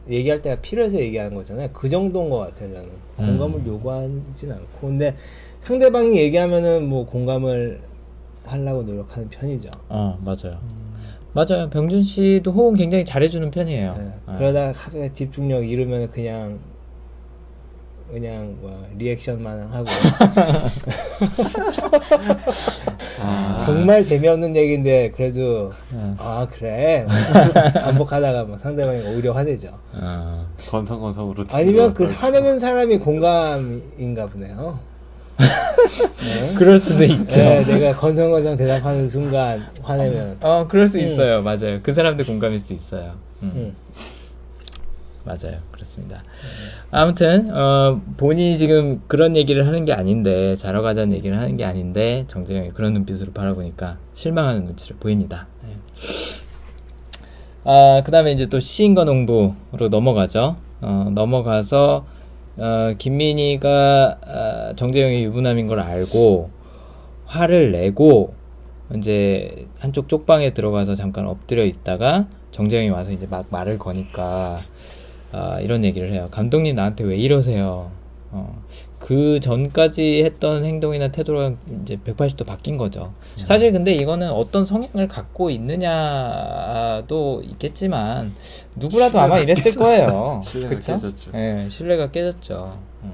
얘기할 0.09 0.41
때가 0.41 0.61
필요해서 0.61 0.97
얘기하는 0.99 1.35
거잖아요. 1.35 1.69
그 1.73 1.89
정도인 1.89 2.29
것 2.29 2.37
같아요. 2.37 2.73
저는 2.73 2.89
음. 3.19 3.37
공감을 3.37 3.67
요구하진 3.67 4.51
않고 4.51 4.87
근데 4.87 5.15
상대방이 5.61 6.17
얘기하면은 6.17 6.87
뭐 6.87 7.05
공감을 7.05 7.81
하려고 8.45 8.83
노력하는 8.83 9.29
편이죠. 9.29 9.69
어 9.89 10.17
맞아요 10.23 10.59
맞아요 11.33 11.69
병준 11.69 12.01
씨도 12.01 12.51
호응 12.51 12.73
굉장히 12.75 13.05
잘해주는 13.05 13.51
편이에요 13.51 13.95
네, 13.95 14.13
어. 14.25 14.33
그러다 14.37 14.71
집중력 15.13 15.69
잃으면 15.69 16.09
그냥 16.09 16.59
그냥 18.11 18.55
뭐 18.61 18.85
리액션만 18.97 19.67
하고 19.69 19.85
아, 23.19 23.63
정말 23.65 24.05
재미없는 24.05 24.55
얘기인데 24.55 25.11
그래도 25.11 25.69
어. 25.91 26.15
아 26.17 26.47
그래 26.49 27.05
반복하다가 27.73 28.43
뭐 28.45 28.57
상대방이 28.57 29.01
오히려 29.07 29.33
화내죠. 29.33 29.69
어. 29.93 30.47
건성건성으로 30.69 31.43
아니면 31.51 31.93
그 31.93 32.05
화내는 32.05 32.59
사람이 32.59 32.99
공감인가 32.99 34.27
보네요. 34.27 34.79
네. 35.37 36.53
그럴 36.55 36.79
수도 36.79 37.03
있죠 37.03 37.41
네, 37.43 37.63
내가 37.63 37.93
건성건성 37.95 38.55
대답하는 38.55 39.07
순간 39.07 39.67
화내면 39.83 40.37
어 40.41 40.67
그럴 40.67 40.87
수 40.87 40.97
음. 40.97 41.05
있어요 41.05 41.43
맞아요 41.43 41.79
그 41.83 41.93
사람들 41.93 42.25
공감일 42.25 42.57
수 42.57 42.73
있어요 42.73 43.13
음. 43.43 43.51
음. 43.55 43.75
맞아요. 45.27 45.59
그렇습니다. 45.71 46.23
아무튼 46.89 47.51
어, 47.53 48.01
본인이 48.15 48.57
지금 48.57 49.01
그런 49.07 49.35
얘기를 49.35 49.67
하는 49.67 49.83
게 49.85 49.91
아닌데 49.93 50.55
자러 50.55 50.81
가자는 50.81 51.15
얘기를 51.15 51.37
하는 51.37 51.57
게 51.57 51.65
아닌데 51.65 52.23
정재영이 52.29 52.69
그런 52.69 52.93
눈빛으로 52.93 53.33
바라보니까 53.33 53.97
실망하는 54.13 54.65
눈치를 54.65 54.95
보입니다. 54.97 55.47
네. 55.63 55.75
아 57.65 58.01
그 58.05 58.11
다음에 58.11 58.31
이제 58.31 58.45
또 58.45 58.59
시인과 58.61 59.03
농부로 59.03 59.89
넘어가죠. 59.89 60.55
어, 60.81 61.11
넘어가서 61.13 62.05
어, 62.55 62.93
김민희가 62.97 64.17
아, 64.25 64.73
정재영이 64.75 65.25
유부남인 65.25 65.67
걸 65.67 65.79
알고 65.81 66.49
화를 67.25 67.73
내고 67.73 68.33
이제 68.95 69.67
한쪽 69.79 70.07
쪽방에 70.07 70.53
들어가서 70.53 70.95
잠깐 70.95 71.27
엎드려 71.27 71.65
있다가 71.65 72.27
정재영이 72.51 72.89
와서 72.89 73.11
이제 73.11 73.27
막 73.29 73.47
말을 73.49 73.77
거니까 73.77 74.59
아, 75.31 75.59
이런 75.59 75.83
얘기를 75.83 76.11
해요. 76.11 76.27
감독님 76.31 76.75
나한테 76.75 77.03
왜 77.03 77.17
이러세요? 77.17 77.91
어, 78.31 78.61
그 78.99 79.39
전까지 79.39 80.23
했던 80.23 80.65
행동이나 80.65 81.09
태도가 81.09 81.53
이제 81.83 81.97
180도 82.05 82.45
바뀐 82.45 82.77
거죠. 82.77 83.13
사실 83.35 83.71
근데 83.71 83.93
이거는 83.93 84.29
어떤 84.31 84.65
성향을 84.65 85.07
갖고 85.07 85.49
있느냐도 85.49 87.41
있겠지만 87.43 88.33
누구라도 88.75 89.19
아마 89.19 89.39
이랬을 89.39 89.75
거예요. 89.79 90.41
신뢰가 90.47 90.75
그쵸? 90.75 90.93
깨졌죠. 90.93 91.31
예, 91.35 91.67
신뢰가 91.69 92.11
깨졌죠. 92.11 92.79
음. 93.03 93.13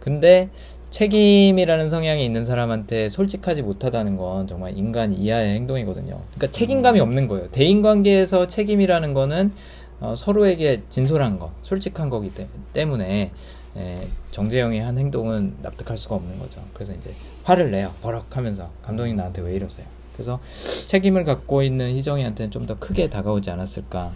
근데 0.00 0.48
책임이라는 0.90 1.90
성향이 1.90 2.24
있는 2.24 2.44
사람한테 2.44 3.08
솔직하지 3.08 3.62
못하다는 3.62 4.16
건 4.16 4.46
정말 4.46 4.76
인간 4.76 5.12
이하의 5.12 5.54
행동이거든요. 5.56 6.20
그러니까 6.34 6.52
책임감이 6.52 7.00
없는 7.00 7.26
거예요. 7.26 7.48
대인 7.50 7.82
관계에서 7.82 8.46
책임이라는 8.46 9.12
거는 9.12 9.52
어, 10.00 10.14
서로에게 10.16 10.82
진솔한 10.90 11.38
거, 11.38 11.52
솔직한 11.62 12.10
거기 12.10 12.30
때- 12.34 12.48
때문에 12.72 13.30
예, 13.76 14.06
정재영이 14.30 14.78
한 14.78 14.98
행동은 14.98 15.56
납득할 15.62 15.96
수가 15.98 16.14
없는 16.16 16.38
거죠. 16.38 16.60
그래서 16.74 16.92
이제 16.92 17.12
화를 17.42 17.70
내요. 17.72 17.90
버럭하면서 18.02 18.70
감독님 18.82 19.16
나한테 19.16 19.42
왜 19.42 19.54
이러세요? 19.54 19.86
그래서 20.12 20.38
책임을 20.86 21.24
갖고 21.24 21.62
있는 21.64 21.90
희정이한테는 21.96 22.52
좀 22.52 22.66
더 22.66 22.78
크게 22.78 23.10
다가오지 23.10 23.50
않았을까 23.50 24.12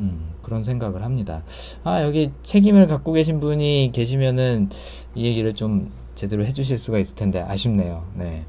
음, 0.00 0.30
그런 0.42 0.64
생각을 0.64 1.04
합니다. 1.04 1.44
아 1.84 2.02
여기 2.02 2.32
책임을 2.42 2.88
갖고 2.88 3.12
계신 3.12 3.38
분이 3.38 3.92
계시면은 3.94 4.68
이 5.14 5.26
얘기를 5.26 5.54
좀 5.54 5.92
제대로 6.16 6.44
해주실 6.44 6.76
수가 6.76 6.98
있을 6.98 7.14
텐데 7.14 7.40
아쉽네요. 7.40 8.04
네. 8.14 8.44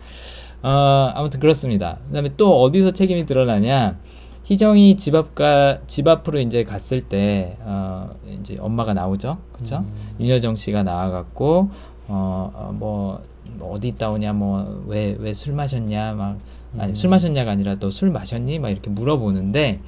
어, 0.64 1.12
아무튼 1.14 1.40
그렇습니다. 1.40 2.00
그다음에 2.08 2.32
또 2.38 2.60
어디서 2.64 2.91
책임이 2.91 3.28
드러나냐? 3.28 4.00
희정이 4.49 4.97
집 4.97 5.13
앞가 5.15 5.80
집 5.85 6.07
앞으로 6.07 6.39
이제 6.39 6.63
갔을 6.63 7.01
때 7.01 7.55
어, 7.61 8.09
이제 8.41 8.57
엄마가 8.59 8.93
나오죠, 8.95 9.38
그렇죠? 9.51 9.85
윤여정 10.19 10.55
씨가 10.55 10.81
나와갖고 10.84 11.69
어, 12.07 12.51
어, 12.55 12.71
뭐, 12.73 13.21
뭐 13.59 13.73
어디 13.73 13.89
있다 13.89 14.09
오냐, 14.09 14.34
뭐 14.34 14.84
왜 14.88 15.15
왜 15.19 15.34
술 15.34 15.53
마셨냐, 15.53 16.13
막 16.13 16.39
아니 16.80 16.95
술 16.95 17.09
마셨냐가 17.11 17.51
아니라 17.51 17.76
너 17.76 17.89
술 17.91 18.09
마셨니? 18.09 18.57
막 18.59 18.69
이렇게 18.69 18.89
물어보는데 18.89 19.81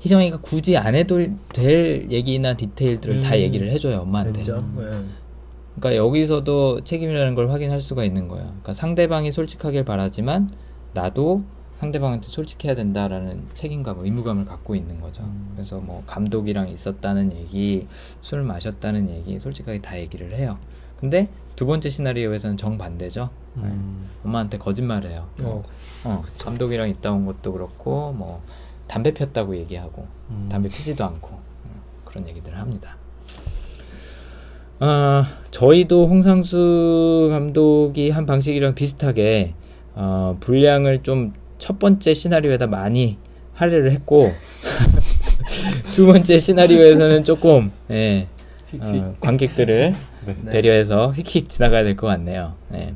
희정이가 0.00 0.40
굳이 0.42 0.76
안 0.76 0.94
해도 0.94 1.26
될 1.52 2.10
얘기나 2.10 2.54
디테일들을 2.56 3.20
다 3.20 3.34
음. 3.34 3.40
얘기를 3.40 3.70
해줘요 3.70 4.00
엄마한테. 4.00 4.42
그렇죠. 4.42 4.64
예. 4.80 4.90
그러니까 5.80 5.96
여기서도 5.96 6.82
책임이라는 6.84 7.34
걸 7.34 7.50
확인할 7.50 7.80
수가 7.80 8.04
있는 8.04 8.28
거예요. 8.28 8.44
그러니까 8.44 8.74
상대방이 8.74 9.32
솔직하길 9.32 9.84
바라지만 9.84 10.50
나도 10.92 11.42
상대방한테 11.80 12.28
솔직해야 12.28 12.74
된다라는 12.74 13.46
책임감, 13.54 14.04
의무감을 14.04 14.44
갖고 14.44 14.74
있는 14.74 15.00
거죠. 15.00 15.22
그래서 15.54 15.78
뭐 15.78 16.02
감독이랑 16.06 16.68
있었다는 16.68 17.32
얘기, 17.32 17.86
술 18.20 18.42
마셨다는 18.42 19.10
얘기, 19.10 19.38
솔직하게 19.38 19.80
다 19.80 19.98
얘기를 19.98 20.36
해요. 20.36 20.58
근데 20.98 21.28
두 21.54 21.66
번째 21.66 21.88
시나리오에서는 21.88 22.56
정반대죠. 22.56 23.30
네. 23.54 23.70
엄마한테 24.24 24.58
거짓말해요. 24.58 25.28
어, 25.42 25.64
어, 26.04 26.24
감독이랑 26.40 26.88
있다 26.88 27.12
온 27.12 27.26
것도 27.26 27.52
그렇고 27.52 28.12
뭐 28.12 28.42
담배 28.88 29.12
폈다고 29.12 29.56
얘기하고 29.56 30.06
담배 30.48 30.68
피지도 30.68 31.04
않고 31.04 31.30
음, 31.66 31.70
그런 32.04 32.26
얘기들을 32.26 32.58
합니다. 32.58 32.96
어, 34.80 35.24
저희도 35.50 36.08
홍상수 36.08 37.28
감독이 37.30 38.10
한 38.10 38.26
방식이랑 38.26 38.74
비슷하게 38.74 39.54
어, 39.94 40.36
분량을 40.40 41.02
좀 41.02 41.32
첫 41.58 41.78
번째 41.78 42.14
시나리오에다 42.14 42.66
많이 42.66 43.16
할애를 43.54 43.90
했고 43.92 44.30
두 45.94 46.06
번째 46.06 46.38
시나리오에서는 46.38 47.24
조금 47.24 47.70
예, 47.90 48.28
어, 48.80 49.14
관객들을 49.20 49.94
배려해서 50.50 51.12
휙휙 51.12 51.48
지나가야 51.48 51.82
될 51.84 51.96
것 51.96 52.06
같네요. 52.06 52.54
네. 52.68 52.94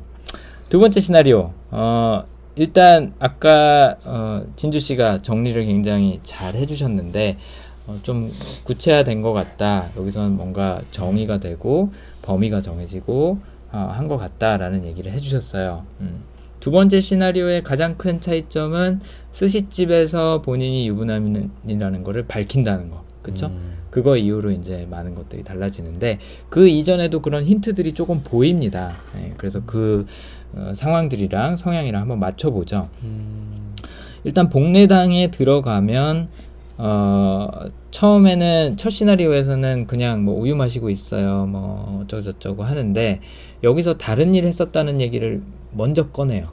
두 0.69 0.79
번째 0.79 1.01
시나리오. 1.01 1.53
어, 1.71 2.25
일단 2.55 3.15
아까 3.19 3.97
어, 4.05 4.45
진주 4.57 4.79
씨가 4.79 5.23
정리를 5.23 5.65
굉장히 5.65 6.21
잘 6.23 6.55
해주셨는데 6.55 7.39
어, 7.87 7.99
좀 8.03 8.31
구체화된 8.65 9.23
것 9.23 9.33
같다. 9.33 9.89
여기서는 9.97 10.33
뭔가 10.33 10.81
정의가 10.91 11.39
되고 11.39 11.91
범위가 12.23 12.61
정해지고 12.61 13.39
어, 13.73 13.91
한것 13.97 14.21
같다라는 14.21 14.85
얘기를 14.85 15.11
해주셨어요. 15.13 15.85
음. 16.01 16.23
두 16.63 16.71
번째 16.71 17.01
시나리오의 17.01 17.65
가장 17.65 17.97
큰 17.97 18.21
차이점은 18.21 19.01
스시집에서 19.33 20.43
본인이 20.43 20.87
유부남이라는 20.87 22.05
거를 22.05 22.29
밝힌다는 22.29 22.89
거. 22.89 23.03
그쵸? 23.21 23.51
그거 23.91 24.17
이후로 24.17 24.53
이제 24.53 24.87
많은 24.89 25.17
것들이 25.17 25.43
달라지는데 25.43 26.21
그 26.49 26.69
이전에도 26.69 27.21
그런 27.21 27.43
힌트들이 27.43 27.95
조금 27.95 28.21
보입니다. 28.23 28.93
예, 29.19 29.33
그래서 29.39 29.61
그 29.67 30.07
어, 30.55 30.71
상황들이랑 30.73 31.57
성향이랑 31.57 32.03
한번 32.03 32.21
맞춰보죠. 32.21 32.89
일단 34.23 34.49
복례당에 34.49 35.33
들어가면 35.33 36.29
어 36.79 37.49
처음에는 37.91 38.77
첫 38.77 38.91
시나리오에서는 38.91 39.87
그냥 39.87 40.25
뭐 40.25 40.41
우유 40.41 40.57
마시고 40.57 40.91
있어요 40.91 41.47
뭐 41.47 42.03
어쩌고 42.03 42.23
저쩌고 42.23 42.63
하는데 42.65 43.21
여기서 43.63 43.99
다른 43.99 44.35
일 44.35 44.45
했었다는 44.47 45.01
얘기를 45.01 45.43
먼저 45.73 46.09
꺼내요 46.09 46.49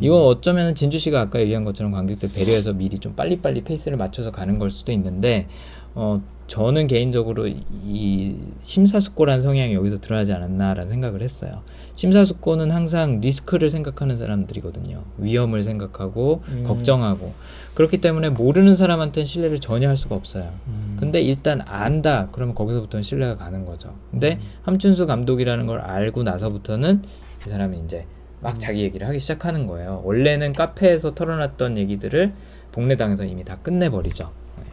이건 0.00 0.22
어쩌면 0.22 0.74
진주 0.74 0.98
씨가 0.98 1.20
아까 1.20 1.40
얘기한 1.40 1.64
것처럼 1.64 1.92
관객들 1.92 2.30
배려해서 2.32 2.72
미리 2.72 2.98
좀 2.98 3.14
빨리빨리 3.14 3.62
페이스를 3.62 3.96
맞춰서 3.96 4.30
가는 4.30 4.58
걸 4.58 4.70
수도 4.70 4.92
있는데 4.92 5.46
어 5.94 6.20
저는 6.48 6.86
개인적으로 6.86 7.46
이 7.46 8.36
심사숙고란 8.62 9.42
성향이 9.42 9.74
여기서 9.74 10.00
드러나지 10.00 10.32
않았나라는 10.32 10.90
생각을 10.90 11.20
했어요. 11.22 11.62
심사숙고는 11.94 12.70
항상 12.70 13.20
리스크를 13.20 13.70
생각하는 13.70 14.16
사람들이거든요. 14.16 15.02
위험을 15.18 15.62
생각하고 15.62 16.42
음. 16.48 16.64
걱정하고 16.66 17.34
그렇기 17.78 18.00
때문에 18.00 18.30
모르는 18.30 18.74
사람한테는 18.74 19.24
신뢰를 19.24 19.60
전혀 19.60 19.88
할 19.88 19.96
수가 19.96 20.16
없어요. 20.16 20.52
근데 20.98 21.20
일단 21.20 21.60
안다 21.64 22.26
그러면 22.32 22.56
거기서부터는 22.56 23.04
신뢰가 23.04 23.36
가는 23.36 23.64
거죠. 23.64 23.94
근데 24.10 24.40
함춘수 24.62 25.06
감독이라는 25.06 25.64
걸 25.66 25.78
알고 25.78 26.24
나서부터는 26.24 27.04
이 27.46 27.48
사람이 27.48 27.78
이제 27.84 28.04
막 28.40 28.58
자기 28.58 28.80
얘기를 28.80 29.06
하기 29.06 29.20
시작하는 29.20 29.68
거예요. 29.68 30.02
원래는 30.04 30.54
카페에서 30.54 31.14
털어놨던 31.14 31.78
얘기들을 31.78 32.32
복례당에서 32.72 33.24
이미 33.24 33.44
다 33.44 33.58
끝내버리죠. 33.62 34.28
네. 34.56 34.64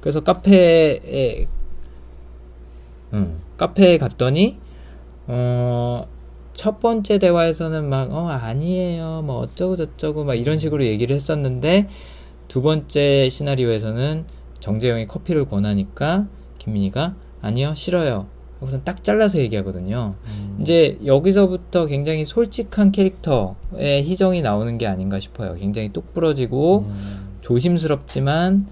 그래서 0.00 0.24
카페에 0.24 1.46
음, 3.12 3.38
카페에 3.58 3.98
갔더니 3.98 4.58
어, 5.26 6.06
첫 6.54 6.80
번째 6.80 7.18
대화에서는 7.18 7.88
막 7.88 8.10
어 8.10 8.28
아니에요 8.28 9.22
뭐 9.22 9.40
어쩌고 9.40 9.76
저쩌고 9.76 10.24
막 10.24 10.34
이런 10.34 10.56
식으로 10.56 10.84
얘기를 10.84 11.14
했었는데 11.14 11.88
두 12.52 12.60
번째 12.60 13.30
시나리오에서는 13.30 14.26
정재영이 14.60 15.06
커피를 15.06 15.46
권하니까 15.48 16.26
김민희가 16.58 17.14
아니요 17.40 17.72
싫어요 17.72 18.26
우선 18.60 18.84
딱 18.84 19.02
잘라서 19.02 19.38
얘기하거든요. 19.38 20.16
이제 20.60 20.98
여기서부터 21.06 21.86
굉장히 21.86 22.26
솔직한 22.26 22.92
캐릭터의 22.92 24.04
희정이 24.04 24.42
나오는 24.42 24.76
게 24.76 24.86
아닌가 24.86 25.18
싶어요. 25.18 25.54
굉장히 25.54 25.94
똑 25.94 26.12
부러지고 26.12 26.86
조심스럽지만 27.40 28.66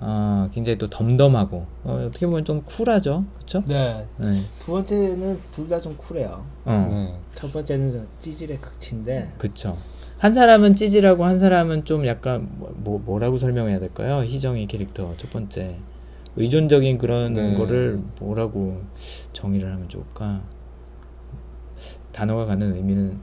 어, 0.00 0.48
굉장히 0.54 0.78
또 0.78 0.88
덤덤하고 0.88 1.66
어, 1.84 2.10
떻게 2.12 2.26
보면 2.26 2.46
좀 2.46 2.62
쿨하죠, 2.62 3.24
그렇죠? 3.34 3.62
네. 3.68 4.06
네. 4.16 4.44
두 4.60 4.72
번째는 4.72 5.38
둘 5.50 5.68
다 5.68 5.78
좀 5.78 5.94
쿨해요. 5.98 6.42
어, 6.64 6.88
네. 6.90 7.14
첫 7.34 7.52
번째는 7.52 7.90
좀 7.90 8.08
찌질의 8.18 8.60
극치인데 8.62 9.32
그렇죠. 9.38 9.76
한 10.18 10.32
사람은 10.32 10.76
찌질하고 10.76 11.24
한 11.24 11.38
사람은 11.38 11.84
좀 11.84 12.06
약간 12.06 12.48
뭐, 12.58 12.72
뭐- 12.76 12.98
뭐라고 12.98 13.38
설명해야 13.38 13.78
될까요? 13.78 14.22
희정이 14.24 14.66
캐릭터 14.66 15.12
첫 15.18 15.30
번째 15.30 15.76
의존적인 16.36 16.98
그런 16.98 17.34
네. 17.34 17.54
거를 17.54 18.00
뭐라고 18.20 18.82
정의를 19.32 19.70
하면 19.72 19.88
좋을까? 19.88 20.40
단어가 22.12 22.46
갖는 22.46 22.76
의미는 22.76 23.18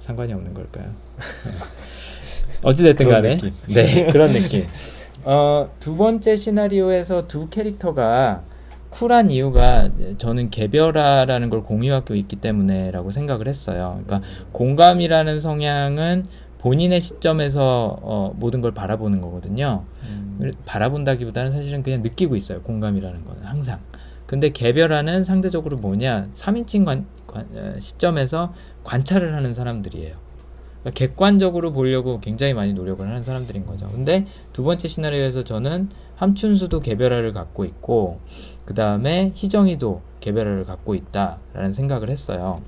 상관이 0.00 0.32
없는 0.32 0.54
걸까요? 0.54 0.86
네. 0.86 1.22
어찌됐든 2.62 3.08
간에 3.08 3.36
느낌. 3.36 3.52
네 3.74 4.06
그런 4.10 4.30
느낌. 4.32 4.66
어, 5.24 5.70
두 5.78 5.96
번째 5.96 6.36
시나리오에서 6.36 7.26
두 7.28 7.48
캐릭터가 7.48 8.42
쿨한 8.94 9.28
이유가 9.28 9.90
저는 10.18 10.50
개별화라는 10.50 11.50
걸 11.50 11.64
공유하고 11.64 12.14
있기 12.14 12.36
때문에라고 12.36 13.10
생각을 13.10 13.48
했어요. 13.48 14.00
그러니까 14.06 14.28
공감이라는 14.52 15.40
성향은 15.40 16.26
본인의 16.58 17.00
시점에서 17.00 17.98
어, 18.00 18.32
모든 18.36 18.60
걸 18.60 18.72
바라보는 18.72 19.20
거거든요. 19.20 19.84
바라본다기보다는 20.64 21.50
사실은 21.50 21.82
그냥 21.82 22.02
느끼고 22.02 22.36
있어요. 22.36 22.62
공감이라는 22.62 23.24
거는 23.24 23.42
항상. 23.42 23.80
근데 24.26 24.50
개별화는 24.50 25.24
상대적으로 25.24 25.76
뭐냐? 25.76 26.28
3인칭 26.32 26.84
관, 26.84 27.06
관- 27.26 27.48
어, 27.52 27.74
시점에서 27.80 28.54
관찰을 28.84 29.34
하는 29.34 29.54
사람들이에요. 29.54 30.14
그러니까 30.80 30.98
객관적으로 30.98 31.72
보려고 31.72 32.20
굉장히 32.20 32.54
많이 32.54 32.72
노력을 32.74 33.06
하는 33.06 33.22
사람들인 33.24 33.66
거죠. 33.66 33.90
근데 33.90 34.26
두 34.52 34.62
번째 34.64 34.86
시나리오에서 34.86 35.42
저는 35.42 35.88
함춘수도 36.16 36.80
개별화를 36.80 37.32
갖고 37.32 37.64
있고, 37.64 38.20
그 38.64 38.74
다음에 38.74 39.32
희정이도 39.34 40.02
개별화를 40.20 40.64
갖고 40.64 40.94
있다라는 40.94 41.72
생각을 41.72 42.08
했어요. 42.10 42.60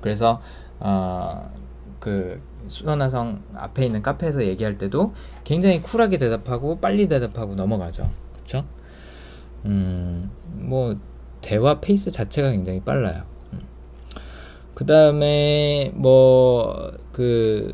그래서, 0.00 0.40
어, 0.78 1.50
그, 1.98 2.40
수원화성 2.68 3.42
앞에 3.54 3.86
있는 3.86 4.02
카페에서 4.02 4.44
얘기할 4.44 4.76
때도 4.76 5.14
굉장히 5.44 5.80
쿨하게 5.82 6.18
대답하고 6.18 6.78
빨리 6.80 7.08
대답하고 7.08 7.54
넘어가죠. 7.54 8.10
그쵸? 8.36 8.64
음, 9.64 10.30
뭐, 10.52 10.96
대화 11.40 11.80
페이스 11.80 12.10
자체가 12.10 12.50
굉장히 12.50 12.80
빨라요. 12.80 13.22
그 14.74 14.84
다음에, 14.84 15.90
뭐, 15.94 16.92
그, 17.12 17.72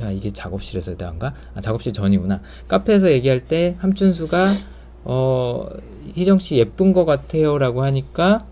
야, 0.00 0.10
이게 0.10 0.32
작업실에서 0.32 0.96
대화인가? 0.96 1.34
아, 1.54 1.60
작업실 1.60 1.92
전이구나. 1.92 2.40
카페에서 2.66 3.10
얘기할 3.10 3.44
때 3.44 3.76
함춘수가, 3.78 4.46
어, 5.04 5.66
희정 6.14 6.38
씨 6.38 6.56
예쁜 6.56 6.92
것 6.92 7.04
같아요. 7.04 7.58
라고 7.58 7.82
하니까, 7.82 8.46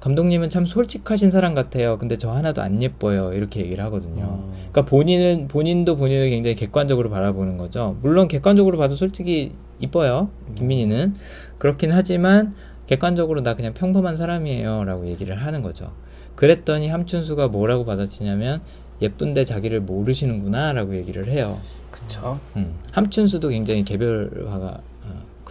감독님은 0.00 0.50
참 0.50 0.66
솔직하신 0.66 1.30
사람 1.30 1.54
같아요. 1.54 1.96
근데 1.96 2.18
저 2.18 2.30
하나도 2.30 2.60
안 2.60 2.82
예뻐요. 2.82 3.32
이렇게 3.32 3.60
얘기를 3.60 3.82
하거든요. 3.84 4.22
어. 4.22 4.52
그러니까 4.54 4.84
본인은 4.84 5.48
본인도 5.48 5.96
본인을 5.96 6.28
굉장히 6.28 6.56
객관적으로 6.56 7.08
바라보는 7.08 7.56
거죠. 7.56 7.96
물론 8.02 8.28
객관적으로 8.28 8.76
봐도 8.76 8.96
솔직히 8.96 9.52
이뻐요. 9.80 10.28
김민희는 10.56 11.14
그렇긴 11.56 11.90
하지만 11.90 12.54
객관적으로 12.86 13.40
나 13.40 13.54
그냥 13.54 13.72
평범한 13.72 14.14
사람이에요라고 14.16 15.06
얘기를 15.06 15.36
하는 15.36 15.62
거죠. 15.62 15.92
그랬더니 16.34 16.88
함춘수가 16.88 17.48
뭐라고 17.48 17.86
받아치냐면 17.86 18.60
예쁜데 19.00 19.46
자기를 19.46 19.80
모르시는구나라고 19.80 20.96
얘기를 20.96 21.28
해요. 21.28 21.58
그쵸. 21.90 22.38
음. 22.56 22.74
함춘수도 22.92 23.48
굉장히 23.48 23.84
개별화가 23.84 24.66
어, 24.66 24.82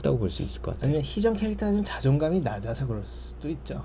크다고 0.04 0.20
볼 0.20 0.30
수 0.30 0.44
있을 0.44 0.62
것 0.62 0.72
같아요. 0.72 0.88
아니면 0.90 1.02
희정 1.04 1.34
캐릭터가 1.34 1.72
좀 1.72 1.84
자존감이 1.84 2.42
낮아서 2.42 2.86
그럴 2.86 3.02
수도 3.06 3.50
있죠. 3.50 3.84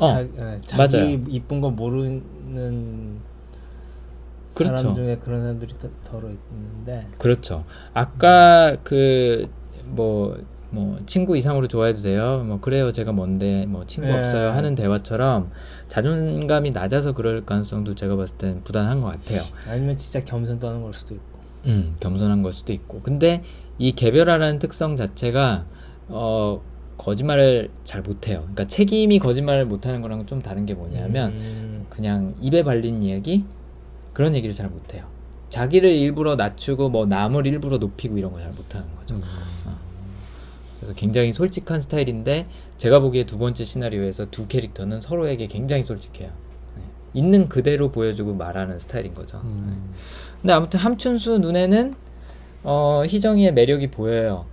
어, 0.00 0.06
자, 0.06 0.22
예, 0.22 0.58
자기 0.64 0.96
맞아요. 0.96 1.20
이쁜 1.28 1.60
거 1.60 1.70
모르는 1.70 3.18
그렇죠. 4.54 4.76
사람 4.78 4.94
중에 4.94 5.16
그런 5.16 5.40
사람들이 5.40 5.74
더, 5.78 5.88
더러 6.04 6.28
있는데 6.30 7.06
그렇죠. 7.18 7.64
아까 7.92 8.76
그뭐뭐 8.84 11.00
친구 11.06 11.36
이상으로 11.36 11.66
좋아해도 11.68 12.00
돼요. 12.02 12.44
뭐 12.46 12.60
그래요. 12.60 12.92
제가 12.92 13.10
뭔데 13.12 13.66
뭐 13.66 13.84
친구 13.86 14.08
네. 14.08 14.18
없어요 14.18 14.50
하는 14.50 14.74
대화처럼 14.76 15.50
자존감이 15.88 16.70
낮아서 16.70 17.12
그럴 17.12 17.44
가능성도 17.44 17.94
제가 17.96 18.14
봤을 18.16 18.36
땐 18.36 18.62
부단한 18.62 19.00
것 19.00 19.08
같아요. 19.08 19.42
아니면 19.66 19.96
진짜 19.96 20.22
겸손 20.24 20.60
떠는 20.60 20.82
걸 20.82 20.94
수도 20.94 21.14
있고. 21.14 21.38
음, 21.66 21.96
겸손한 22.00 22.42
걸 22.42 22.52
수도 22.52 22.72
있고. 22.72 23.00
근데 23.02 23.42
이 23.78 23.92
개별화라는 23.92 24.58
특성 24.58 24.96
자체가 24.96 25.66
어 26.08 26.60
거짓말을 26.96 27.70
잘 27.84 28.02
못해요. 28.02 28.40
그러니까 28.40 28.64
책임이 28.64 29.18
거짓말을 29.20 29.66
못하는 29.66 30.00
거랑 30.02 30.26
좀 30.26 30.42
다른 30.42 30.66
게 30.66 30.74
뭐냐면 30.74 31.30
음, 31.32 31.86
그냥 31.88 32.34
입에 32.40 32.64
발린 32.64 33.02
이야기 33.02 33.44
그런 34.12 34.34
얘기를 34.34 34.54
잘 34.54 34.68
못해요. 34.68 35.06
자기를 35.48 35.90
일부러 35.90 36.34
낮추고 36.36 36.88
뭐 36.90 37.06
남을 37.06 37.46
일부러 37.46 37.78
높이고 37.78 38.18
이런 38.18 38.32
거 38.32 38.40
잘 38.40 38.50
못하는 38.50 38.86
거죠. 38.96 39.14
음. 39.14 39.22
그래서 40.78 40.94
굉장히 40.94 41.32
솔직한 41.32 41.80
스타일인데 41.80 42.46
제가 42.78 43.00
보기에 43.00 43.24
두 43.26 43.38
번째 43.38 43.64
시나리오에서 43.64 44.26
두 44.30 44.46
캐릭터는 44.46 45.00
서로에게 45.00 45.46
굉장히 45.46 45.82
솔직해요. 45.82 46.30
네. 46.76 46.82
있는 47.14 47.48
그대로 47.48 47.90
보여주고 47.90 48.34
말하는 48.34 48.78
스타일인 48.78 49.14
거죠. 49.14 49.38
네. 49.38 49.48
음. 49.48 49.92
근데 50.40 50.52
아무튼 50.52 50.78
함춘수 50.80 51.38
눈에는 51.38 51.94
어, 52.70 53.02
희정이의 53.02 53.54
매력이 53.54 53.90
보여요. 53.90 54.44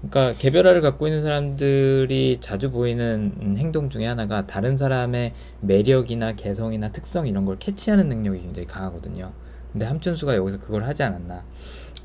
그러니까 0.00 0.36
개별화를 0.36 0.80
갖고 0.80 1.06
있는 1.06 1.22
사람들이 1.22 2.38
자주 2.40 2.72
보이는 2.72 3.32
음, 3.40 3.56
행동 3.56 3.88
중에 3.88 4.04
하나가 4.04 4.48
다른 4.48 4.76
사람의 4.76 5.32
매력이나 5.60 6.32
개성이나 6.32 6.90
특성 6.90 7.28
이런 7.28 7.44
걸 7.44 7.60
캐치하는 7.60 8.08
능력이 8.08 8.40
굉장히 8.40 8.66
강하거든요. 8.66 9.30
근데 9.70 9.86
함춘수가 9.86 10.34
여기서 10.34 10.58
그걸 10.58 10.82
하지 10.82 11.04
않았나. 11.04 11.44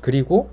그리고 0.00 0.48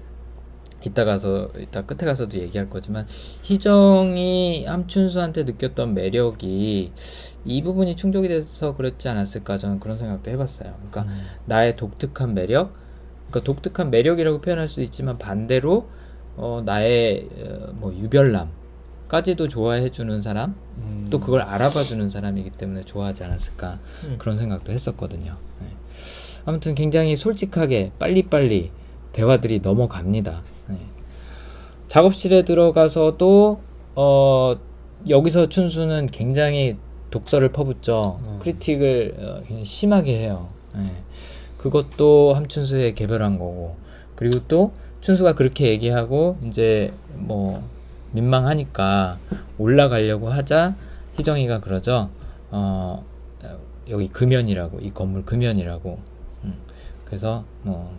이따 0.84 1.06
가서 1.06 1.52
이따 1.60 1.84
끝에 1.84 2.08
가서도 2.08 2.40
얘기할 2.40 2.68
거지만 2.72 3.06
희정이 3.44 4.66
함춘수한테 4.66 5.44
느꼈던 5.44 5.94
매력이 5.94 6.94
이 7.46 7.62
부분이 7.62 7.96
충족이 7.96 8.28
돼서 8.28 8.76
그렇지 8.76 9.08
않았을까 9.08 9.60
저는 9.60 9.80
그런 9.80 10.00
생각도 10.00 10.32
해봤어요. 10.32 10.74
그러니까 10.90 11.06
나의 11.46 11.76
독특한 11.76 12.34
매력, 12.34 12.85
그러니까 13.30 13.46
독특한 13.46 13.92
매력이라고 13.92 14.42
표현할 14.42 14.68
수 14.68 14.82
있지만 14.82 15.18
반대로 15.18 15.88
어, 16.38 16.62
나의 16.66 17.28
어, 17.38 17.72
뭐 17.74 17.94
유별남까지도 17.94 19.48
좋아해주는 19.48 20.22
사람, 20.22 20.56
음. 20.78 21.08
또 21.10 21.20
그걸 21.20 21.42
알아봐주는 21.42 22.10
사람이기 22.10 22.52
때문에 22.52 22.84
좋아하지 22.84 23.24
않았을까 23.24 23.80
음. 24.04 24.16
그런 24.18 24.38
생각도 24.38 24.72
했었거든요. 24.72 25.38
네. 25.62 25.68
아무튼 26.46 26.76
굉장히 26.76 27.16
솔직하게 27.16 27.92
빨리빨리 28.00 28.72
대화들이 29.14 29.62
넘어갑니다. 29.62 30.42
네. 30.70 30.78
작업실에 31.88 32.44
들어가서도 32.44 33.62
어, 33.96 34.56
여기서 35.08 35.48
춘수는 35.50 36.08
굉장히 36.08 36.78
독서를 37.12 37.50
퍼붓죠. 37.50 38.18
음. 38.22 38.40
크리틱을 38.42 39.16
어, 39.18 39.40
굉장히 39.42 39.64
심하게 39.66 40.20
해요. 40.20 40.50
네. 40.76 40.92
그것도 41.66 42.36
함춘수의 42.36 42.94
개별한 42.94 43.40
거고 43.40 43.76
그리고 44.16 44.48
또 44.48 44.72
춘수가 45.02 45.34
그렇게 45.34 45.68
얘기하고 45.70 46.38
이제 46.46 46.94
뭐 47.16 47.68
민망하니까 48.12 49.18
올라가려고 49.58 50.30
하자 50.30 50.76
희정이가 51.18 51.62
그러죠. 51.62 52.12
어 52.52 53.04
여기 53.90 54.08
금연이라고 54.08 54.80
이 54.82 54.92
건물 54.92 55.26
금연이라고. 55.26 56.00
음, 56.44 56.54
그래서 57.04 57.46
뭐 57.64 57.98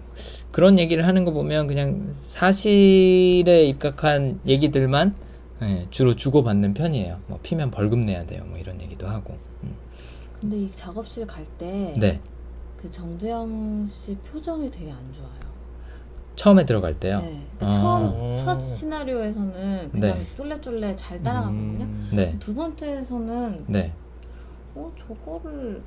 그런 0.52 0.78
얘기를 0.78 1.04
하는 1.04 1.24
거 1.24 1.32
보면 1.32 1.66
그냥 1.66 2.14
사실에 2.22 3.64
입각한 3.64 4.42
얘기들만 4.46 5.14
예, 5.62 5.86
주로 5.90 6.14
주고받는 6.14 6.74
편이에요. 6.74 7.18
뭐 7.26 7.40
피면 7.42 7.72
벌금 7.72 8.06
내야 8.06 8.26
돼요. 8.26 8.44
뭐 8.46 8.58
이런 8.58 8.80
얘기도 8.80 9.08
하고. 9.08 9.36
음. 9.64 9.74
근데 10.40 10.56
이 10.56 10.70
작업실 10.70 11.26
갈때 11.26 11.94
그 12.76 12.82
네. 12.82 12.90
정재영 12.90 13.86
씨 13.88 14.16
표정이 14.16 14.70
되게 14.70 14.90
안 14.92 14.98
좋아요. 15.12 15.46
처음에 16.36 16.66
들어갈 16.66 16.94
때요. 16.94 17.20
네. 17.20 17.42
그러니까 17.56 17.66
아. 17.66 17.70
처음 17.70 18.36
첫 18.36 18.60
시나리오에서는 18.60 19.90
그냥 19.90 20.18
네. 20.18 20.36
쫄래쫄래 20.36 20.94
잘 20.94 21.22
따라가거든요. 21.22 21.84
음. 21.84 22.10
네. 22.12 22.36
두 22.38 22.54
번째에서는 22.54 23.64
네. 23.68 23.92
어 24.74 24.92
저거를 24.96 25.82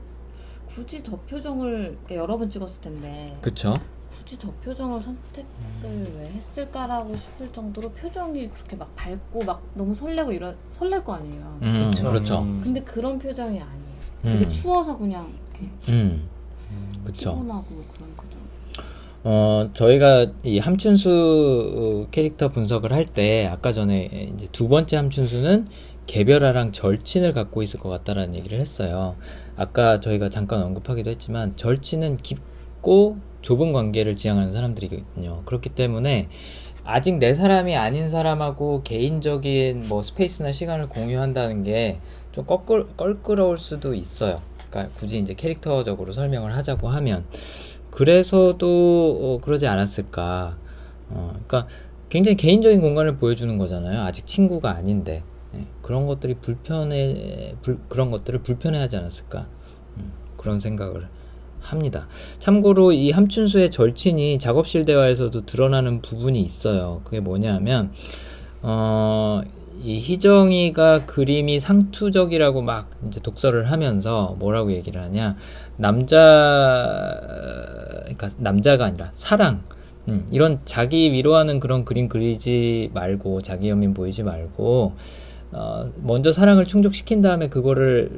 굳이 0.66 1.02
저 1.04 1.16
표정을 1.18 1.98
이렇게 2.00 2.16
여러 2.16 2.38
번 2.38 2.50
찍었을 2.50 2.82
텐데 2.82 3.38
그쵸. 3.42 3.74
굳이 4.10 4.38
저 4.38 4.52
표정을 4.54 5.00
선택을 5.02 6.16
왜 6.18 6.30
했을까라고 6.32 7.16
싶을 7.16 7.52
정도로 7.54 7.92
표정이 7.92 8.50
그렇게 8.50 8.76
막 8.76 8.94
밝고 8.96 9.44
막 9.44 9.62
너무 9.76 9.94
설레고 9.94 10.32
이런 10.32 10.58
설렐 10.72 11.04
거 11.04 11.14
아니에요. 11.14 11.60
음. 11.62 11.92
그렇죠. 11.96 12.40
음. 12.42 12.60
근데 12.60 12.82
그런 12.82 13.20
표정이 13.20 13.62
아니에요. 13.62 13.90
되게 14.24 14.46
음. 14.46 14.50
추워서 14.50 14.98
그냥 14.98 15.32
이렇게 15.54 15.70
음. 15.90 16.28
그쵸. 17.12 17.32
피곤하고 17.34 17.66
그런 17.94 18.10
표정. 18.16 18.40
어, 19.24 19.70
저희가 19.74 20.28
이 20.44 20.60
함춘수 20.60 22.06
어, 22.06 22.10
캐릭터 22.12 22.50
분석을 22.50 22.94
할 22.94 23.06
때 23.06 23.48
아까 23.48 23.72
전에 23.74 24.30
이제 24.36 24.48
두 24.52 24.68
번째 24.68 24.96
함춘수는 24.98 25.68
개별화랑 26.08 26.72
절친을 26.72 27.34
갖고 27.34 27.62
있을 27.62 27.80
것 27.80 27.90
같다라는 27.90 28.36
얘기를 28.36 28.60
했어요. 28.60 29.16
아까 29.56 30.00
저희가 30.00 30.30
잠깐 30.30 30.64
언급하기도 30.64 31.10
했지만 31.10 31.56
절친은 31.56 32.18
깊고 32.18 33.18
좁은 33.42 33.74
관계를 33.74 34.16
지향하는 34.16 34.52
사람들이거든요. 34.54 35.44
그렇기 35.46 35.70
때문에 35.70 36.30
아직 36.84 37.18
내 37.20 37.36
사람이 37.36 37.76
아닌 37.76 38.10
사람하고 38.10 38.82
개인적인 38.84 39.88
뭐 39.88 40.02
스페이스나 40.02 40.52
시간을 40.52 40.88
공유한다는 40.90 41.64
게 41.64 42.00
좀 42.32 42.46
껄끄, 42.46 42.88
껄끄러울 42.96 43.58
수도 43.58 43.94
있어요. 43.96 44.40
그러니까 44.70 44.94
굳이 44.96 45.20
이제 45.20 45.34
캐릭터적으로 45.34 46.14
설명을 46.14 46.56
하자고 46.56 46.88
하면 46.90 47.26
그래서도 47.92 49.20
어, 49.22 49.40
그러지 49.44 49.68
않았을까. 49.68 50.58
어, 51.10 51.32
그러니까 51.48 51.68
굉장히 52.10 52.38
개인적인 52.38 52.82
공간을 52.82 53.18
보여주는 53.18 53.58
거잖아요. 53.58 54.02
아직 54.02 54.26
친구가 54.26 54.72
아닌데 54.72 55.24
예, 55.56 55.66
그런 55.82 56.06
것들이 56.06 56.36
불편해 56.36 57.56
불- 57.62 57.80
그런 57.90 58.12
것들을 58.12 58.42
불편해하지 58.44 58.98
않았을까. 58.98 59.48
음, 59.98 60.12
그런 60.38 60.60
생각을 60.60 61.08
합니다. 61.62 62.08
참고로 62.40 62.94
이 62.94 63.12
함춘수의 63.12 63.70
절친이 63.70 64.40
작업실 64.40 64.86
대화에서도 64.86 65.46
드러나는 65.46 66.02
부분이 66.02 66.40
있어요. 66.42 67.02
그게 67.04 67.20
뭐냐면 67.20 67.92
어, 68.62 69.42
이 69.82 70.00
희정이가 70.00 71.06
그림이 71.06 71.60
상투적이라고 71.60 72.62
막 72.62 72.90
이제 73.08 73.20
독서를 73.22 73.72
하면서 73.72 74.36
뭐라고 74.40 74.74
얘기를 74.74 75.02
하냐? 75.02 75.36
남자 75.78 77.18
그러니까 78.02 78.30
남자가 78.38 78.86
아니라 78.86 79.12
사랑. 79.16 79.64
음, 80.08 80.28
이런 80.32 80.60
자기 80.66 81.12
위로하는 81.12 81.60
그런 81.60 81.86
그림 81.86 82.10
그리지 82.10 82.90
말고 82.94 83.42
자기 83.42 83.70
연민 83.70 83.94
보이지 83.94 84.24
말고 84.24 84.94
어, 85.52 85.92
먼저 86.02 86.32
사랑을 86.32 86.66
충족시킨 86.66 87.22
다음에 87.22 87.48
그거를 87.48 88.10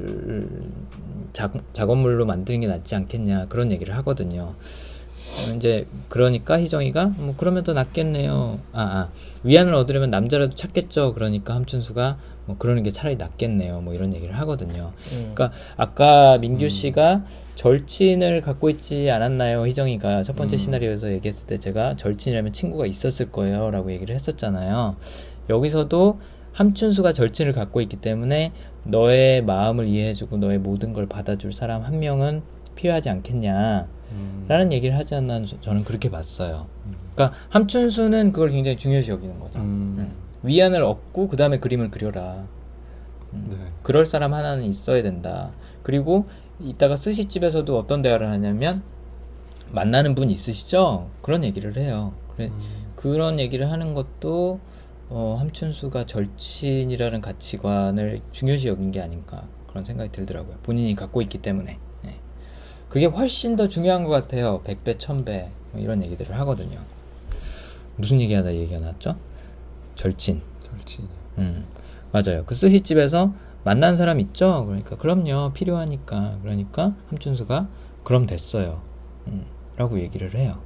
작, 1.32 1.54
작업물로 1.72 2.26
만드는 2.26 2.60
게 2.60 2.66
낫지 2.66 2.94
않겠냐? 2.94 3.46
그런 3.48 3.70
얘기를 3.70 3.96
하거든요. 3.98 4.54
어, 5.32 5.54
이제 5.56 5.86
그러니까 6.08 6.60
희정이가 6.60 7.06
뭐 7.16 7.34
그러면 7.36 7.64
더 7.64 7.72
낫겠네요. 7.72 8.60
아, 8.72 8.80
아 8.80 9.08
위안을 9.42 9.74
얻으려면 9.74 10.10
남자라도 10.10 10.54
찾겠죠. 10.54 11.14
그러니까 11.14 11.54
함춘수가 11.54 12.18
뭐 12.46 12.56
그러는 12.58 12.82
게 12.82 12.90
차라리 12.90 13.16
낫겠네요. 13.16 13.80
뭐 13.80 13.94
이런 13.94 14.12
얘기를 14.14 14.36
하거든요. 14.38 14.92
음. 15.12 15.32
그러니까 15.34 15.52
아까 15.76 16.38
민규 16.38 16.68
씨가 16.68 17.24
절친을 17.54 18.40
갖고 18.40 18.68
있지 18.70 19.10
않았나요? 19.10 19.66
희정이가 19.66 20.22
첫 20.22 20.36
번째 20.36 20.56
음. 20.56 20.58
시나리오에서 20.58 21.12
얘기했을 21.12 21.46
때 21.46 21.58
제가 21.58 21.96
절친이라면 21.96 22.52
친구가 22.52 22.86
있었을 22.86 23.30
거예요라고 23.30 23.92
얘기를 23.92 24.14
했었잖아요. 24.14 24.96
여기서도 25.48 26.18
함춘수가 26.52 27.12
절친을 27.12 27.52
갖고 27.52 27.80
있기 27.80 27.96
때문에 27.96 28.52
너의 28.84 29.42
마음을 29.42 29.88
이해해주고 29.88 30.36
너의 30.36 30.58
모든 30.58 30.92
걸 30.92 31.06
받아줄 31.06 31.52
사람 31.52 31.82
한 31.82 32.00
명은 32.00 32.42
필요하지 32.74 33.08
않겠냐. 33.10 33.86
음. 34.12 34.44
라는 34.48 34.72
얘기를 34.72 34.96
하지 34.96 35.14
않나 35.14 35.44
저- 35.44 35.60
저는 35.60 35.84
그렇게 35.84 36.10
봤어요. 36.10 36.66
그러니까 37.14 37.36
함춘수는 37.50 38.32
그걸 38.32 38.50
굉장히 38.50 38.76
중요시 38.76 39.10
여기는 39.10 39.38
거죠. 39.40 39.58
음. 39.58 39.96
음. 39.98 40.12
위안을 40.42 40.82
얻고 40.82 41.28
그 41.28 41.36
다음에 41.36 41.58
그림을 41.58 41.90
그려라. 41.90 42.44
음. 43.32 43.46
네. 43.50 43.56
그럴 43.82 44.04
사람 44.06 44.34
하나는 44.34 44.64
있어야 44.64 45.02
된다. 45.02 45.50
그리고 45.82 46.26
이따가 46.60 46.96
스시집에서도 46.96 47.76
어떤 47.78 48.02
대화를 48.02 48.28
하냐면 48.30 48.82
만나는 49.70 50.14
분 50.14 50.28
있으시죠? 50.30 51.08
그런 51.22 51.44
얘기를 51.44 51.76
해요. 51.76 52.12
그래, 52.36 52.48
음. 52.48 52.60
그런 52.96 53.40
얘기를 53.40 53.70
하는 53.70 53.94
것도 53.94 54.60
어, 55.08 55.36
함춘수가 55.38 56.06
절친이라는 56.06 57.20
가치관을 57.20 58.20
중요시 58.30 58.68
여긴 58.68 58.90
게 58.90 59.00
아닌가 59.00 59.44
그런 59.66 59.84
생각이 59.84 60.10
들더라고요. 60.12 60.56
본인이 60.62 60.94
갖고 60.94 61.20
있기 61.22 61.38
때문에. 61.38 61.78
네. 62.92 63.06
그게 63.06 63.06
훨씬 63.06 63.56
더 63.56 63.68
중요한 63.68 64.04
것 64.04 64.10
같아요. 64.10 64.60
100배, 64.64 64.98
1000배 64.98 65.48
뭐 65.72 65.80
이런 65.80 66.02
얘기들을 66.02 66.38
하거든요. 66.40 66.78
무슨 67.96 68.20
얘기하다 68.20 68.54
얘기가 68.54 68.80
나왔죠? 68.80 69.16
절친. 69.96 70.42
절친. 70.62 71.08
음, 71.38 71.64
맞아요. 72.12 72.44
그 72.44 72.54
스시집에서 72.54 73.32
만난 73.64 73.96
사람 73.96 74.20
있죠? 74.20 74.64
그러니까, 74.66 74.96
그럼요. 74.96 75.52
필요하니까. 75.54 76.38
그러니까, 76.42 76.94
함춘수가, 77.08 77.68
그럼 78.02 78.26
됐어요. 78.26 78.82
음, 79.28 79.46
라고 79.76 79.98
얘기를 80.00 80.34
해요. 80.34 80.58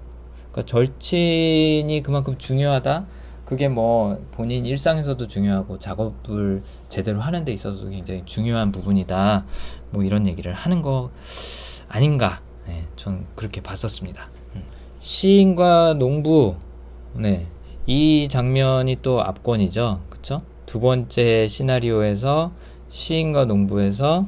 그러니까, 0.50 0.62
절친이 0.64 2.02
그만큼 2.02 2.38
중요하다? 2.38 3.06
그게 3.44 3.68
뭐, 3.68 4.18
본인 4.32 4.64
일상에서도 4.64 5.28
중요하고, 5.28 5.78
작업을 5.78 6.62
제대로 6.88 7.20
하는 7.20 7.44
데 7.44 7.52
있어서도 7.52 7.90
굉장히 7.90 8.22
중요한 8.24 8.72
부분이다. 8.72 9.44
뭐, 9.90 10.02
이런 10.02 10.26
얘기를 10.26 10.54
하는 10.54 10.80
거 10.80 11.10
아닌가. 11.88 12.40
네, 12.66 12.84
전 12.96 13.26
그렇게 13.34 13.60
봤었습니다. 13.60 14.28
음. 14.56 14.64
시인과 14.98 15.94
농부, 15.94 16.56
네. 17.14 17.46
이 17.86 18.28
장면이 18.28 18.98
또 19.02 19.22
압권이죠. 19.22 20.00
그쵸? 20.10 20.40
두 20.66 20.80
번째 20.80 21.46
시나리오에서 21.48 22.52
시인과 22.88 23.44
농부에서 23.44 24.26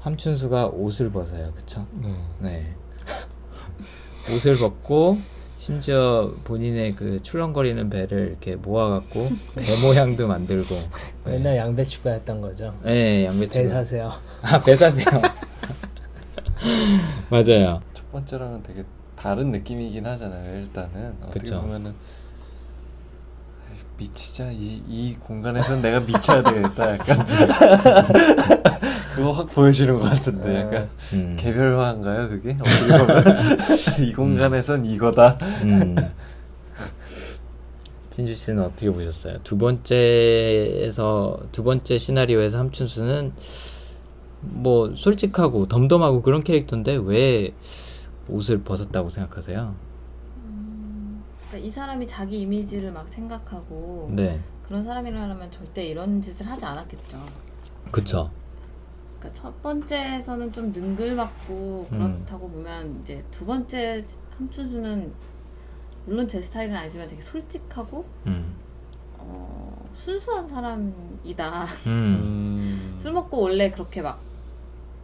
함춘수가 0.00 0.68
옷을 0.68 1.10
벗어요. 1.10 1.52
그쵸? 1.56 1.86
네. 2.00 2.14
네. 2.40 2.74
옷을 4.32 4.56
벗고 4.56 5.18
심지어 5.58 6.32
본인의 6.44 6.92
그 6.94 7.20
출렁거리는 7.22 7.90
배를 7.90 8.28
이렇게 8.28 8.54
모아갖고 8.54 9.28
배 9.56 9.80
모양도 9.84 10.28
만들고. 10.28 10.74
네. 11.24 11.32
맨날 11.32 11.56
양배추가 11.56 12.10
했던 12.12 12.40
거죠. 12.40 12.72
네, 12.84 13.24
양배추. 13.24 13.58
배 13.62 13.68
사세요. 13.68 14.12
아, 14.42 14.60
배 14.60 14.76
사세요. 14.76 15.04
맞아요. 17.30 17.80
첫 17.94 18.10
번째랑은 18.12 18.62
되게 18.62 18.84
다른 19.16 19.50
느낌이긴 19.50 20.06
하잖아요. 20.06 20.60
일단은 20.60 21.14
어떻게 21.22 21.40
그쵸. 21.40 21.60
보면은 21.60 21.94
미치자 23.98 24.50
이, 24.52 24.82
이 24.88 25.16
공간에선 25.20 25.80
내가 25.80 26.00
미쳐야 26.00 26.42
되겠다. 26.42 26.92
약간 26.92 27.26
그거 29.16 29.30
확 29.30 29.50
보여주는 29.54 29.98
것 29.98 30.10
같은데 30.10 30.60
약간 30.60 30.90
음. 31.14 31.36
개별화인가요 31.38 32.28
그게? 32.28 32.56
어떻게 32.60 32.98
보면 32.98 33.24
이 34.06 34.12
공간에선 34.12 34.84
이거다. 34.84 35.38
음. 35.62 35.96
진주 38.10 38.34
씨는 38.34 38.62
어떻게 38.62 38.90
보셨어요? 38.90 39.38
두 39.42 39.56
번째에서 39.58 41.40
두 41.52 41.62
번째 41.64 41.98
시나리오에서 41.98 42.58
함춘수는 42.58 43.32
뭐 44.40 44.94
솔직하고 44.94 45.66
덤덤하고 45.66 46.22
그런 46.22 46.42
캐릭터인데 46.42 46.96
왜 46.96 47.54
옷을 48.28 48.62
벗었다고 48.62 49.10
생각하세요? 49.10 49.74
그러니까 51.48 51.66
이 51.66 51.70
사람이 51.70 52.06
자기 52.06 52.40
이미지를 52.40 52.92
막 52.92 53.08
생각하고 53.08 54.10
네, 54.12 54.40
그런 54.66 54.82
사람이라면 54.82 55.50
절대 55.50 55.84
이런 55.84 56.20
짓을 56.20 56.46
하지 56.46 56.64
않았겠죠. 56.64 57.18
그쵸. 57.90 58.30
그러니까 59.18 59.32
첫 59.32 59.62
번째에서는 59.62 60.52
좀 60.52 60.72
능글맞고 60.72 61.88
음. 61.92 61.98
그렇다고 61.98 62.48
보면 62.48 63.00
이제 63.00 63.24
두 63.30 63.46
번째 63.46 64.04
함춘수는 64.36 65.12
물론 66.04 66.28
제 66.28 66.40
스타일은 66.40 66.74
아니지만 66.74 67.08
되게 67.08 67.20
솔직하고 67.20 68.04
음, 68.26 68.54
어, 69.18 69.65
순수한 70.00 70.46
사람이다. 70.46 71.64
음, 71.86 71.90
음. 71.90 72.94
술 72.98 73.12
먹고 73.12 73.40
원래 73.40 73.70
그렇게 73.70 74.02
막 74.02 74.20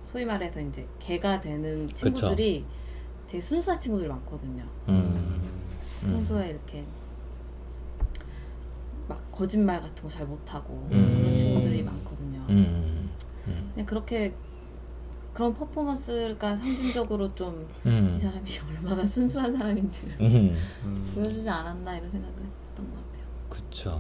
소위 0.05 0.27
말해서 0.27 0.61
이제 0.61 0.87
개가 0.99 1.41
되는 1.41 1.89
친구들이 1.89 2.63
되게 3.27 3.41
순수한 3.41 3.81
친구들이 3.81 4.07
많거든요. 4.11 4.63
음, 4.91 5.41
음. 6.03 6.13
평소에 6.13 6.51
이렇게 6.51 6.85
막 9.09 9.33
거짓말 9.33 9.81
같은 9.81 10.03
거 10.03 10.09
잘 10.11 10.27
못하고 10.27 10.87
음. 10.93 11.15
그런 11.19 11.35
친구들이 11.35 11.83
많거든요. 11.83 12.45
음, 12.51 13.11
음, 13.47 13.71
근데 13.75 13.85
그렇게 13.87 14.35
그런 15.33 15.55
퍼포먼스가 15.55 16.55
상징적으로 16.55 17.35
좀이 17.35 17.65
음, 17.87 18.19
사람이 18.19 18.47
얼마나 18.85 19.07
순수한 19.07 19.57
사람인지를 19.57 20.17
음, 20.21 20.55
음. 20.85 21.13
보여주지 21.15 21.49
않았나 21.49 21.97
이런 21.97 22.11
생각을 22.11 22.37
했던 22.37 22.91
것 22.91 22.97
같아요. 22.97 23.25
그쵸. 23.49 23.99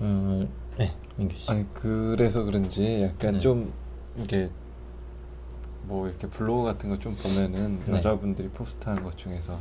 음, 0.00 0.48
네, 0.76 0.94
민규 1.16 1.36
씨. 1.36 1.50
아니 1.50 1.64
그래서 1.74 2.44
그런지 2.44 3.02
약간 3.02 3.34
네. 3.34 3.40
좀 3.40 3.72
이게 4.16 4.50
뭐 5.86 6.06
이렇게 6.08 6.26
블로그 6.28 6.64
같은 6.64 6.90
거 6.90 6.96
좀 6.96 7.14
보면은 7.14 7.80
네. 7.86 7.92
여자분들이 7.92 8.48
포스트한 8.48 9.02
것 9.02 9.16
중에서 9.16 9.58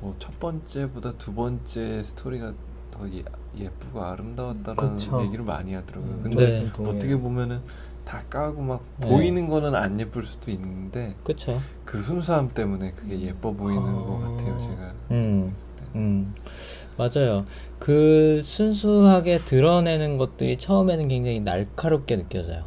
뭐 0.00 0.14
첫 0.18 0.38
번째보다 0.38 1.12
두 1.14 1.32
번째 1.34 2.02
스토리가 2.02 2.52
더 2.90 3.08
예, 3.10 3.24
예쁘고 3.56 4.02
아름다웠다라는 4.02 4.96
그쵸. 4.96 5.22
얘기를 5.24 5.44
많이 5.44 5.74
하더라고요. 5.74 6.12
음, 6.12 6.20
근데 6.22 6.60
네. 6.62 6.70
어떻게 6.86 7.16
보면은 7.18 7.60
다 8.04 8.22
까고 8.30 8.62
막 8.62 8.84
네. 8.98 9.08
보이는 9.08 9.48
거는 9.48 9.74
안 9.74 9.98
예쁠 9.98 10.22
수도 10.22 10.50
있는데 10.52 11.16
그쵸. 11.24 11.60
그 11.84 11.98
순수함 11.98 12.48
때문에 12.48 12.92
그게 12.92 13.20
예뻐 13.20 13.50
보이는 13.52 13.82
어. 13.82 14.04
것 14.04 14.18
같아요. 14.36 14.58
제가 14.58 14.94
음. 15.10 15.52
음, 15.94 16.34
맞아요. 16.98 17.46
그 17.78 18.40
순수하게 18.42 19.44
드러내는 19.44 20.18
것들이 20.18 20.58
처음에는 20.58 21.08
굉장히 21.08 21.40
날카롭게 21.40 22.16
느껴져요. 22.16 22.64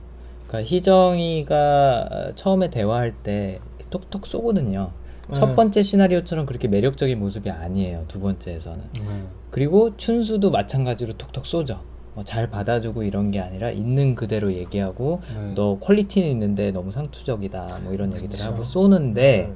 그러니까 0.48 0.70
희정이가 0.70 2.32
처음에 2.36 2.70
대화할 2.70 3.14
때 3.24 3.60
톡톡 3.90 4.28
쏘거든요. 4.28 4.92
첫 5.34 5.48
네. 5.50 5.56
번째 5.56 5.82
시나리오처럼 5.82 6.46
그렇게 6.46 6.68
매력적인 6.68 7.20
모습이 7.20 7.50
아니에요. 7.50 8.06
두 8.08 8.20
번째에서는. 8.20 8.80
네. 8.94 9.24
그리고 9.52 9.96
춘수도 9.98 10.50
마찬가지로 10.52 11.14
톡톡 11.18 11.46
쏘죠. 11.46 11.82
뭐 12.16 12.24
잘 12.24 12.50
받아주고 12.50 13.04
이런 13.04 13.30
게 13.32 13.40
아니라 13.40 13.70
있는 13.70 14.16
그대로 14.16 14.52
얘기하고 14.52 15.22
네. 15.36 15.54
너 15.56 15.78
퀄리티는 15.80 16.28
있는데 16.30 16.72
너무 16.72 16.92
상투적이다. 16.92 17.82
뭐 17.84 17.94
이런 17.94 18.14
얘기들. 18.16 18.44
하고 18.44 18.64
쏘는데 18.64 19.54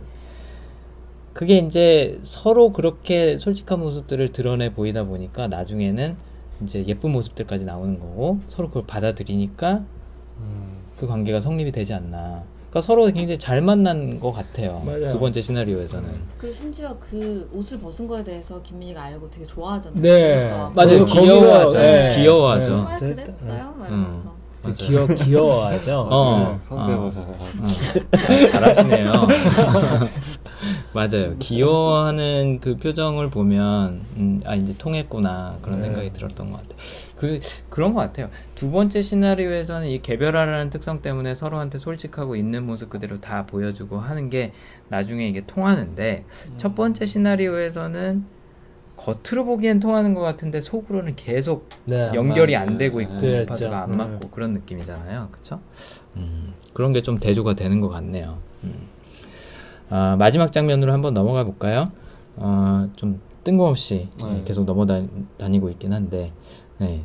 그게 1.34 1.58
이제 1.58 2.20
서로 2.24 2.72
그렇게 2.72 3.38
솔직한 3.38 3.80
모습들을 3.80 4.30
드러내 4.30 4.74
보이다 4.74 5.04
보니까 5.04 5.48
나중에는 5.48 6.16
이제 6.64 6.86
예쁜 6.88 7.12
모습들까지 7.12 7.66
나오는 7.66 8.00
거고 8.00 8.40
서로 8.48 8.68
그걸 8.68 8.84
받아들이니까 8.86 9.84
음. 10.40 10.78
그 10.98 11.08
관계가 11.08 11.42
성립이 11.42 11.72
되지 11.72 11.94
않나. 11.94 12.44
그러니까 12.70 12.88
서로 12.88 13.06
굉장히 13.06 13.38
잘 13.38 13.62
만난 13.62 14.20
것 14.20 14.32
같아요. 14.32 14.82
맞아요. 14.86 15.12
두 15.12 15.20
번째 15.20 15.42
시나리오에서는. 15.42 16.10
그 16.38 16.52
심지어 16.52 16.98
그 17.00 17.48
옷을 17.54 17.78
벗은 17.78 18.08
거에 18.08 18.24
대해서 18.24 18.62
김민희가 18.64 19.04
알고 19.04 19.30
되게 19.30 19.46
좋아하잖아요. 19.46 20.02
네. 20.02 20.10
그래서 20.10 20.72
맞아요. 20.76 21.06
귀여워하죠. 21.06 21.78
네. 21.78 22.16
귀여워하죠. 22.16 22.66
정말 22.66 23.00
네. 23.00 23.14
그랬어요? 23.14 23.76
막 23.78 23.90
음. 23.90 23.94
이러면서 23.94 24.26
맞아요. 24.26 24.43
귀여 24.72 25.06
귀여워하죠. 25.08 26.08
어. 26.10 26.58
성대모사가 26.62 27.28
어, 27.28 27.68
잘하시네요. 28.52 29.12
맞아요. 30.94 31.36
귀여워하는 31.40 32.60
그 32.62 32.78
표정을 32.78 33.30
보면 33.30 34.02
음, 34.16 34.42
아 34.46 34.56
이제 34.56 34.74
통했구나 34.78 35.58
그런 35.62 35.80
네. 35.80 35.86
생각이 35.86 36.14
들었던 36.14 36.52
것 36.52 36.58
같아요. 36.58 36.78
그 37.18 37.40
그런 37.70 37.94
것 37.94 38.02
같아요. 38.02 38.30
두 38.56 38.72
번째 38.72 39.02
시나리오에서는 39.02 39.88
이 39.88 40.02
개별화라는 40.02 40.70
특성 40.70 41.02
때문에 41.02 41.36
서로한테 41.36 41.78
솔직하고 41.78 42.36
있는 42.36 42.66
모습 42.66 42.90
그대로 42.90 43.20
다 43.20 43.46
보여주고 43.46 43.98
하는 43.98 44.30
게 44.30 44.52
나중에 44.90 45.28
이게 45.28 45.46
통하는데 45.46 46.26
첫 46.58 46.76
번째 46.76 47.06
시나리오에서는 47.06 48.26
겉으로 49.04 49.44
보기엔 49.46 49.80
통하는 49.82 50.14
것 50.14 50.22
같은데 50.22 50.62
속으로는 50.62 51.16
계속 51.16 51.68
네. 51.86 52.12
연결이. 52.14 52.56
안 52.56 52.78
되고 52.78 53.02
있고 53.02 53.20
그랬죠. 53.20 53.44
주파수가 53.44 53.84
안 53.84 53.92
네. 53.92 53.98
맞고 53.98 54.30
그런 54.30 54.54
느낌이잖아요. 54.54 55.28
그쵸? 55.32 55.60
음, 56.16 56.54
그런 56.74 56.94
게 56.94 57.02
좀 57.02 57.18
대조가 57.18 57.54
되는 57.56 57.82
것 57.82 57.90
같네요. 57.90 58.38
음. 58.64 58.88
아, 59.90 60.16
마지막 60.18 60.52
장면으로 60.54 60.94
한번 60.94 61.14
넘어가 61.14 61.44
볼까요? 61.44 61.92
어, 62.38 62.90
좀 62.96 63.20
뜬금없이 63.44 64.08
예, 64.22 64.26
네. 64.26 64.44
계속 64.46 64.64
넘어다니고 64.66 65.70
있긴 65.72 65.92
한데 65.92 66.32
네. 66.78 67.04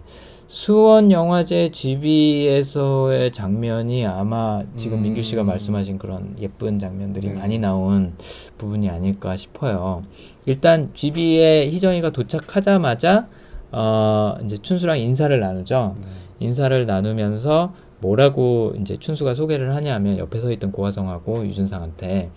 수원 0.49 1.13
영화제 1.13 1.69
GB에서의 1.69 3.33
장면이 3.33 4.07
아마 4.07 4.63
지금 4.77 4.97
음. 4.99 5.03
민규 5.03 5.23
씨가 5.23 5.45
말씀하신 5.45 5.99
그런 5.99 6.37
예쁜 6.41 6.79
장면들이 6.79 7.29
네. 7.29 7.35
많이 7.35 7.59
나온 7.59 8.15
부분이 8.57 8.89
아닐까 8.89 9.37
싶어요. 9.37 10.05
일단 10.47 10.91
GB에 10.95 11.69
희정이가 11.69 12.11
도착하자마자 12.11 13.29
어 13.73 14.37
이제 14.43 14.57
춘수랑 14.57 14.99
인사를 14.99 15.39
나누죠. 15.39 15.97
네. 16.01 16.07
인사를 16.41 16.87
나누면서 16.87 17.75
뭐라고 18.01 18.73
이제 18.81 18.97
춘수가 18.99 19.35
소개를 19.35 19.75
하냐면 19.75 20.17
옆에 20.17 20.41
서 20.41 20.51
있던 20.51 20.73
고화성하고 20.73 21.45
유준상한테 21.45 22.31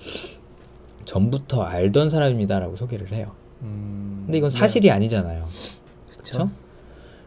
전부터 1.05 1.61
알던 1.61 2.09
사람입니다라고 2.09 2.75
소개를 2.75 3.13
해요. 3.13 3.31
음, 3.61 4.23
근데 4.25 4.39
이건 4.39 4.49
사실이 4.49 4.91
아니잖아요. 4.91 5.45
그쵸? 6.09 6.37
그렇죠? 6.39 6.60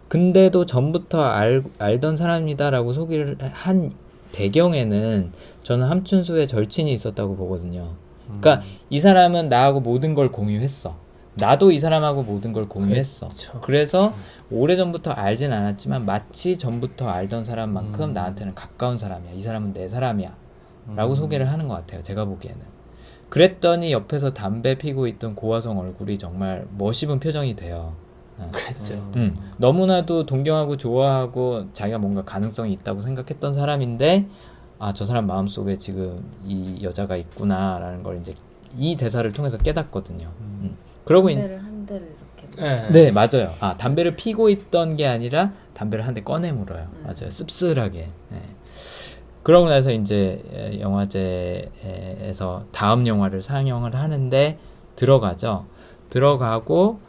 근데도 0.08 0.66
전부터 0.66 1.22
알, 1.22 1.62
알던 1.78 2.16
사람이다라고 2.16 2.92
소개를 2.92 3.36
한 3.40 3.92
배경에는 4.32 5.32
저는 5.62 5.86
함춘수의 5.86 6.48
절친이 6.48 6.92
있었다고 6.92 7.36
보거든요. 7.36 7.94
그러니까 8.26 8.62
이 8.90 9.00
사람은 9.00 9.48
나하고 9.48 9.80
모든 9.80 10.14
걸 10.14 10.30
공유했어. 10.30 10.96
나도 11.36 11.72
이 11.72 11.80
사람하고 11.80 12.22
모든 12.22 12.52
걸 12.52 12.64
공유했어. 12.64 13.28
그쵸. 13.28 13.60
그래서 13.62 14.12
오래전부터 14.50 15.10
알진 15.10 15.52
않았지만 15.52 16.06
마치 16.06 16.56
전부터 16.58 17.08
알던 17.08 17.44
사람만큼 17.44 18.10
음. 18.10 18.12
나한테는 18.12 18.54
가까운 18.54 18.98
사람이야. 18.98 19.32
이 19.32 19.42
사람은 19.42 19.72
내 19.72 19.88
사람이야. 19.88 20.36
음. 20.88 20.96
라고 20.96 21.14
소개를 21.14 21.50
하는 21.50 21.66
것 21.66 21.74
같아요. 21.74 22.02
제가 22.02 22.24
보기에는. 22.24 22.60
그랬더니 23.30 23.92
옆에서 23.92 24.32
담배 24.32 24.76
피고 24.76 25.08
있던 25.08 25.34
고화성 25.34 25.78
얼굴이 25.78 26.18
정말 26.18 26.66
멋입은 26.78 27.18
표정이 27.18 27.56
돼요. 27.56 27.96
어. 28.38 28.50
그랬죠. 28.52 28.94
음, 29.16 29.36
너무나도 29.58 30.26
동경하고 30.26 30.76
좋아하고 30.76 31.66
자기가 31.72 31.98
뭔가 31.98 32.22
가능성이 32.24 32.72
있다고 32.72 33.02
생각했던 33.02 33.54
사람인데 33.54 34.26
아 34.78 34.92
저 34.92 35.04
사람 35.04 35.26
마음 35.26 35.46
속에 35.46 35.78
지금 35.78 36.18
이 36.44 36.80
여자가 36.82 37.16
있구나라는 37.16 38.02
걸 38.02 38.18
이제 38.20 38.34
이 38.76 38.96
대사를 38.96 39.30
통해서 39.32 39.56
깨닫거든요. 39.56 40.28
음. 40.40 40.76
그러고 41.04 41.30
있, 41.30 41.36
담배를 41.36 41.62
한 41.64 41.86
대를 41.86 42.14
이렇게 42.56 42.88
네. 42.90 42.90
네 43.04 43.10
맞아요. 43.12 43.50
아 43.60 43.76
담배를 43.76 44.16
피고 44.16 44.48
있던 44.50 44.96
게 44.96 45.06
아니라 45.06 45.52
담배를 45.74 46.06
한 46.06 46.12
대 46.14 46.22
꺼내 46.22 46.50
물어요. 46.52 46.88
맞아요. 47.04 47.30
씁쓸하게. 47.30 48.08
네. 48.30 48.42
그러고 49.44 49.68
나서 49.68 49.92
이제 49.92 50.42
에, 50.52 50.80
영화제에서 50.80 52.64
다음 52.72 53.06
영화를 53.06 53.42
상영을 53.42 53.94
하는데 53.94 54.58
들어가죠. 54.96 55.66
들어가고 56.10 57.00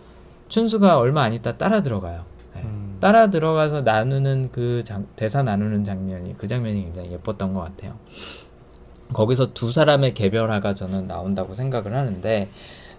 춘수가 0.60 0.98
얼마 0.98 1.24
안 1.24 1.34
있다 1.34 1.58
따라 1.58 1.84
들어가요. 1.84 2.24
네. 2.56 2.62
음. 2.62 2.96
따라 3.02 3.30
들어가서 3.30 3.82
나누는 3.82 4.52
그 4.54 4.86
장- 4.86 5.06
대사 5.18 5.44
나누는 5.44 5.84
장면이 5.84 6.38
그 6.38 6.48
장면이 6.48 6.82
굉장히 6.82 7.12
예뻤던 7.12 7.54
것 7.54 7.60
같아요. 7.60 7.96
거기서 9.12 9.52
두 9.54 9.74
사람의 9.74 10.14
개별화가 10.14 10.74
저는 10.74 11.08
나온다고 11.08 11.56
생각을 11.56 11.94
하는데 11.94 12.48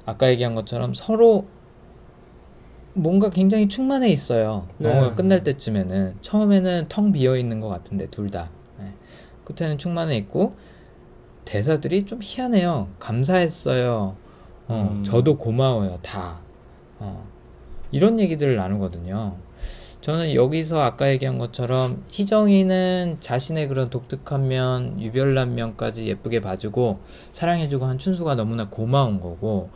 아까 0.05 0.29
얘기한 0.29 0.55
것처럼 0.55 0.93
서로 0.93 1.47
뭔가 2.93 3.31
굉장히 3.31 3.69
충만해 3.69 4.11
있어요. 4.11 4.69
네. 4.77 4.91
영화가 4.91 5.15
끝날 5.15 5.43
때쯤에는 5.43 6.17
처음에는 6.21 6.87
텅 6.91 7.11
비어 7.11 7.39
있는 7.39 7.61
것 7.61 7.69
같은데 7.69 8.07
둘 8.09 8.29
다. 8.29 8.51
네. 8.79 8.93
끝에는 9.45 9.79
충만해 9.79 10.15
있고 10.19 10.53
대사들이 11.47 12.05
좀 12.05 12.19
희한해요. 12.23 12.89
감사했어요. 12.99 14.15
어, 14.69 14.91
음. 14.93 15.05
저도 15.05 15.39
고마워요. 15.39 16.01
다. 16.03 16.41
어, 16.99 17.25
이런 17.97 18.21
얘기들을 18.21 18.57
나누거든요. 18.57 19.37
저는 20.03 20.35
여기서 20.35 20.81
아까 20.83 21.09
얘기한 21.11 21.39
것처럼 21.39 22.05
희정이는 22.13 23.17
자신의 23.21 23.67
그런 23.69 23.89
독특한 23.91 24.47
면, 24.49 25.01
유별난 25.01 25.55
면까지 25.55 26.07
예쁘게 26.07 26.41
봐주고 26.43 27.01
사랑해주고 27.33 27.87
한 27.87 27.97
춘수가 27.99 28.35
너무나 28.37 28.69
고마운 28.69 29.19
거고 29.19 29.71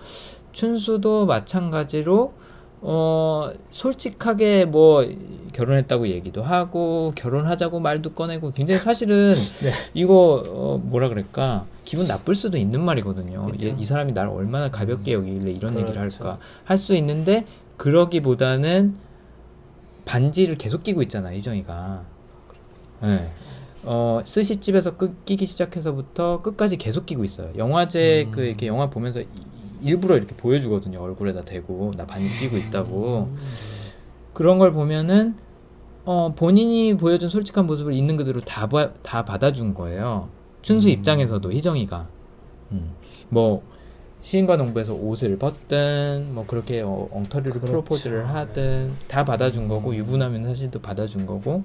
춘수도 0.53 1.25
마찬가지로 1.27 2.35
어 2.83 3.51
솔직하게 3.73 4.65
뭐 4.67 5.07
결혼했다고 5.53 6.09
얘기도 6.09 6.43
하고 6.43 7.13
결혼하자고 7.15 7.81
말도 7.81 8.13
꺼내고 8.15 8.53
굉장히 8.53 8.81
사실은 8.81 9.35
이거 9.95 10.43
어 10.49 10.81
뭐라 10.83 11.09
그럴까 11.09 11.67
기분 11.85 12.07
나쁠 12.07 12.35
수도 12.35 12.57
있는 12.57 12.81
말이거든요. 12.83 13.51
얘- 13.63 13.75
이 13.79 13.85
사람이 13.85 14.13
나를 14.13 14.31
얼마나 14.31 14.71
가볍게 14.71 15.13
여기길래 15.15 15.51
이런 15.53 15.75
얘기를 15.75 15.95
그렇죠. 16.01 16.25
할까 16.25 16.39
할 16.65 16.79
수 16.79 16.95
있는데 16.95 17.45
그러기보다는 17.81 18.95
반지를 20.05 20.57
계속 20.57 20.83
끼고 20.83 21.01
있잖아 21.03 21.33
이정이가. 21.33 22.05
네. 23.01 23.31
어 23.85 24.21
스시집에서 24.23 24.99
끝 24.99 25.25
끼기 25.25 25.47
시작해서부터 25.47 26.43
끝까지 26.43 26.77
계속 26.77 27.07
끼고 27.07 27.25
있어요. 27.25 27.51
영화제 27.57 28.29
그 28.33 28.43
이렇게 28.43 28.67
영화 28.67 28.91
보면서 28.91 29.23
이- 29.23 29.27
일부러 29.81 30.19
이렇게 30.19 30.37
보여주거든요. 30.37 31.01
얼굴에다 31.01 31.47
대고 31.47 31.95
나 31.97 32.05
반지 32.05 32.29
끼고 32.41 32.59
있다고. 32.59 33.31
그런 34.35 34.59
걸 34.59 34.73
보면은 34.75 35.37
어 36.05 36.35
본인이 36.37 36.95
보여준 36.99 37.31
솔직한 37.31 37.67
모습을 37.67 37.95
있는 37.95 38.17
그대로 38.17 38.41
다, 38.43 38.67
봐- 38.69 38.93
다 39.03 39.25
받아준 39.25 39.73
거예요. 39.73 40.29
춘수 40.61 40.91
입장에서도 40.91 41.51
희정이가 41.51 42.09
음. 42.73 42.91
뭐 43.31 43.63
시인과 44.21 44.57
농부에서 44.57 44.95
옷을 44.95 45.39
벗든 45.39 46.35
뭐 46.35 46.45
그렇게 46.47 46.83
어, 46.83 47.09
엉터리로 47.13 47.55
그렇죠. 47.55 47.67
프로포즈를 47.67 48.29
하든 48.29 48.95
다 49.09 49.25
받아준 49.25 49.69
거고 49.69 49.95
유부남인 49.95 50.45
사실도 50.45 50.81
받아준 50.81 51.27
거고. 51.27 51.65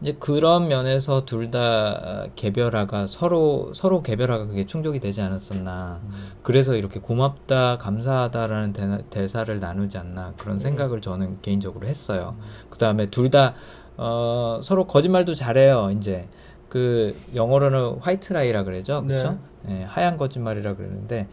이제 0.00 0.12
그런 0.18 0.66
면에서 0.68 1.24
둘 1.24 1.50
다 1.50 2.26
개별화가 2.34 3.06
서로 3.06 3.72
서로 3.74 4.02
개별화가 4.02 4.46
그게 4.46 4.66
충족이 4.66 4.98
되지 4.98 5.22
않았었나. 5.22 6.00
그래서 6.42 6.74
이렇게 6.74 6.98
고맙다 7.00 7.78
감사하다라는 7.78 8.72
대, 8.72 8.98
대사를 9.08 9.60
나누지 9.60 9.96
않나 9.96 10.32
그런 10.36 10.58
생각을 10.58 11.00
저는 11.00 11.38
개인적으로 11.42 11.86
했어요. 11.86 12.34
그 12.70 12.78
다음에 12.78 13.08
둘다 13.08 13.54
어, 13.96 14.60
서로 14.64 14.88
거짓말도 14.88 15.34
잘해요 15.34 15.92
이제 15.96 16.28
그 16.74 17.16
영어로는 17.36 17.98
화이트 18.00 18.32
라이라 18.32 18.64
그러죠 18.64 19.04
그렇죠 19.04 19.38
예, 19.68 19.84
하얀 19.84 20.16
거짓말이라 20.16 20.74
그러는데 20.74 21.28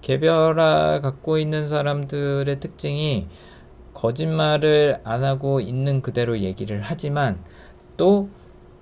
개별화 0.00 1.02
갖고 1.02 1.36
있는 1.36 1.68
사람들의 1.68 2.58
특징이 2.60 3.28
거짓말을 3.92 5.02
안 5.04 5.22
하고 5.22 5.60
있는 5.60 6.00
그대로 6.00 6.38
얘기를 6.38 6.80
하지만 6.82 7.40
또 7.98 8.30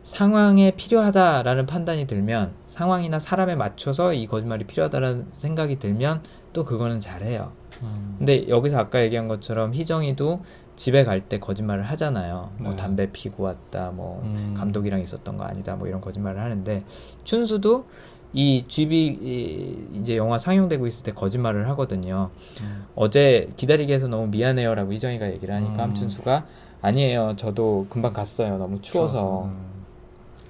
상황에 0.05 0.71
필요하다라는 0.77 1.67
판단이 1.67 2.07
들면 2.07 2.53
상황이나 2.69 3.19
사람에 3.19 3.57
맞춰서 3.57 4.13
이 4.13 4.29
거짓말이 4.29 4.67
필요하다라는 4.67 5.27
생각이 5.33 5.81
들면 5.81 6.23
또 6.53 6.65
그거는 6.65 7.01
잘해요. 7.01 7.51
음. 7.83 8.15
근데 8.19 8.49
여기서 8.49 8.79
아까 8.79 9.03
얘기한 9.03 9.27
것처럼 9.27 9.75
희정이도 9.75 10.45
집에 10.77 11.05
갈 11.05 11.21
때 11.29 11.39
거짓말을 11.39 11.85
하잖아요. 11.85 12.51
뭐 12.59 12.71
네. 12.73 12.77
담배 12.77 13.11
피고 13.13 13.45
왔다, 13.45 13.91
뭐 13.93 14.21
음. 14.25 14.55
감독이랑 14.57 15.01
있었던 15.01 15.37
거 15.37 15.45
아니다, 15.45 15.77
뭐 15.77 15.87
이런 15.87 16.01
거짓말을 16.01 16.41
하는데 16.41 16.85
춘수도 17.25 17.87
이 18.33 18.65
GB 18.67 19.07
이- 19.23 19.89
이제 20.01 20.17
영화 20.17 20.39
상영되고 20.39 20.87
있을 20.89 21.05
때 21.05 21.13
거짓말을 21.13 21.69
하거든요. 21.71 22.31
음. 22.63 22.85
어제 22.97 23.49
기다리게 23.57 23.95
해서 23.95 24.09
너무 24.09 24.27
미안해요라고 24.27 24.93
희정이가 24.93 25.31
얘기를 25.33 25.55
하니까 25.55 25.75
음. 25.75 25.79
함춘수가 25.91 26.47
아니에요. 26.83 27.35
저도 27.37 27.87
금방 27.89 28.13
갔어요. 28.13 28.59
너무 28.59 28.81
추워서 28.83 29.45
음. 29.45 29.57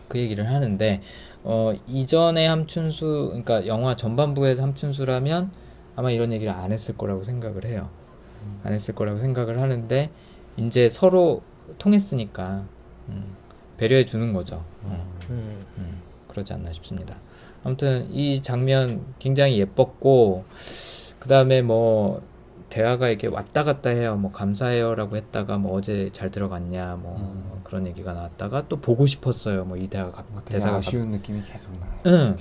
그 0.09 0.19
얘기를 0.19 0.49
하는데 0.49 1.03
어 1.45 1.75
이전에 1.87 2.47
함춘수 2.47 3.27
그러니까 3.29 3.67
영화 3.67 3.95
전반부에서 3.97 4.63
함춘수라면 4.63 5.51
아마 5.97 6.11
이런 6.11 6.33
얘기를 6.33 6.51
안 6.53 6.73
했을 6.73 6.97
거라고 6.97 7.23
생각을 7.23 7.67
해요. 7.67 7.89
안 8.63 8.73
했을 8.73 8.95
거라고 8.95 9.19
생각을 9.19 9.61
하는데 9.61 10.11
이제 10.57 10.89
서로 10.91 11.43
통했으니까 11.79 12.65
음, 13.09 13.25
배려해 13.77 14.05
주는 14.05 14.33
거죠. 14.33 14.65
음, 14.85 15.01
음. 15.31 15.65
음, 15.79 16.03
그러지 16.29 16.53
않나 16.53 16.73
싶습니다. 16.73 17.17
아무튼 17.65 18.09
이 18.13 18.43
장면 18.43 19.05
굉장히 19.19 19.59
예뻤고 19.59 20.45
그 21.19 21.29
다음에 21.29 21.63
뭐 21.63 22.23
대화가 22.71 23.09
이렇게 23.09 23.27
왔다 23.29 23.63
갔다 23.65 23.91
해요. 23.91 24.17
뭐 24.17 24.31
감사해요라고 24.33 25.17
했다가 25.17 25.59
뭐 25.59 25.75
어제 25.77 26.11
잘 26.13 26.31
들어갔냐 26.31 26.99
뭐 27.01 27.17
음. 27.19 27.61
그런 27.63 27.87
얘기가 27.87 28.13
나왔다가 28.13 28.69
또 28.69 28.81
보고 28.81 29.07
싶었어요. 29.07 29.65
뭐 29.65 29.77
이 29.77 29.89
대화가 29.89 30.25
대사가 30.45 30.73
갑- 30.73 30.79
아쉬운 30.79 31.11
느낌이 31.11 31.41
계속 31.43 31.71
나요. 31.79 31.91
응. 32.07 32.37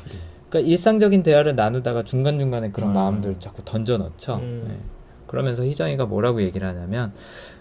그러니까 0.50 0.70
일상적인 0.72 1.24
대화를 1.24 1.56
나누다가 1.56 2.04
중간 2.04 2.38
중간에 2.40 2.70
그런 2.72 2.90
음. 2.92 2.94
마음들 2.94 3.40
자꾸 3.40 3.64
던져 3.64 3.98
넣죠. 3.98 4.36
음. 4.36 4.66
네. 4.68 4.78
그러면서 5.34 5.64
희정이가 5.64 6.06
뭐라고 6.06 6.44
얘기를 6.44 6.68
하냐면 6.68 7.12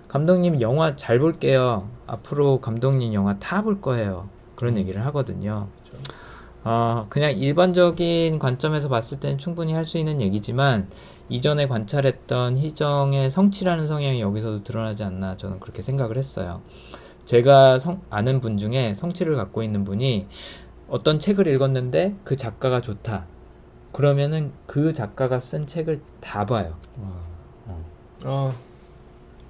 감독님 0.09 0.61
영화 0.61 0.95
잘 0.95 1.19
볼게요. 1.19 1.89
앞으로 2.07 2.61
감독님 2.61 3.15
영화 3.15 3.39
다 3.39 3.63
볼 3.63 3.81
거예요. 3.81 4.29
그런 4.57 4.77
얘기를 4.77 5.03
하거든요. 5.07 5.69
어, 6.65 7.07
그냥 7.09 7.33
일반적인 7.33 8.39
관점에서 8.39 8.91
봤을 8.91 9.19
때는 9.21 9.39
충분히 9.39 9.73
할 9.73 9.87
수 9.87 9.97
있는 9.97 10.21
얘기지만 10.21 10.87
이전에 11.31 11.67
관찰했던 11.67 12.59
희정의 12.59 13.31
성취라는 13.31 13.87
성향이 13.87 14.21
여기서도 14.21 14.65
드러나지 14.65 15.03
않나 15.03 15.39
저는 15.39 15.59
그렇게 15.59 15.81
생각을 15.81 16.19
했어요. 16.19 16.61
제가 17.25 17.79
성- 17.79 18.03
아는 18.11 18.43
분 18.43 18.59
중에 18.59 18.93
성취를 18.95 19.35
갖고 19.37 19.63
있는 19.63 19.83
분이 19.85 20.27
어떤 20.89 21.19
책을 21.19 21.47
읽었는데 21.47 22.17
그 22.23 22.37
작가가 22.37 22.83
좋다. 22.83 23.25
그러면은 23.93 24.53
그 24.67 24.93
작가가 24.93 25.41
쓴 25.41 25.67
책을 25.67 26.03
다 26.21 26.45
봐요. 26.45 26.75
어, 28.25 28.53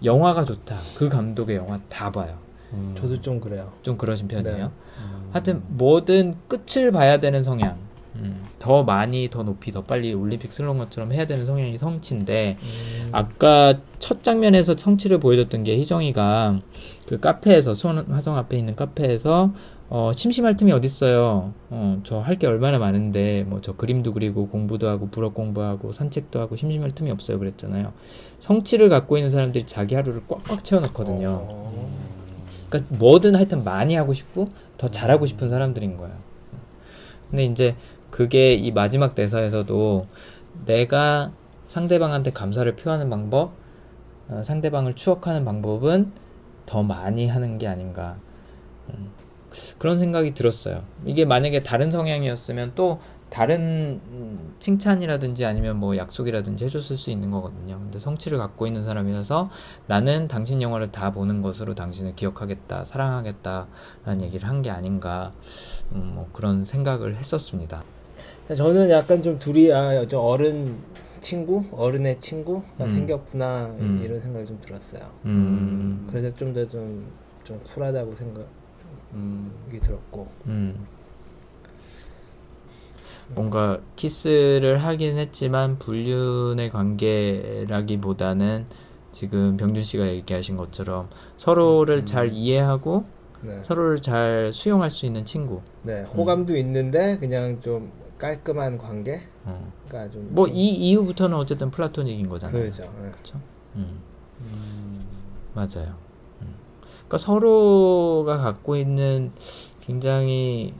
영화가 0.05 0.45
좋다. 0.45 0.77
그 0.97 1.09
감독의 1.09 1.57
영화 1.57 1.79
다 1.89 2.11
봐요. 2.11 2.39
저도 2.97 3.21
좀 3.21 3.39
그래요. 3.41 3.73
좀 3.83 3.99
그러신 3.99 4.29
편이에요. 4.29 4.57
네. 4.57 4.71
하여튼 5.31 5.63
뭐든 5.69 6.37
끝을 6.49 6.91
봐야 6.91 7.19
되는 7.19 7.43
성향. 7.43 7.77
음, 8.17 8.45
더 8.59 8.83
많이, 8.83 9.29
더 9.31 9.43
높이, 9.43 9.73
더 9.73 9.83
빨리 9.83 10.13
올림픽 10.13 10.53
슬런 10.53 10.77
것처럼 10.77 11.13
해야 11.13 11.27
되는 11.27 11.47
성향이 11.47 11.79
성취인데 11.79 12.59
아까 13.11 13.79
첫 13.99 14.23
장면에서 14.23 14.77
성취를 14.77 15.19
보여줬던 15.19 15.65
게 15.65 15.79
희정이가 15.79 16.61
그 17.09 17.21
카페에서 17.21 17.75
수원 17.75 17.99
화성 18.11 18.37
앞에 18.37 18.59
있는 18.59 18.77
카페에서 18.77 19.53
어, 19.95 20.11
심심할 20.15 20.57
틈이 20.57 20.73
어딨어요. 20.73 21.53
어, 21.69 22.01
저 22.03 22.21
할 22.23 22.39
게 22.39 22.47
얼마나 22.47 22.79
많은데 22.79 23.45
뭐 23.45 23.61
저 23.61 23.73
그림도 23.77 24.15
그리고 24.15 24.49
공부도 24.49 24.89
하고 24.89 25.09
불어 25.11 25.31
공부하고 25.35 25.93
산책도 25.93 26.41
하고 26.41 26.57
심심할 26.57 26.93
틈이 26.93 27.11
없어요. 27.11 27.39
그랬잖아요. 27.39 27.93
성취를 28.41 28.89
갖고 28.89 29.19
있는 29.19 29.31
사람들이 29.31 29.67
자기 29.67 29.95
하루를 29.95 30.23
꽉꽉 30.29 30.65
채워넣거든요. 30.65 31.29
어, 31.43 31.91
그러니까 32.71 32.97
뭐든 32.99 33.35
하여튼 33.35 33.65
많이 33.65 33.95
하고 33.95 34.15
싶고 34.15 34.47
더 34.79 34.89
잘하고 34.89 35.27
싶은 35.27 35.51
사람들인 35.51 35.99
거예요. 35.99 36.15
근데 37.31 37.45
이제 37.45 37.77
그게 38.11 38.55
이 38.55 38.73
마지막 38.73 39.15
대사에서도 39.15 40.07
내가 40.65 41.33
상대방한테 41.69 42.31
감사를 42.33 42.75
표하는 42.77 43.11
방법, 43.11 43.53
어, 44.29 44.41
상대방을 44.43 44.95
추억하는 44.95 45.45
방법은 45.45 46.13
더 46.65 46.83
많이 46.83 47.29
하는 47.29 47.59
게 47.59 47.67
아닌가. 47.67 48.17
음, 48.89 49.11
그런 49.79 49.99
생각이 49.99 50.35
들었어요. 50.35 50.83
이게 51.05 51.25
만약에 51.25 51.63
다른 51.63 51.91
성향이었으면 51.91 52.73
또 52.75 53.01
다른 53.31 54.01
음, 54.11 54.55
칭찬이라든지 54.61 55.47
아니면 55.47 55.79
뭐 55.79 55.97
약속이라든지 55.97 56.67
해줬을 56.67 56.99
수 56.99 57.11
있는 57.11 57.31
거거든요. 57.31 57.79
근데 57.79 57.99
성취를 57.99 58.37
갖고 58.37 58.67
있는 58.67 58.83
사람이라서 58.83 59.49
나는 59.87 60.29
당신 60.29 60.61
영화를 60.61 60.93
다 60.93 61.13
보는 61.13 61.41
것으로 61.41 61.75
당신을 61.75 62.15
기억하겠다, 62.15 62.85
사랑하겠다라는 62.85 64.21
얘기를 64.23 64.47
한 64.49 64.61
게 64.63 64.71
아닌가, 64.71 65.33
음, 65.93 66.13
뭐 66.15 66.29
그런 66.33 66.65
생각을 66.67 67.17
했었습니다. 67.17 67.83
저는 68.55 68.91
약간 68.91 69.23
좀 69.23 69.39
둘이 69.39 69.73
아, 69.73 70.05
좀 70.07 70.21
어른 70.21 70.77
친구, 71.21 71.65
어른의 71.73 72.21
친구가 72.21 72.85
음. 72.85 72.89
생겼구나 72.91 73.67
음. 73.79 74.01
이런 74.05 74.21
생각이 74.21 74.45
좀 74.45 74.61
들었어요. 74.61 75.09
음, 75.25 76.07
그래서 76.11 76.29
좀더좀좀 76.35 77.61
쿨하다고 77.73 78.15
생각 78.17 78.45
이 79.13 79.15
음, 79.17 79.53
들었고. 79.83 80.29
음. 80.47 80.87
뭔가 83.35 83.81
키스를 83.97 84.79
하긴 84.79 85.17
했지만 85.19 85.79
불륜의 85.79 86.71
관계라기보다는 86.71 88.67
지금 89.13 89.57
병준 89.57 89.83
씨가 89.83 90.07
얘기하신 90.09 90.57
것처럼 90.57 91.09
서로를 91.37 92.05
잘 92.05 92.31
이해하고 92.33 93.05
네. 93.43 93.61
서로를 93.65 94.01
잘 94.01 94.53
수용할 94.53 94.91
수 94.91 95.07
있는 95.07 95.25
친구. 95.25 95.61
네, 95.83 96.03
호감도 96.03 96.57
있는데 96.57 97.17
그냥 97.19 97.61
좀 97.61 97.91
깔끔한 98.19 98.79
관계가 98.79 99.27
어. 99.45 99.73
좀. 100.13 100.29
뭐좀이 100.31 100.75
이후부터는 100.75 101.37
어쨌든 101.37 101.71
플라토닉인 101.71 102.29
거잖아요. 102.29 102.63
그죠. 102.63 102.83
네. 103.03 103.11
그렇죠. 103.11 103.41
음. 103.77 104.01
맞아요. 105.55 106.12
음. 107.13 107.13
그러니까 107.13 107.19
서로가 107.19 108.39
갖고 108.39 108.77
있는 108.77 109.33
굉장히 109.81 110.73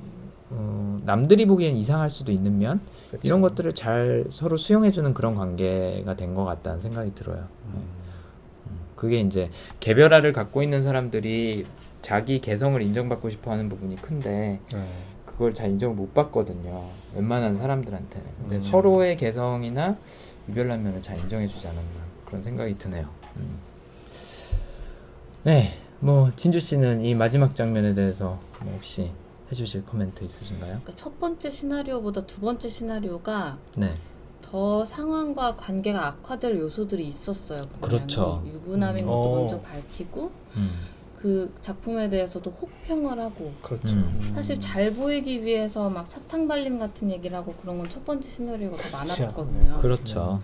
어, 0.51 1.01
남들이 1.05 1.47
보기엔 1.47 1.77
이상할 1.77 2.09
수도 2.11 2.33
있는 2.33 2.59
면 2.59 2.81
그쵸. 3.11 3.21
이런 3.25 3.41
것들을 3.43 3.75
잘 3.75 4.25
서로 4.31 4.57
수용해주는 4.57 5.13
그런 5.15 5.35
관계가 5.35 6.17
된 6.17 6.35
것 6.35 6.45
같다는 6.45 6.81
생각이 6.81 7.15
들어요. 7.15 7.47
음. 7.67 7.83
그게 8.97 9.21
이제 9.21 9.51
개별화를 9.81 10.33
갖고 10.33 10.63
있는 10.63 10.83
사람들이 10.83 11.67
자기 12.01 12.41
개성을 12.41 12.81
인정받고 12.81 13.29
싶어하는 13.31 13.69
부분이 13.69 13.97
큰데 13.97 14.61
네. 14.73 14.85
그걸 15.27 15.53
잘 15.53 15.71
인정을 15.71 15.95
못 15.97 16.15
받거든요. 16.15 16.89
웬만한 17.15 17.57
사람들한테는. 17.57 18.27
근데 18.43 18.57
음. 18.57 18.61
서로의 18.61 19.17
개성이나 19.17 19.97
유별난 20.49 20.83
면을 20.83 21.03
잘 21.03 21.19
인정해주지 21.19 21.67
않았나 21.67 21.91
그런 22.25 22.43
생각이 22.43 22.79
드네요. 22.79 23.09
음. 23.37 23.59
네, 25.45 25.79
뭐 26.03 26.33
진주 26.35 26.59
씨는 26.59 27.05
이 27.05 27.15
마지막 27.15 27.55
장면에 27.55 27.95
대해서 27.95 28.41
뭐 28.61 28.73
혹시 28.73 29.11
해주실 29.51 29.85
코멘트 29.87 30.25
있으신가요? 30.25 30.81
그러니까 30.83 30.93
첫 30.97 31.19
번째 31.21 31.49
시나리오보다 31.49 32.27
두 32.27 32.41
번째 32.41 32.69
시나리오가 32.69 33.57
네, 33.77 33.95
더 34.41 34.85
상황과 34.85 35.55
관계가 35.57 36.05
악화될 36.09 36.59
요소들이 36.59 37.07
있었어요. 37.07 37.63
그렇죠. 37.81 38.43
유부남인 38.47 39.05
음. 39.05 39.07
것도 39.07 39.33
어. 39.33 39.37
먼저 39.39 39.61
밝히고 39.61 40.33
음, 40.57 40.71
그 41.17 41.55
작품에 41.61 42.09
대해서도 42.09 42.51
혹평을 42.51 43.21
하고 43.21 43.53
그렇죠. 43.63 43.95
음. 43.95 44.33
사실 44.35 44.59
잘 44.59 44.93
보이기 44.93 45.45
위해서 45.45 45.89
막 45.89 46.05
사탕 46.05 46.49
발림 46.49 46.81
같은 46.81 47.13
얘기를 47.13 47.37
하고 47.37 47.55
그런 47.55 47.79
건 47.79 47.89
첫 47.89 48.05
번째 48.05 48.29
시나리오가 48.29 48.77
더 48.77 48.99
그쵸. 48.99 49.23
많았거든요. 49.23 49.75
그렇죠. 49.75 50.41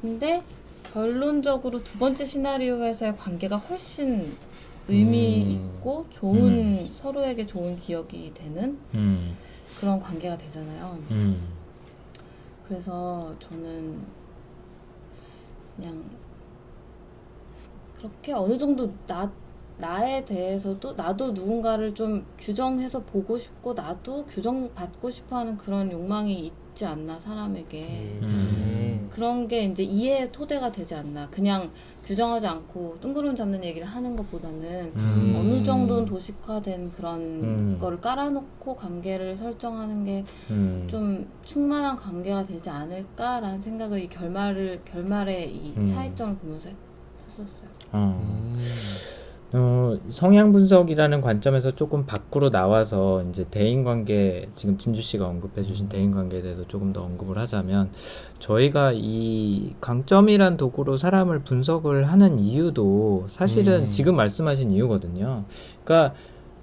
근데 0.00 0.44
결론적으로 0.92 1.82
두 1.82 1.98
번째 1.98 2.24
시나리오에서의 2.24 3.16
관계가 3.16 3.56
훨씬 3.56 4.36
의미 4.88 5.44
음. 5.44 5.50
있고 5.50 6.06
좋은 6.10 6.92
서로에게 6.92 7.46
좋은 7.46 7.78
기억이 7.78 8.32
되는 8.32 8.78
음, 8.94 9.36
그런 9.80 9.98
관계가 9.98 10.36
되잖아요. 10.36 10.98
음, 11.10 11.48
그래서 12.66 13.34
저는 13.38 14.00
그냥 15.76 16.04
그렇게 17.96 18.32
어느 18.32 18.56
정도 18.56 18.92
나 19.06 19.30
나에 19.78 20.24
대해서도 20.24 20.94
나도 20.94 21.32
누군가를 21.32 21.94
좀 21.94 22.24
규정해서 22.38 23.02
보고 23.02 23.36
싶고 23.36 23.74
나도 23.74 24.24
규정받고 24.26 25.10
싶어하는 25.10 25.58
그런 25.58 25.92
욕망이 25.92 26.50
있지 26.76 26.84
않나 26.84 27.18
사람에게 27.18 28.18
음. 28.22 29.08
그런 29.10 29.48
게 29.48 29.64
이제 29.64 29.82
이해의 29.82 30.30
토대가 30.30 30.70
되지 30.70 30.94
않나 30.94 31.28
그냥 31.30 31.70
규정하지 32.04 32.46
않고 32.46 32.98
뜬구름 33.00 33.34
잡는 33.34 33.64
얘기를 33.64 33.86
하는 33.86 34.14
것보다는 34.14 34.92
음. 34.94 35.34
어느 35.38 35.64
정도는 35.64 36.04
도식화된 36.04 36.92
그런 36.92 37.20
음. 37.20 37.78
거를 37.80 37.98
깔아놓고 38.00 38.76
관계를 38.76 39.36
설정하는 39.36 40.04
게 40.04 40.24
음. 40.50 40.86
좀 40.86 41.26
충만한 41.42 41.96
관계가 41.96 42.44
되지 42.44 42.68
않을까라는 42.68 43.60
생각을 43.60 44.00
이 44.00 44.08
결말을 44.08 44.82
결말의 44.84 45.50
이 45.50 45.72
음. 45.78 45.86
차이점을 45.86 46.36
보면서 46.36 46.68
했었어요. 47.18 47.70
어. 47.92 48.56
음. 49.54 49.58
어, 49.58 49.98
성향 50.10 50.52
분석이라는 50.52 51.20
관점에서 51.20 51.74
조금 51.74 52.04
밖으로 52.04 52.50
나와서 52.50 53.22
이제 53.30 53.46
대인 53.50 53.84
관계 53.84 54.48
지금 54.54 54.76
진주 54.76 55.02
씨가 55.02 55.26
언급해 55.26 55.62
주신 55.62 55.88
대인 55.88 56.10
관계에 56.10 56.42
대해서 56.42 56.66
조금 56.66 56.92
더 56.92 57.02
언급을 57.02 57.38
하자면 57.38 57.90
저희가 58.38 58.92
이 58.94 59.74
강점이란 59.80 60.56
도구로 60.56 60.96
사람을 60.96 61.40
분석을 61.40 62.04
하는 62.04 62.38
이유도 62.38 63.26
사실은 63.28 63.84
음. 63.84 63.90
지금 63.90 64.16
말씀하신 64.16 64.70
이유거든요. 64.72 65.44
그러니까 65.84 66.14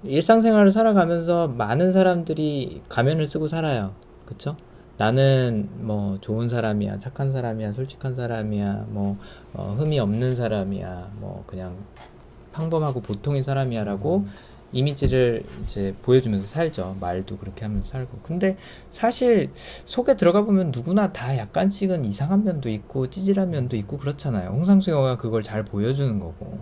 일상생활을 0.02 0.70
살아가면서 0.70 1.48
많은 1.48 1.90
사람들이 1.90 2.82
가면을 2.88 3.26
쓰고 3.26 3.46
살아요. 3.46 3.92
그쵸? 4.26 4.56
나는 4.96 5.68
뭐 5.78 6.18
좋은 6.20 6.48
사람이야, 6.48 6.98
착한 6.98 7.32
사람이야, 7.32 7.72
솔직한 7.72 8.14
사람이야, 8.14 8.86
뭐 8.90 9.16
어, 9.54 9.74
흠이 9.78 9.98
없는 9.98 10.36
사람이야, 10.36 11.12
뭐 11.18 11.42
그냥 11.46 11.76
평범하고 12.54 13.00
보통인 13.00 13.42
사람이야라고 13.42 14.26
이미지를 14.72 15.44
이제 15.64 15.94
보여주면서 16.02 16.46
살죠. 16.46 16.96
말도 17.00 17.36
그렇게 17.38 17.64
하면서 17.64 17.86
살고. 17.86 18.18
근데 18.24 18.56
사실 18.90 19.50
속에 19.84 20.16
들어가 20.16 20.42
보면 20.42 20.72
누구나 20.74 21.12
다 21.12 21.36
약간씩은 21.36 22.04
이상한 22.04 22.42
면도 22.44 22.68
있고 22.70 23.08
찌질한 23.08 23.50
면도 23.50 23.76
있고 23.76 23.98
그렇잖아요. 23.98 24.50
홍상수영가 24.50 25.16
그걸 25.18 25.42
잘 25.42 25.64
보여주는 25.64 26.18
거고. 26.18 26.58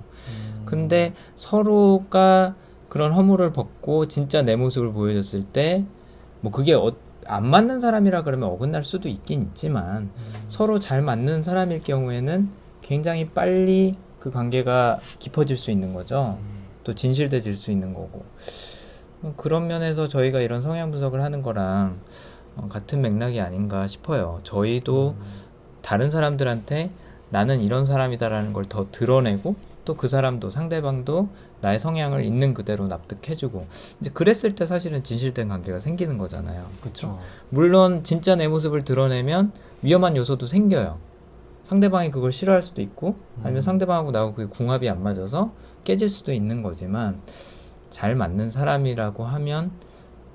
근데 0.67 1.15
서로가 1.37 2.55
그런 2.91 3.13
허물을 3.13 3.53
벗고 3.53 4.07
진짜 4.09 4.43
내 4.43 4.57
모습을 4.57 4.93
보여줬을 4.93 5.45
때 5.45 5.85
뭐 6.45 6.51
그게 6.51 6.75
어- 6.75 6.93
안 7.25 7.47
맞는 7.47 7.79
사람이라 7.79 8.25
그러면 8.25 8.49
어긋날 8.49 8.83
수도 8.83 9.09
있긴 9.09 9.43
있지만 9.43 10.11
서로 10.49 10.81
잘 10.81 11.01
맞는 11.03 11.45
사람일 11.45 11.85
경우에는 11.85 12.49
굉장히 12.83 13.29
빨리 13.29 13.95
그 14.23 14.31
관계가 14.31 15.01
깊어질 15.19 15.57
수 15.57 15.73
있는 15.73 15.93
거죠. 15.95 16.39
또 16.85 16.95
진실돼질 16.95 17.57
수 17.57 17.73
있는 17.73 17.93
거고. 17.93 18.25
뭐 19.21 19.35
그런 19.37 19.67
면에서 19.67 20.07
저희가 20.07 20.41
이런 20.41 20.63
성향 20.63 20.93
분석을 20.93 21.21
하는 21.21 21.43
거랑 21.43 21.99
어, 22.55 22.69
같은 22.69 23.01
맥락이 23.01 23.41
아닌가 23.41 23.89
싶어요. 23.89 24.39
저희도 24.45 25.17
다른 25.81 26.11
사람들한테 26.13 26.91
나는 27.31 27.61
이런 27.63 27.85
사람이다라는 27.85 28.53
걸 28.53 28.65
더 28.69 28.87
드러내고 28.93 29.57
또 29.85 29.95
그 29.97 30.07
사람도 30.07 30.51
상대방도 30.51 31.29
나의 31.61 31.81
성향을 31.81 32.25
있는 32.25 32.55
그대로 32.55 32.87
납득해주고 32.87 33.67
이제 34.01 34.11
그랬을 34.11 34.55
때 34.55 34.67
사실은 34.67 35.03
진실된 35.03 35.49
관계가 35.49 35.81
생기는 35.81 36.17
거잖아요. 36.19 36.67
그렇죠. 36.81 37.19
물론 37.49 38.05
진짜 38.05 38.37
내 38.37 38.47
모습을 38.47 38.85
드러내면 38.85 39.51
위험한 39.83 40.17
요소도 40.17 40.47
생겨요. 40.47 40.99
상대방이 41.73 42.11
그걸 42.11 42.33
싫어할 42.33 42.61
수도 42.61 42.83
있고 42.83 43.17
아니면 43.43 43.57
음. 43.57 43.63
상대방하고 43.63 44.11
나하고 44.11 44.35
그게 44.35 44.47
궁합이 44.47 44.91
안 44.91 45.03
맞아서 45.03 45.55
깨질 45.85 46.11
수도 46.11 46.31
있는 46.31 46.63
거지만 46.63 47.23
잘 47.89 48.15
맞는 48.15 48.51
사람이라고 48.51 49.25
하면 49.25 49.71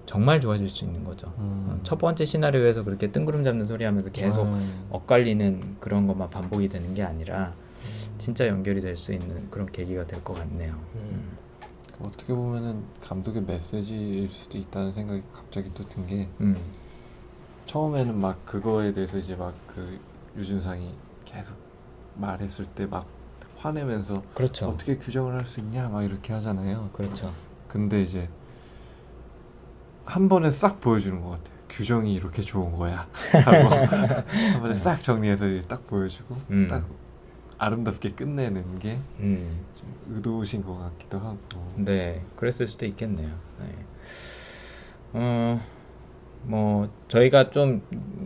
정말 0.07 0.41
좋아질 0.41 0.67
수 0.67 0.83
있는 0.83 1.03
거죠. 1.03 1.31
음. 1.37 1.67
어, 1.69 1.79
첫 1.83 1.99
번째 1.99 2.25
시나리오에서 2.25 2.83
그렇게 2.83 3.11
뜬구름 3.11 3.43
잡는 3.43 3.67
소리 3.67 3.85
하면서 3.85 4.09
계속 4.09 4.45
음. 4.47 4.85
엇갈리는 4.89 5.77
그런 5.79 6.07
것만 6.07 6.31
반복이 6.31 6.69
되는 6.69 6.95
게 6.95 7.03
아니라 7.03 7.53
진짜 8.17 8.47
연결이 8.47 8.81
될 8.81 8.95
수 8.97 9.13
있는 9.13 9.47
그런 9.51 9.67
계기가 9.67 10.07
될 10.07 10.23
것 10.23 10.33
같네요. 10.33 10.73
음. 10.95 11.37
어떻게 12.03 12.33
보면은 12.33 12.83
감독의 13.01 13.43
메시지일 13.43 14.29
수도 14.29 14.57
있다는 14.57 14.91
생각이 14.91 15.21
갑자기 15.33 15.71
또 15.75 15.83
든게 15.87 16.29
음, 16.41 16.57
처음에는 17.65 18.19
막 18.19 18.43
그거에 18.45 18.91
대해서 18.91 19.19
이제 19.19 19.35
막 19.35 19.53
그 19.67 19.99
유준상이 20.35 20.93
계속 21.37 21.55
말했을 22.15 22.65
때 22.65 22.85
막 22.87 23.05
화내면서 23.57 24.21
그렇죠. 24.35 24.67
어떻게 24.67 24.97
규정을 24.97 25.33
할 25.33 25.45
수 25.45 25.59
있냐 25.61 25.87
막 25.89 26.03
이렇게 26.03 26.33
하잖아요. 26.33 26.89
그렇죠. 26.93 27.31
근데 27.67 28.01
이제 28.03 28.29
한 30.05 30.29
번에 30.29 30.51
싹 30.51 30.79
보여주는 30.79 31.19
것 31.21 31.29
같아요. 31.31 31.57
규정이 31.69 32.13
이렇게 32.13 32.41
좋은 32.41 32.73
거야. 32.75 33.07
하고 33.33 33.75
한 33.75 34.61
번에 34.61 34.75
싹 34.75 34.99
정리해서 35.01 35.45
딱 35.67 35.85
보여주고 35.87 36.35
음. 36.51 36.67
딱 36.69 36.87
아름답게 37.57 38.11
끝내는 38.13 38.77
게좀 38.79 39.03
음, 39.19 39.65
의도신 40.09 40.63
것 40.63 40.77
같기도 40.77 41.19
하고. 41.19 41.37
네, 41.75 42.23
그랬을 42.35 42.67
수도 42.67 42.85
있겠네요. 42.85 43.29
네. 43.59 43.75
어, 45.13 45.59
뭐 46.47 46.87
저희가 47.09 47.51
좀 47.51 47.81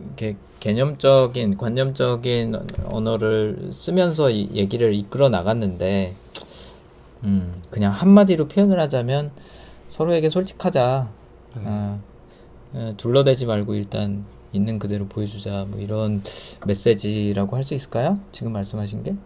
이렇게 0.06 0.36
개념적인 0.60 1.56
관념적인 1.56 2.54
언어를 2.84 3.70
쓰면서 3.72 4.30
이 4.30 4.48
얘기를 4.54 4.94
이끌어 4.94 5.28
나갔는데, 5.28 6.14
음, 7.24 7.54
그냥 7.70 7.92
한마디로 7.92 8.46
표현을 8.48 8.78
하자면 8.80 9.32
서로에게 9.88 10.30
솔직하자. 10.30 11.08
네. 11.56 11.62
아, 11.66 11.98
에, 12.74 12.94
둘러대지 12.96 13.44
말고 13.46 13.74
일단 13.74 14.24
있는 14.52 14.78
그대로 14.78 15.06
보여주자. 15.06 15.66
뭐 15.68 15.80
이런 15.80 16.22
메시지라고 16.66 17.56
할 17.56 17.64
수 17.64 17.74
있을까요? 17.74 18.18
지금 18.30 18.52
말씀하신 18.52 19.02
게? 19.02 19.16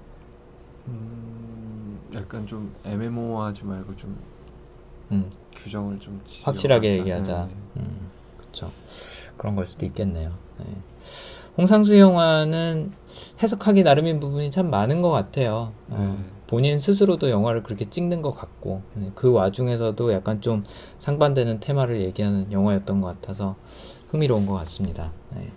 음, 0.89 1.98
약간 2.14 2.47
좀 2.47 2.73
애매모호하지 2.85 3.64
말고 3.64 3.97
좀 3.97 4.16
음, 5.12 5.31
규정을 5.55 5.98
좀 6.01 6.20
확실하게. 6.43 6.98
얘기하자. 6.98 7.48
네. 7.48 7.55
음, 7.82 8.10
그렇죠. 8.57 8.73
그런 9.37 9.55
걸 9.55 9.66
수도 9.66 9.85
있겠네요. 9.85 10.31
네. 10.59 10.65
홍상수 11.59 11.99
영화는 11.99 12.93
해석하기 13.43 13.83
나름인 13.83 14.20
부분이 14.20 14.51
참 14.51 14.70
많은 14.70 15.03
것 15.03 15.11
같아요. 15.11 15.73
어, 15.91 16.16
네. 16.19 16.24
본인 16.47 16.78
스스로도 16.78 17.31
영화를 17.31 17.62
그렇게 17.62 17.89
찍는 17.91 18.23
것 18.23 18.33
같고 18.35 18.83
네, 18.95 19.11
그 19.15 19.31
와중에서도 19.33 20.12
약간 20.12 20.41
좀 20.41 20.65
상반되는 21.01 21.61
테마를 21.61 22.01
얘기하는 22.03 22.53
영화였던 22.53 23.01
것 23.01 23.09
같아서 23.20 23.57
흥미로운 24.09 24.47
것 24.47 24.55
같습니다. 24.55 25.12
네. 25.35 25.51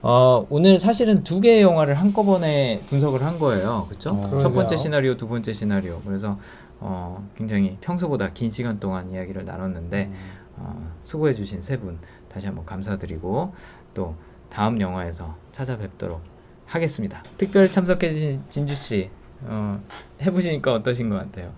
어, 0.00 0.44
오늘 0.50 0.80
사실은 0.80 1.22
두 1.22 1.40
개의 1.40 1.62
영화를 1.62 1.94
한꺼번에 1.94 2.80
분석을 2.86 3.22
한 3.22 3.38
거예요. 3.38 3.86
그렇죠? 3.88 4.10
어, 4.10 4.38
첫. 4.40 4.50
번째 4.52 4.76
시나리오, 4.76 5.16
두 5.16 5.28
번째 5.28 5.52
시나리오. 5.52 6.00
그래서 6.04 6.38
어, 6.80 7.28
굉장히 7.36 7.76
평소보다 7.80 8.32
긴 8.32 8.50
시간 8.50 8.80
동안 8.80 9.10
이야기를 9.10 9.44
나눴는데 9.44 10.06
음. 10.06 10.42
어, 10.56 10.92
수고해 11.02 11.34
주신 11.34 11.62
세 11.62 11.78
분 11.78 11.98
다시 12.32 12.46
한번 12.46 12.64
감사드리고 12.64 13.52
또 13.94 14.14
다음 14.48 14.80
영화에서 14.80 15.36
찾아뵙도록 15.52 16.22
하겠습니다. 16.66 17.22
특별 17.36 17.70
참석해주신 17.70 18.44
진주 18.48 18.74
씨 18.74 19.10
어, 19.42 19.82
해보시니까 20.20 20.72
어떠신 20.74 21.10
것 21.10 21.16
같아요? 21.16 21.52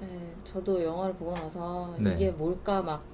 네, 0.00 0.34
저도 0.44 0.82
영화를 0.82 1.14
보고 1.14 1.34
나서 1.34 1.94
네. 1.98 2.14
이게 2.14 2.30
뭘까 2.30 2.82
막 2.82 3.04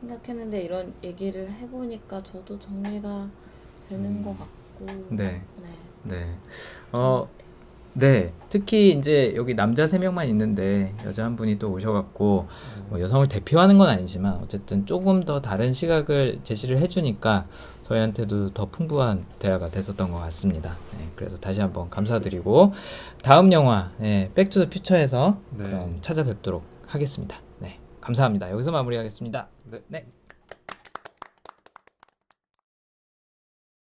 생각했는데 0.00 0.62
이런 0.62 0.94
얘기를 1.02 1.50
해보니까 1.50 2.22
저도 2.22 2.58
정리가 2.58 3.28
되는 3.88 4.04
음. 4.04 4.24
것 4.24 4.38
같고 4.38 4.86
네. 5.14 5.42
네. 5.56 5.70
네. 6.02 6.36
어, 6.92 7.28
네. 7.92 8.32
특히 8.48 8.90
이제 8.92 9.34
여기 9.36 9.54
남자 9.54 9.86
세 9.86 9.98
명만 9.98 10.28
있는데 10.28 10.94
여자 11.04 11.24
한 11.24 11.36
분이 11.36 11.58
또 11.58 11.70
오셔갖고 11.72 12.48
뭐 12.88 13.00
여성을 13.00 13.26
대표하는 13.26 13.78
건 13.78 13.88
아니지만 13.88 14.34
어쨌든 14.42 14.86
조금 14.86 15.24
더 15.24 15.40
다른 15.40 15.72
시각을 15.72 16.40
제시를 16.42 16.78
해주니까 16.78 17.46
저희한테도 17.84 18.50
더 18.50 18.66
풍부한 18.66 19.26
대화가 19.38 19.70
됐었던 19.70 20.12
것 20.12 20.18
같습니다. 20.18 20.76
네, 20.96 21.08
그래서 21.16 21.36
다시 21.36 21.60
한번 21.60 21.90
감사드리고 21.90 22.72
다음 23.22 23.52
영화 23.52 23.90
네, 23.98 24.30
Back 24.34 24.50
to 24.50 24.58
the 24.58 24.70
Future에서 24.70 25.38
네. 25.56 25.64
그럼 25.64 25.98
찾아뵙도록 26.00 26.64
하겠습니다. 26.86 27.38
네, 27.58 27.80
감사합니다. 28.00 28.50
여기서 28.50 28.70
마무리하겠습니다. 28.70 29.48
네. 29.64 29.78
네. 29.88 30.06